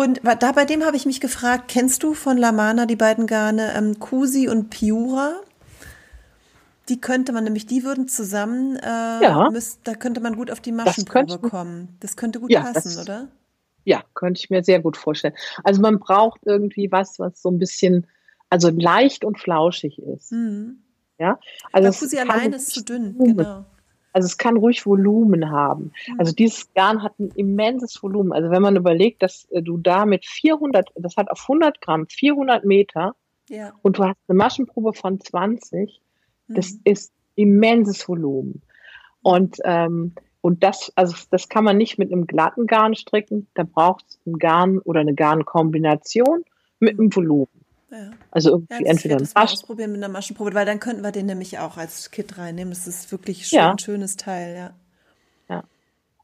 Und 0.00 0.22
da 0.24 0.52
bei 0.52 0.64
dem 0.64 0.82
habe 0.82 0.96
ich 0.96 1.04
mich 1.04 1.20
gefragt, 1.20 1.64
kennst 1.68 2.02
du 2.02 2.14
von 2.14 2.38
Lamana 2.38 2.86
die 2.86 2.96
beiden 2.96 3.26
Garne 3.26 3.74
ähm, 3.76 3.98
Kusi 3.98 4.48
und 4.48 4.70
Piura? 4.70 5.34
Die 6.88 6.98
könnte 6.98 7.32
man 7.32 7.44
nämlich, 7.44 7.66
die 7.66 7.84
würden 7.84 8.08
zusammen, 8.08 8.76
äh, 8.76 9.22
ja. 9.22 9.50
müsst, 9.50 9.80
da 9.84 9.92
könnte 9.92 10.22
man 10.22 10.36
gut 10.36 10.50
auf 10.50 10.60
die 10.60 10.72
Maschenprobe 10.72 11.38
kommen. 11.38 11.98
Das 12.00 12.16
könnte 12.16 12.40
gut 12.40 12.50
ja, 12.50 12.62
passen, 12.62 12.96
das, 12.96 12.98
oder? 13.02 13.28
Ja, 13.84 14.02
könnte 14.14 14.40
ich 14.42 14.48
mir 14.48 14.64
sehr 14.64 14.80
gut 14.80 14.96
vorstellen. 14.96 15.34
Also 15.64 15.82
man 15.82 15.98
braucht 15.98 16.40
irgendwie 16.46 16.90
was, 16.90 17.18
was 17.18 17.42
so 17.42 17.50
ein 17.50 17.58
bisschen 17.58 18.06
also 18.48 18.70
leicht 18.70 19.22
und 19.22 19.38
flauschig 19.38 19.98
ist. 19.98 20.32
Mhm. 20.32 20.78
Ja, 21.18 21.38
also 21.72 21.92
Fusi 21.92 22.18
allein 22.18 22.54
ist 22.54 22.70
zu 22.70 22.82
dünn, 22.82 23.18
genau. 23.18 23.66
Also 24.12 24.26
es 24.26 24.38
kann 24.38 24.56
ruhig 24.56 24.84
Volumen 24.86 25.50
haben. 25.50 25.92
Mhm. 26.08 26.20
Also 26.20 26.32
dieses 26.32 26.72
Garn 26.74 27.02
hat 27.02 27.18
ein 27.18 27.30
immenses 27.36 28.02
Volumen. 28.02 28.32
Also 28.32 28.50
wenn 28.50 28.62
man 28.62 28.76
überlegt, 28.76 29.22
dass 29.22 29.44
äh, 29.50 29.62
du 29.62 29.78
da 29.78 30.06
mit 30.06 30.26
400, 30.26 30.90
das 30.96 31.16
hat 31.16 31.30
auf 31.30 31.42
100 31.42 31.80
Gramm 31.80 32.06
400 32.08 32.64
Meter 32.64 33.14
ja. 33.48 33.72
und 33.82 33.98
du 33.98 34.04
hast 34.04 34.18
eine 34.28 34.36
Maschenprobe 34.36 34.92
von 34.92 35.20
20, 35.20 36.00
mhm. 36.48 36.54
das 36.54 36.78
ist 36.84 37.12
immenses 37.34 38.08
Volumen. 38.08 38.62
Und 39.22 39.58
ähm, 39.64 40.14
und 40.42 40.62
das, 40.62 40.92
also 40.96 41.14
das 41.30 41.48
kann 41.48 41.64
man 41.64 41.76
nicht 41.76 41.98
mit 41.98 42.12
einem 42.12 42.26
glatten 42.26 42.66
Garn 42.66 42.94
stricken. 42.94 43.46
Da 43.54 43.64
braucht 43.64 44.06
es 44.08 44.18
ein 44.26 44.38
Garn 44.38 44.78
oder 44.78 45.00
eine 45.00 45.14
Garnkombination 45.14 46.44
mit 46.78 46.98
einem 46.98 47.14
Volumen. 47.14 47.59
Ja. 47.90 48.10
Also 48.30 48.50
irgendwie 48.50 48.84
ja, 48.84 48.90
entweder 48.90 49.16
ein 49.16 49.20
das 49.20 49.34
mal 49.34 49.44
ausprobieren 49.44 49.92
mit 49.92 50.02
einer 50.02 50.12
Maschenprobe, 50.12 50.54
weil 50.54 50.66
dann 50.66 50.78
könnten 50.78 51.02
wir 51.02 51.10
den 51.10 51.26
nämlich 51.26 51.58
auch 51.58 51.76
als 51.76 52.10
Kit 52.10 52.38
reinnehmen. 52.38 52.72
Das 52.72 52.86
ist 52.86 53.10
wirklich 53.10 53.46
schön, 53.46 53.58
ja. 53.58 53.70
ein 53.72 53.78
schönes 53.78 54.16
Teil, 54.16 54.54
ja. 54.56 54.74
Ja. 55.48 55.64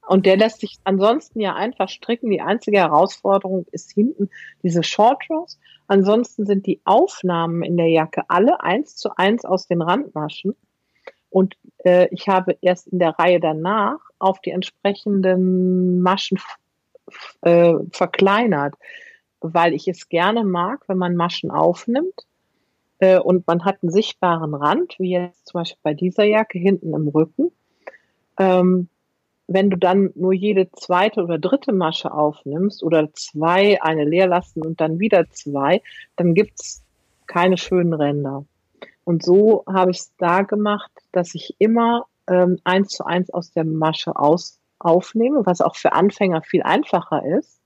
Und 0.06 0.26
der 0.26 0.36
lässt 0.36 0.60
sich 0.60 0.78
ansonsten 0.84 1.40
ja 1.40 1.54
einfach 1.54 1.88
stricken. 1.88 2.30
Die 2.30 2.40
einzige 2.40 2.78
Herausforderung 2.78 3.66
ist 3.72 3.92
hinten 3.92 4.30
diese 4.62 4.84
Short 4.84 5.24
Rows. 5.28 5.58
Ansonsten 5.88 6.46
sind 6.46 6.66
die 6.66 6.80
Aufnahmen 6.84 7.62
in 7.62 7.76
der 7.76 7.88
Jacke 7.88 8.22
alle 8.28 8.62
eins 8.62 8.96
zu 8.96 9.16
eins 9.16 9.44
aus 9.44 9.66
den 9.66 9.82
Randmaschen. 9.82 10.54
Und 11.30 11.56
äh, 11.84 12.08
ich 12.12 12.28
habe 12.28 12.56
erst 12.60 12.86
in 12.88 13.00
der 13.00 13.18
Reihe 13.18 13.40
danach 13.40 13.98
auf 14.18 14.40
die 14.40 14.50
entsprechenden 14.50 16.00
Maschen 16.00 16.38
äh, 17.42 17.74
verkleinert 17.90 18.74
weil 19.54 19.74
ich 19.74 19.88
es 19.88 20.08
gerne 20.08 20.44
mag, 20.44 20.88
wenn 20.88 20.98
man 20.98 21.16
Maschen 21.16 21.50
aufnimmt 21.50 22.26
äh, 22.98 23.18
und 23.18 23.46
man 23.46 23.64
hat 23.64 23.82
einen 23.82 23.92
sichtbaren 23.92 24.54
Rand, 24.54 24.96
wie 24.98 25.12
jetzt 25.12 25.48
zum 25.48 25.60
Beispiel 25.60 25.80
bei 25.82 25.94
dieser 25.94 26.24
Jacke 26.24 26.58
hinten 26.58 26.94
im 26.94 27.08
Rücken. 27.08 27.52
Ähm, 28.38 28.88
wenn 29.48 29.70
du 29.70 29.76
dann 29.76 30.10
nur 30.14 30.32
jede 30.32 30.70
zweite 30.72 31.22
oder 31.22 31.38
dritte 31.38 31.72
Masche 31.72 32.12
aufnimmst 32.12 32.82
oder 32.82 33.12
zwei, 33.12 33.80
eine 33.80 34.04
leer 34.04 34.26
lassen 34.26 34.62
und 34.62 34.80
dann 34.80 34.98
wieder 34.98 35.30
zwei, 35.30 35.82
dann 36.16 36.34
gibt's 36.34 36.82
keine 37.26 37.56
schönen 37.56 37.94
Ränder. 37.94 38.44
Und 39.04 39.22
so 39.22 39.64
habe 39.68 39.92
ich 39.92 39.98
es 39.98 40.12
da 40.18 40.42
gemacht, 40.42 40.90
dass 41.12 41.34
ich 41.34 41.54
immer 41.58 42.06
ähm, 42.28 42.58
eins 42.64 42.88
zu 42.88 43.04
eins 43.04 43.30
aus 43.30 43.52
der 43.52 43.64
Masche 43.64 44.16
aus 44.16 44.58
aufnehme, 44.78 45.46
was 45.46 45.60
auch 45.60 45.76
für 45.76 45.92
Anfänger 45.92 46.42
viel 46.42 46.62
einfacher 46.62 47.24
ist. 47.24 47.60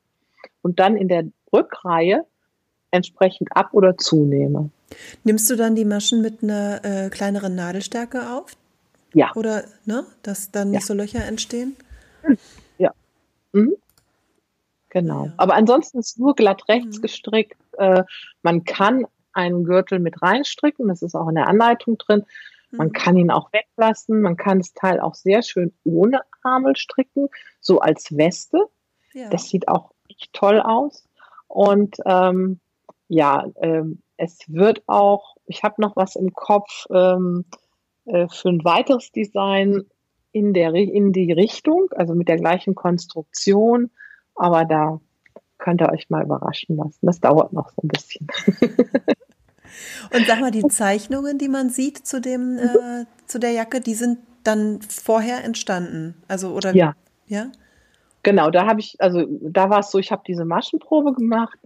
Und 0.62 0.78
dann 0.78 0.96
in 0.96 1.08
der 1.08 1.24
Rückreihe 1.52 2.26
entsprechend 2.90 3.48
ab- 3.56 3.72
oder 3.72 3.96
zunehme. 3.96 4.70
Nimmst 5.24 5.48
du 5.50 5.56
dann 5.56 5.74
die 5.74 5.84
Maschen 5.84 6.20
mit 6.22 6.42
einer 6.42 6.84
äh, 6.84 7.10
kleineren 7.10 7.54
Nadelstärke 7.54 8.30
auf? 8.30 8.56
Ja. 9.14 9.32
Oder, 9.34 9.64
ne, 9.84 10.04
dass 10.22 10.50
dann 10.50 10.70
nicht 10.70 10.82
ja. 10.82 10.86
so 10.86 10.94
Löcher 10.94 11.24
entstehen? 11.24 11.76
Ja. 12.78 12.92
Mhm. 13.52 13.74
Genau. 14.90 15.26
Ja. 15.26 15.32
Aber 15.36 15.54
ansonsten 15.54 15.98
ist 15.98 16.18
nur 16.18 16.34
glatt 16.34 16.68
rechts 16.68 16.98
mhm. 16.98 17.02
gestrickt. 17.02 17.56
Äh, 17.78 18.02
man 18.42 18.64
kann 18.64 19.06
einen 19.32 19.64
Gürtel 19.64 20.00
mit 20.00 20.20
reinstricken. 20.22 20.88
Das 20.88 21.02
ist 21.02 21.14
auch 21.14 21.28
in 21.28 21.36
der 21.36 21.48
Anleitung 21.48 21.96
drin. 21.98 22.24
Man 22.72 22.88
mhm. 22.88 22.92
kann 22.92 23.16
ihn 23.16 23.30
auch 23.30 23.52
weglassen. 23.52 24.20
Man 24.20 24.36
kann 24.36 24.58
das 24.58 24.72
Teil 24.74 25.00
auch 25.00 25.14
sehr 25.14 25.42
schön 25.42 25.72
ohne 25.84 26.20
Ärmel 26.44 26.76
stricken, 26.76 27.28
so 27.60 27.80
als 27.80 28.16
Weste. 28.16 28.58
Ja. 29.12 29.28
Das 29.30 29.48
sieht 29.48 29.68
auch 29.68 29.90
toll 30.32 30.60
aus. 30.60 31.08
Und 31.48 31.96
ähm, 32.04 32.60
ja, 33.08 33.46
ähm, 33.60 34.02
es 34.16 34.38
wird 34.46 34.82
auch, 34.86 35.36
ich 35.46 35.62
habe 35.62 35.80
noch 35.80 35.96
was 35.96 36.16
im 36.16 36.32
Kopf 36.32 36.86
ähm, 36.92 37.44
äh, 38.04 38.28
für 38.28 38.50
ein 38.50 38.64
weiteres 38.64 39.10
Design 39.12 39.84
in, 40.32 40.54
der, 40.54 40.74
in 40.74 41.12
die 41.12 41.32
Richtung, 41.32 41.88
also 41.96 42.14
mit 42.14 42.28
der 42.28 42.36
gleichen 42.36 42.74
Konstruktion. 42.74 43.90
Aber 44.34 44.64
da 44.64 45.00
könnt 45.58 45.80
ihr 45.80 45.90
euch 45.90 46.08
mal 46.10 46.24
überraschen 46.24 46.76
lassen. 46.76 47.06
Das 47.06 47.20
dauert 47.20 47.52
noch 47.52 47.70
so 47.70 47.82
ein 47.82 47.88
bisschen. 47.88 48.26
Und 50.14 50.26
sag 50.26 50.40
mal, 50.40 50.50
die 50.50 50.66
Zeichnungen, 50.66 51.38
die 51.38 51.48
man 51.48 51.70
sieht 51.70 52.06
zu 52.06 52.20
dem, 52.20 52.58
äh, 52.58 53.04
zu 53.26 53.38
der 53.38 53.52
Jacke, 53.52 53.80
die 53.80 53.94
sind 53.94 54.18
dann 54.42 54.80
vorher 54.82 55.44
entstanden. 55.44 56.14
Also 56.28 56.52
oder 56.54 56.74
ja. 56.74 56.94
Ja. 57.26 57.52
Genau, 58.22 58.50
da 58.50 58.66
habe 58.66 58.80
ich, 58.80 58.96
also 59.00 59.26
da 59.28 59.70
war 59.70 59.80
es 59.80 59.90
so, 59.90 59.98
ich 59.98 60.12
habe 60.12 60.22
diese 60.26 60.44
Maschenprobe 60.44 61.14
gemacht 61.14 61.58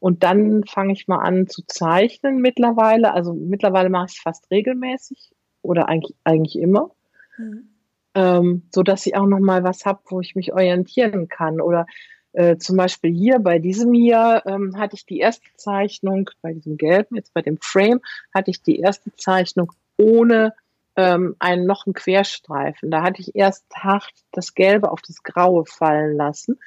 und 0.00 0.22
dann 0.22 0.64
fange 0.64 0.92
ich 0.92 1.08
mal 1.08 1.18
an 1.18 1.48
zu 1.48 1.62
zeichnen 1.66 2.40
mittlerweile. 2.40 3.12
Also 3.12 3.34
mittlerweile 3.34 3.90
mache 3.90 4.06
ich 4.08 4.16
es 4.16 4.22
fast 4.22 4.50
regelmäßig 4.50 5.32
oder 5.62 5.88
eigentlich, 5.88 6.16
eigentlich 6.24 6.58
immer. 6.58 6.90
Mhm. 7.36 7.68
Ähm, 8.14 8.62
so 8.74 8.82
dass 8.82 9.06
ich 9.06 9.16
auch 9.16 9.26
noch 9.26 9.40
mal 9.40 9.64
was 9.64 9.84
habe, 9.84 10.00
wo 10.06 10.20
ich 10.20 10.34
mich 10.34 10.52
orientieren 10.52 11.28
kann. 11.28 11.60
Oder 11.60 11.86
äh, 12.32 12.56
zum 12.56 12.76
Beispiel 12.76 13.12
hier 13.12 13.38
bei 13.38 13.58
diesem 13.58 13.92
hier 13.92 14.42
ähm, 14.46 14.76
hatte 14.78 14.96
ich 14.96 15.04
die 15.04 15.18
erste 15.18 15.50
Zeichnung, 15.56 16.30
bei 16.40 16.52
diesem 16.52 16.76
gelben, 16.76 17.16
jetzt 17.16 17.34
bei 17.34 17.42
dem 17.42 17.58
Frame, 17.60 18.00
hatte 18.32 18.50
ich 18.50 18.62
die 18.62 18.78
erste 18.78 19.14
Zeichnung 19.16 19.72
ohne 19.96 20.54
ähm, 20.98 21.36
einen 21.38 21.64
noch 21.64 21.86
einen 21.86 21.94
Querstreifen. 21.94 22.90
Da 22.90 23.02
hatte 23.02 23.22
ich 23.22 23.36
erst 23.36 23.64
hart 23.72 24.12
das 24.32 24.54
Gelbe 24.54 24.90
auf 24.90 25.00
das 25.00 25.22
Graue 25.22 25.64
fallen 25.64 26.16
lassen. 26.16 26.58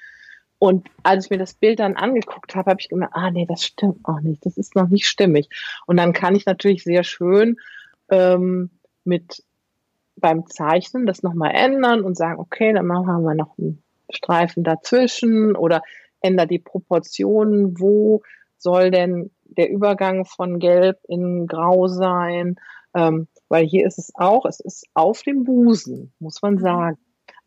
Und 0.58 0.88
als 1.04 1.26
ich 1.26 1.32
mir 1.32 1.38
das 1.38 1.54
Bild 1.54 1.80
dann 1.80 1.98
angeguckt 1.98 2.56
habe, 2.56 2.72
habe 2.72 2.80
ich 2.80 2.88
gemerkt, 2.88 3.14
ah 3.14 3.30
nee, 3.30 3.46
das 3.46 3.66
stimmt 3.66 4.00
auch 4.06 4.22
nicht, 4.22 4.46
das 4.46 4.58
ist 4.58 4.74
noch 4.74 4.88
nicht 4.88 5.06
stimmig. 5.06 5.50
Und 5.86 5.98
dann 5.98 6.14
kann 6.14 6.34
ich 6.34 6.46
natürlich 6.46 6.84
sehr 6.86 7.04
schön 7.04 7.58
ähm, 8.10 8.70
mit 9.04 9.44
beim 10.16 10.48
Zeichnen 10.48 11.06
das 11.06 11.24
nochmal 11.24 11.52
ändern 11.54 12.02
und 12.02 12.16
sagen, 12.16 12.40
okay, 12.40 12.72
dann 12.72 12.86
machen 12.88 13.24
wir 13.24 13.36
noch 13.36 13.58
einen 13.58 13.84
Streifen 14.10 14.64
dazwischen 14.64 15.58
oder 15.58 15.82
ändere 16.22 16.48
die 16.48 16.60
Proportionen, 16.60 17.82
wo 17.82 18.22
soll 18.58 18.92
denn 18.92 19.32
der 19.44 19.70
Übergang 19.70 20.24
von 20.24 20.60
Gelb 20.60 21.00
in 21.10 21.48
Grau 21.48 21.88
sein? 21.88 22.56
Ähm, 22.94 23.28
weil 23.52 23.66
hier 23.66 23.86
ist 23.86 24.00
es 24.00 24.14
auch, 24.16 24.46
es 24.46 24.62
ist 24.62 24.86
auf 24.94 25.24
dem 25.24 25.44
Busen, 25.44 26.14
muss 26.20 26.42
man 26.42 26.54
mhm. 26.54 26.60
sagen. 26.60 26.98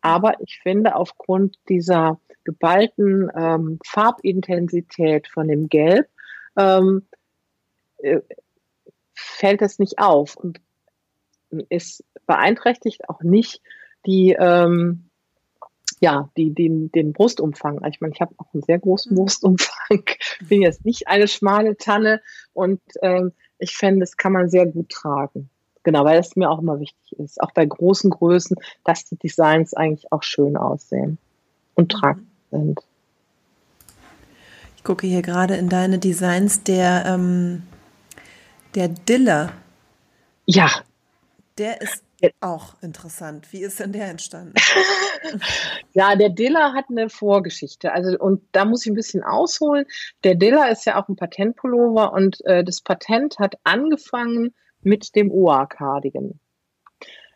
Aber 0.02 0.38
ich 0.40 0.60
finde, 0.62 0.96
aufgrund 0.96 1.56
dieser 1.70 2.20
geballten 2.44 3.30
ähm, 3.34 3.78
Farbintensität 3.86 5.28
von 5.28 5.48
dem 5.48 5.66
Gelb 5.70 6.06
ähm, 6.58 7.06
äh, 8.02 8.20
fällt 9.14 9.62
es 9.62 9.78
nicht 9.78 9.98
auf 9.98 10.36
und 10.36 10.60
es 11.70 12.04
beeinträchtigt 12.26 13.08
auch 13.08 13.22
nicht 13.22 13.62
die, 14.04 14.36
ähm, 14.38 15.08
ja, 16.00 16.28
die, 16.36 16.52
den, 16.52 16.92
den 16.92 17.14
Brustumfang. 17.14 17.82
Ich 17.88 18.02
meine, 18.02 18.12
ich 18.12 18.20
habe 18.20 18.34
auch 18.36 18.52
einen 18.52 18.62
sehr 18.62 18.78
großen 18.78 19.12
mhm. 19.12 19.20
Brustumfang, 19.20 20.04
bin 20.50 20.60
jetzt 20.60 20.84
nicht 20.84 21.08
eine 21.08 21.28
schmale 21.28 21.78
Tanne 21.78 22.20
und 22.52 22.82
ähm, 23.00 23.32
ich 23.58 23.74
fände, 23.74 24.00
das 24.00 24.18
kann 24.18 24.32
man 24.32 24.50
sehr 24.50 24.66
gut 24.66 24.90
tragen. 24.90 25.48
Genau, 25.84 26.04
weil 26.04 26.18
es 26.18 26.34
mir 26.34 26.50
auch 26.50 26.58
immer 26.58 26.80
wichtig 26.80 27.18
ist, 27.18 27.40
auch 27.40 27.52
bei 27.52 27.64
großen 27.64 28.10
Größen, 28.10 28.56
dass 28.84 29.04
die 29.04 29.16
Designs 29.16 29.74
eigentlich 29.74 30.10
auch 30.10 30.22
schön 30.22 30.56
aussehen 30.56 31.18
und 31.74 31.92
mhm. 31.92 31.98
tragbar 31.98 32.24
sind. 32.50 32.80
Ich 34.76 34.84
gucke 34.84 35.06
hier 35.06 35.22
gerade 35.22 35.56
in 35.56 35.68
deine 35.68 35.98
Designs 35.98 36.62
der, 36.62 37.04
ähm, 37.06 37.62
der 38.74 38.88
Diller. 38.88 39.52
Ja. 40.46 40.70
Der 41.56 41.80
ist 41.80 42.02
auch 42.40 42.74
interessant. 42.82 43.52
Wie 43.52 43.62
ist 43.62 43.80
denn 43.80 43.92
der 43.92 44.08
entstanden? 44.08 44.54
ja, 45.92 46.16
der 46.16 46.30
Diller 46.30 46.72
hat 46.72 46.86
eine 46.88 47.08
Vorgeschichte. 47.08 47.92
Also, 47.92 48.18
und 48.18 48.42
da 48.52 48.64
muss 48.64 48.84
ich 48.84 48.90
ein 48.90 48.96
bisschen 48.96 49.22
ausholen. 49.22 49.84
Der 50.24 50.34
Diller 50.34 50.70
ist 50.70 50.84
ja 50.86 51.00
auch 51.00 51.08
ein 51.08 51.16
Patentpullover 51.16 52.12
und 52.12 52.44
äh, 52.46 52.64
das 52.64 52.80
Patent 52.80 53.38
hat 53.38 53.56
angefangen 53.62 54.54
mit 54.84 55.14
dem 55.16 55.30
OA-Cardigan. 55.30 56.38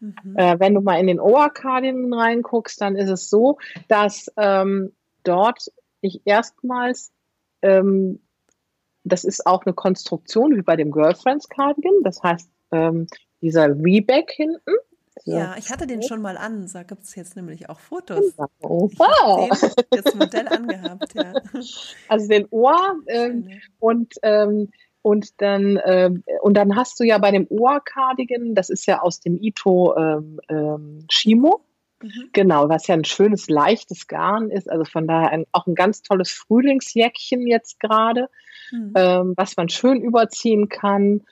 Mhm. 0.01 0.37
Äh, 0.37 0.61
wenn 0.61 0.75
du 0.75 0.81
mal 0.81 1.01
in 1.01 1.07
den 1.07 1.21
OA-Cardigan 1.21 2.13
reinguckst, 2.13 2.81
dann 2.81 2.97
ist 2.97 3.11
es 3.11 3.29
so, 3.31 3.59
dass 3.89 4.33
ähm, 4.37 4.93
dort 5.25 5.71
ich 6.01 6.23
erstmals, 6.25 7.13
ähm, 7.63 8.21
das 9.05 9.25
ist 9.25 9.47
auch 9.47 9.65
eine 9.65 9.75
Konstruktion 9.75 10.57
wie 10.57 10.63
bei 10.63 10.77
dem 10.77 10.91
Girlfriends 10.91 11.49
Cardigan, 11.49 12.03
das 12.05 12.23
heißt, 12.23 12.51
ähm, 12.73 13.07
dieser 13.41 13.69
Reback 13.69 14.31
hinten. 14.31 14.75
Ja, 15.25 15.57
ich 15.59 15.71
hatte 15.71 15.87
den 15.87 16.03
schon 16.03 16.23
mal 16.23 16.37
an, 16.37 16.71
da 16.73 16.85
gibt 16.85 17.03
es 17.03 17.15
jetzt 17.17 17.35
nämlich 17.35 17.69
auch 17.69 17.81
Fotos. 17.81 18.35
Oh, 18.61 18.89
wow. 18.97 19.51
Ich 19.51 20.03
das 20.03 20.15
Modell 20.15 20.47
angehabt, 20.49 21.13
ja. 21.15 21.33
Also 22.09 22.29
den 22.29 22.47
Ohr 22.51 22.97
ähm, 23.07 23.49
und 23.81 24.15
ähm, 24.23 24.71
und 25.03 25.41
dann, 25.41 25.81
ähm, 25.85 26.25
und 26.43 26.55
dann 26.55 26.77
hast 26.77 26.99
du 27.01 27.05
ja 27.05 27.19
bei 27.19 27.31
dem 27.31 27.47
Ohr-Cardigan, 27.49 28.55
das 28.55 28.71
ist 28.71 28.87
ja 28.87 29.01
aus 29.01 29.21
dem 29.21 29.39
Ito 29.41 29.97
ähm, 29.97 30.41
ähm, 30.49 31.05
Shimo, 31.11 31.65
mhm. 32.03 32.31
genau, 32.33 32.69
was 32.69 32.87
ja 32.89 32.95
ein 32.95 33.05
schönes, 33.05 33.49
leichtes 33.49 34.07
Garn 34.09 34.51
ist. 34.51 34.71
Also 34.71 34.85
von 34.85 35.07
daher 35.07 35.31
ein, 35.31 35.47
auch 35.53 35.67
ein 35.67 35.75
ganz 35.75 36.03
tolles 36.03 36.31
Frühlingsjäckchen 36.33 37.47
jetzt 37.47 37.81
gerade, 37.81 38.29
mhm. 38.73 38.93
ähm, 38.97 39.35
was 39.37 39.57
man 39.57 39.69
schön 39.69 40.03
überziehen 40.03 40.69
kann. 40.69 41.23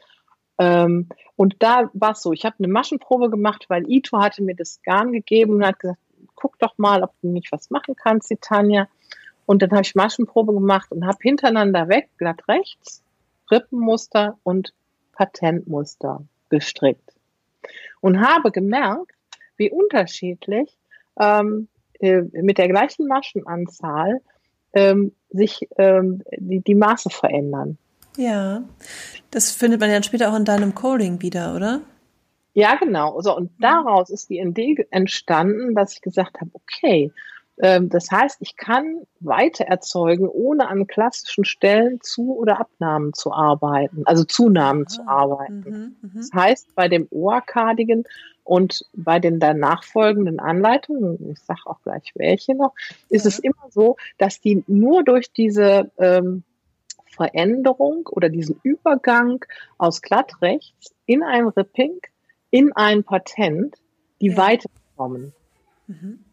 Ähm, 0.59 1.09
und 1.35 1.57
da 1.59 1.91
war 1.93 2.13
es 2.13 2.23
so, 2.23 2.33
ich 2.33 2.45
habe 2.45 2.57
eine 2.59 2.69
Maschenprobe 2.69 3.31
gemacht, 3.31 3.67
weil 3.69 3.91
Ito 3.91 4.19
hatte 4.19 4.43
mir 4.43 4.55
das 4.55 4.81
Garn 4.83 5.13
gegeben 5.13 5.57
und 5.57 5.67
hat 5.67 5.81
gesagt, 5.81 6.01
guck 6.35 6.59
doch 6.59 6.79
mal, 6.79 7.03
ob 7.03 7.13
du 7.21 7.29
nicht 7.29 7.51
was 7.51 7.71
machen 7.71 7.97
kannst, 7.97 8.31
die 8.31 8.37
Tanja. 8.37 8.89
Und 9.45 9.63
dann 9.63 9.71
habe 9.71 9.83
ich 9.83 9.95
Maschenprobe 9.95 10.53
gemacht 10.53 10.91
und 10.93 11.07
habe 11.07 11.19
hintereinander 11.21 11.89
weg, 11.89 12.09
glatt 12.19 12.43
rechts, 12.49 13.03
Rippenmuster 13.51 14.39
und 14.43 14.73
Patentmuster 15.13 16.23
gestrickt 16.49 17.13
und 18.01 18.21
habe 18.21 18.51
gemerkt, 18.51 19.13
wie 19.57 19.71
unterschiedlich 19.71 20.77
ähm, 21.19 21.69
äh, 22.01 22.23
mit 22.33 22.59
der 22.59 22.69
gleichen 22.69 23.07
Maschenanzahl 23.07 24.21
ähm, 24.75 25.13
sich 25.31 25.67
ähm, 25.79 26.23
die, 26.37 26.61
die 26.61 26.75
Maße 26.75 27.11
verändern. 27.11 27.79
Ja, 28.17 28.63
das 29.31 29.53
findet 29.53 29.81
man 29.81 29.91
ja 29.91 30.03
später 30.03 30.31
auch 30.31 30.37
in 30.37 30.45
deinem 30.45 30.75
Coding 30.75 31.21
wieder, 31.23 31.55
oder? 31.55 31.81
Ja, 32.55 32.77
genau. 32.77 33.21
So, 33.21 33.37
und 33.37 33.51
daraus 33.59 34.09
ist 34.09 34.31
die 34.31 34.39
Idee 34.39 34.87
entstanden, 34.91 35.75
dass 35.75 35.93
ich 35.93 36.01
gesagt 36.01 36.41
habe, 36.41 36.51
okay, 36.55 37.13
das 37.59 38.11
heißt, 38.11 38.39
ich 38.41 38.57
kann 38.57 39.07
weiter 39.21 39.65
erzeugen, 39.65 40.29
ohne 40.29 40.69
an 40.69 40.87
klassischen 40.87 41.45
Stellen 41.45 42.01
zu- 42.03 42.37
oder 42.37 42.61
Abnahmen 42.61 43.15
zu 43.15 43.33
arbeiten, 43.33 44.03
also 44.05 44.25
Zunahmen 44.25 44.85
ah, 44.85 44.89
zu 44.89 45.09
arbeiten. 45.09 45.97
Mh, 46.03 46.09
mh. 46.09 46.11
Das 46.15 46.31
heißt, 46.35 46.75
bei 46.75 46.89
dem 46.89 47.07
Ohrkardigen 47.11 48.05
und 48.45 48.85
bei 48.93 49.19
den 49.19 49.41
danach 49.41 49.85
folgenden 49.85 50.39
Anleitungen, 50.39 51.31
ich 51.31 51.41
sage 51.41 51.61
auch 51.65 51.81
gleich 51.83 52.13
welche 52.15 52.55
noch, 52.55 52.75
ist 53.09 53.25
ja. 53.25 53.29
es 53.29 53.39
immer 53.39 53.71
so, 53.71 53.97
dass 54.19 54.41
die 54.41 54.63
nur 54.67 55.03
durch 55.03 55.33
diese 55.33 55.91
ähm, 55.99 56.45
Veränderung 57.07 58.07
oder 58.07 58.29
diesen 58.29 58.61
Übergang 58.63 59.45
aus 59.79 60.03
glattrechts 60.03 60.95
in 61.07 61.23
ein 61.23 61.49
Ripping, 61.49 61.99
in 62.51 62.73
ein 62.75 63.03
Patent, 63.03 63.77
die 64.21 64.29
ja. 64.29 64.37
weiterkommen. 64.37 65.33
Mhm. 65.87 66.26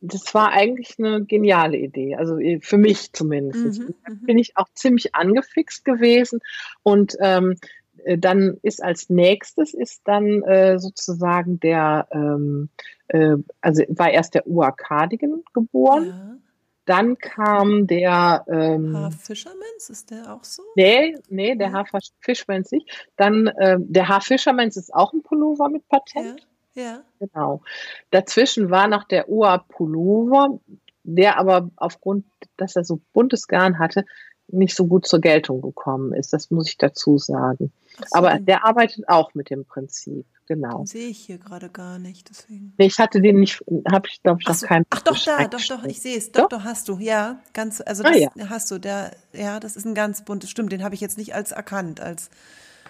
Das 0.00 0.32
war 0.32 0.52
eigentlich 0.52 0.94
eine 0.98 1.24
geniale 1.24 1.76
Idee, 1.76 2.14
also 2.14 2.38
äh, 2.38 2.60
für 2.60 2.78
mich 2.78 3.12
zumindest. 3.12 3.80
Mhm, 3.80 3.94
da 4.04 4.12
mhm. 4.12 4.20
bin 4.26 4.38
ich 4.38 4.56
auch 4.56 4.68
ziemlich 4.74 5.14
angefixt 5.14 5.84
gewesen 5.84 6.40
und 6.82 7.16
ähm, 7.20 7.56
äh, 8.04 8.18
dann 8.18 8.58
ist 8.62 8.82
als 8.82 9.10
nächstes 9.10 9.74
ist 9.74 10.02
dann 10.04 10.42
äh, 10.42 10.78
sozusagen 10.78 11.60
der, 11.60 12.08
ähm, 12.12 12.68
äh, 13.08 13.36
also 13.60 13.82
war 13.88 14.10
erst 14.10 14.34
der 14.34 14.46
Ua 14.46 14.70
Cardigan 14.72 15.42
geboren. 15.52 16.06
Ja. 16.06 16.36
Dann 16.84 17.18
kam 17.18 17.86
der 17.86 18.46
ähm, 18.48 18.96
Haarfischermans, 18.96 19.90
ist 19.90 20.10
der 20.10 20.32
auch 20.32 20.42
so? 20.42 20.62
Nee, 20.74 21.16
nee, 21.28 21.54
der 21.54 21.68
ja. 21.68 21.84
Haarfischermans 21.92 22.70
nicht. 22.70 23.10
Dann 23.16 23.48
äh, 23.48 23.76
der 23.78 24.08
Haarfischermans 24.08 24.78
ist 24.78 24.94
auch 24.94 25.12
ein 25.12 25.22
Pullover 25.22 25.68
mit 25.68 25.86
Patent. 25.88 26.40
Ja. 26.40 26.46
Ja. 26.74 27.02
Genau. 27.18 27.62
Dazwischen 28.10 28.70
war 28.70 28.88
noch 28.88 29.04
der 29.04 29.28
Ua 29.28 29.58
Pullover, 29.58 30.60
der 31.02 31.38
aber 31.38 31.70
aufgrund, 31.76 32.26
dass 32.56 32.76
er 32.76 32.84
so 32.84 33.00
buntes 33.12 33.48
Garn 33.48 33.78
hatte, 33.78 34.04
nicht 34.50 34.74
so 34.74 34.86
gut 34.86 35.06
zur 35.06 35.20
Geltung 35.20 35.60
gekommen 35.60 36.14
ist. 36.14 36.32
Das 36.32 36.50
muss 36.50 36.68
ich 36.68 36.78
dazu 36.78 37.18
sagen. 37.18 37.72
So, 37.98 38.04
Aber 38.12 38.38
der 38.38 38.64
arbeitet 38.64 39.08
auch 39.08 39.34
mit 39.34 39.50
dem 39.50 39.64
Prinzip, 39.64 40.26
genau. 40.46 40.78
Den 40.78 40.86
sehe 40.86 41.08
ich 41.08 41.18
hier 41.18 41.38
gerade 41.38 41.68
gar 41.68 41.98
nicht, 41.98 42.30
deswegen. 42.30 42.72
Nee, 42.78 42.86
ich 42.86 42.98
hatte 42.98 43.20
den 43.20 43.40
nicht, 43.40 43.62
habe 43.90 44.08
ich 44.08 44.22
glaube 44.22 44.40
ich 44.40 44.48
noch 44.48 44.54
so, 44.54 44.66
keinen. 44.66 44.84
Ach 44.90 45.02
doch, 45.02 45.18
da, 45.22 45.46
doch, 45.48 45.64
doch, 45.68 45.84
ich 45.84 46.00
sehe 46.00 46.16
es. 46.16 46.32
Doch, 46.32 46.48
doch, 46.48 46.64
hast 46.64 46.88
du, 46.88 46.98
ja, 46.98 47.40
ganz, 47.52 47.82
also 47.84 48.04
ah, 48.04 48.10
das 48.10 48.22
ah, 48.22 48.30
ja. 48.36 48.48
hast 48.48 48.70
du, 48.70 48.78
der, 48.78 49.12
ja, 49.32 49.60
das 49.60 49.76
ist 49.76 49.84
ein 49.84 49.94
ganz 49.94 50.24
buntes, 50.24 50.48
stimmt, 50.48 50.72
den 50.72 50.82
habe 50.82 50.94
ich 50.94 51.00
jetzt 51.00 51.18
nicht 51.18 51.34
als 51.34 51.52
erkannt, 51.52 52.00
als 52.00 52.30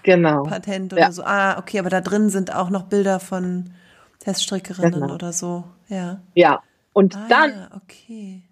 genau. 0.09 0.45
Patent 0.45 0.93
oder 0.93 1.03
ja. 1.03 1.13
so. 1.13 1.23
Ah, 1.23 1.59
okay, 1.59 1.79
aber 1.79 1.91
da 1.91 2.01
drin 2.01 2.31
sind 2.31 2.55
auch 2.55 2.71
noch 2.71 2.85
Bilder 2.85 3.21
von 3.21 3.71
Teststrickerinnen 4.21 5.01
genau. 5.01 5.15
oder 5.15 5.33
so, 5.33 5.65
ja. 5.89 6.21
Ja, 6.35 6.63
und 6.93 7.17
ah, 7.17 7.27
dann, 7.29 7.69
okay. 7.77 8.43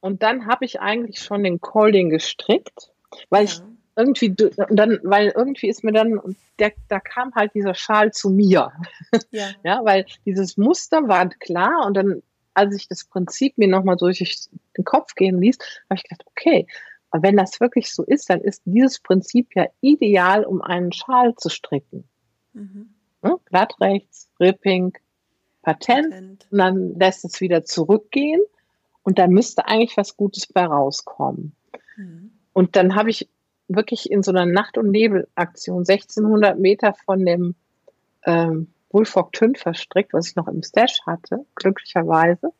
Und 0.00 0.22
dann 0.22 0.46
habe 0.46 0.64
ich 0.64 0.80
eigentlich 0.80 1.18
schon 1.18 1.42
den 1.42 1.60
Colding 1.60 2.08
gestrickt, 2.10 2.90
weil 3.28 3.44
ja. 3.44 3.50
ich 3.50 3.62
irgendwie 3.96 4.34
dann, 4.70 5.00
weil 5.02 5.32
irgendwie 5.36 5.68
ist 5.68 5.84
mir 5.84 5.92
dann, 5.92 6.20
der, 6.58 6.72
da 6.88 7.00
kam 7.00 7.34
halt 7.34 7.54
dieser 7.54 7.74
Schal 7.74 8.12
zu 8.12 8.30
mir. 8.30 8.72
Ja. 9.32 9.48
ja, 9.64 9.80
weil 9.84 10.06
dieses 10.24 10.56
Muster 10.56 11.08
war 11.08 11.28
klar 11.28 11.84
und 11.86 11.94
dann, 11.94 12.22
als 12.54 12.76
ich 12.76 12.88
das 12.88 13.04
Prinzip 13.04 13.58
mir 13.58 13.68
nochmal 13.68 13.96
durch 13.96 14.48
den 14.76 14.84
Kopf 14.84 15.14
gehen 15.14 15.40
ließ, 15.40 15.58
habe 15.88 15.96
ich 15.96 16.04
gedacht, 16.04 16.24
okay, 16.26 16.66
aber 17.10 17.22
wenn 17.22 17.36
das 17.36 17.60
wirklich 17.60 17.92
so 17.92 18.04
ist, 18.04 18.30
dann 18.30 18.40
ist 18.40 18.62
dieses 18.64 19.00
Prinzip 19.00 19.48
ja 19.54 19.66
ideal, 19.80 20.44
um 20.44 20.62
einen 20.62 20.92
Schal 20.92 21.34
zu 21.36 21.48
stricken. 21.48 22.04
Mhm. 22.52 22.90
Ja, 23.22 23.36
glatt 23.46 23.74
rechts, 23.80 24.30
Ripping, 24.38 24.92
Patent, 25.62 26.10
Patent, 26.10 26.46
und 26.50 26.58
dann 26.58 26.94
lässt 26.94 27.24
es 27.24 27.40
wieder 27.40 27.64
zurückgehen 27.64 28.40
und 29.02 29.18
da 29.18 29.26
müsste 29.26 29.66
eigentlich 29.66 29.96
was 29.96 30.16
Gutes 30.16 30.46
bei 30.46 30.64
rauskommen. 30.64 31.54
Mhm. 31.96 32.30
Und 32.52 32.76
dann 32.76 32.94
habe 32.94 33.10
ich 33.10 33.28
wirklich 33.68 34.10
in 34.10 34.22
so 34.22 34.30
einer 34.30 34.46
Nacht- 34.46 34.78
und 34.78 34.90
Nebelaktion 34.90 35.80
1600 35.80 36.58
Meter 36.58 36.94
von 37.04 37.24
dem 37.24 37.54
ähm, 38.24 38.68
Bullfrog 38.90 39.32
Tün 39.32 39.54
verstrickt, 39.54 40.12
was 40.12 40.28
ich 40.28 40.36
noch 40.36 40.48
im 40.48 40.62
Stash 40.62 41.00
hatte, 41.06 41.46
glücklicherweise. 41.54 42.52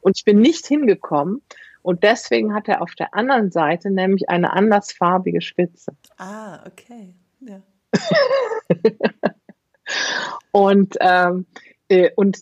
Und 0.00 0.18
ich 0.18 0.24
bin 0.24 0.40
nicht 0.40 0.66
hingekommen. 0.66 1.42
Und 1.86 2.02
deswegen 2.02 2.52
hat 2.52 2.66
er 2.66 2.82
auf 2.82 2.96
der 2.96 3.14
anderen 3.14 3.52
Seite 3.52 3.92
nämlich 3.92 4.28
eine 4.28 4.52
andersfarbige 4.52 5.40
Spitze. 5.40 5.92
Ah, 6.18 6.66
okay. 6.66 7.14
Ja. 7.38 7.62
und, 10.50 10.96
ähm, 10.98 11.46
äh, 11.88 12.10
und, 12.16 12.38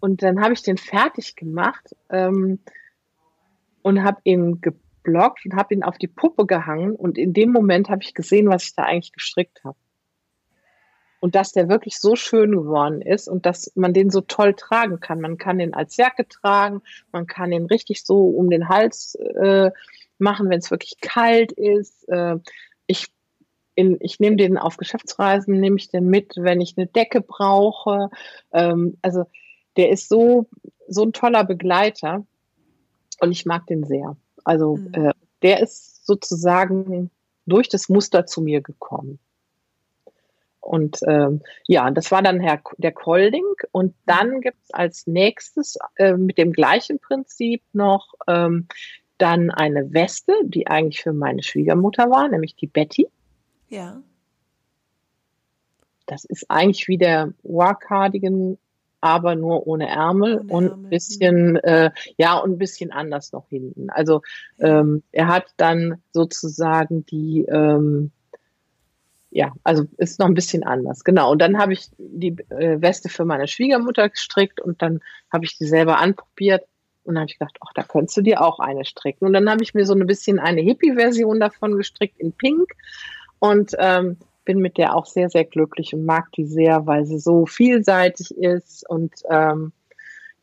und 0.00 0.24
dann 0.24 0.40
habe 0.40 0.54
ich 0.54 0.62
den 0.62 0.76
fertig 0.76 1.36
gemacht. 1.36 1.94
Ähm, 2.08 2.58
und 3.82 4.02
habe 4.02 4.20
ihn 4.24 4.60
geblockt 4.60 5.44
und 5.46 5.54
habe 5.54 5.74
ihn 5.74 5.84
auf 5.84 5.96
die 5.96 6.08
Puppe 6.08 6.46
gehangen 6.46 6.96
und 6.96 7.16
in 7.16 7.32
dem 7.32 7.52
Moment 7.52 7.88
habe 7.88 8.02
ich 8.02 8.14
gesehen, 8.14 8.48
was 8.48 8.64
ich 8.64 8.74
da 8.74 8.82
eigentlich 8.82 9.12
gestrickt 9.12 9.62
habe. 9.64 9.78
Und 11.20 11.34
dass 11.34 11.52
der 11.52 11.68
wirklich 11.68 11.98
so 11.98 12.16
schön 12.16 12.52
geworden 12.52 13.02
ist 13.02 13.28
und 13.28 13.44
dass 13.44 13.72
man 13.74 13.92
den 13.92 14.10
so 14.10 14.22
toll 14.22 14.54
tragen 14.54 15.00
kann. 15.00 15.20
Man 15.20 15.36
kann 15.36 15.58
den 15.58 15.74
als 15.74 15.96
Jacke 15.98 16.26
tragen, 16.26 16.80
man 17.12 17.26
kann 17.26 17.50
den 17.50 17.66
richtig 17.66 18.04
so 18.04 18.28
um 18.28 18.48
den 18.48 18.68
Hals 18.68 19.16
äh, 19.16 19.70
machen, 20.18 20.48
wenn 20.48 20.60
es 20.60 20.70
wirklich 20.70 20.98
kalt 21.00 21.52
ist. 21.52 22.08
Äh, 22.08 22.36
ich 22.86 23.08
in, 23.74 23.96
ich 24.00 24.20
nehme 24.20 24.36
den 24.36 24.58
auf 24.58 24.76
Geschäftsreisen, 24.76 25.58
nehme 25.58 25.76
ich 25.76 25.88
den 25.90 26.08
mit, 26.08 26.34
wenn 26.36 26.60
ich 26.60 26.76
eine 26.76 26.86
Decke 26.86 27.20
brauche. 27.20 28.10
Ähm, 28.52 28.98
also 29.02 29.24
der 29.76 29.90
ist 29.90 30.08
so, 30.08 30.46
so 30.88 31.02
ein 31.02 31.12
toller 31.12 31.44
Begleiter. 31.44 32.26
Und 33.20 33.32
ich 33.32 33.46
mag 33.46 33.66
den 33.66 33.84
sehr. 33.84 34.16
Also 34.44 34.76
mhm. 34.76 34.94
äh, 34.94 35.12
der 35.42 35.60
ist 35.60 36.06
sozusagen 36.06 37.10
durch 37.46 37.68
das 37.68 37.88
Muster 37.88 38.26
zu 38.26 38.42
mir 38.42 38.60
gekommen. 38.60 39.18
Und 40.70 41.00
ähm, 41.08 41.42
ja, 41.66 41.90
das 41.90 42.12
war 42.12 42.22
dann 42.22 42.38
Herr, 42.38 42.60
der 42.78 42.92
Kolding. 42.92 43.44
Und 43.72 43.94
dann 44.06 44.40
gibt 44.40 44.58
es 44.62 44.70
als 44.72 45.06
nächstes 45.08 45.76
äh, 45.96 46.14
mit 46.14 46.38
dem 46.38 46.52
gleichen 46.52 47.00
Prinzip 47.00 47.62
noch 47.72 48.14
ähm, 48.28 48.68
dann 49.18 49.50
eine 49.50 49.92
Weste, 49.92 50.32
die 50.44 50.68
eigentlich 50.68 51.02
für 51.02 51.12
meine 51.12 51.42
Schwiegermutter 51.42 52.08
war, 52.08 52.28
nämlich 52.28 52.54
die 52.54 52.68
Betty. 52.68 53.08
Ja. 53.68 54.00
Das 56.06 56.24
ist 56.24 56.48
eigentlich 56.48 56.86
wie 56.86 56.98
der 56.98 57.32
War 57.42 57.76
Cardigan 57.76 58.56
aber 59.00 59.34
nur 59.34 59.66
ohne 59.66 59.88
Ärmel 59.88 60.44
ohne 60.48 60.52
und 60.52 60.84
ein 60.84 60.90
bisschen, 60.90 61.56
äh, 61.56 61.90
ja, 62.18 62.36
und 62.36 62.52
ein 62.52 62.58
bisschen 62.58 62.92
anders 62.92 63.32
noch 63.32 63.48
hinten. 63.48 63.90
Also 63.90 64.22
ähm, 64.58 65.02
er 65.10 65.28
hat 65.28 65.46
dann 65.56 66.02
sozusagen 66.12 67.06
die, 67.06 67.46
ähm, 67.48 68.10
ja, 69.30 69.52
also 69.62 69.84
ist 69.96 70.18
noch 70.18 70.26
ein 70.26 70.34
bisschen 70.34 70.64
anders, 70.64 71.04
genau. 71.04 71.30
Und 71.30 71.40
dann 71.40 71.58
habe 71.58 71.72
ich 71.72 71.88
die 71.98 72.36
äh, 72.50 72.80
Weste 72.80 73.08
für 73.08 73.24
meine 73.24 73.46
Schwiegermutter 73.46 74.08
gestrickt 74.08 74.60
und 74.60 74.82
dann 74.82 75.00
habe 75.32 75.44
ich 75.44 75.56
die 75.56 75.66
selber 75.66 75.98
anprobiert 75.98 76.64
und 77.04 77.14
dann 77.14 77.22
habe 77.22 77.30
ich 77.30 77.38
gedacht, 77.38 77.56
ach, 77.60 77.72
da 77.74 77.82
könntest 77.82 78.16
du 78.16 78.22
dir 78.22 78.42
auch 78.42 78.58
eine 78.58 78.84
stricken. 78.84 79.26
Und 79.26 79.32
dann 79.32 79.48
habe 79.48 79.62
ich 79.62 79.72
mir 79.72 79.86
so 79.86 79.94
ein 79.94 80.06
bisschen 80.06 80.38
eine 80.38 80.60
Hippie-Version 80.60 81.40
davon 81.40 81.76
gestrickt 81.76 82.18
in 82.18 82.32
Pink 82.32 82.72
und 83.38 83.72
ähm, 83.78 84.16
bin 84.44 84.58
mit 84.58 84.76
der 84.76 84.96
auch 84.96 85.06
sehr, 85.06 85.30
sehr 85.30 85.44
glücklich 85.44 85.94
und 85.94 86.04
mag 86.04 86.32
die 86.32 86.44
sehr, 86.44 86.86
weil 86.86 87.06
sie 87.06 87.18
so 87.18 87.46
vielseitig 87.46 88.36
ist 88.36 88.88
und 88.88 89.12
ähm, 89.30 89.72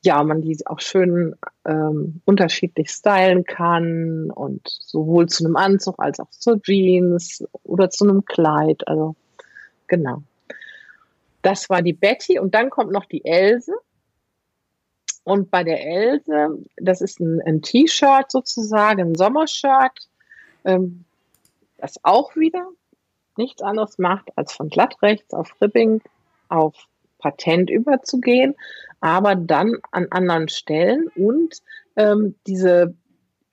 ja, 0.03 0.24
man 0.24 0.41
die 0.41 0.57
auch 0.65 0.80
schön 0.80 1.36
ähm, 1.65 2.22
unterschiedlich 2.26 2.90
stylen 2.90 3.44
kann 3.44 4.32
und 4.32 4.61
sowohl 4.68 5.28
zu 5.28 5.45
einem 5.45 5.56
Anzug 5.56 5.95
als 5.98 6.19
auch 6.19 6.30
zur 6.30 6.61
Jeans 6.61 7.44
oder 7.64 7.90
zu 7.90 8.06
einem 8.06 8.26
Kleid. 8.26 8.88
Also 8.88 9.15
genau. 9.88 10.24
Das 11.41 11.69
war 11.69 11.82
die 11.82 11.94
Betty 11.94 12.40
und 12.40 12.53
dann 12.53 12.69
kommt 12.69 12.91
noch 12.91 13.06
die 13.06 13.26
Else. 13.26 13.74
Und 15.24 15.52
bei 15.52 15.64
der 15.64 15.86
Else, 15.86 16.57
das 16.78 17.02
ist 17.02 17.19
ein, 17.19 17.41
ein 17.45 17.61
T-Shirt 17.61 18.32
sozusagen, 18.32 19.02
ein 19.02 19.15
Sommershirt, 19.15 20.07
ähm, 20.64 21.03
das 21.78 21.99
auch 22.03 22.36
wieder 22.36 22.65
nichts 23.36 23.61
anderes 23.61 23.98
macht, 23.98 24.30
als 24.36 24.53
von 24.53 24.69
glattrechts 24.69 25.34
auf 25.34 25.53
Ripping 25.61 26.02
auf 26.49 26.76
Patent 27.19 27.69
überzugehen, 27.69 28.56
aber 28.99 29.35
dann 29.35 29.77
an 29.91 30.07
anderen 30.10 30.49
Stellen 30.49 31.07
und 31.15 31.61
ähm, 31.95 32.35
diese, 32.48 32.95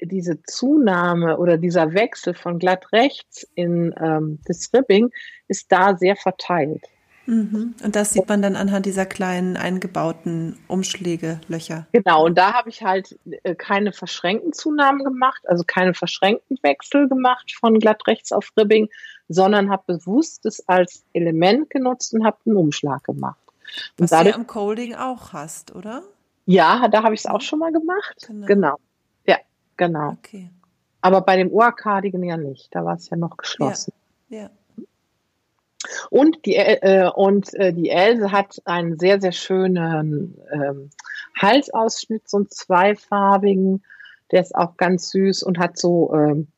diese 0.01 0.43
Zunahme 0.43 1.39
oder 1.39 1.59
dieser 1.59 1.95
Wechsel 1.95 2.35
von 2.35 2.59
glattrechts 2.59 3.47
in 3.55 3.95
ähm, 4.01 4.39
das 4.47 4.71
Ripping 4.73 5.11
ist 5.49 5.71
da 5.71 5.97
sehr 5.97 6.17
verteilt. 6.17 6.85
Mhm. 7.27 7.75
Und 7.83 7.97
das 7.97 8.13
sieht 8.13 8.29
man 8.29 8.43
dann 8.43 8.57
anhand 8.57 8.87
dieser 8.87 9.07
kleinen 9.07 9.57
eingebauten 9.57 10.59
Umschlägelöcher. 10.69 11.87
Genau, 11.93 12.27
und 12.27 12.37
da 12.37 12.53
habe 12.53 12.69
ich 12.69 12.83
halt 12.83 13.19
äh, 13.43 13.55
keine 13.55 13.93
verschränkten 13.93 14.53
Zunahmen 14.53 15.05
gemacht, 15.05 15.43
also 15.49 15.65
keine 15.67 15.95
verschränkten 15.95 16.59
Wechsel 16.63 17.09
gemacht 17.09 17.53
von 17.59 17.79
glatt 17.79 18.07
rechts 18.07 18.33
auf 18.33 18.53
Ribbing, 18.59 18.89
sondern 19.29 19.71
habe 19.71 19.85
bewusst 19.87 20.45
es 20.45 20.69
als 20.69 21.05
Element 21.15 21.71
genutzt 21.71 22.13
und 22.13 22.25
habe 22.25 22.37
einen 22.45 22.57
Umschlag 22.57 23.05
gemacht. 23.05 23.44
Was 23.99 24.11
dadurch, 24.11 24.35
du 24.35 24.39
ja 24.39 24.43
im 24.43 24.47
Colding 24.47 24.95
auch 24.95 25.33
hast, 25.33 25.75
oder? 25.75 26.03
Ja, 26.47 26.89
da 26.89 27.03
habe 27.03 27.15
ich 27.15 27.21
es 27.21 27.27
auch 27.27 27.41
schon 27.41 27.59
mal 27.59 27.73
gemacht. 27.73 28.27
Genau. 28.27 28.47
genau. 28.47 28.77
Ja, 29.27 29.39
genau. 29.77 30.11
Okay. 30.19 30.51
Aber 31.01 31.21
bei 31.21 31.37
dem 31.37 31.53
Ohrcardigan 31.53 32.23
ja 32.23 32.37
nicht. 32.37 32.75
Da 32.75 32.85
war 32.85 32.97
es 32.97 33.11
ja 33.11 33.17
noch 33.17 33.37
geschlossen. 33.37 33.93
Ja. 34.29 34.43
ja. 34.43 34.51
Und 36.11 36.47
die, 36.47 36.57
äh, 36.57 37.11
und 37.15 37.53
äh, 37.55 37.73
die 37.73 37.91
Else 37.91 38.33
hat 38.33 38.63
einen 38.65 38.99
sehr, 38.99 39.21
sehr 39.21 39.33
schönen 39.33 40.39
ähm, 40.51 40.91
Halsausschnitt, 41.39 42.29
so 42.29 42.39
einen 42.39 42.51
zweifarbigen. 42.51 43.83
Der 44.31 44.41
ist 44.41 44.55
auch 44.55 44.77
ganz 44.77 45.11
süß 45.11 45.43
und 45.43 45.59
hat 45.59 45.77
so 45.77 46.13
ähm, 46.15 46.49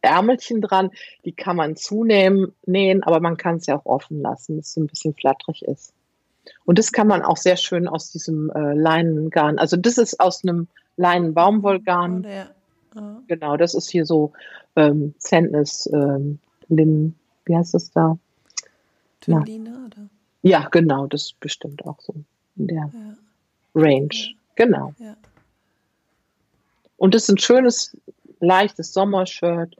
Ärmelchen 0.00 0.62
dran. 0.62 0.90
Die 1.24 1.32
kann 1.32 1.56
man 1.56 1.76
zunehmen, 1.76 2.54
nähen, 2.64 3.02
aber 3.02 3.20
man 3.20 3.36
kann 3.36 3.56
es 3.56 3.66
ja 3.66 3.76
auch 3.76 3.86
offen 3.86 4.22
lassen, 4.22 4.56
dass 4.56 4.68
es 4.68 4.74
so 4.74 4.80
ein 4.80 4.86
bisschen 4.86 5.14
flatterig 5.14 5.62
ist. 5.62 5.92
Und 6.64 6.78
das 6.78 6.92
kann 6.92 7.06
man 7.06 7.22
auch 7.22 7.36
sehr 7.36 7.56
schön 7.56 7.88
aus 7.88 8.10
diesem 8.10 8.50
äh, 8.50 8.74
Leinengarn. 8.74 9.58
Also 9.58 9.76
das 9.76 9.98
ist 9.98 10.20
aus 10.20 10.44
einem 10.44 10.68
Leinenbaumwollgarn. 10.96 12.24
Ja. 12.24 12.50
oh. 12.96 13.20
Genau, 13.26 13.56
das 13.56 13.74
ist 13.74 13.90
hier 13.90 14.06
so 14.06 14.32
ähm, 14.76 15.14
Zentnis, 15.18 15.88
ähm, 15.92 16.38
den, 16.68 17.14
wie 17.44 17.56
heißt 17.56 17.74
das 17.74 17.90
da? 17.90 18.18
Tündine, 19.20 19.70
ja. 19.70 19.86
oder? 19.86 20.08
Ja, 20.42 20.68
genau, 20.70 21.06
das 21.06 21.22
ist 21.22 21.40
bestimmt 21.40 21.84
auch 21.86 22.00
so 22.00 22.14
in 22.56 22.68
der 22.68 22.90
ja. 22.92 23.14
Range. 23.74 24.08
Ja. 24.12 24.28
Genau. 24.56 24.94
Und 26.96 27.14
das 27.14 27.24
ist 27.24 27.30
ein 27.30 27.38
schönes, 27.38 27.96
leichtes 28.40 28.92
Sommershirt. 28.92 29.74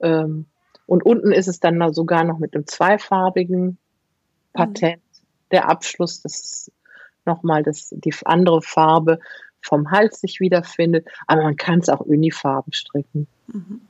Ähm, 0.00 0.46
und 0.86 1.04
unten 1.04 1.32
ist 1.32 1.48
es 1.48 1.60
dann 1.60 1.94
sogar 1.94 2.24
noch 2.24 2.38
mit 2.38 2.54
einem 2.54 2.66
zweifarbigen 2.66 3.78
Patent. 4.52 4.96
Mhm. 4.96 5.09
Der 5.52 5.68
Abschluss, 5.68 6.22
das 6.22 6.40
ist 6.40 6.72
nochmal 7.24 7.62
das, 7.62 7.88
die 7.90 8.14
andere 8.24 8.62
Farbe 8.62 9.18
vom 9.62 9.90
Hals 9.90 10.20
sich 10.20 10.40
wiederfindet. 10.40 11.06
Aber 11.26 11.42
man 11.42 11.56
kann 11.56 11.80
es 11.80 11.88
auch 11.88 12.00
unifarben 12.00 12.72
stricken. 12.72 13.26
Mhm. 13.46 13.82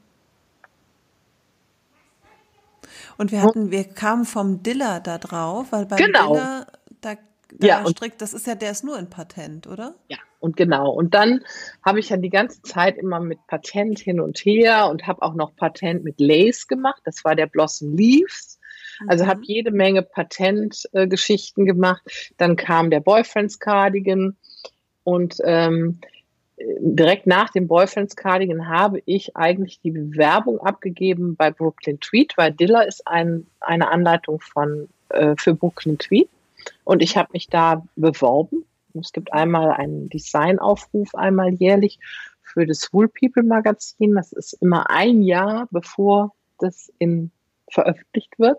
Und 3.16 3.32
wir 3.32 3.43
hatten, 3.43 3.70
wir 3.70 3.85
kamen 3.85 4.24
vom 4.24 4.62
Diller 4.62 5.01
da 5.01 5.19
drauf, 5.19 5.73
weil 5.73 5.87
beim 5.87 5.99
genau. 5.99 6.32
Diller, 6.32 6.66
da, 7.03 7.16
da 7.53 7.66
ja, 7.66 7.87
strickt, 7.87 8.23
das 8.23 8.32
ist 8.32 8.47
ja, 8.47 8.55
der 8.55 8.70
ist 8.70 8.82
nur 8.82 8.99
in 8.99 9.11
Patent, 9.11 9.66
oder? 9.66 9.95
Ja, 10.09 10.16
und 10.39 10.57
genau. 10.57 10.91
Und 10.91 11.12
dann 11.12 11.45
habe 11.85 12.01
ich 12.01 12.09
ja 12.09 12.16
die 12.16 12.31
ganze 12.31 12.62
Zeit 12.62 12.97
immer 12.97 13.20
mit 13.20 13.47
Patent 13.47 13.99
hin 13.99 14.20
und 14.20 14.39
her 14.39 14.89
und 14.89 15.07
habe 15.07 15.20
auch 15.23 15.35
noch 15.35 15.55
Patent 15.55 16.03
mit 16.03 16.19
Lace 16.19 16.66
gemacht. 16.66 17.03
Das 17.05 17.24
war 17.24 17.37
der 17.37 17.47
Blossom 17.47 17.95
Leaves. 17.95 18.59
Also 19.06 19.27
habe 19.27 19.40
mhm. 19.40 19.44
jede 19.44 19.70
Menge 19.70 20.02
Patentgeschichten 20.02 21.64
äh, 21.64 21.66
gemacht. 21.66 22.02
Dann 22.36 22.56
kam 22.56 22.90
der 22.90 23.01
Boyfriend's 23.01 23.59
Cardigan 23.59 24.36
und 25.05 25.36
ähm, 25.44 26.01
direkt 26.59 27.27
nach 27.27 27.51
dem 27.51 27.66
Boyfriend's 27.66 28.16
Cardigan 28.16 28.68
habe 28.68 29.02
ich 29.06 29.36
eigentlich 29.36 29.81
die 29.81 29.90
Bewerbung 29.90 30.60
abgegeben 30.60 31.36
bei 31.36 31.51
Brooklyn 31.51 32.01
Tweet, 32.01 32.36
weil 32.36 32.52
Diller 32.52 32.86
ist 32.86 33.06
ein, 33.06 33.47
eine 33.60 33.89
Anleitung 33.89 34.40
von 34.40 34.89
äh, 35.09 35.35
für 35.39 35.55
Brooklyn 35.55 35.98
Tweet 35.98 36.28
und 36.85 37.02
ich 37.02 37.16
habe 37.16 37.31
mich 37.32 37.48
da 37.48 37.82
beworben. 37.97 38.64
Es 38.98 39.12
gibt 39.12 39.32
einmal 39.32 39.70
einen 39.72 40.09
Designaufruf 40.09 41.14
einmal 41.14 41.55
jährlich 41.55 41.98
für 42.43 42.66
das 42.66 42.93
Wool 42.93 43.09
People 43.09 43.44
Magazin. 43.44 44.14
Das 44.14 44.32
ist 44.32 44.55
immer 44.55 44.90
ein 44.90 45.22
Jahr, 45.22 45.68
bevor 45.70 46.35
das 46.59 46.93
in 46.98 47.31
veröffentlicht 47.70 48.39
wird. 48.39 48.59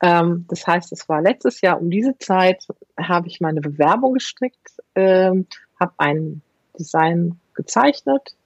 Ähm, 0.00 0.46
das 0.48 0.66
heißt, 0.66 0.92
es 0.92 1.08
war 1.08 1.20
letztes 1.20 1.60
Jahr 1.60 1.80
um 1.80 1.90
diese 1.90 2.16
Zeit, 2.18 2.66
habe 2.98 3.28
ich 3.28 3.40
meine 3.40 3.60
Bewerbung 3.60 4.14
gestrickt, 4.14 4.78
ähm, 4.94 5.46
habe 5.78 5.92
ein 5.98 6.42
Design 6.78 7.40
gezeichnet, 7.54 8.36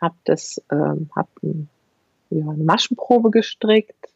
habe 0.00 0.16
das, 0.24 0.62
ähm, 0.70 1.10
hab 1.14 1.28
ein, 1.42 1.68
ja, 2.30 2.48
eine 2.48 2.64
Maschenprobe 2.64 3.30
gestrickt 3.30 4.08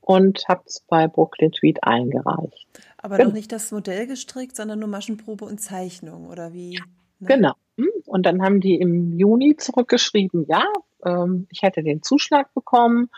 und 0.00 0.46
habe 0.48 0.62
es 0.66 0.80
bei 0.86 1.08
Brooklyn 1.08 1.50
Tweet 1.50 1.82
eingereicht. 1.82 2.68
Aber 2.98 3.16
genau. 3.16 3.28
noch 3.28 3.34
nicht 3.34 3.50
das 3.50 3.72
Modell 3.72 4.06
gestrickt, 4.06 4.56
sondern 4.56 4.78
nur 4.78 4.88
Maschenprobe 4.88 5.44
und 5.44 5.60
Zeichnung 5.60 6.28
oder 6.28 6.52
wie? 6.52 6.78
Ne? 7.18 7.26
Genau. 7.28 7.54
Hm? 7.76 7.90
Und 8.06 8.24
dann 8.24 8.42
haben 8.42 8.60
die 8.60 8.76
im 8.76 9.18
Juni 9.18 9.56
zurückgeschrieben, 9.56 10.46
ja, 10.48 10.64
ähm, 11.04 11.46
ich 11.50 11.62
hätte 11.62 11.82
den 11.82 12.02
Zuschlag 12.02 12.54
bekommen, 12.54 13.10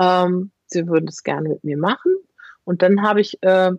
ähm, 0.00 0.52
sie 0.66 0.86
würden 0.86 1.08
es 1.08 1.22
gerne 1.22 1.48
mit 1.48 1.64
mir 1.64 1.76
machen. 1.76 2.12
Und 2.66 2.82
dann 2.82 3.00
habe 3.02 3.22
ich 3.22 3.42
äh, 3.42 3.72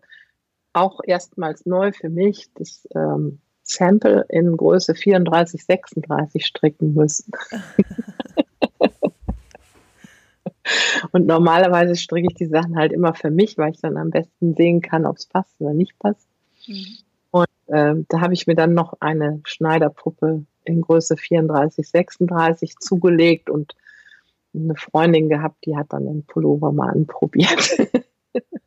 auch 0.74 1.02
erstmals 1.06 1.66
neu 1.66 1.92
für 1.92 2.10
mich 2.10 2.50
das 2.56 2.88
ähm, 2.96 3.40
Sample 3.64 4.26
in 4.30 4.56
Größe 4.56 4.96
34, 4.96 5.64
36 5.64 6.46
stricken 6.46 6.94
müssen. 6.94 7.32
Und 11.12 11.28
normalerweise 11.28 11.96
stricke 11.96 12.28
ich 12.30 12.36
die 12.36 12.48
Sachen 12.48 12.78
halt 12.78 12.92
immer 12.92 13.14
für 13.14 13.30
mich, 13.30 13.58
weil 13.58 13.72
ich 13.72 13.80
dann 13.82 13.98
am 13.98 14.10
besten 14.10 14.56
sehen 14.56 14.82
kann, 14.82 15.06
ob 15.06 15.18
es 15.18 15.26
passt 15.26 15.54
oder 15.60 15.74
nicht 15.74 15.98
passt. 16.00 16.28
Mhm. 16.66 16.98
Und 17.32 17.48
äh, 17.68 17.96
da 18.08 18.22
habe 18.22 18.34
ich 18.34 18.48
mir 18.48 18.56
dann 18.56 18.74
noch 18.74 18.94
eine 19.00 19.42
Schneiderpuppe 19.44 20.46
in 20.64 20.82
Größe 20.82 21.18
34, 21.18 21.88
36 21.88 22.78
zugelegt 22.80 23.50
und 23.50 23.76
eine 24.54 24.76
Freundin 24.76 25.30
gehabt, 25.30 25.66
die 25.66 25.78
hat 25.78 25.94
dann 25.94 26.06
den 26.06 26.24
Pullover 26.24 26.72
mal 26.72 26.90
anprobiert. 26.90 27.78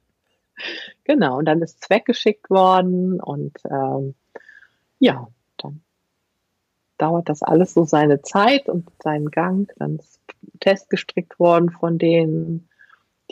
genau, 1.04 1.38
und 1.38 1.44
dann 1.46 1.62
ist 1.62 1.82
es 1.82 1.90
weggeschickt 1.90 2.50
worden 2.50 3.20
und 3.20 3.58
ähm, 3.70 4.14
ja, 4.98 5.28
dann 5.56 5.82
dauert 6.98 7.28
das 7.28 7.42
alles 7.42 7.74
so 7.74 7.84
seine 7.84 8.22
Zeit 8.22 8.68
und 8.68 8.88
seinen 9.02 9.30
Gang. 9.30 9.72
Dann 9.76 9.96
ist 9.96 10.20
Test 10.60 10.90
gestrickt 10.90 11.38
worden 11.38 11.70
von 11.70 11.98
denen. 11.98 12.68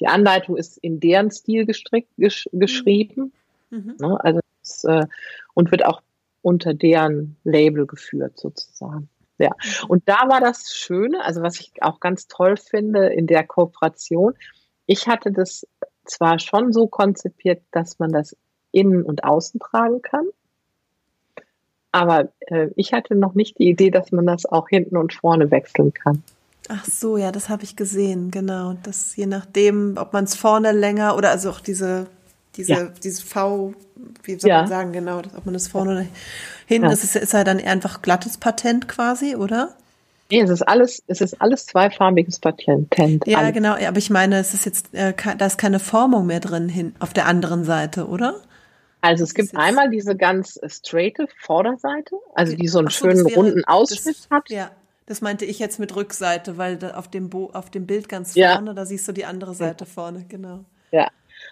Die 0.01 0.07
Anleitung 0.07 0.57
ist 0.57 0.79
in 0.79 1.01
deren 1.01 1.31
Stil 1.31 1.67
gestrickt, 1.67 2.11
gesch 2.17 2.49
geschrieben. 2.53 3.33
Mhm. 3.71 3.97
Ne, 4.01 4.19
also 4.25 4.41
es, 4.63 4.85
äh, 4.85 5.07
und 5.55 5.71
wird 5.71 5.85
auch 5.85 6.03
unter 6.43 6.73
deren 6.73 7.37
Label 7.45 7.87
geführt 7.87 8.39
sozusagen. 8.39 9.09
Ja, 9.39 9.51
mhm. 9.51 9.89
und 9.89 10.09
da 10.09 10.29
war 10.29 10.41
das 10.41 10.73
Schöne, 10.75 11.25
also 11.25 11.43
was 11.43 11.61
ich 11.61 11.73
auch 11.83 12.01
ganz 12.01 12.27
toll 12.27 12.57
finde 12.57 13.09
in 13.09 13.27
der 13.27 13.47
Kooperation. 13.47 14.35
Ich 14.87 15.07
hatte 15.07 15.31
das 15.31 15.67
zwar 16.11 16.39
schon 16.39 16.73
so 16.73 16.87
konzipiert, 16.87 17.63
dass 17.71 17.99
man 17.99 18.11
das 18.11 18.37
innen 18.73 19.03
und 19.03 19.25
außen 19.25 19.61
tragen 19.61 20.03
kann. 20.03 20.27
Aber 21.93 22.29
äh, 22.41 22.69
ich 22.77 22.93
hatte 22.93 23.15
noch 23.15 23.35
nicht 23.35 23.59
die 23.59 23.69
Idee, 23.69 23.91
dass 23.91 24.13
man 24.13 24.27
das 24.27 24.47
auch 24.47 24.69
hinten 24.69 24.97
und 24.97 25.15
vorne 25.15 25.51
wechseln 25.51 25.93
kann. 25.95 26.23
Ach 26.69 26.85
so, 26.85 27.17
ja, 27.17 27.33
das 27.33 27.49
habe 27.49 27.65
ich 27.65 27.77
gesehen, 27.77 28.31
genau. 28.31 28.75
Das 28.83 29.17
je 29.17 29.27
nachdem, 29.27 29.95
ob 29.97 30.13
man 30.13 30.25
es 30.25 30.35
vorne 30.35 30.73
länger 30.73 31.17
oder 31.17 31.31
also 31.31 31.51
auch 31.51 31.61
diese, 31.61 32.07
diese, 32.57 32.73
ja. 32.73 32.85
dieses 33.03 33.23
V, 33.23 33.73
wie 34.23 34.39
soll 34.39 34.51
ja. 34.51 34.61
man 34.61 34.69
sagen, 34.69 34.93
genau, 34.93 35.19
ob 35.19 35.47
man 35.47 35.55
das 35.55 35.69
vorne 35.69 35.93
oder 35.93 36.07
hinten, 36.67 36.85
ja. 36.85 36.91
das 36.91 37.05
ist, 37.05 37.17
ist 37.17 37.33
ja 37.33 37.43
dann 37.43 37.59
einfach 37.59 38.03
glattes 38.03 38.37
Patent 38.37 38.87
quasi, 38.87 39.35
oder? 39.35 39.75
Nee, 40.31 40.41
es 40.41 40.51
ist 40.51 40.63
alles, 40.63 41.03
es 41.07 41.21
ist 41.21 41.41
alles 41.41 41.67
zweifarbiges 41.67 42.39
Patent. 42.39 42.95
Ja, 43.27 43.39
alles. 43.39 43.55
genau, 43.55 43.75
aber 43.75 43.97
ich 43.97 44.11
meine, 44.11 44.39
es 44.39 44.53
ist 44.53 44.67
jetzt, 44.67 44.95
äh, 44.95 45.15
da 45.37 45.47
ist 45.47 45.57
keine 45.57 45.79
Formung 45.79 46.27
mehr 46.27 46.41
drin 46.41 46.69
hin 46.69 46.95
auf 46.99 47.15
der 47.15 47.27
anderen 47.27 47.65
Seite, 47.65 48.07
oder? 48.09 48.41
Also 49.01 49.25
es 49.25 49.33
gibt 49.33 49.57
einmal 49.57 49.91
diese 49.91 50.17
ganz 50.17 50.59
straighte 50.67 51.29
Vorderseite, 51.41 52.17
also 52.35 52.57
die 52.57 52.69
so 52.69 52.81
einen 52.81 52.89
so, 52.89 53.07
schönen 53.07 53.25
wäre, 53.25 53.35
runden 53.37 53.65
Ausschnitt 53.65 54.17
das, 54.19 54.29
hat. 54.31 54.51
Ja, 54.51 54.71
das 55.07 55.21
meinte 55.21 55.45
ich 55.45 55.59
jetzt 55.61 55.79
mit 55.79 55.95
Rückseite, 55.95 56.59
weil 56.59 56.79
auf 56.93 57.09
dem, 57.09 57.31
Bo 57.31 57.51
auf 57.53 57.71
dem 57.71 57.87
Bild 57.87 58.09
ganz 58.09 58.33
vorne, 58.35 58.67
ja. 58.67 58.75
da 58.75 58.85
siehst 58.85 59.07
du 59.09 59.13
die 59.13 59.25
andere 59.25 59.55
Seite 59.55 59.87
vorne, 59.87 60.27
genau. 60.29 60.65
Ja, 60.91 61.09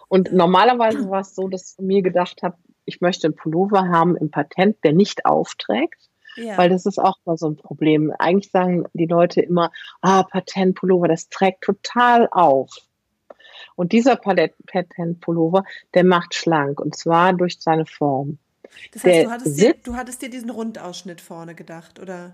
und 0.08 0.32
normalerweise 0.32 1.08
war 1.10 1.20
es 1.20 1.34
so, 1.34 1.48
dass 1.48 1.76
ich 1.78 1.84
mir 1.84 2.02
gedacht 2.02 2.42
habe, 2.42 2.56
ich 2.84 3.00
möchte 3.00 3.26
einen 3.26 3.36
Pullover 3.36 3.88
haben 3.88 4.16
im 4.16 4.30
Patent, 4.30 4.76
der 4.84 4.92
nicht 4.92 5.26
aufträgt. 5.26 6.08
Ja. 6.36 6.58
Weil 6.58 6.68
das 6.68 6.86
ist 6.86 6.98
auch 6.98 7.16
mal 7.24 7.36
so 7.36 7.48
ein 7.48 7.56
Problem. 7.56 8.12
Eigentlich 8.18 8.50
sagen 8.50 8.84
die 8.92 9.06
Leute 9.06 9.40
immer, 9.40 9.72
ah, 10.00 10.22
Patentpullover, 10.22 11.08
das 11.08 11.28
trägt 11.28 11.62
total 11.62 12.28
auf. 12.30 12.70
Und 13.74 13.92
dieser 13.92 14.16
Patent-Pullover, 14.16 15.64
der 15.94 16.04
macht 16.04 16.34
schlank 16.34 16.80
und 16.80 16.96
zwar 16.96 17.32
durch 17.32 17.58
seine 17.60 17.86
Form. 17.86 18.38
Das 18.92 19.04
heißt, 19.04 19.26
du 19.26 19.30
hattest, 19.30 19.60
dir, 19.60 19.74
du 19.82 19.94
hattest, 19.94 20.22
dir, 20.22 20.30
diesen 20.30 20.50
Rundausschnitt 20.50 21.20
vorne 21.20 21.54
gedacht, 21.54 22.00
oder? 22.00 22.32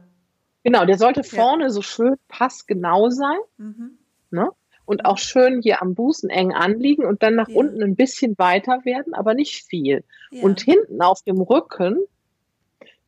Genau, 0.65 0.85
der 0.85 0.99
sollte 0.99 1.25
vorne 1.25 1.65
ja. 1.65 1.71
so 1.71 1.83
schön 1.83 2.15
passgenau 2.29 3.11
sein. 3.11 3.39
Mhm. 3.57 3.99
Ne? 4.31 4.51
Und 4.85 5.05
auch 5.05 5.19
schön 5.19 5.61
hier 5.63 5.83
am 5.83 5.95
Busen 5.95 6.31
eng 6.31 6.53
anliegen 6.53 7.05
und 7.05 7.23
dann 7.23 7.35
nach 7.35 7.49
ja. 7.49 7.57
unten 7.57 7.83
ein 7.83 7.97
bisschen 7.97 8.37
weiter 8.39 8.85
werden, 8.85 9.15
aber 9.15 9.35
nicht 9.35 9.65
viel. 9.65 10.05
Ja. 10.31 10.43
Und 10.43 10.61
hinten 10.61 11.01
auf 11.03 11.23
dem 11.23 11.41
Rücken 11.41 11.99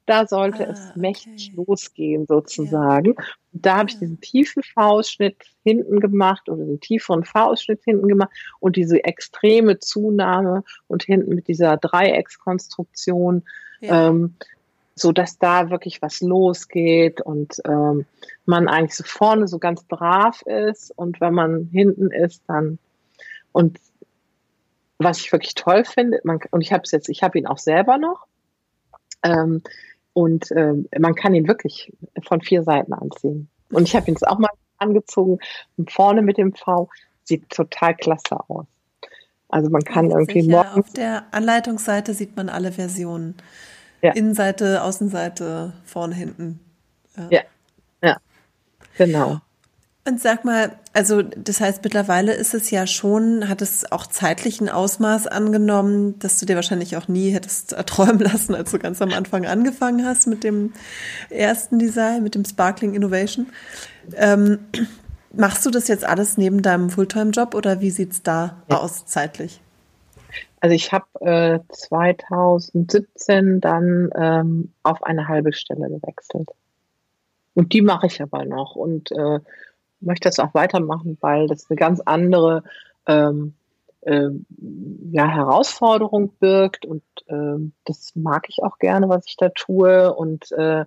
da 0.06 0.26
sollte 0.26 0.66
ah, 0.66 0.70
es 0.70 0.96
mächtig 0.96 1.52
okay. 1.52 1.64
losgehen 1.66 2.26
sozusagen. 2.26 3.14
Ja. 3.16 3.24
Da 3.52 3.76
habe 3.78 3.90
ich 3.90 3.98
diesen 3.98 4.20
tiefen 4.20 4.62
V-Ausschnitt 4.62 5.36
hinten 5.62 6.00
gemacht 6.00 6.48
oder 6.48 6.64
den 6.64 6.80
tieferen 6.80 7.24
V-Ausschnitt 7.24 7.82
hinten 7.84 8.08
gemacht 8.08 8.30
und 8.60 8.76
diese 8.76 9.04
extreme 9.04 9.78
Zunahme 9.78 10.64
und 10.88 11.04
hinten 11.04 11.34
mit 11.34 11.48
dieser 11.48 11.76
Dreieckskonstruktion, 11.76 13.44
ja. 13.80 14.08
ähm, 14.08 14.34
so 14.94 15.12
dass 15.12 15.38
da 15.38 15.70
wirklich 15.70 16.02
was 16.02 16.20
losgeht 16.20 17.20
und 17.20 17.60
ähm, 17.66 18.06
man 18.46 18.68
eigentlich 18.68 18.94
so 18.94 19.04
vorne 19.04 19.48
so 19.48 19.58
ganz 19.58 19.82
brav 19.84 20.42
ist 20.42 20.92
und 20.96 21.20
wenn 21.20 21.34
man 21.34 21.68
hinten 21.72 22.10
ist, 22.10 22.42
dann 22.46 22.78
und 23.52 23.78
was 24.98 25.20
ich 25.20 25.32
wirklich 25.32 25.54
toll 25.54 25.84
finde, 25.84 26.20
man, 26.24 26.40
und 26.50 26.60
ich 26.60 26.72
habe 26.72 26.82
es 26.84 26.90
jetzt, 26.90 27.08
ich 27.08 27.22
habe 27.22 27.38
ihn 27.38 27.46
auch 27.46 27.58
selber 27.58 27.98
noch. 27.98 28.26
Ähm, 29.22 29.62
und 30.14 30.50
äh, 30.52 30.72
man 30.98 31.14
kann 31.14 31.34
ihn 31.34 31.46
wirklich 31.46 31.92
von 32.26 32.40
vier 32.40 32.62
Seiten 32.62 32.94
anziehen. 32.94 33.48
Und 33.70 33.82
ich 33.82 33.94
habe 33.94 34.06
ihn 34.06 34.14
jetzt 34.14 34.26
auch 34.26 34.38
mal 34.38 34.50
angezogen. 34.78 35.38
Und 35.76 35.92
vorne 35.92 36.22
mit 36.22 36.38
dem 36.38 36.54
V 36.54 36.88
sieht 37.24 37.50
total 37.50 37.94
klasse 37.96 38.38
aus. 38.48 38.66
Also 39.48 39.70
man 39.70 39.82
kann 39.82 40.10
ja, 40.10 40.18
irgendwie 40.18 40.48
morgen. 40.48 40.80
Auf 40.80 40.92
der 40.92 41.24
Anleitungsseite 41.32 42.14
sieht 42.14 42.36
man 42.36 42.48
alle 42.48 42.72
Versionen. 42.72 43.34
Ja. 44.02 44.12
Innenseite, 44.12 44.82
Außenseite, 44.82 45.72
vorne, 45.84 46.14
hinten. 46.14 46.60
Ja. 47.16 47.28
ja, 47.30 47.40
ja. 48.02 48.16
Genau. 48.98 49.40
Und 50.06 50.20
sag 50.20 50.44
mal, 50.44 50.72
also 50.92 51.22
das 51.22 51.60
heißt, 51.60 51.82
mittlerweile 51.82 52.34
ist 52.34 52.52
es 52.52 52.70
ja 52.70 52.86
schon, 52.86 53.48
hat 53.48 53.62
es 53.62 53.90
auch 53.90 54.06
zeitlich 54.06 54.60
ein 54.60 54.68
Ausmaß 54.68 55.26
angenommen, 55.26 56.18
dass 56.18 56.38
du 56.38 56.44
dir 56.44 56.56
wahrscheinlich 56.56 56.98
auch 56.98 57.08
nie 57.08 57.30
hättest 57.30 57.72
erträumen 57.74 58.18
lassen, 58.18 58.54
als 58.54 58.70
du 58.70 58.78
ganz 58.78 59.00
am 59.00 59.12
Anfang 59.12 59.46
angefangen 59.46 60.04
hast 60.04 60.26
mit 60.26 60.44
dem 60.44 60.74
ersten 61.30 61.78
Design, 61.78 62.22
mit 62.22 62.34
dem 62.34 62.44
Sparkling 62.44 62.92
Innovation. 62.94 63.46
Ähm, 64.14 64.58
machst 65.32 65.64
du 65.64 65.70
das 65.70 65.88
jetzt 65.88 66.04
alles 66.04 66.36
neben 66.36 66.60
deinem 66.60 66.90
Fulltime-Job 66.90 67.54
oder 67.54 67.80
wie 67.80 67.90
sieht's 67.90 68.22
da 68.22 68.62
ja. 68.68 68.80
aus 68.80 69.06
zeitlich? 69.06 69.62
Also 70.60 70.74
ich 70.74 70.92
habe 70.92 71.06
äh, 71.20 71.60
2017 71.72 73.60
dann 73.60 74.10
ähm, 74.14 74.72
auf 74.82 75.02
eine 75.02 75.28
halbe 75.28 75.54
Stelle 75.54 75.88
gewechselt. 75.88 76.50
Und 77.54 77.72
die 77.72 77.82
mache 77.82 78.06
ich 78.06 78.20
aber 78.20 78.44
noch. 78.44 78.74
Und 78.74 79.12
äh, 79.12 79.40
möchte 80.04 80.28
das 80.28 80.38
auch 80.38 80.54
weitermachen, 80.54 81.18
weil 81.20 81.46
das 81.46 81.70
eine 81.70 81.76
ganz 81.76 82.00
andere 82.00 82.62
ähm, 83.06 83.54
äh, 84.02 84.28
ja, 85.12 85.28
Herausforderung 85.28 86.32
birgt 86.38 86.84
und 86.84 87.02
äh, 87.26 87.70
das 87.84 88.12
mag 88.14 88.46
ich 88.48 88.62
auch 88.62 88.78
gerne, 88.78 89.08
was 89.08 89.24
ich 89.26 89.36
da 89.36 89.48
tue 89.50 90.14
und 90.14 90.52
äh, 90.52 90.84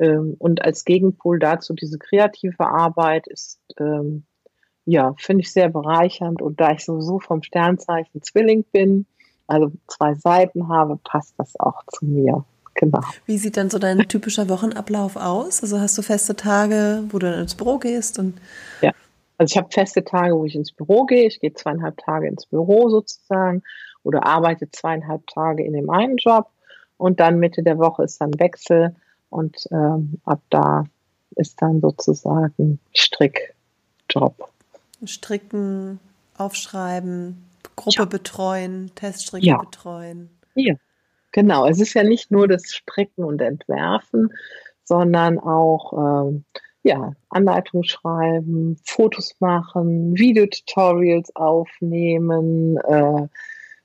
ähm, 0.00 0.34
und 0.38 0.64
als 0.64 0.84
Gegenpol 0.84 1.38
dazu 1.38 1.74
diese 1.74 1.98
kreative 1.98 2.66
Arbeit 2.66 3.26
ist 3.28 3.60
ähm, 3.78 4.24
ja, 4.86 5.14
finde 5.18 5.42
ich 5.42 5.52
sehr 5.52 5.68
bereichernd. 5.68 6.42
Und 6.42 6.60
da 6.60 6.72
ich 6.72 6.84
sowieso 6.84 7.18
vom 7.18 7.42
Sternzeichen 7.42 8.22
Zwilling 8.22 8.64
bin, 8.72 9.06
also 9.46 9.72
zwei 9.86 10.14
Seiten 10.14 10.68
habe, 10.68 10.98
passt 11.02 11.34
das 11.38 11.58
auch 11.58 11.82
zu 11.86 12.06
mir. 12.06 12.44
Genau. 12.74 13.00
Wie 13.26 13.38
sieht 13.38 13.56
dann 13.56 13.70
so 13.70 13.78
dein 13.78 13.98
typischer 14.08 14.48
Wochenablauf 14.48 15.16
aus? 15.16 15.62
Also 15.62 15.80
hast 15.80 15.96
du 15.96 16.02
feste 16.02 16.36
Tage, 16.36 17.04
wo 17.10 17.18
du 17.18 17.30
dann 17.30 17.40
ins 17.40 17.54
Büro 17.54 17.78
gehst 17.78 18.18
und 18.18 18.40
ja. 18.80 18.92
Also 19.36 19.52
ich 19.52 19.58
habe 19.58 19.68
feste 19.72 20.04
Tage, 20.04 20.34
wo 20.36 20.44
ich 20.44 20.54
ins 20.54 20.70
Büro 20.70 21.06
gehe. 21.06 21.26
Ich 21.26 21.40
gehe 21.40 21.52
zweieinhalb 21.52 21.98
Tage 21.98 22.28
ins 22.28 22.46
Büro 22.46 22.88
sozusagen 22.88 23.62
oder 24.04 24.26
arbeite 24.26 24.70
zweieinhalb 24.70 25.26
Tage 25.26 25.64
in 25.64 25.72
dem 25.72 25.90
einen 25.90 26.16
Job 26.18 26.50
und 26.98 27.20
dann 27.20 27.40
Mitte 27.40 27.62
der 27.62 27.78
Woche 27.78 28.04
ist 28.04 28.20
dann 28.20 28.38
Wechsel 28.38 28.94
und 29.30 29.66
ähm, 29.72 30.20
ab 30.24 30.40
da 30.50 30.84
ist 31.36 31.60
dann 31.60 31.80
sozusagen 31.80 32.78
Strickjob. 32.92 34.50
Stricken, 35.04 35.98
aufschreiben, 36.38 37.44
Gruppe 37.76 37.98
ja. 37.98 38.04
betreuen, 38.04 38.92
Teststricke 38.94 39.46
ja. 39.46 39.58
betreuen. 39.58 40.30
Ja, 40.54 40.74
genau. 41.34 41.66
Es 41.66 41.80
ist 41.80 41.92
ja 41.92 42.04
nicht 42.04 42.30
nur 42.30 42.48
das 42.48 42.72
Stricken 42.72 43.24
und 43.24 43.42
Entwerfen, 43.42 44.32
sondern 44.84 45.38
auch 45.38 45.92
ähm, 45.92 46.44
ja, 46.84 47.14
Anleitungen 47.28 47.84
schreiben, 47.84 48.78
Fotos 48.84 49.34
machen, 49.40 50.16
Videotutorials 50.16 51.34
aufnehmen. 51.34 52.78
Äh, 52.78 53.28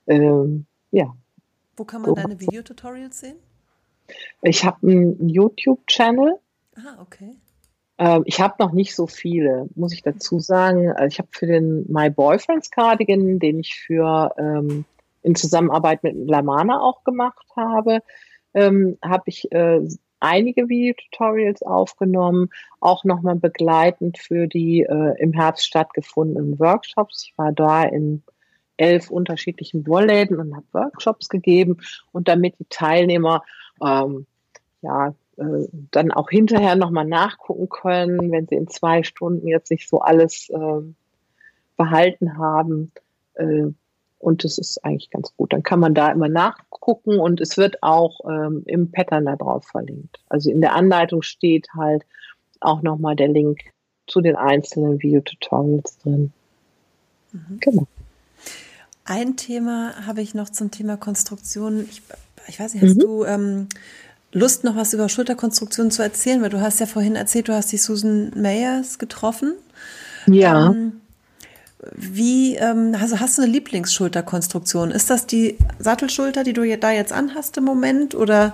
äh, 0.05 0.63
ja. 0.91 1.15
Wo 1.75 1.85
kann 1.85 2.01
man 2.01 2.09
so. 2.09 2.15
deine 2.15 2.39
Videotutorials 2.39 3.19
sehen? 3.19 3.37
Ich 4.41 4.63
habe 4.63 4.87
einen 4.87 5.27
YouTube-Channel. 5.27 6.35
Ah, 6.75 7.01
okay. 7.01 7.31
Ähm, 7.97 8.23
ich 8.25 8.39
habe 8.41 8.55
noch 8.59 8.73
nicht 8.73 8.95
so 8.95 9.07
viele, 9.07 9.69
muss 9.75 9.93
ich 9.93 10.01
dazu 10.01 10.39
sagen. 10.39 10.91
Also 10.91 11.07
ich 11.07 11.19
habe 11.19 11.29
für 11.31 11.47
den 11.47 11.85
My 11.91 12.09
Boyfriend's 12.09 12.69
Cardigan, 12.69 13.39
den 13.39 13.59
ich 13.59 13.75
für 13.75 14.33
ähm, 14.37 14.85
in 15.21 15.35
Zusammenarbeit 15.35 16.03
mit 16.03 16.15
Lamana 16.15 16.81
auch 16.81 17.03
gemacht 17.03 17.45
habe, 17.55 18.01
ähm, 18.53 18.97
habe 19.03 19.23
ich 19.27 19.51
äh, 19.51 19.81
einige 20.19 20.69
Videotutorials 20.69 21.63
aufgenommen, 21.63 22.49
auch 22.79 23.03
nochmal 23.03 23.35
begleitend 23.35 24.17
für 24.17 24.47
die 24.47 24.81
äh, 24.81 25.15
im 25.19 25.33
Herbst 25.33 25.65
stattgefundenen 25.65 26.59
Workshops. 26.59 27.25
Ich 27.25 27.37
war 27.37 27.51
da 27.51 27.83
in 27.83 28.23
elf 28.77 29.09
unterschiedlichen 29.11 29.85
Wollläden 29.87 30.39
und 30.39 30.55
habe 30.55 30.65
Workshops 30.71 31.29
gegeben 31.29 31.77
und 32.11 32.27
damit 32.27 32.57
die 32.59 32.67
Teilnehmer 32.69 33.43
ähm, 33.83 34.25
ja 34.81 35.13
äh, 35.37 35.67
dann 35.91 36.11
auch 36.11 36.29
hinterher 36.29 36.75
nochmal 36.75 37.05
nachgucken 37.05 37.69
können, 37.69 38.31
wenn 38.31 38.47
sie 38.47 38.55
in 38.55 38.67
zwei 38.67 39.03
Stunden 39.03 39.47
jetzt 39.47 39.71
nicht 39.71 39.87
so 39.87 39.99
alles 39.99 40.49
äh, 40.49 40.81
behalten 41.77 42.37
haben. 42.37 42.91
Und 44.19 44.43
das 44.43 44.57
ist 44.57 44.83
eigentlich 44.83 45.09
ganz 45.09 45.33
gut. 45.35 45.53
Dann 45.53 45.63
kann 45.63 45.79
man 45.79 45.93
da 45.93 46.11
immer 46.11 46.27
nachgucken 46.27 47.19
und 47.19 47.39
es 47.39 47.57
wird 47.57 47.81
auch 47.81 48.19
ähm, 48.29 48.63
im 48.65 48.91
Pattern 48.91 49.25
da 49.25 49.35
drauf 49.35 49.65
verlinkt. 49.65 50.19
Also 50.27 50.51
in 50.51 50.61
der 50.61 50.75
Anleitung 50.75 51.21
steht 51.21 51.67
halt 51.75 52.05
auch 52.59 52.81
nochmal 52.81 53.15
der 53.15 53.29
Link 53.29 53.61
zu 54.07 54.21
den 54.21 54.35
einzelnen 54.35 55.01
Videotutorials 55.01 55.97
drin. 55.99 56.33
Mhm. 57.31 57.59
Genau. 57.61 57.87
Ein 59.05 59.37
Thema 59.37 60.05
habe 60.05 60.21
ich 60.21 60.35
noch 60.35 60.49
zum 60.49 60.69
Thema 60.69 60.97
Konstruktion. 60.97 61.85
Ich, 61.89 62.01
ich 62.47 62.59
weiß 62.59 62.73
nicht, 62.73 62.83
hast 62.83 62.97
mhm. 62.97 62.99
du 62.99 63.25
ähm, 63.25 63.67
Lust, 64.31 64.63
noch 64.63 64.75
was 64.75 64.93
über 64.93 65.09
Schulterkonstruktion 65.09 65.91
zu 65.91 66.03
erzählen? 66.03 66.41
Weil 66.41 66.49
du 66.49 66.61
hast 66.61 66.79
ja 66.79 66.85
vorhin 66.85 67.15
erzählt, 67.15 67.47
du 67.47 67.53
hast 67.53 67.71
die 67.71 67.77
Susan 67.77 68.31
Mayers 68.35 68.99
getroffen. 68.99 69.55
Ja. 70.27 70.71
Ähm, 70.71 71.01
wie, 71.95 72.55
ähm, 72.55 72.95
also 72.99 73.19
hast 73.19 73.37
du 73.37 73.41
eine 73.41 73.51
Lieblingsschulterkonstruktion? 73.51 74.91
Ist 74.91 75.09
das 75.09 75.27
die 75.27 75.57
Sattelschulter, 75.79 76.43
die 76.43 76.53
du 76.53 76.77
da 76.77 76.91
jetzt 76.91 77.13
anhast 77.13 77.57
im 77.57 77.63
Moment 77.63 78.15
oder? 78.15 78.53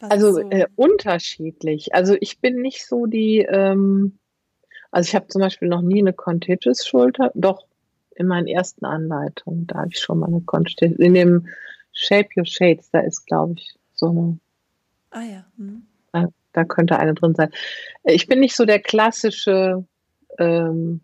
Also 0.00 0.32
so? 0.32 0.50
äh, 0.50 0.66
unterschiedlich. 0.76 1.94
Also 1.94 2.16
ich 2.20 2.40
bin 2.40 2.62
nicht 2.62 2.86
so 2.86 3.06
die, 3.06 3.40
ähm, 3.40 4.18
also 4.90 5.08
ich 5.08 5.14
habe 5.14 5.28
zum 5.28 5.42
Beispiel 5.42 5.68
noch 5.68 5.82
nie 5.82 6.00
eine 6.00 6.14
Contagious-Schulter, 6.14 7.30
doch 7.34 7.66
in 8.14 8.26
meinen 8.26 8.46
ersten 8.46 8.86
Anleitungen, 8.86 9.66
da 9.66 9.80
habe 9.80 9.90
ich 9.92 10.00
schon 10.00 10.18
mal 10.18 10.28
eine 10.28 10.40
Contagious, 10.40 10.98
in 10.98 11.12
dem 11.12 11.48
Shape 11.92 12.28
Your 12.36 12.46
Shades, 12.46 12.90
da 12.90 13.00
ist 13.00 13.26
glaube 13.26 13.54
ich 13.58 13.74
so 13.94 14.08
eine. 14.08 14.38
Ah 15.10 15.22
ja. 15.22 15.44
Mhm. 15.56 15.86
Da, 16.12 16.28
da, 16.52 16.64
könnte 16.64 16.98
eine 16.98 17.12
drin 17.12 17.34
sein. 17.34 17.50
Ich 18.04 18.26
bin 18.26 18.40
nicht 18.40 18.56
so 18.56 18.64
der 18.64 18.80
klassische, 18.80 19.84
ähm, 20.38 21.00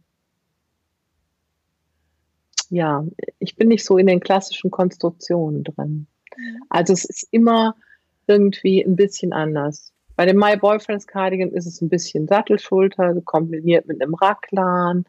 ja, 2.72 3.04
ich 3.38 3.54
bin 3.56 3.68
nicht 3.68 3.84
so 3.84 3.98
in 3.98 4.06
den 4.06 4.20
klassischen 4.20 4.70
Konstruktionen 4.70 5.62
drin. 5.62 6.06
Also 6.70 6.94
es 6.94 7.04
ist 7.04 7.28
immer 7.30 7.76
irgendwie 8.26 8.82
ein 8.82 8.96
bisschen 8.96 9.34
anders. 9.34 9.92
Bei 10.16 10.24
dem 10.24 10.38
My 10.38 10.56
Boyfriend's 10.56 11.06
Cardigan 11.06 11.50
ist 11.50 11.66
es 11.66 11.82
ein 11.82 11.90
bisschen 11.90 12.26
Sattelschulter 12.26 13.14
kombiniert 13.24 13.86
mit 13.86 14.00
einem 14.00 14.14
Raglan. 14.14 15.04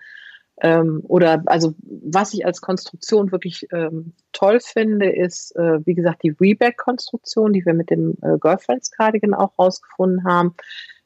Ähm, 0.61 1.03
oder 1.07 1.41
also 1.45 1.73
was 1.80 2.34
ich 2.34 2.45
als 2.45 2.60
Konstruktion 2.60 3.31
wirklich 3.31 3.65
ähm, 3.72 4.11
toll 4.34 4.60
finde, 4.60 5.10
ist, 5.10 5.56
äh, 5.56 5.85
wie 5.85 5.94
gesagt, 5.94 6.23
die 6.23 6.35
Reback-Konstruktion, 6.38 7.53
die 7.53 7.65
wir 7.65 7.73
mit 7.73 7.90
dem 7.90 8.18
äh, 8.22 8.38
Girlfriends 8.40 8.91
Cardigan 8.91 9.34
auch 9.34 9.57
rausgefunden 9.57 10.26
haben. 10.26 10.53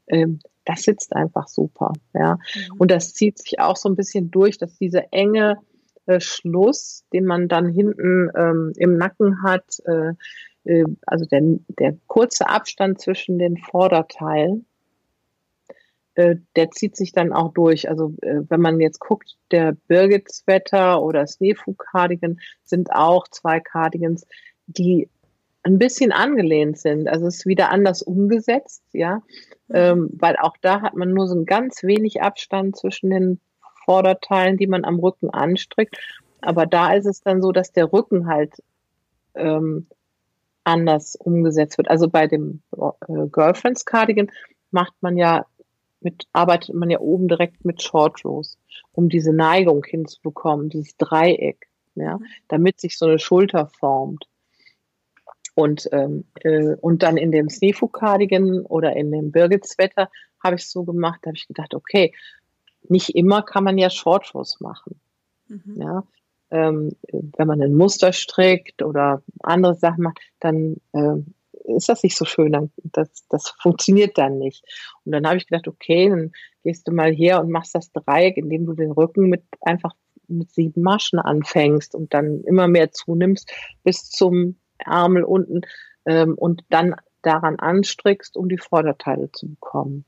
Ähm, 0.07 0.39
das 0.65 0.83
sitzt 0.83 1.15
einfach 1.15 1.47
super. 1.47 1.93
Ja. 2.13 2.35
Mhm. 2.35 2.77
Und 2.79 2.91
das 2.91 3.13
zieht 3.13 3.37
sich 3.37 3.59
auch 3.59 3.77
so 3.77 3.87
ein 3.89 3.95
bisschen 3.95 4.31
durch, 4.31 4.57
dass 4.57 4.75
diese 4.77 5.11
enge 5.11 5.59
äh, 6.07 6.19
Schluss, 6.19 7.03
den 7.13 7.25
man 7.25 7.47
dann 7.47 7.69
hinten 7.69 8.29
ähm, 8.35 8.73
im 8.77 8.97
Nacken 8.97 9.43
hat, 9.43 9.79
äh, 9.85 10.13
äh, 10.63 10.85
also 11.05 11.25
der, 11.25 11.41
der 11.79 11.97
kurze 12.07 12.49
Abstand 12.49 12.99
zwischen 12.99 13.37
den 13.37 13.57
Vorderteilen, 13.57 14.65
äh, 16.15 16.37
der 16.55 16.71
zieht 16.71 16.95
sich 16.95 17.11
dann 17.11 17.31
auch 17.33 17.53
durch. 17.53 17.89
Also 17.89 18.13
wenn 18.21 18.61
man 18.61 18.79
jetzt 18.79 18.99
guckt, 18.99 19.37
der 19.51 19.73
Birgit 19.87 20.31
Sweater 20.31 21.03
oder 21.03 21.27
Sneefu 21.27 21.73
Cardigan 21.73 22.39
sind 22.63 22.91
auch 22.91 23.27
zwei 23.27 23.59
Cardigans, 23.59 24.25
die 24.65 25.09
ein 25.63 25.77
bisschen 25.77 26.11
angelehnt 26.11 26.77
sind. 26.77 27.07
Also 27.07 27.27
es 27.27 27.39
ist 27.39 27.45
wieder 27.45 27.71
anders 27.71 28.01
umgesetzt, 28.01 28.83
ja, 28.93 29.21
mhm. 29.67 29.75
ähm, 29.75 30.09
weil 30.13 30.37
auch 30.37 30.55
da 30.61 30.81
hat 30.81 30.95
man 30.95 31.11
nur 31.11 31.27
so 31.27 31.35
ein 31.35 31.45
ganz 31.45 31.83
wenig 31.83 32.21
Abstand 32.21 32.77
zwischen 32.77 33.09
den 33.09 33.39
Vorderteilen, 33.87 34.57
die 34.57 34.67
man 34.67 34.83
am 34.83 34.99
Rücken 34.99 35.29
anstrickt. 35.29 35.97
Aber 36.41 36.65
da 36.65 36.93
ist 36.93 37.05
es 37.05 37.21
dann 37.21 37.41
so, 37.41 37.53
dass 37.53 37.71
der 37.71 37.91
Rücken 37.91 38.27
halt 38.27 38.61
ähm, 39.33 39.87
anders 40.65 41.15
umgesetzt 41.15 41.77
wird. 41.77 41.89
Also 41.89 42.09
bei 42.09 42.27
dem 42.27 42.61
äh, 42.75 43.27
Girlfriends 43.31 43.85
Cardigan 43.85 44.29
macht 44.71 44.93
man 44.99 45.15
ja 45.15 45.45
mit, 46.01 46.27
arbeitet 46.33 46.75
man 46.75 46.89
ja 46.89 46.99
oben 46.99 47.29
direkt 47.29 47.63
mit 47.63 47.81
Short 47.81 48.21
um 48.25 49.09
diese 49.09 49.33
Neigung 49.33 49.83
hinzubekommen, 49.85 50.69
dieses 50.69 50.97
Dreieck, 50.97 51.67
ja, 51.95 52.19
damit 52.49 52.81
sich 52.81 52.97
so 52.97 53.05
eine 53.05 53.19
Schulter 53.19 53.67
formt. 53.67 54.27
Und, 55.55 55.89
ähm, 55.91 56.25
äh, 56.41 56.75
und 56.81 57.01
dann 57.01 57.17
in 57.17 57.31
dem 57.31 57.49
Sneefu 57.49 57.87
Cardigan 57.87 58.59
oder 58.65 58.95
in 58.95 59.11
dem 59.11 59.31
Birgit-Sweater 59.31 60.09
habe 60.43 60.57
ich 60.57 60.67
so 60.69 60.83
gemacht, 60.83 61.21
da 61.23 61.29
habe 61.29 61.37
ich 61.37 61.47
gedacht, 61.47 61.73
okay, 61.73 62.13
nicht 62.83 63.15
immer 63.15 63.41
kann 63.41 63.63
man 63.63 63.77
ja 63.77 63.89
Short 63.89 64.33
Rows 64.33 64.59
machen. 64.59 64.99
Mhm. 65.47 65.75
Ja, 65.75 66.03
ähm, 66.51 66.91
wenn 67.11 67.47
man 67.47 67.61
ein 67.61 67.75
Muster 67.75 68.13
strickt 68.13 68.81
oder 68.81 69.21
andere 69.43 69.75
Sachen 69.75 70.03
macht, 70.03 70.19
dann 70.39 70.77
äh, 70.93 71.17
ist 71.75 71.89
das 71.89 72.03
nicht 72.03 72.17
so 72.17 72.25
schön, 72.25 72.51
dann, 72.53 72.71
das, 72.83 73.09
das 73.29 73.49
funktioniert 73.61 74.17
dann 74.17 74.37
nicht. 74.37 74.63
Und 75.03 75.11
dann 75.11 75.27
habe 75.27 75.37
ich 75.37 75.47
gedacht, 75.47 75.67
okay, 75.67 76.09
dann 76.09 76.31
gehst 76.63 76.87
du 76.87 76.91
mal 76.91 77.11
her 77.11 77.41
und 77.41 77.51
machst 77.51 77.75
das 77.75 77.91
Dreieck, 77.91 78.37
indem 78.37 78.65
du 78.65 78.73
den 78.73 78.91
Rücken 78.91 79.29
mit 79.29 79.43
einfach 79.61 79.93
mit 80.27 80.51
sieben 80.51 80.81
Maschen 80.81 81.19
anfängst 81.19 81.95
und 81.95 82.13
dann 82.13 82.41
immer 82.41 82.67
mehr 82.67 82.91
zunimmst 82.91 83.51
bis 83.83 84.09
zum 84.09 84.57
Ärmel 84.77 85.23
unten 85.23 85.61
ähm, 86.05 86.35
und 86.35 86.63
dann 86.69 86.95
daran 87.21 87.57
anstrickst, 87.59 88.35
um 88.37 88.49
die 88.49 88.57
Vorderteile 88.57 89.31
zu 89.31 89.47
bekommen. 89.47 90.05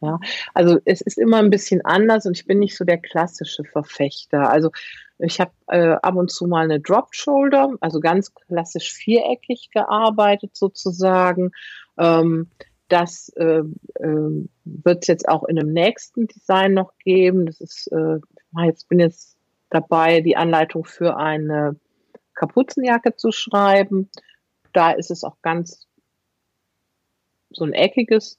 Ja, 0.00 0.20
also 0.54 0.78
es 0.84 1.00
ist 1.00 1.18
immer 1.18 1.38
ein 1.38 1.50
bisschen 1.50 1.84
anders 1.84 2.24
und 2.26 2.36
ich 2.36 2.46
bin 2.46 2.60
nicht 2.60 2.76
so 2.76 2.84
der 2.84 2.98
klassische 2.98 3.64
Verfechter. 3.64 4.48
Also 4.50 4.70
ich 5.18 5.40
habe 5.40 5.50
äh, 5.66 5.96
ab 6.00 6.14
und 6.14 6.30
zu 6.30 6.46
mal 6.46 6.64
eine 6.64 6.80
Drop 6.80 7.08
Shoulder, 7.14 7.74
also 7.80 7.98
ganz 7.98 8.32
klassisch 8.34 8.92
viereckig 8.92 9.70
gearbeitet 9.72 10.56
sozusagen. 10.56 11.50
Ähm, 11.98 12.48
das 12.88 13.28
äh, 13.36 13.62
äh, 13.94 14.46
wird 14.64 15.02
es 15.02 15.08
jetzt 15.08 15.28
auch 15.28 15.44
in 15.44 15.58
einem 15.58 15.72
nächsten 15.72 16.28
Design 16.28 16.74
noch 16.74 16.96
geben. 16.98 17.46
Das 17.46 17.60
ist, 17.60 17.90
äh, 17.92 18.18
jetzt 18.64 18.88
bin 18.88 19.00
jetzt 19.00 19.36
dabei, 19.70 20.20
die 20.20 20.36
Anleitung 20.36 20.84
für 20.84 21.16
eine 21.16 21.76
Kapuzenjacke 22.34 23.16
zu 23.16 23.32
schreiben. 23.32 24.08
Da 24.72 24.92
ist 24.92 25.10
es 25.10 25.24
auch 25.24 25.36
ganz 25.42 25.86
so 27.50 27.64
ein 27.64 27.72
eckiges 27.72 28.38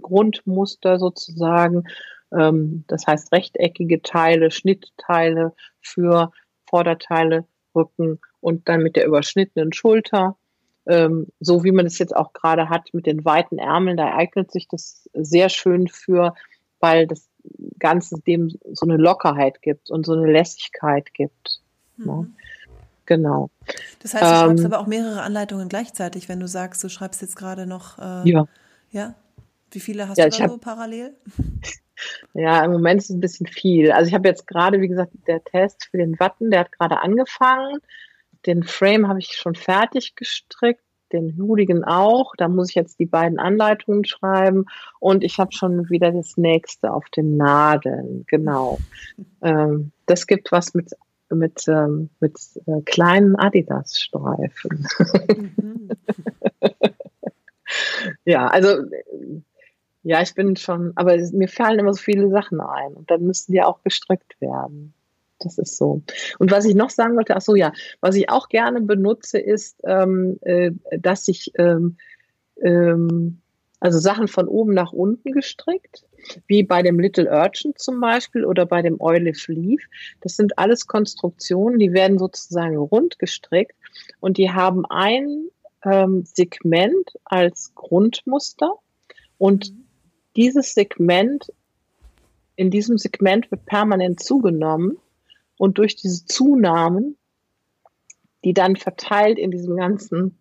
Grundmuster 0.00 0.98
sozusagen. 0.98 1.84
Ähm, 2.32 2.84
das 2.88 3.06
heißt 3.06 3.32
rechteckige 3.32 4.02
Teile, 4.02 4.50
Schnittteile 4.50 5.52
für 5.80 6.30
Vorderteile, 6.68 7.44
Rücken 7.74 8.20
und 8.40 8.68
dann 8.68 8.82
mit 8.82 8.96
der 8.96 9.06
überschnittenen 9.06 9.72
Schulter. 9.72 10.36
Ähm, 10.86 11.28
so 11.40 11.64
wie 11.64 11.72
man 11.72 11.86
es 11.86 11.98
jetzt 11.98 12.14
auch 12.14 12.32
gerade 12.32 12.68
hat 12.68 12.92
mit 12.92 13.06
den 13.06 13.24
weiten 13.24 13.58
Ärmeln, 13.58 13.96
da 13.96 14.14
eignet 14.14 14.52
sich 14.52 14.68
das 14.68 15.08
sehr 15.14 15.48
schön 15.48 15.88
für, 15.88 16.34
weil 16.78 17.06
das 17.06 17.28
Ganze 17.78 18.20
dem 18.20 18.50
so 18.72 18.86
eine 18.86 18.96
Lockerheit 18.96 19.62
gibt 19.62 19.90
und 19.90 20.04
so 20.04 20.12
eine 20.12 20.30
Lässigkeit 20.30 21.14
gibt. 21.14 21.60
Mhm. 21.96 22.06
Ne? 22.06 22.30
Genau. 23.06 23.50
Das 24.02 24.14
heißt, 24.14 24.22
du 24.22 24.28
ähm, 24.28 24.46
schreibst 24.46 24.64
aber 24.64 24.78
auch 24.80 24.86
mehrere 24.86 25.22
Anleitungen 25.22 25.68
gleichzeitig, 25.68 26.28
wenn 26.28 26.40
du 26.40 26.48
sagst, 26.48 26.82
du 26.84 26.88
schreibst 26.88 27.22
jetzt 27.22 27.36
gerade 27.36 27.66
noch. 27.66 27.98
Äh, 27.98 28.28
ja. 28.28 28.46
Ja. 28.90 29.14
Wie 29.74 29.80
viele 29.80 30.08
hast 30.08 30.18
ja, 30.18 30.28
du 30.28 30.38
da 30.38 30.48
so 30.48 30.58
parallel? 30.58 31.16
Ja, 32.34 32.64
im 32.64 32.72
Moment 32.72 33.00
ist 33.00 33.10
es 33.10 33.16
ein 33.16 33.20
bisschen 33.20 33.46
viel. 33.46 33.92
Also 33.92 34.08
ich 34.08 34.14
habe 34.14 34.28
jetzt 34.28 34.48
gerade, 34.48 34.80
wie 34.80 34.88
gesagt, 34.88 35.12
der 35.28 35.42
Test 35.44 35.86
für 35.90 35.98
den 35.98 36.18
Watten, 36.18 36.50
der 36.50 36.60
hat 36.60 36.72
gerade 36.72 37.00
angefangen. 37.00 37.78
Den 38.46 38.64
Frame 38.64 39.08
habe 39.08 39.20
ich 39.20 39.36
schon 39.36 39.54
fertig 39.54 40.16
gestrickt, 40.16 40.82
den 41.12 41.38
Hooligan 41.38 41.84
auch. 41.84 42.32
Da 42.36 42.48
muss 42.48 42.70
ich 42.70 42.74
jetzt 42.74 42.98
die 42.98 43.06
beiden 43.06 43.38
Anleitungen 43.38 44.04
schreiben 44.04 44.66
und 44.98 45.22
ich 45.22 45.38
habe 45.38 45.52
schon 45.52 45.88
wieder 45.88 46.10
das 46.10 46.36
nächste 46.36 46.92
auf 46.92 47.08
den 47.10 47.36
Nadeln. 47.36 48.24
Genau. 48.26 48.78
ähm, 49.42 49.92
das 50.06 50.26
gibt 50.26 50.50
was 50.50 50.74
mit 50.74 50.90
mit, 51.30 51.66
ähm, 51.68 52.10
mit 52.20 52.38
äh, 52.66 52.82
kleinen 52.84 53.34
Adidas-Streifen. 53.34 54.86
Mhm. 55.56 55.88
ja, 58.24 58.46
also 58.46 58.84
ja, 60.04 60.20
ich 60.22 60.34
bin 60.34 60.54
schon, 60.56 60.92
aber 60.96 61.16
mir 61.32 61.48
fallen 61.48 61.78
immer 61.78 61.92
so 61.92 62.00
viele 62.00 62.28
Sachen 62.28 62.60
ein 62.60 62.92
und 62.92 63.10
dann 63.10 63.22
müssten 63.22 63.52
die 63.52 63.62
auch 63.62 63.82
gestrickt 63.82 64.40
werden. 64.40 64.94
Das 65.40 65.58
ist 65.58 65.76
so. 65.76 66.02
Und 66.38 66.52
was 66.52 66.64
ich 66.64 66.74
noch 66.74 66.90
sagen 66.90 67.16
wollte, 67.16 67.36
ach 67.36 67.40
so, 67.40 67.56
ja, 67.56 67.72
was 68.00 68.14
ich 68.14 68.30
auch 68.30 68.48
gerne 68.48 68.80
benutze, 68.82 69.38
ist, 69.38 69.80
ähm, 69.84 70.38
äh, 70.42 70.70
dass 70.98 71.26
ich 71.26 71.52
ähm, 71.58 71.96
ähm, 72.62 73.40
also 73.80 73.98
Sachen 73.98 74.28
von 74.28 74.46
oben 74.48 74.72
nach 74.74 74.92
unten 74.92 75.32
gestrickt, 75.32 76.04
wie 76.46 76.62
bei 76.62 76.82
dem 76.82 76.98
Little 76.98 77.30
Urchin 77.30 77.74
zum 77.76 78.00
Beispiel 78.00 78.44
oder 78.44 78.64
bei 78.64 78.80
dem 78.80 79.00
Olive 79.00 79.52
Leaf. 79.52 79.82
Das 80.20 80.36
sind 80.36 80.58
alles 80.58 80.86
Konstruktionen, 80.86 81.78
die 81.78 81.92
werden 81.92 82.18
sozusagen 82.18 82.76
rund 82.76 83.18
gestrickt 83.18 83.76
und 84.20 84.38
die 84.38 84.50
haben 84.50 84.84
ein 84.86 85.48
ähm, 85.84 86.24
Segment 86.24 87.12
als 87.24 87.74
Grundmuster 87.74 88.72
und 89.36 89.72
dieses 90.36 90.74
Segment, 90.74 91.52
in 92.56 92.70
diesem 92.70 92.98
Segment 92.98 93.50
wird 93.50 93.66
permanent 93.66 94.20
zugenommen 94.20 94.98
und 95.56 95.78
durch 95.78 95.96
diese 95.96 96.24
Zunahmen, 96.26 97.16
die 98.44 98.54
dann 98.54 98.76
verteilt 98.76 99.38
in 99.38 99.50
diesem 99.50 99.76
ganzen 99.76 100.38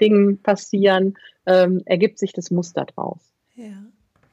Ding 0.00 0.38
passieren, 0.42 1.18
ähm, 1.46 1.82
ergibt 1.86 2.18
sich 2.18 2.32
das 2.32 2.50
Muster 2.50 2.84
draus. 2.84 3.32
Ja. 3.54 3.84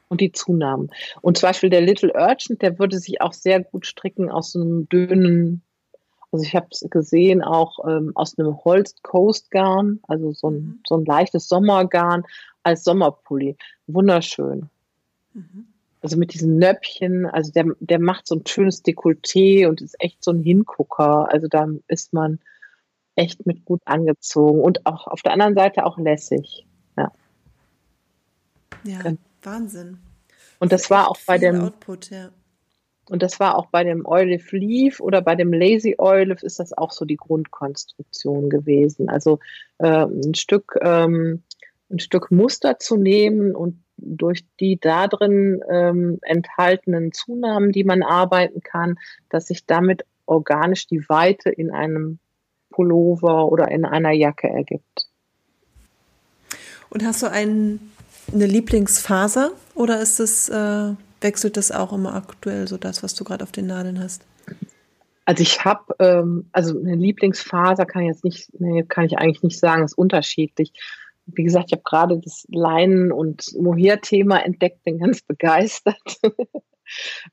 Und 0.07 0.21
die 0.21 0.31
Zunahmen. 0.31 0.91
Und 1.21 1.37
zum 1.37 1.49
Beispiel 1.49 1.69
der 1.69 1.81
Little 1.81 2.13
Urchin, 2.13 2.57
der 2.59 2.77
würde 2.77 2.99
sich 2.99 3.21
auch 3.21 3.33
sehr 3.33 3.63
gut 3.63 3.85
stricken 3.85 4.29
aus 4.29 4.51
so 4.51 4.61
einem 4.61 4.87
dünnen, 4.87 5.63
also 6.35 6.45
ich 6.45 6.53
habe 6.53 6.67
es 6.69 6.85
gesehen, 6.89 7.41
auch 7.41 7.79
ähm, 7.87 8.11
aus 8.13 8.37
einem 8.37 8.57
Holst 8.65 9.03
Coast 9.03 9.51
Garn, 9.51 10.01
also 10.09 10.33
so 10.33 10.49
ein, 10.49 10.53
mhm. 10.55 10.79
so 10.85 10.97
ein 10.97 11.05
leichtes 11.05 11.47
Sommergarn 11.47 12.25
als 12.63 12.83
Sommerpulli. 12.83 13.55
Wunderschön. 13.87 14.69
Mhm. 15.33 15.67
Also 16.01 16.17
mit 16.17 16.33
diesen 16.33 16.57
Nöppchen, 16.57 17.25
also 17.25 17.53
der, 17.53 17.67
der 17.79 17.99
macht 17.99 18.27
so 18.27 18.35
ein 18.35 18.45
schönes 18.45 18.83
Dekolleté 18.83 19.67
und 19.67 19.79
ist 19.79 19.95
echt 19.99 20.21
so 20.23 20.31
ein 20.31 20.43
Hingucker. 20.43 21.31
Also 21.31 21.47
da 21.47 21.69
ist 21.87 22.11
man 22.11 22.39
echt 23.15 23.45
mit 23.45 23.63
gut 23.63 23.81
angezogen 23.85 24.59
und 24.59 24.85
auch 24.85 25.07
auf 25.07 25.21
der 25.21 25.31
anderen 25.31 25.55
Seite 25.55 25.85
auch 25.85 25.97
lässig. 25.97 26.65
Ja, 26.97 27.13
ja 28.83 28.99
Wahnsinn. 29.41 29.99
Und 30.59 30.73
das, 30.73 30.81
das 30.81 30.91
war 30.91 31.09
auch 31.09 31.17
bei 31.25 31.37
dem 31.37 31.61
Output, 31.61 32.09
ja. 32.09 32.29
Und 33.09 33.21
das 33.21 33.39
war 33.39 33.57
auch 33.57 33.67
bei 33.67 33.83
dem 33.83 34.05
Olive 34.05 34.57
Leaf 34.57 34.99
oder 34.99 35.21
bei 35.21 35.35
dem 35.35 35.53
Lazy 35.53 35.95
Olive 35.97 36.45
ist 36.45 36.59
das 36.59 36.73
auch 36.73 36.91
so 36.91 37.05
die 37.05 37.17
Grundkonstruktion 37.17 38.49
gewesen. 38.49 39.09
Also 39.09 39.39
äh, 39.77 40.05
ein 40.05 40.33
Stück 40.33 40.77
ähm, 40.81 41.43
ein 41.89 41.99
Stück 41.99 42.31
Muster 42.31 42.79
zu 42.79 42.97
nehmen 42.97 43.55
und 43.55 43.81
durch 43.97 44.43
die 44.59 44.79
da 44.79 45.07
drin 45.07 45.61
ähm, 45.69 46.19
enthaltenen 46.21 47.11
Zunahmen, 47.13 47.71
die 47.71 47.83
man 47.83 48.03
arbeiten 48.03 48.61
kann, 48.61 48.97
dass 49.29 49.47
sich 49.47 49.65
damit 49.65 50.05
organisch 50.25 50.87
die 50.87 51.07
Weite 51.07 51.49
in 51.49 51.71
einem 51.71 52.19
Pullover 52.71 53.51
oder 53.51 53.71
in 53.71 53.85
einer 53.85 54.11
Jacke 54.11 54.47
ergibt. 54.47 55.07
Und 56.89 57.05
hast 57.05 57.23
du 57.23 57.31
ein, 57.31 57.79
eine 58.33 58.45
Lieblingsfaser 58.45 59.51
oder 59.75 60.01
ist 60.01 60.19
es, 60.19 60.49
äh, 60.49 60.93
wechselt 61.21 61.57
das 61.57 61.71
auch 61.71 61.93
immer 61.93 62.13
aktuell, 62.15 62.67
so 62.67 62.77
das, 62.77 63.03
was 63.03 63.15
du 63.15 63.23
gerade 63.23 63.43
auf 63.43 63.51
den 63.51 63.67
Nadeln 63.67 63.99
hast? 63.99 64.25
Also 65.25 65.41
ich 65.41 65.65
habe, 65.65 65.95
ähm, 65.99 66.49
also 66.51 66.79
eine 66.79 66.95
Lieblingsfaser 66.95 67.85
kann 67.85 68.03
ich 68.03 68.09
jetzt 68.09 68.23
nicht, 68.23 68.49
nee, 68.59 68.83
kann 68.83 69.05
ich 69.05 69.17
eigentlich 69.17 69.41
nicht 69.41 69.59
sagen, 69.59 69.83
ist 69.83 69.97
unterschiedlich 69.97 70.71
wie 71.27 71.43
gesagt, 71.43 71.67
ich 71.67 71.73
habe 71.73 71.83
gerade 71.83 72.19
das 72.19 72.45
Leinen- 72.49 73.11
und 73.11 73.53
Mohair-Thema 73.59 74.43
entdeckt, 74.43 74.83
bin 74.83 74.99
ganz 74.99 75.21
begeistert. 75.27 76.19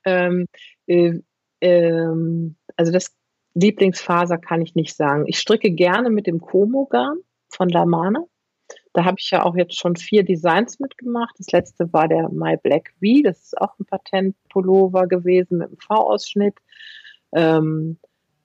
ähm, 0.05 0.47
äh, 0.87 1.19
ähm, 1.61 2.55
also 2.75 2.91
das 2.91 3.15
Lieblingsfaser 3.53 4.37
kann 4.37 4.61
ich 4.61 4.75
nicht 4.75 4.95
sagen. 4.95 5.25
Ich 5.27 5.39
stricke 5.39 5.71
gerne 5.71 6.09
mit 6.09 6.25
dem 6.27 6.41
Komo-Garn 6.41 7.17
von 7.49 7.69
Lamana. 7.69 8.25
Da 8.93 9.05
habe 9.05 9.17
ich 9.19 9.31
ja 9.31 9.43
auch 9.43 9.55
jetzt 9.55 9.77
schon 9.77 9.95
vier 9.95 10.23
Designs 10.23 10.79
mitgemacht. 10.79 11.35
Das 11.39 11.51
letzte 11.51 11.91
war 11.91 12.07
der 12.07 12.29
My 12.29 12.57
Black 12.57 12.93
V. 12.99 13.23
Das 13.23 13.39
ist 13.39 13.57
auch 13.59 13.77
ein 13.79 13.85
Patent-Pullover 13.85 15.07
gewesen 15.07 15.57
mit 15.57 15.67
einem 15.67 15.77
V-Ausschnitt. 15.77 16.55
Ähm, 17.33 17.97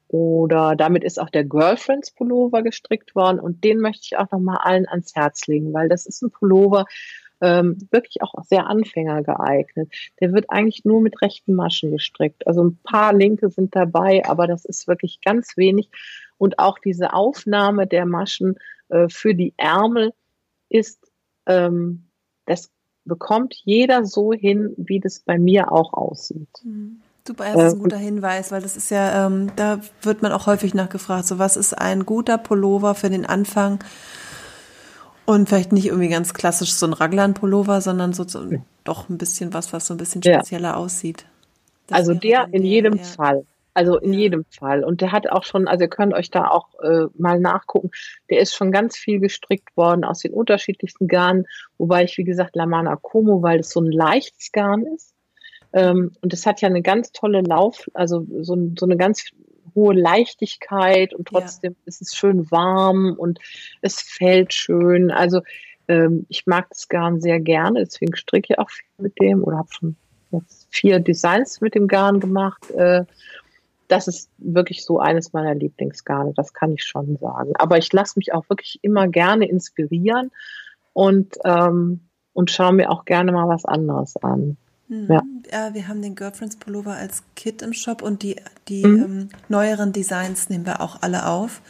oder 0.08 0.74
damit 0.74 1.04
ist 1.04 1.20
auch 1.20 1.28
der 1.28 1.44
Girlfriends 1.44 2.10
Pullover 2.12 2.62
gestrickt 2.62 3.14
worden 3.14 3.38
und 3.38 3.62
den 3.62 3.78
möchte 3.78 4.04
ich 4.04 4.16
auch 4.16 4.30
nochmal 4.30 4.58
allen 4.62 4.88
ans 4.88 5.14
Herz 5.14 5.46
legen, 5.46 5.74
weil 5.74 5.90
das 5.90 6.06
ist 6.06 6.22
ein 6.22 6.30
Pullover, 6.30 6.86
ähm, 7.40 7.76
wirklich 7.90 8.22
auch 8.22 8.32
sehr 8.44 8.66
Anfänger 8.66 9.22
geeignet. 9.22 9.92
Der 10.20 10.32
wird 10.32 10.46
eigentlich 10.48 10.84
nur 10.84 11.02
mit 11.02 11.20
rechten 11.22 11.54
Maschen 11.54 11.92
gestrickt. 11.92 12.46
Also 12.46 12.64
ein 12.64 12.78
paar 12.82 13.12
linke 13.12 13.50
sind 13.50 13.76
dabei, 13.76 14.24
aber 14.24 14.46
das 14.46 14.64
ist 14.64 14.88
wirklich 14.88 15.20
ganz 15.20 15.56
wenig. 15.56 15.90
Und 16.38 16.58
auch 16.58 16.78
diese 16.78 17.12
Aufnahme 17.12 17.86
der 17.86 18.06
Maschen 18.06 18.58
äh, 18.88 19.08
für 19.08 19.34
die 19.34 19.52
Ärmel 19.56 20.14
ist, 20.68 21.10
ähm, 21.46 22.10
das 22.46 22.70
bekommt 23.04 23.54
jeder 23.64 24.04
so 24.04 24.32
hin, 24.32 24.74
wie 24.76 25.00
das 25.00 25.20
bei 25.20 25.38
mir 25.38 25.72
auch 25.72 25.92
aussieht. 25.92 26.48
Mhm. 26.62 27.00
Super, 27.26 27.44
das 27.52 27.64
ist 27.64 27.72
ein 27.74 27.82
guter 27.82 27.98
Hinweis, 27.98 28.52
weil 28.52 28.62
das 28.62 28.74
ist 28.74 28.90
ja, 28.90 29.26
ähm, 29.26 29.50
da 29.56 29.80
wird 30.00 30.22
man 30.22 30.32
auch 30.32 30.46
häufig 30.46 30.72
nachgefragt, 30.72 31.26
so 31.26 31.38
was 31.38 31.58
ist 31.58 31.76
ein 31.76 32.06
guter 32.06 32.38
Pullover 32.38 32.94
für 32.94 33.10
den 33.10 33.26
Anfang 33.26 33.80
und 35.26 35.46
vielleicht 35.46 35.72
nicht 35.72 35.88
irgendwie 35.88 36.08
ganz 36.08 36.32
klassisch 36.32 36.72
so 36.72 36.86
ein 36.86 36.94
Raglan-Pullover, 36.94 37.82
sondern 37.82 38.14
so, 38.14 38.26
so 38.26 38.48
doch 38.84 39.10
ein 39.10 39.18
bisschen 39.18 39.52
was, 39.52 39.74
was 39.74 39.86
so 39.86 39.92
ein 39.92 39.98
bisschen 39.98 40.22
spezieller 40.22 40.70
ja. 40.70 40.76
aussieht. 40.76 41.26
Das 41.88 41.98
also 41.98 42.14
der 42.14 42.46
in 42.46 42.62
der, 42.62 42.70
jedem 42.70 42.96
ja. 42.96 43.04
Fall. 43.04 43.46
Also 43.74 43.98
in 43.98 44.12
jedem 44.12 44.44
Fall. 44.50 44.82
Und 44.82 45.00
der 45.00 45.12
hat 45.12 45.28
auch 45.28 45.44
schon, 45.44 45.68
also 45.68 45.84
ihr 45.84 45.90
könnt 45.90 46.12
euch 46.12 46.30
da 46.30 46.48
auch 46.48 46.68
äh, 46.80 47.06
mal 47.16 47.38
nachgucken, 47.38 47.90
der 48.28 48.40
ist 48.40 48.54
schon 48.54 48.72
ganz 48.72 48.96
viel 48.96 49.20
gestrickt 49.20 49.76
worden 49.76 50.04
aus 50.04 50.20
den 50.20 50.32
unterschiedlichsten 50.32 51.06
Garnen, 51.06 51.46
wobei 51.76 52.04
ich, 52.04 52.18
wie 52.18 52.24
gesagt, 52.24 52.56
Lamana 52.56 52.96
Como, 52.96 53.42
weil 53.42 53.60
es 53.60 53.70
so 53.70 53.80
ein 53.80 53.92
leichtes 53.92 54.50
Garn 54.50 54.84
ist, 54.86 55.14
ähm, 55.72 56.12
und 56.22 56.32
es 56.32 56.46
hat 56.46 56.60
ja 56.60 56.68
eine 56.68 56.82
ganz 56.82 57.12
tolle 57.12 57.42
Lauf, 57.42 57.88
also 57.94 58.26
so, 58.40 58.56
so 58.76 58.86
eine 58.86 58.96
ganz 58.96 59.30
hohe 59.74 59.94
Leichtigkeit 59.94 61.14
und 61.14 61.28
trotzdem 61.28 61.72
ja. 61.72 61.78
ist 61.84 62.00
es 62.00 62.14
schön 62.14 62.50
warm 62.50 63.14
und 63.16 63.38
es 63.82 64.00
fällt 64.00 64.54
schön. 64.54 65.10
Also 65.10 65.42
ähm, 65.88 66.26
ich 66.28 66.46
mag 66.46 66.68
das 66.70 66.88
Garn 66.88 67.20
sehr 67.20 67.38
gerne, 67.40 67.84
deswegen 67.84 68.16
stricke 68.16 68.54
ich 68.54 68.58
auch 68.58 68.70
viel 68.70 68.88
mit 68.98 69.20
dem 69.20 69.44
oder 69.44 69.58
habe 69.58 69.68
schon 69.70 69.96
jetzt 70.30 70.68
vier 70.70 71.00
Designs 71.00 71.60
mit 71.60 71.74
dem 71.74 71.86
Garn 71.86 72.20
gemacht. 72.20 72.70
Äh, 72.70 73.04
das 73.88 74.06
ist 74.06 74.30
wirklich 74.38 74.84
so 74.84 75.00
eines 75.00 75.32
meiner 75.32 75.54
Lieblingsgarne, 75.54 76.32
das 76.36 76.52
kann 76.52 76.72
ich 76.72 76.84
schon 76.84 77.16
sagen. 77.16 77.52
Aber 77.56 77.78
ich 77.78 77.92
lasse 77.92 78.18
mich 78.18 78.32
auch 78.32 78.48
wirklich 78.48 78.78
immer 78.82 79.08
gerne 79.08 79.48
inspirieren 79.48 80.30
und, 80.92 81.36
ähm, 81.44 82.00
und 82.34 82.50
schaue 82.50 82.74
mir 82.74 82.90
auch 82.90 83.06
gerne 83.06 83.32
mal 83.32 83.48
was 83.48 83.64
anderes 83.64 84.16
an. 84.16 84.58
Hm. 84.88 85.06
Ja. 85.10 85.22
äh, 85.50 85.74
wir 85.74 85.88
haben 85.88 86.02
den 86.02 86.14
Girlfriends 86.14 86.56
Pullover 86.56 86.94
als 86.94 87.22
Kit 87.34 87.62
im 87.62 87.72
Shop 87.72 88.02
und 88.02 88.22
die, 88.22 88.36
die 88.68 88.86
mhm. 88.86 89.02
ähm, 89.02 89.28
neueren 89.48 89.92
Designs 89.92 90.48
nehmen 90.48 90.66
wir 90.66 90.80
auch 90.80 91.02
alle 91.02 91.26
auf. 91.26 91.60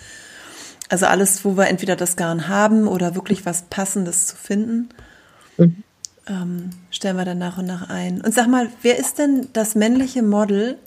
Also 0.88 1.06
alles, 1.06 1.44
wo 1.44 1.56
wir 1.56 1.68
entweder 1.68 1.96
das 1.96 2.16
Garn 2.16 2.48
haben 2.48 2.88
oder 2.88 3.14
wirklich 3.14 3.44
was 3.44 3.62
Passendes 3.62 4.26
zu 4.26 4.36
finden, 4.36 4.88
mhm. 5.56 5.82
ähm, 6.26 6.70
stellen 6.90 7.16
wir 7.16 7.24
dann 7.24 7.38
nach 7.38 7.58
und 7.58 7.66
nach 7.66 7.90
ein. 7.90 8.20
Und 8.22 8.34
sag 8.34 8.48
mal, 8.48 8.68
wer 8.82 8.98
ist 8.98 9.18
denn 9.18 9.48
das 9.52 9.74
männliche 9.74 10.22
Model 10.22 10.78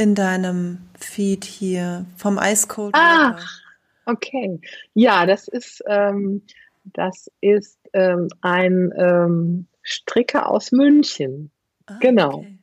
in 0.00 0.14
deinem 0.14 0.78
Feed 0.98 1.44
hier 1.44 2.06
vom 2.16 2.38
Ice 2.42 2.66
Cold 2.66 2.94
Water? 2.94 3.36
Ach, 3.38 3.60
okay. 4.06 4.58
Ja, 4.94 5.26
das 5.26 5.46
ist, 5.46 5.84
ähm, 5.86 6.42
das 6.84 7.30
ist 7.42 7.78
ähm, 7.92 8.28
ein 8.40 8.92
ähm, 8.96 9.66
Stricker 9.82 10.48
aus 10.48 10.72
München. 10.72 11.50
Ah, 11.84 11.98
genau. 12.00 12.38
Okay. 12.38 12.58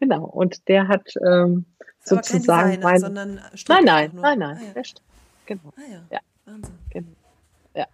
Genau. 0.00 0.24
Und 0.24 0.66
der 0.68 0.88
hat 0.88 1.12
ähm, 1.26 1.66
sozusagen. 2.00 2.70
Designer, 2.70 2.82
mein, 2.82 3.00
sondern 3.00 3.34
nein, 3.68 3.84
nein, 3.84 4.10
nein, 4.14 4.38
nein, 4.38 4.56
ah, 4.58 4.72
ja. 4.74 4.82
Genau. 5.44 5.72
Ah, 5.76 5.80
ja. 5.90 6.02
ja. 6.10 6.20
Wahnsinn. 6.46 6.78
Genau. 6.90 7.16
Ja. 7.74 7.86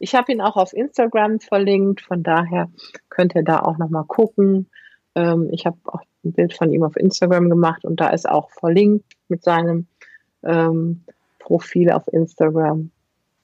Ich 0.00 0.16
habe 0.16 0.32
ihn 0.32 0.40
auch 0.40 0.56
auf 0.56 0.72
Instagram 0.72 1.38
verlinkt, 1.38 2.00
von 2.00 2.24
daher 2.24 2.70
könnt 3.08 3.36
ihr 3.36 3.44
da 3.44 3.60
auch 3.60 3.78
nochmal 3.78 4.04
gucken. 4.04 4.68
Ähm, 5.14 5.48
ich 5.52 5.64
habe 5.64 5.78
auch 5.84 6.02
ein 6.26 6.32
Bild 6.32 6.54
von 6.54 6.72
ihm 6.72 6.82
auf 6.82 6.96
Instagram 6.96 7.48
gemacht 7.48 7.84
und 7.84 8.00
da 8.00 8.10
ist 8.10 8.28
auch 8.28 8.50
verlinkt 8.50 9.04
mit 9.28 9.42
seinem 9.42 9.86
ähm, 10.42 11.04
Profil 11.38 11.90
auf 11.90 12.06
Instagram. 12.12 12.90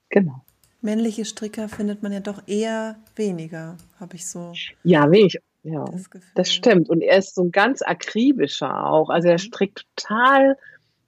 Genau. 0.09 0.43
Männliche 0.81 1.25
Stricker 1.25 1.69
findet 1.69 2.03
man 2.03 2.13
ja 2.13 2.21
doch 2.21 2.43
eher 2.47 2.97
weniger, 3.15 3.77
habe 4.01 4.17
ich 4.17 4.27
so. 4.27 4.53
Ja, 4.83 5.11
wenig. 5.11 5.39
Ja, 5.63 5.85
das, 5.85 6.11
das, 6.35 6.53
stimmt. 6.53 6.91
Und 6.91 7.03
er 7.03 7.19
ist 7.19 7.37
so 7.37 7.45
ein 7.45 7.53
ganz 7.53 7.83
akribischer 7.83 8.85
auch. 8.85 9.11
Also 9.11 9.29
er 9.29 9.35
mhm. 9.35 9.39
strickt 9.39 9.87
total 9.95 10.59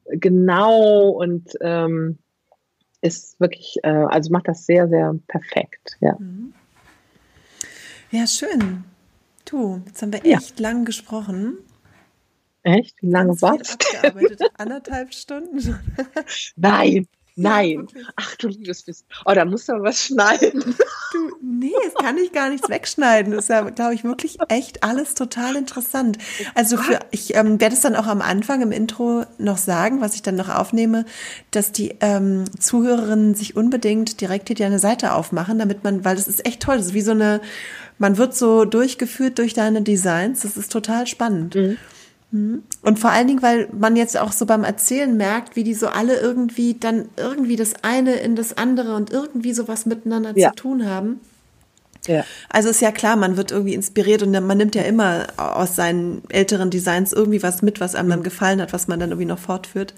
genau 0.06 1.08
und 1.08 1.54
ähm, 1.60 2.18
ist 3.00 3.40
wirklich, 3.40 3.78
äh, 3.82 3.88
also 3.88 4.30
macht 4.30 4.46
das 4.46 4.64
sehr, 4.64 4.88
sehr 4.88 5.14
perfekt. 5.26 5.96
Ja, 6.00 6.16
mhm. 6.20 6.54
ja 8.12 8.28
schön. 8.28 8.84
Du, 9.44 9.82
jetzt 9.86 10.00
haben 10.02 10.12
wir 10.12 10.24
echt 10.24 10.58
ja. 10.60 10.68
lang 10.68 10.84
gesprochen. 10.84 11.58
Echt? 12.62 12.94
Wie 13.02 13.10
lange 13.10 13.40
war 13.42 13.60
es? 13.60 13.76
Anderthalb 14.56 15.12
Stunden? 15.12 15.78
Nein, 16.56 17.06
Nein. 17.36 17.88
Ach 18.16 18.36
du 18.36 18.48
liebes 18.48 18.82
Bisschen. 18.82 19.06
Oh, 19.24 19.32
da 19.32 19.44
muss 19.44 19.66
man 19.66 19.82
was 19.82 20.04
schneiden. 20.04 20.62
Du, 21.12 21.36
nee, 21.42 21.72
es 21.86 21.94
kann 21.94 22.16
ich 22.18 22.32
gar 22.32 22.50
nichts 22.50 22.68
wegschneiden. 22.68 23.32
Das 23.32 23.44
ist 23.44 23.48
ja, 23.48 23.62
glaube 23.70 23.94
ich, 23.94 24.04
wirklich 24.04 24.38
echt 24.48 24.84
alles 24.84 25.14
total 25.14 25.56
interessant. 25.56 26.18
Also 26.54 26.76
für, 26.76 27.00
ich 27.10 27.34
ähm, 27.34 27.60
werde 27.60 27.74
es 27.74 27.80
dann 27.80 27.96
auch 27.96 28.06
am 28.06 28.20
Anfang 28.20 28.62
im 28.62 28.72
Intro 28.72 29.24
noch 29.38 29.58
sagen, 29.58 30.00
was 30.00 30.14
ich 30.14 30.22
dann 30.22 30.36
noch 30.36 30.48
aufnehme, 30.48 31.04
dass 31.50 31.72
die 31.72 31.96
ähm, 32.00 32.44
Zuhörerinnen 32.58 33.34
sich 33.34 33.56
unbedingt 33.56 34.20
direkt 34.20 34.48
hier 34.48 34.66
eine 34.66 34.78
Seite 34.78 35.12
aufmachen, 35.12 35.58
damit 35.58 35.82
man, 35.84 36.04
weil 36.04 36.16
das 36.16 36.28
ist 36.28 36.46
echt 36.46 36.62
toll. 36.62 36.76
Das 36.76 36.86
ist 36.86 36.94
wie 36.94 37.00
so 37.00 37.12
eine, 37.12 37.40
man 37.98 38.16
wird 38.16 38.34
so 38.34 38.64
durchgeführt 38.64 39.38
durch 39.38 39.54
deine 39.54 39.82
Designs. 39.82 40.42
Das 40.42 40.56
ist 40.56 40.70
total 40.70 41.06
spannend. 41.06 41.54
Mhm. 41.54 41.78
Und 42.82 42.98
vor 42.98 43.10
allen 43.10 43.28
Dingen, 43.28 43.42
weil 43.42 43.68
man 43.78 43.94
jetzt 43.94 44.18
auch 44.18 44.32
so 44.32 44.44
beim 44.44 44.64
Erzählen 44.64 45.16
merkt, 45.16 45.54
wie 45.54 45.62
die 45.62 45.74
so 45.74 45.86
alle 45.86 46.18
irgendwie 46.18 46.74
dann 46.74 47.08
irgendwie 47.16 47.54
das 47.54 47.74
eine 47.82 48.16
in 48.16 48.34
das 48.34 48.58
andere 48.58 48.96
und 48.96 49.12
irgendwie 49.12 49.52
sowas 49.52 49.86
miteinander 49.86 50.32
ja. 50.34 50.50
zu 50.50 50.56
tun 50.56 50.84
haben. 50.84 51.20
Ja. 52.08 52.24
Also 52.48 52.70
ist 52.70 52.80
ja 52.80 52.90
klar, 52.90 53.14
man 53.14 53.36
wird 53.36 53.52
irgendwie 53.52 53.74
inspiriert 53.74 54.24
und 54.24 54.32
man 54.32 54.58
nimmt 54.58 54.74
ja 54.74 54.82
immer 54.82 55.28
aus 55.36 55.76
seinen 55.76 56.22
älteren 56.28 56.70
Designs 56.70 57.12
irgendwie 57.12 57.42
was 57.42 57.62
mit, 57.62 57.78
was 57.80 57.94
einem 57.94 58.10
dann 58.10 58.18
mhm. 58.18 58.24
gefallen 58.24 58.60
hat, 58.60 58.72
was 58.72 58.88
man 58.88 58.98
dann 58.98 59.10
irgendwie 59.10 59.28
noch 59.28 59.38
fortführt. 59.38 59.94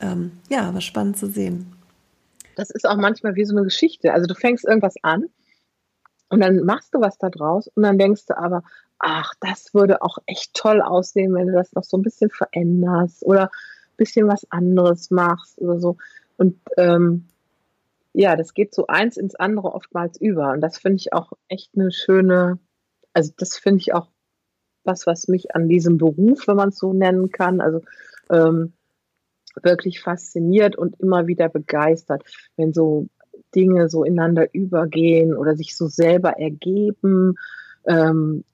Ähm, 0.00 0.32
ja, 0.50 0.62
aber 0.62 0.80
spannend 0.80 1.16
zu 1.16 1.28
sehen. 1.28 1.72
Das 2.56 2.70
ist 2.70 2.84
auch 2.84 2.96
manchmal 2.96 3.36
wie 3.36 3.44
so 3.44 3.54
eine 3.54 3.64
Geschichte. 3.64 4.12
Also 4.12 4.26
du 4.26 4.34
fängst 4.34 4.64
irgendwas 4.64 4.96
an 5.02 5.26
und 6.30 6.40
dann 6.40 6.64
machst 6.64 6.92
du 6.94 7.00
was 7.00 7.16
da 7.16 7.30
draus 7.30 7.68
und 7.68 7.84
dann 7.84 7.96
denkst 7.96 8.26
du 8.26 8.36
aber, 8.36 8.64
ach, 9.06 9.34
das 9.40 9.74
würde 9.74 10.00
auch 10.00 10.16
echt 10.24 10.54
toll 10.54 10.80
aussehen, 10.80 11.34
wenn 11.34 11.48
du 11.48 11.52
das 11.52 11.74
noch 11.74 11.84
so 11.84 11.98
ein 11.98 12.02
bisschen 12.02 12.30
veränderst 12.30 13.22
oder 13.22 13.44
ein 13.44 13.96
bisschen 13.98 14.26
was 14.26 14.50
anderes 14.50 15.10
machst 15.10 15.60
oder 15.60 15.78
so. 15.78 15.98
Und 16.38 16.58
ähm, 16.78 17.26
ja, 18.14 18.34
das 18.34 18.54
geht 18.54 18.74
so 18.74 18.86
eins 18.86 19.18
ins 19.18 19.34
andere 19.34 19.74
oftmals 19.74 20.18
über. 20.18 20.52
Und 20.52 20.62
das 20.62 20.78
finde 20.78 20.96
ich 20.96 21.12
auch 21.12 21.32
echt 21.48 21.72
eine 21.76 21.92
schöne, 21.92 22.58
also 23.12 23.30
das 23.36 23.58
finde 23.58 23.80
ich 23.80 23.92
auch 23.92 24.08
was, 24.84 25.06
was 25.06 25.28
mich 25.28 25.54
an 25.54 25.68
diesem 25.68 25.98
Beruf, 25.98 26.48
wenn 26.48 26.56
man 26.56 26.70
es 26.70 26.78
so 26.78 26.94
nennen 26.94 27.30
kann, 27.30 27.60
also 27.60 27.82
ähm, 28.30 28.72
wirklich 29.62 30.00
fasziniert 30.00 30.76
und 30.76 30.98
immer 30.98 31.26
wieder 31.26 31.50
begeistert, 31.50 32.24
wenn 32.56 32.72
so 32.72 33.08
Dinge 33.54 33.90
so 33.90 34.02
ineinander 34.02 34.52
übergehen 34.54 35.36
oder 35.36 35.56
sich 35.56 35.76
so 35.76 35.88
selber 35.88 36.38
ergeben. 36.38 37.34
Ähm, 37.86 38.44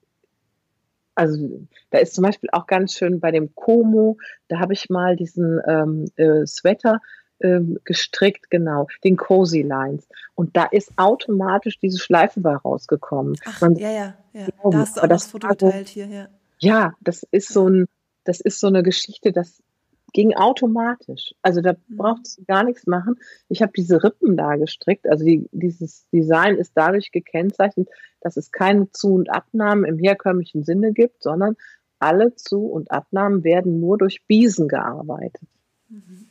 also 1.15 1.67
da 1.89 1.99
ist 1.99 2.15
zum 2.15 2.23
Beispiel 2.23 2.49
auch 2.51 2.67
ganz 2.67 2.93
schön 2.93 3.19
bei 3.19 3.31
dem 3.31 3.53
Como, 3.55 4.17
da 4.47 4.59
habe 4.59 4.73
ich 4.73 4.89
mal 4.89 5.15
diesen 5.15 5.59
ähm, 5.67 6.05
äh, 6.15 6.45
Sweater 6.45 6.99
ähm, 7.41 7.79
gestrickt, 7.83 8.49
genau, 8.49 8.87
den 9.03 9.17
Cozy 9.17 9.61
Lines. 9.61 10.07
Und 10.35 10.55
da 10.55 10.65
ist 10.65 10.91
automatisch 10.97 11.79
diese 11.79 11.99
Schleife 11.99 12.39
bei 12.39 12.55
rausgekommen. 12.55 13.35
Ach, 13.45 13.61
Man, 13.61 13.75
ja, 13.75 13.91
ja, 13.91 14.13
ja. 14.33 14.47
Da 14.69 14.77
hast 14.77 14.97
du 14.97 15.01
auch 15.01 15.07
das 15.07 15.25
Foto 15.27 15.47
geteilt 15.47 15.89
hier, 15.89 16.07
ja. 16.07 16.27
Ja, 16.59 16.93
das 17.01 17.23
ist 17.31 17.51
so 17.51 17.67
ein, 17.67 17.87
das 18.23 18.39
ist 18.39 18.59
so 18.59 18.67
eine 18.67 18.83
Geschichte, 18.83 19.31
das 19.31 19.63
ging 20.13 20.33
automatisch. 20.33 21.33
Also 21.41 21.61
da 21.61 21.73
mhm. 21.73 21.97
brauchst 21.97 22.37
du 22.37 22.45
gar 22.45 22.63
nichts 22.63 22.87
machen. 22.87 23.15
Ich 23.49 23.61
habe 23.61 23.71
diese 23.75 24.03
Rippen 24.03 24.37
da 24.37 24.55
gestrickt. 24.55 25.07
Also 25.07 25.25
die, 25.25 25.47
dieses 25.51 26.07
Design 26.09 26.55
ist 26.55 26.73
dadurch 26.75 27.11
gekennzeichnet, 27.11 27.89
dass 28.21 28.37
es 28.37 28.51
keine 28.51 28.89
Zu- 28.91 29.15
und 29.15 29.29
Abnahmen 29.29 29.85
im 29.85 29.97
herkömmlichen 29.97 30.63
Sinne 30.63 30.93
gibt, 30.93 31.23
sondern 31.23 31.55
alle 31.99 32.35
Zu- 32.35 32.65
und 32.65 32.91
Abnahmen 32.91 33.43
werden 33.43 33.79
nur 33.79 33.97
durch 33.97 34.25
Biesen 34.25 34.67
gearbeitet. 34.67 35.47
Mhm. 35.89 36.27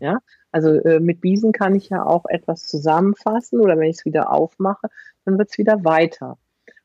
Ja, 0.00 0.18
also 0.50 0.70
äh, 0.70 0.98
mit 0.98 1.20
Biesen 1.20 1.52
kann 1.52 1.74
ich 1.74 1.90
ja 1.90 2.04
auch 2.04 2.24
etwas 2.26 2.66
zusammenfassen 2.66 3.60
oder 3.60 3.78
wenn 3.78 3.90
ich 3.90 3.98
es 3.98 4.04
wieder 4.06 4.32
aufmache, 4.32 4.88
dann 5.24 5.38
wird 5.38 5.50
es 5.50 5.58
wieder 5.58 5.84
weiter. 5.84 6.38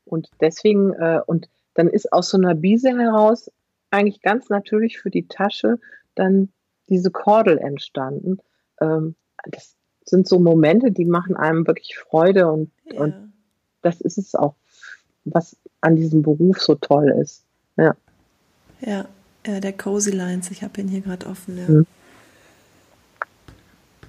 Und 0.04 0.30
deswegen, 0.40 0.92
äh, 0.92 1.20
und 1.26 1.48
dann 1.74 1.88
ist 1.88 2.12
aus 2.12 2.30
so 2.30 2.36
einer 2.36 2.54
Biese 2.54 2.90
heraus 2.90 3.50
eigentlich 3.90 4.22
ganz 4.22 4.48
natürlich 4.48 4.98
für 4.98 5.10
die 5.10 5.28
Tasche 5.28 5.78
dann 6.14 6.50
diese 6.88 7.10
Kordel 7.10 7.58
entstanden. 7.58 8.38
Ähm, 8.80 9.14
das 9.44 9.76
sind 10.04 10.28
so 10.28 10.38
Momente, 10.38 10.92
die 10.92 11.04
machen 11.04 11.36
einem 11.36 11.66
wirklich 11.66 11.96
Freude 11.98 12.50
und, 12.50 12.70
ja. 12.84 13.00
und 13.00 13.32
das 13.82 14.00
ist 14.00 14.18
es 14.18 14.34
auch, 14.34 14.54
was 15.24 15.56
an 15.80 15.96
diesem 15.96 16.22
Beruf 16.22 16.60
so 16.60 16.74
toll 16.74 17.14
ist. 17.20 17.44
Ja. 17.76 17.96
Ja, 18.80 19.06
ja 19.46 19.60
der 19.60 19.72
Cozy 19.72 20.10
Lines, 20.10 20.50
ich 20.50 20.62
habe 20.62 20.80
ihn 20.80 20.88
hier 20.88 21.00
gerade 21.00 21.26
offen. 21.26 21.58
Ja. 21.58 21.68
Mhm. 21.68 21.86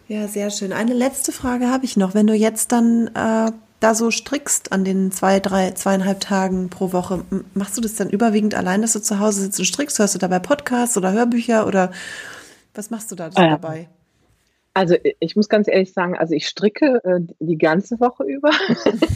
ja, 0.07 0.27
sehr 0.27 0.49
schön. 0.49 0.71
Eine 0.73 0.93
letzte 0.93 1.31
Frage 1.31 1.69
habe 1.69 1.85
ich 1.85 1.97
noch. 1.97 2.13
Wenn 2.13 2.27
du 2.27 2.33
jetzt 2.33 2.71
dann 2.71 3.07
äh, 3.15 3.51
da 3.79 3.93
so 3.93 4.09
strickst 4.11 4.71
an 4.71 4.83
den 4.83 5.11
zwei, 5.11 5.39
drei, 5.39 5.71
zweieinhalb 5.71 6.19
Tagen 6.19 6.69
pro 6.69 6.93
Woche, 6.93 7.23
machst 7.53 7.77
du 7.77 7.81
das 7.81 7.95
dann 7.95 8.09
überwiegend 8.09 8.55
allein, 8.55 8.81
dass 8.81 8.93
du 8.93 9.01
zu 9.01 9.19
Hause 9.19 9.41
sitzt 9.41 9.59
und 9.59 9.65
strickst? 9.65 9.99
Hörst 9.99 10.15
du 10.15 10.19
dabei 10.19 10.39
Podcasts 10.39 10.97
oder 10.97 11.11
Hörbücher 11.11 11.67
oder 11.67 11.91
was 12.73 12.89
machst 12.89 13.11
du 13.11 13.15
da 13.15 13.27
äh, 13.27 13.31
dabei? 13.33 13.89
Also 14.73 14.95
ich 15.19 15.35
muss 15.35 15.49
ganz 15.49 15.67
ehrlich 15.67 15.93
sagen, 15.93 16.17
also 16.17 16.33
ich 16.35 16.47
stricke 16.47 17.01
äh, 17.03 17.19
die 17.39 17.57
ganze 17.57 17.99
Woche 17.99 18.23
über 18.23 18.51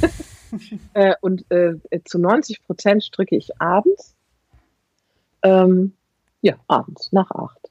äh, 0.93 1.13
und 1.21 1.45
äh, 1.51 1.75
zu 2.03 2.17
90 2.17 2.63
Prozent 2.63 3.03
stricke 3.03 3.35
ich 3.35 3.61
abends. 3.61 4.15
Ähm, 5.43 5.93
ja, 6.41 6.55
abends 6.67 7.11
nach 7.11 7.29
acht. 7.31 7.69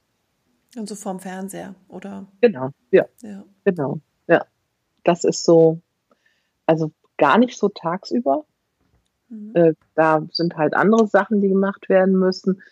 Und 0.77 0.89
so 0.89 0.95
vorm 0.95 1.19
Fernseher, 1.19 1.75
oder? 1.89 2.27
Genau, 2.41 2.71
ja. 2.93 3.07
ja. 3.23 3.45
Genau, 3.65 3.99
ja. 4.29 4.45
Das 5.03 5.25
ist 5.25 5.45
so, 5.45 5.81
also 6.71 6.93
gar 7.19 7.37
nicht 7.37 7.59
so 7.59 7.69
tagsüber. 7.69 8.45
Mhm. 9.29 9.51
Äh, 9.55 9.75
da 9.97 10.25
sind 10.31 10.57
halt 10.57 10.75
andere 10.75 11.09
Sachen, 11.09 11.41
die 11.41 11.49
gemacht 11.49 11.89
werden 11.89 12.17
müssen. 12.17 12.63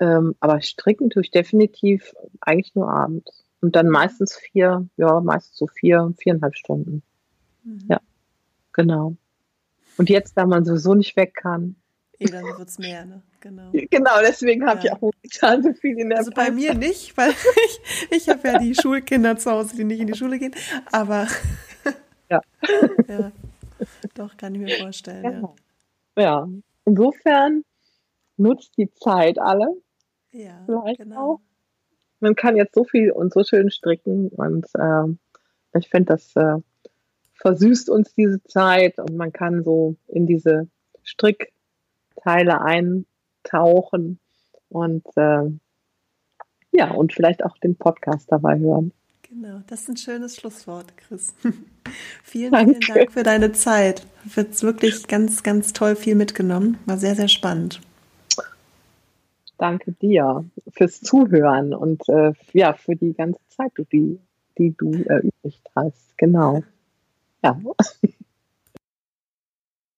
Ähm, 0.00 0.34
aber 0.40 0.60
stricken 0.60 1.08
tue 1.08 1.22
ich 1.22 1.30
definitiv 1.30 2.14
eigentlich 2.40 2.74
nur 2.74 2.90
abends. 2.90 3.44
Und 3.60 3.76
dann 3.76 3.88
meistens 3.88 4.34
vier, 4.34 4.88
ja, 4.96 5.20
meistens 5.20 5.56
so 5.56 5.68
vier, 5.68 6.12
viereinhalb 6.18 6.56
Stunden. 6.56 7.02
Mhm. 7.62 7.84
Ja, 7.88 8.00
genau. 8.72 9.16
Und 9.96 10.10
jetzt, 10.10 10.36
da 10.36 10.46
man 10.46 10.64
sowieso 10.64 10.94
nicht 10.94 11.16
weg 11.16 11.34
kann. 11.34 11.76
Eh, 12.18 12.26
dann 12.26 12.44
wird 12.44 12.68
es 12.68 12.78
mehr, 12.78 13.04
ne? 13.04 13.22
Genau. 13.40 13.70
Genau, 13.90 14.20
deswegen 14.20 14.66
habe 14.66 14.80
ja. 14.80 14.84
ich 14.84 14.92
auch 14.92 15.00
momentan 15.00 15.62
so 15.62 15.72
viel 15.74 15.96
in 15.96 16.08
der 16.08 16.18
Also 16.18 16.32
Pipe. 16.32 16.46
bei 16.46 16.50
mir 16.50 16.74
nicht, 16.74 17.16
weil 17.16 17.30
ich, 17.66 17.80
ich 18.10 18.28
habe 18.28 18.48
ja 18.48 18.58
die 18.58 18.74
Schulkinder 18.74 19.36
zu 19.36 19.52
Hause, 19.52 19.76
die 19.76 19.84
nicht 19.84 20.00
in 20.00 20.08
die 20.08 20.16
Schule 20.18 20.40
gehen. 20.40 20.54
Aber 20.90 21.28
ja. 22.28 22.40
ja. 23.08 23.32
Doch, 24.14 24.36
kann 24.36 24.54
ich 24.54 24.60
mir 24.60 24.76
vorstellen. 24.76 25.48
Ja. 26.16 26.22
ja. 26.22 26.48
Insofern 26.84 27.64
nutzt 28.36 28.76
die 28.76 28.92
Zeit 28.92 29.38
alle. 29.38 29.76
Ja, 30.32 30.62
vielleicht 30.66 31.00
genau. 31.00 31.34
auch. 31.34 31.40
Man 32.20 32.34
kann 32.34 32.56
jetzt 32.56 32.74
so 32.74 32.84
viel 32.84 33.10
und 33.12 33.32
so 33.32 33.44
schön 33.44 33.70
stricken 33.70 34.28
und 34.28 34.66
äh, 34.74 35.78
ich 35.78 35.88
finde, 35.88 36.14
das 36.14 36.34
äh, 36.36 36.56
versüßt 37.34 37.90
uns 37.90 38.14
diese 38.14 38.42
Zeit 38.44 38.98
und 38.98 39.16
man 39.16 39.32
kann 39.32 39.62
so 39.64 39.96
in 40.08 40.26
diese 40.26 40.68
Strickteile 41.02 42.60
eintauchen 42.62 44.18
und 44.68 45.04
äh, 45.16 45.50
ja, 46.72 46.90
und 46.90 47.12
vielleicht 47.12 47.44
auch 47.44 47.56
den 47.58 47.76
Podcast 47.76 48.32
dabei 48.32 48.58
hören. 48.58 48.92
Genau, 49.34 49.62
das 49.66 49.82
ist 49.82 49.88
ein 49.88 49.96
schönes 49.96 50.36
Schlusswort, 50.36 50.96
Chris. 50.96 51.34
vielen, 52.22 52.54
vielen 52.54 52.80
Dank 52.80 53.12
für 53.12 53.24
deine 53.24 53.50
Zeit. 53.50 54.06
Wird 54.22 54.62
wirklich 54.62 55.08
ganz, 55.08 55.42
ganz 55.42 55.72
toll 55.72 55.96
viel 55.96 56.14
mitgenommen. 56.14 56.78
War 56.86 56.98
sehr, 56.98 57.16
sehr 57.16 57.26
spannend. 57.26 57.80
Danke 59.58 59.90
dir 59.90 60.44
fürs 60.70 61.00
Zuhören 61.00 61.74
und 61.74 62.08
äh, 62.08 62.32
ja, 62.52 62.74
für 62.74 62.94
die 62.94 63.12
ganze 63.12 63.40
Zeit, 63.48 63.72
die, 63.92 64.20
die 64.56 64.72
du 64.76 64.92
erübrigt 65.02 65.68
hast. 65.74 66.16
Genau. 66.16 66.62
Ja. 67.42 67.60